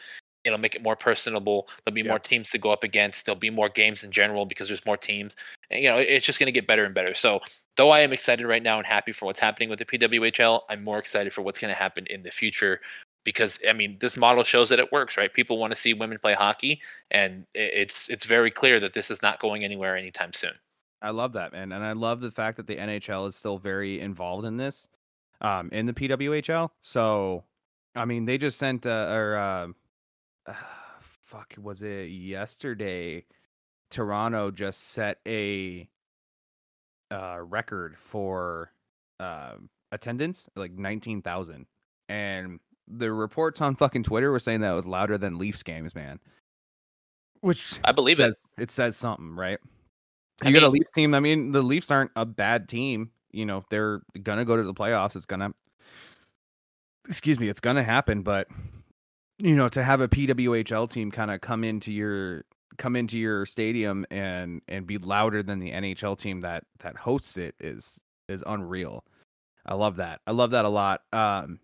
It'll 0.44 0.58
make 0.58 0.74
it 0.74 0.82
more 0.82 0.96
personable. 0.96 1.68
There'll 1.84 1.94
be 1.94 2.02
more 2.02 2.18
teams 2.18 2.50
to 2.50 2.58
go 2.58 2.70
up 2.70 2.84
against. 2.84 3.26
There'll 3.26 3.38
be 3.38 3.50
more 3.50 3.68
games 3.68 4.04
in 4.04 4.10
general 4.10 4.46
because 4.46 4.68
there's 4.68 4.84
more 4.84 4.96
teams. 4.96 5.32
And, 5.70 5.82
you 5.82 5.88
know, 5.88 5.96
it's 5.96 6.26
just 6.26 6.38
going 6.38 6.46
to 6.46 6.52
get 6.52 6.66
better 6.66 6.84
and 6.84 6.94
better. 6.94 7.14
So, 7.14 7.40
though 7.76 7.90
I 7.90 8.00
am 8.00 8.12
excited 8.12 8.46
right 8.46 8.62
now 8.62 8.78
and 8.78 8.86
happy 8.86 9.12
for 9.12 9.26
what's 9.26 9.40
happening 9.40 9.70
with 9.70 9.78
the 9.78 9.86
PWHL, 9.86 10.60
I'm 10.68 10.84
more 10.84 10.98
excited 10.98 11.32
for 11.32 11.42
what's 11.42 11.58
going 11.58 11.72
to 11.72 11.78
happen 11.78 12.06
in 12.08 12.22
the 12.22 12.30
future 12.30 12.80
because 13.24 13.58
I 13.68 13.72
mean, 13.72 13.96
this 14.00 14.16
model 14.16 14.44
shows 14.44 14.68
that 14.68 14.78
it 14.78 14.92
works, 14.92 15.16
right? 15.16 15.32
People 15.32 15.58
want 15.58 15.72
to 15.72 15.78
see 15.78 15.94
women 15.94 16.18
play 16.18 16.34
hockey, 16.34 16.80
and 17.10 17.46
it's 17.54 18.08
it's 18.08 18.24
very 18.24 18.50
clear 18.50 18.78
that 18.80 18.92
this 18.92 19.10
is 19.10 19.22
not 19.22 19.40
going 19.40 19.64
anywhere 19.64 19.96
anytime 19.96 20.32
soon. 20.32 20.52
I 21.02 21.10
love 21.10 21.32
that, 21.32 21.52
man, 21.52 21.72
and 21.72 21.84
I 21.84 21.92
love 21.92 22.20
the 22.20 22.30
fact 22.30 22.56
that 22.58 22.66
the 22.66 22.76
NHL 22.76 23.28
is 23.28 23.36
still 23.36 23.58
very 23.58 24.00
involved 24.00 24.46
in 24.46 24.56
this, 24.56 24.88
um, 25.40 25.68
in 25.72 25.86
the 25.86 25.92
PWHL. 25.92 26.70
So, 26.80 27.44
I 27.96 28.04
mean, 28.04 28.24
they 28.24 28.38
just 28.38 28.58
sent 28.58 28.86
uh, 28.86 29.08
or 29.10 29.36
uh, 29.36 29.68
fuck, 31.00 31.54
was 31.60 31.82
it 31.82 32.06
yesterday? 32.10 33.24
Toronto 33.90 34.50
just 34.50 34.90
set 34.90 35.18
a 35.26 35.88
uh, 37.10 37.38
record 37.42 37.96
for 37.96 38.72
uh, 39.20 39.54
attendance, 39.92 40.48
like 40.56 40.72
nineteen 40.72 41.22
thousand, 41.22 41.66
and 42.08 42.58
the 42.88 43.10
reports 43.12 43.60
on 43.60 43.76
fucking 43.76 44.02
Twitter 44.02 44.30
were 44.30 44.38
saying 44.38 44.60
that 44.60 44.72
it 44.72 44.74
was 44.74 44.86
louder 44.86 45.16
than 45.16 45.38
Leafs 45.38 45.62
games, 45.62 45.94
man. 45.94 46.18
Which 47.40 47.78
I 47.84 47.92
believe 47.92 48.18
it. 48.20 48.36
says- 48.36 48.48
It 48.58 48.70
says 48.70 48.96
something, 48.96 49.36
right? 49.36 49.58
I 50.42 50.48
You 50.48 50.54
got 50.54 50.64
a 50.64 50.66
mean- 50.66 50.72
Leafs 50.72 50.90
team. 50.92 51.14
I 51.14 51.20
mean, 51.20 51.52
the 51.52 51.62
Leafs 51.62 51.90
aren't 51.90 52.10
a 52.16 52.26
bad 52.26 52.68
team. 52.68 53.10
You 53.30 53.46
know, 53.46 53.64
they're 53.70 54.02
gonna 54.22 54.44
go 54.44 54.56
to 54.56 54.62
the 54.62 54.74
playoffs. 54.74 55.14
It's 55.16 55.26
gonna, 55.26 55.52
excuse 57.08 57.38
me, 57.38 57.48
it's 57.48 57.60
gonna 57.60 57.84
happen. 57.84 58.22
But 58.22 58.48
you 59.38 59.56
know, 59.56 59.68
to 59.68 59.82
have 59.82 60.00
a 60.00 60.08
PWHL 60.08 60.90
team 60.90 61.10
kind 61.10 61.30
of 61.30 61.40
come 61.40 61.64
into 61.64 61.92
your 61.92 62.44
come 62.76 62.96
into 62.96 63.18
your 63.18 63.46
stadium 63.46 64.04
and 64.10 64.60
and 64.68 64.86
be 64.86 64.98
louder 64.98 65.42
than 65.42 65.60
the 65.60 65.70
NHL 65.70 66.18
team 66.18 66.40
that 66.40 66.64
that 66.80 66.96
hosts 66.96 67.36
it 67.36 67.54
is 67.60 68.00
is 68.28 68.42
unreal. 68.46 69.04
I 69.66 69.74
love 69.74 69.96
that. 69.96 70.20
I 70.26 70.32
love 70.32 70.50
that 70.50 70.64
a 70.64 70.68
lot. 70.68 71.02
Um, 71.12 71.60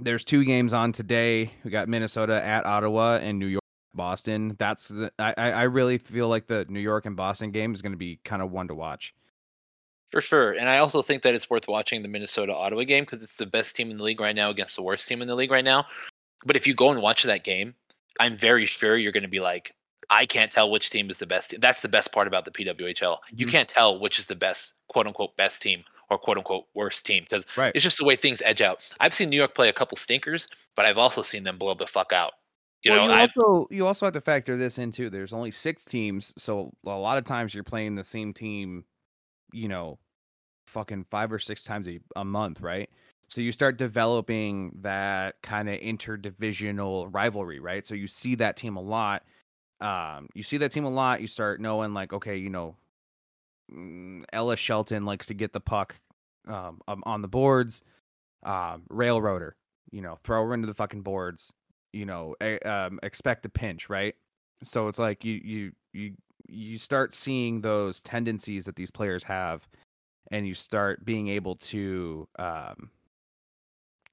there's 0.00 0.24
two 0.24 0.44
games 0.44 0.72
on 0.72 0.92
today. 0.92 1.52
We 1.64 1.70
got 1.70 1.88
Minnesota 1.88 2.44
at 2.44 2.66
Ottawa 2.66 3.16
and 3.16 3.38
New 3.38 3.46
York 3.46 3.62
Boston. 3.94 4.56
That's 4.58 4.88
the, 4.88 5.12
I 5.18 5.34
I 5.36 5.62
really 5.62 5.98
feel 5.98 6.28
like 6.28 6.46
the 6.46 6.64
New 6.68 6.80
York 6.80 7.06
and 7.06 7.16
Boston 7.16 7.50
game 7.50 7.72
is 7.72 7.82
going 7.82 7.92
to 7.92 7.98
be 7.98 8.20
kind 8.24 8.42
of 8.42 8.50
one 8.50 8.68
to 8.68 8.74
watch. 8.74 9.14
For 10.10 10.20
sure. 10.20 10.52
And 10.52 10.68
I 10.68 10.78
also 10.78 11.02
think 11.02 11.22
that 11.22 11.34
it's 11.34 11.50
worth 11.50 11.66
watching 11.66 12.02
the 12.02 12.08
Minnesota 12.08 12.54
Ottawa 12.54 12.84
game 12.84 13.02
because 13.02 13.24
it's 13.24 13.36
the 13.36 13.46
best 13.46 13.74
team 13.74 13.90
in 13.90 13.96
the 13.96 14.04
league 14.04 14.20
right 14.20 14.36
now 14.36 14.50
against 14.50 14.76
the 14.76 14.82
worst 14.82 15.08
team 15.08 15.20
in 15.22 15.26
the 15.26 15.34
league 15.34 15.50
right 15.50 15.64
now. 15.64 15.86
But 16.44 16.56
if 16.56 16.66
you 16.66 16.74
go 16.74 16.90
and 16.90 17.00
watch 17.02 17.22
that 17.24 17.44
game, 17.44 17.74
I'm 18.20 18.36
very 18.36 18.66
sure 18.66 18.96
you're 18.96 19.12
going 19.12 19.22
to 19.24 19.28
be 19.28 19.40
like, 19.40 19.74
I 20.10 20.26
can't 20.26 20.50
tell 20.50 20.70
which 20.70 20.90
team 20.90 21.08
is 21.10 21.18
the 21.18 21.26
best. 21.26 21.50
Team. 21.50 21.60
That's 21.60 21.82
the 21.82 21.88
best 21.88 22.12
part 22.12 22.26
about 22.28 22.44
the 22.44 22.50
PWHL. 22.50 23.18
You 23.34 23.46
Mhm. 23.46 23.50
can't 23.50 23.68
tell 23.68 23.98
which 23.98 24.18
is 24.18 24.26
the 24.26 24.36
best, 24.36 24.74
quote 24.88 25.06
unquote, 25.06 25.36
best 25.36 25.62
team 25.62 25.84
or 26.10 26.18
quote 26.18 26.36
unquote 26.36 26.66
worst 26.74 27.06
team 27.06 27.24
because 27.24 27.46
Right. 27.56 27.72
it's 27.74 27.82
just 27.82 27.96
the 27.96 28.04
way 28.04 28.14
things 28.14 28.42
edge 28.44 28.60
out. 28.60 28.86
I've 29.00 29.14
seen 29.14 29.30
New 29.30 29.36
York 29.36 29.54
play 29.54 29.68
a 29.68 29.72
couple 29.72 29.96
stinkers, 29.96 30.46
but 30.76 30.84
I've 30.84 30.98
also 30.98 31.22
seen 31.22 31.44
them 31.44 31.56
blow 31.58 31.74
the 31.74 31.86
fuck 31.86 32.12
out. 32.12 32.34
You 32.82 32.90
well, 32.90 33.06
know, 33.06 33.14
you 33.14 33.18
I've, 33.20 33.30
also 33.38 33.66
you 33.70 33.86
also 33.86 34.04
have 34.04 34.12
to 34.12 34.20
factor 34.20 34.58
this 34.58 34.76
in 34.78 34.92
too. 34.92 35.08
There's 35.08 35.32
only 35.32 35.50
six 35.50 35.86
teams, 35.86 36.34
so 36.36 36.70
a 36.84 36.90
lot 36.90 37.16
of 37.16 37.24
times 37.24 37.54
you're 37.54 37.64
playing 37.64 37.94
the 37.94 38.04
same 38.04 38.34
team, 38.34 38.84
you 39.54 39.68
know, 39.68 39.98
fucking 40.66 41.06
five 41.10 41.32
or 41.32 41.38
six 41.38 41.64
times 41.64 41.88
a, 41.88 41.98
a 42.16 42.24
month, 42.26 42.60
right? 42.60 42.90
So 43.28 43.40
you 43.40 43.52
start 43.52 43.78
developing 43.78 44.78
that 44.82 45.40
kind 45.42 45.68
of 45.68 45.80
interdivisional 45.80 47.08
rivalry, 47.12 47.58
right? 47.58 47.84
So 47.84 47.94
you 47.94 48.06
see 48.06 48.34
that 48.36 48.56
team 48.56 48.76
a 48.76 48.82
lot. 48.82 49.24
Um, 49.80 50.28
you 50.34 50.42
see 50.42 50.58
that 50.58 50.72
team 50.72 50.84
a 50.84 50.90
lot. 50.90 51.20
You 51.20 51.26
start 51.26 51.60
knowing 51.60 51.94
like, 51.94 52.12
okay, 52.12 52.36
you 52.36 52.50
know, 52.50 52.76
mm, 53.72 54.22
Ella 54.32 54.56
Shelton 54.56 55.04
likes 55.04 55.26
to 55.26 55.34
get 55.34 55.52
the 55.52 55.60
puck 55.60 55.96
um, 56.46 56.80
um, 56.86 57.02
on 57.06 57.22
the 57.22 57.28
boards. 57.28 57.82
Um, 58.44 58.82
railroader, 58.90 59.56
you 59.90 60.02
know, 60.02 60.18
throw 60.22 60.46
her 60.46 60.52
into 60.52 60.66
the 60.66 60.74
fucking 60.74 61.00
boards. 61.00 61.52
You 61.92 62.04
know, 62.04 62.36
a, 62.42 62.58
um, 62.60 63.00
expect 63.02 63.46
a 63.46 63.48
pinch, 63.48 63.88
right? 63.88 64.14
So 64.62 64.88
it's 64.88 64.98
like 64.98 65.24
you 65.24 65.40
you 65.42 65.72
you 65.92 66.12
you 66.46 66.78
start 66.78 67.14
seeing 67.14 67.60
those 67.62 68.00
tendencies 68.00 68.66
that 68.66 68.76
these 68.76 68.90
players 68.90 69.24
have, 69.24 69.66
and 70.30 70.46
you 70.46 70.54
start 70.54 71.04
being 71.04 71.28
able 71.28 71.56
to 71.56 72.28
um, 72.38 72.90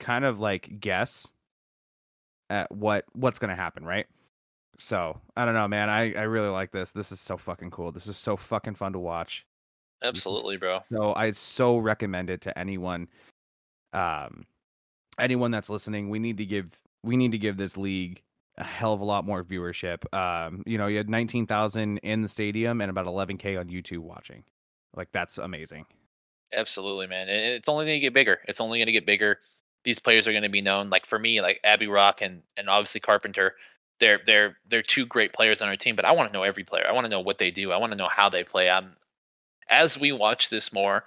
kind 0.02 0.26
of 0.26 0.40
like 0.40 0.80
guess 0.82 1.32
at 2.50 2.70
what 2.70 3.06
what's 3.14 3.40
going 3.40 3.50
to 3.50 3.56
happen, 3.56 3.86
right? 3.86 4.08
So 4.78 5.22
I 5.38 5.46
don't 5.46 5.54
know, 5.54 5.68
man. 5.68 5.90
I 5.90 6.14
I 6.14 6.24
really 6.24 6.50
like 6.50 6.72
this. 6.72 6.92
This 6.92 7.14
is 7.14 7.22
so 7.22 7.38
fucking 7.38 7.72
cool. 7.72 7.94
This 7.94 8.08
is 8.08 8.18
so 8.18 8.36
fucking 8.36 8.76
fun 8.76 8.94
to 8.94 9.00
watch. 9.00 9.46
Absolutely, 10.04 10.58
bro. 10.58 10.80
So 10.92 11.14
I 11.14 11.32
so 11.32 11.78
recommend 11.78 12.30
it 12.30 12.42
to 12.42 12.58
anyone, 12.58 13.08
um, 13.94 14.46
anyone 15.20 15.52
that's 15.52 15.70
listening. 15.70 16.10
We 16.10 16.20
need 16.20 16.38
to 16.38 16.46
give 16.46 16.78
we 17.04 17.16
need 17.16 17.32
to 17.32 17.38
give 17.38 17.56
this 17.56 17.78
league 17.78 18.22
a 18.58 18.64
hell 18.64 18.94
of 18.94 19.02
a 19.02 19.06
lot 19.06 19.26
more 19.26 19.44
viewership. 19.44 20.12
Um, 20.14 20.64
you 20.66 20.78
know, 20.78 20.88
you 20.88 20.98
had 20.98 21.10
nineteen 21.10 21.46
thousand 21.46 22.00
in 22.00 22.22
the 22.24 22.28
stadium 22.28 22.82
and 22.82 22.90
about 22.90 23.06
eleven 23.06 23.38
k 23.38 23.56
on 23.56 23.70
YouTube 23.70 24.00
watching. 24.00 24.44
Like 24.96 25.12
that's 25.12 25.38
amazing. 25.38 25.86
Absolutely, 26.54 27.08
man. 27.08 27.30
And 27.30 27.54
it's 27.54 27.70
only 27.70 27.86
going 27.86 27.96
to 27.96 28.02
get 28.02 28.14
bigger. 28.14 28.40
It's 28.48 28.60
only 28.60 28.80
going 28.80 28.88
to 28.88 28.92
get 28.92 29.06
bigger. 29.06 29.40
These 29.84 30.00
players 30.00 30.28
are 30.28 30.32
going 30.32 30.44
to 30.44 30.50
be 30.50 30.62
known. 30.62 30.90
Like 30.90 31.06
for 31.06 31.20
me, 31.20 31.42
like 31.42 31.60
Abby 31.64 31.88
Roque 31.88 32.22
and 32.22 32.42
and 32.58 32.70
obviously 32.70 33.02
Carpenter. 33.02 33.56
They're 34.00 34.20
they're 34.26 34.58
they're 34.70 34.82
two 34.82 35.06
great 35.06 35.34
players 35.34 35.62
on 35.62 35.68
our 35.68 35.76
team. 35.76 35.96
But 35.96 36.06
I 36.06 36.12
want 36.12 36.32
to 36.32 36.34
know 36.34 36.44
every 36.44 36.64
player. 36.64 36.86
I 36.88 36.92
want 36.92 37.06
to 37.06 37.10
know 37.10 37.20
what 37.20 37.38
they 37.38 37.52
do. 37.52 37.72
I 37.72 37.78
want 37.78 37.92
to 37.92 37.98
know 37.98 38.10
how 38.10 38.30
they 38.30 38.44
play. 38.44 38.70
I'm 38.70 38.94
as 39.70 39.98
we 39.98 40.12
watch 40.12 40.50
this 40.50 40.74
more, 40.74 41.06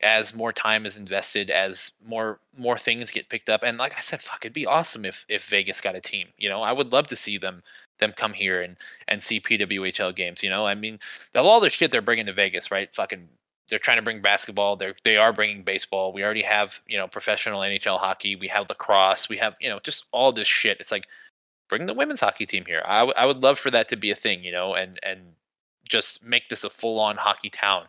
as 0.00 0.34
more 0.34 0.52
time 0.52 0.86
is 0.86 0.96
invested, 0.96 1.50
as 1.50 1.90
more 2.04 2.40
more 2.56 2.78
things 2.78 3.10
get 3.10 3.28
picked 3.28 3.50
up. 3.50 3.62
And 3.62 3.78
like 3.78 3.96
I 3.96 4.00
said, 4.00 4.22
fuck, 4.22 4.44
it'd 4.44 4.52
be 4.52 4.66
awesome 4.66 5.04
if 5.04 5.24
if 5.28 5.44
Vegas 5.46 5.80
got 5.80 5.96
a 5.96 6.00
team. 6.00 6.28
You 6.38 6.48
know, 6.48 6.62
I 6.62 6.72
would 6.72 6.92
love 6.92 7.06
to 7.08 7.16
see 7.16 7.38
them 7.38 7.62
them 7.98 8.12
come 8.12 8.32
here 8.32 8.60
and 8.62 8.76
and 9.08 9.22
see 9.22 9.40
PWHL 9.40 10.14
games. 10.14 10.42
You 10.42 10.50
know, 10.50 10.66
I 10.66 10.74
mean, 10.74 10.98
of 11.34 11.46
all 11.46 11.60
the 11.60 11.70
shit 11.70 11.90
they're 11.92 12.02
bringing 12.02 12.26
to 12.26 12.32
Vegas, 12.32 12.70
right? 12.70 12.92
Fucking 12.92 13.28
they're 13.68 13.78
trying 13.78 13.98
to 13.98 14.02
bring 14.02 14.20
basketball. 14.20 14.76
They're 14.76 14.94
they 15.04 15.16
are 15.16 15.32
bringing 15.32 15.62
baseball. 15.62 16.12
We 16.12 16.22
already 16.22 16.42
have 16.42 16.80
you 16.86 16.98
know 16.98 17.08
professional 17.08 17.60
NHL 17.60 17.98
hockey. 17.98 18.36
We 18.36 18.48
have 18.48 18.68
lacrosse. 18.68 19.28
We 19.28 19.36
have 19.38 19.56
you 19.60 19.68
know 19.68 19.80
just 19.82 20.04
all 20.12 20.32
this 20.32 20.48
shit. 20.48 20.78
It's 20.80 20.92
like 20.92 21.06
bring 21.68 21.86
the 21.86 21.94
women's 21.94 22.20
hockey 22.20 22.46
team 22.46 22.64
here. 22.64 22.82
I, 22.86 23.00
w- 23.00 23.14
I 23.16 23.26
would 23.26 23.42
love 23.42 23.58
for 23.58 23.70
that 23.72 23.88
to 23.88 23.96
be 23.96 24.10
a 24.10 24.14
thing, 24.14 24.44
you 24.44 24.52
know, 24.52 24.74
and 24.74 24.98
and 25.02 25.20
just 25.88 26.24
make 26.24 26.48
this 26.48 26.64
a 26.64 26.70
full 26.70 26.98
on 26.98 27.16
hockey 27.16 27.50
town. 27.50 27.84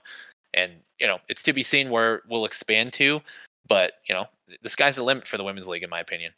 And 0.53 0.73
you 0.99 1.07
know 1.07 1.19
it's 1.29 1.43
to 1.43 1.53
be 1.53 1.63
seen 1.63 1.89
where 1.89 2.21
we'll 2.29 2.45
expand 2.45 2.93
to, 2.93 3.21
but 3.67 3.93
you 4.07 4.15
know 4.15 4.25
the 4.63 4.69
sky's 4.69 4.95
the 4.95 5.03
limit 5.03 5.27
for 5.27 5.37
the 5.37 5.43
women's 5.43 5.67
league 5.67 5.83
in 5.83 5.89
my 5.89 5.99
opinion. 5.99 6.31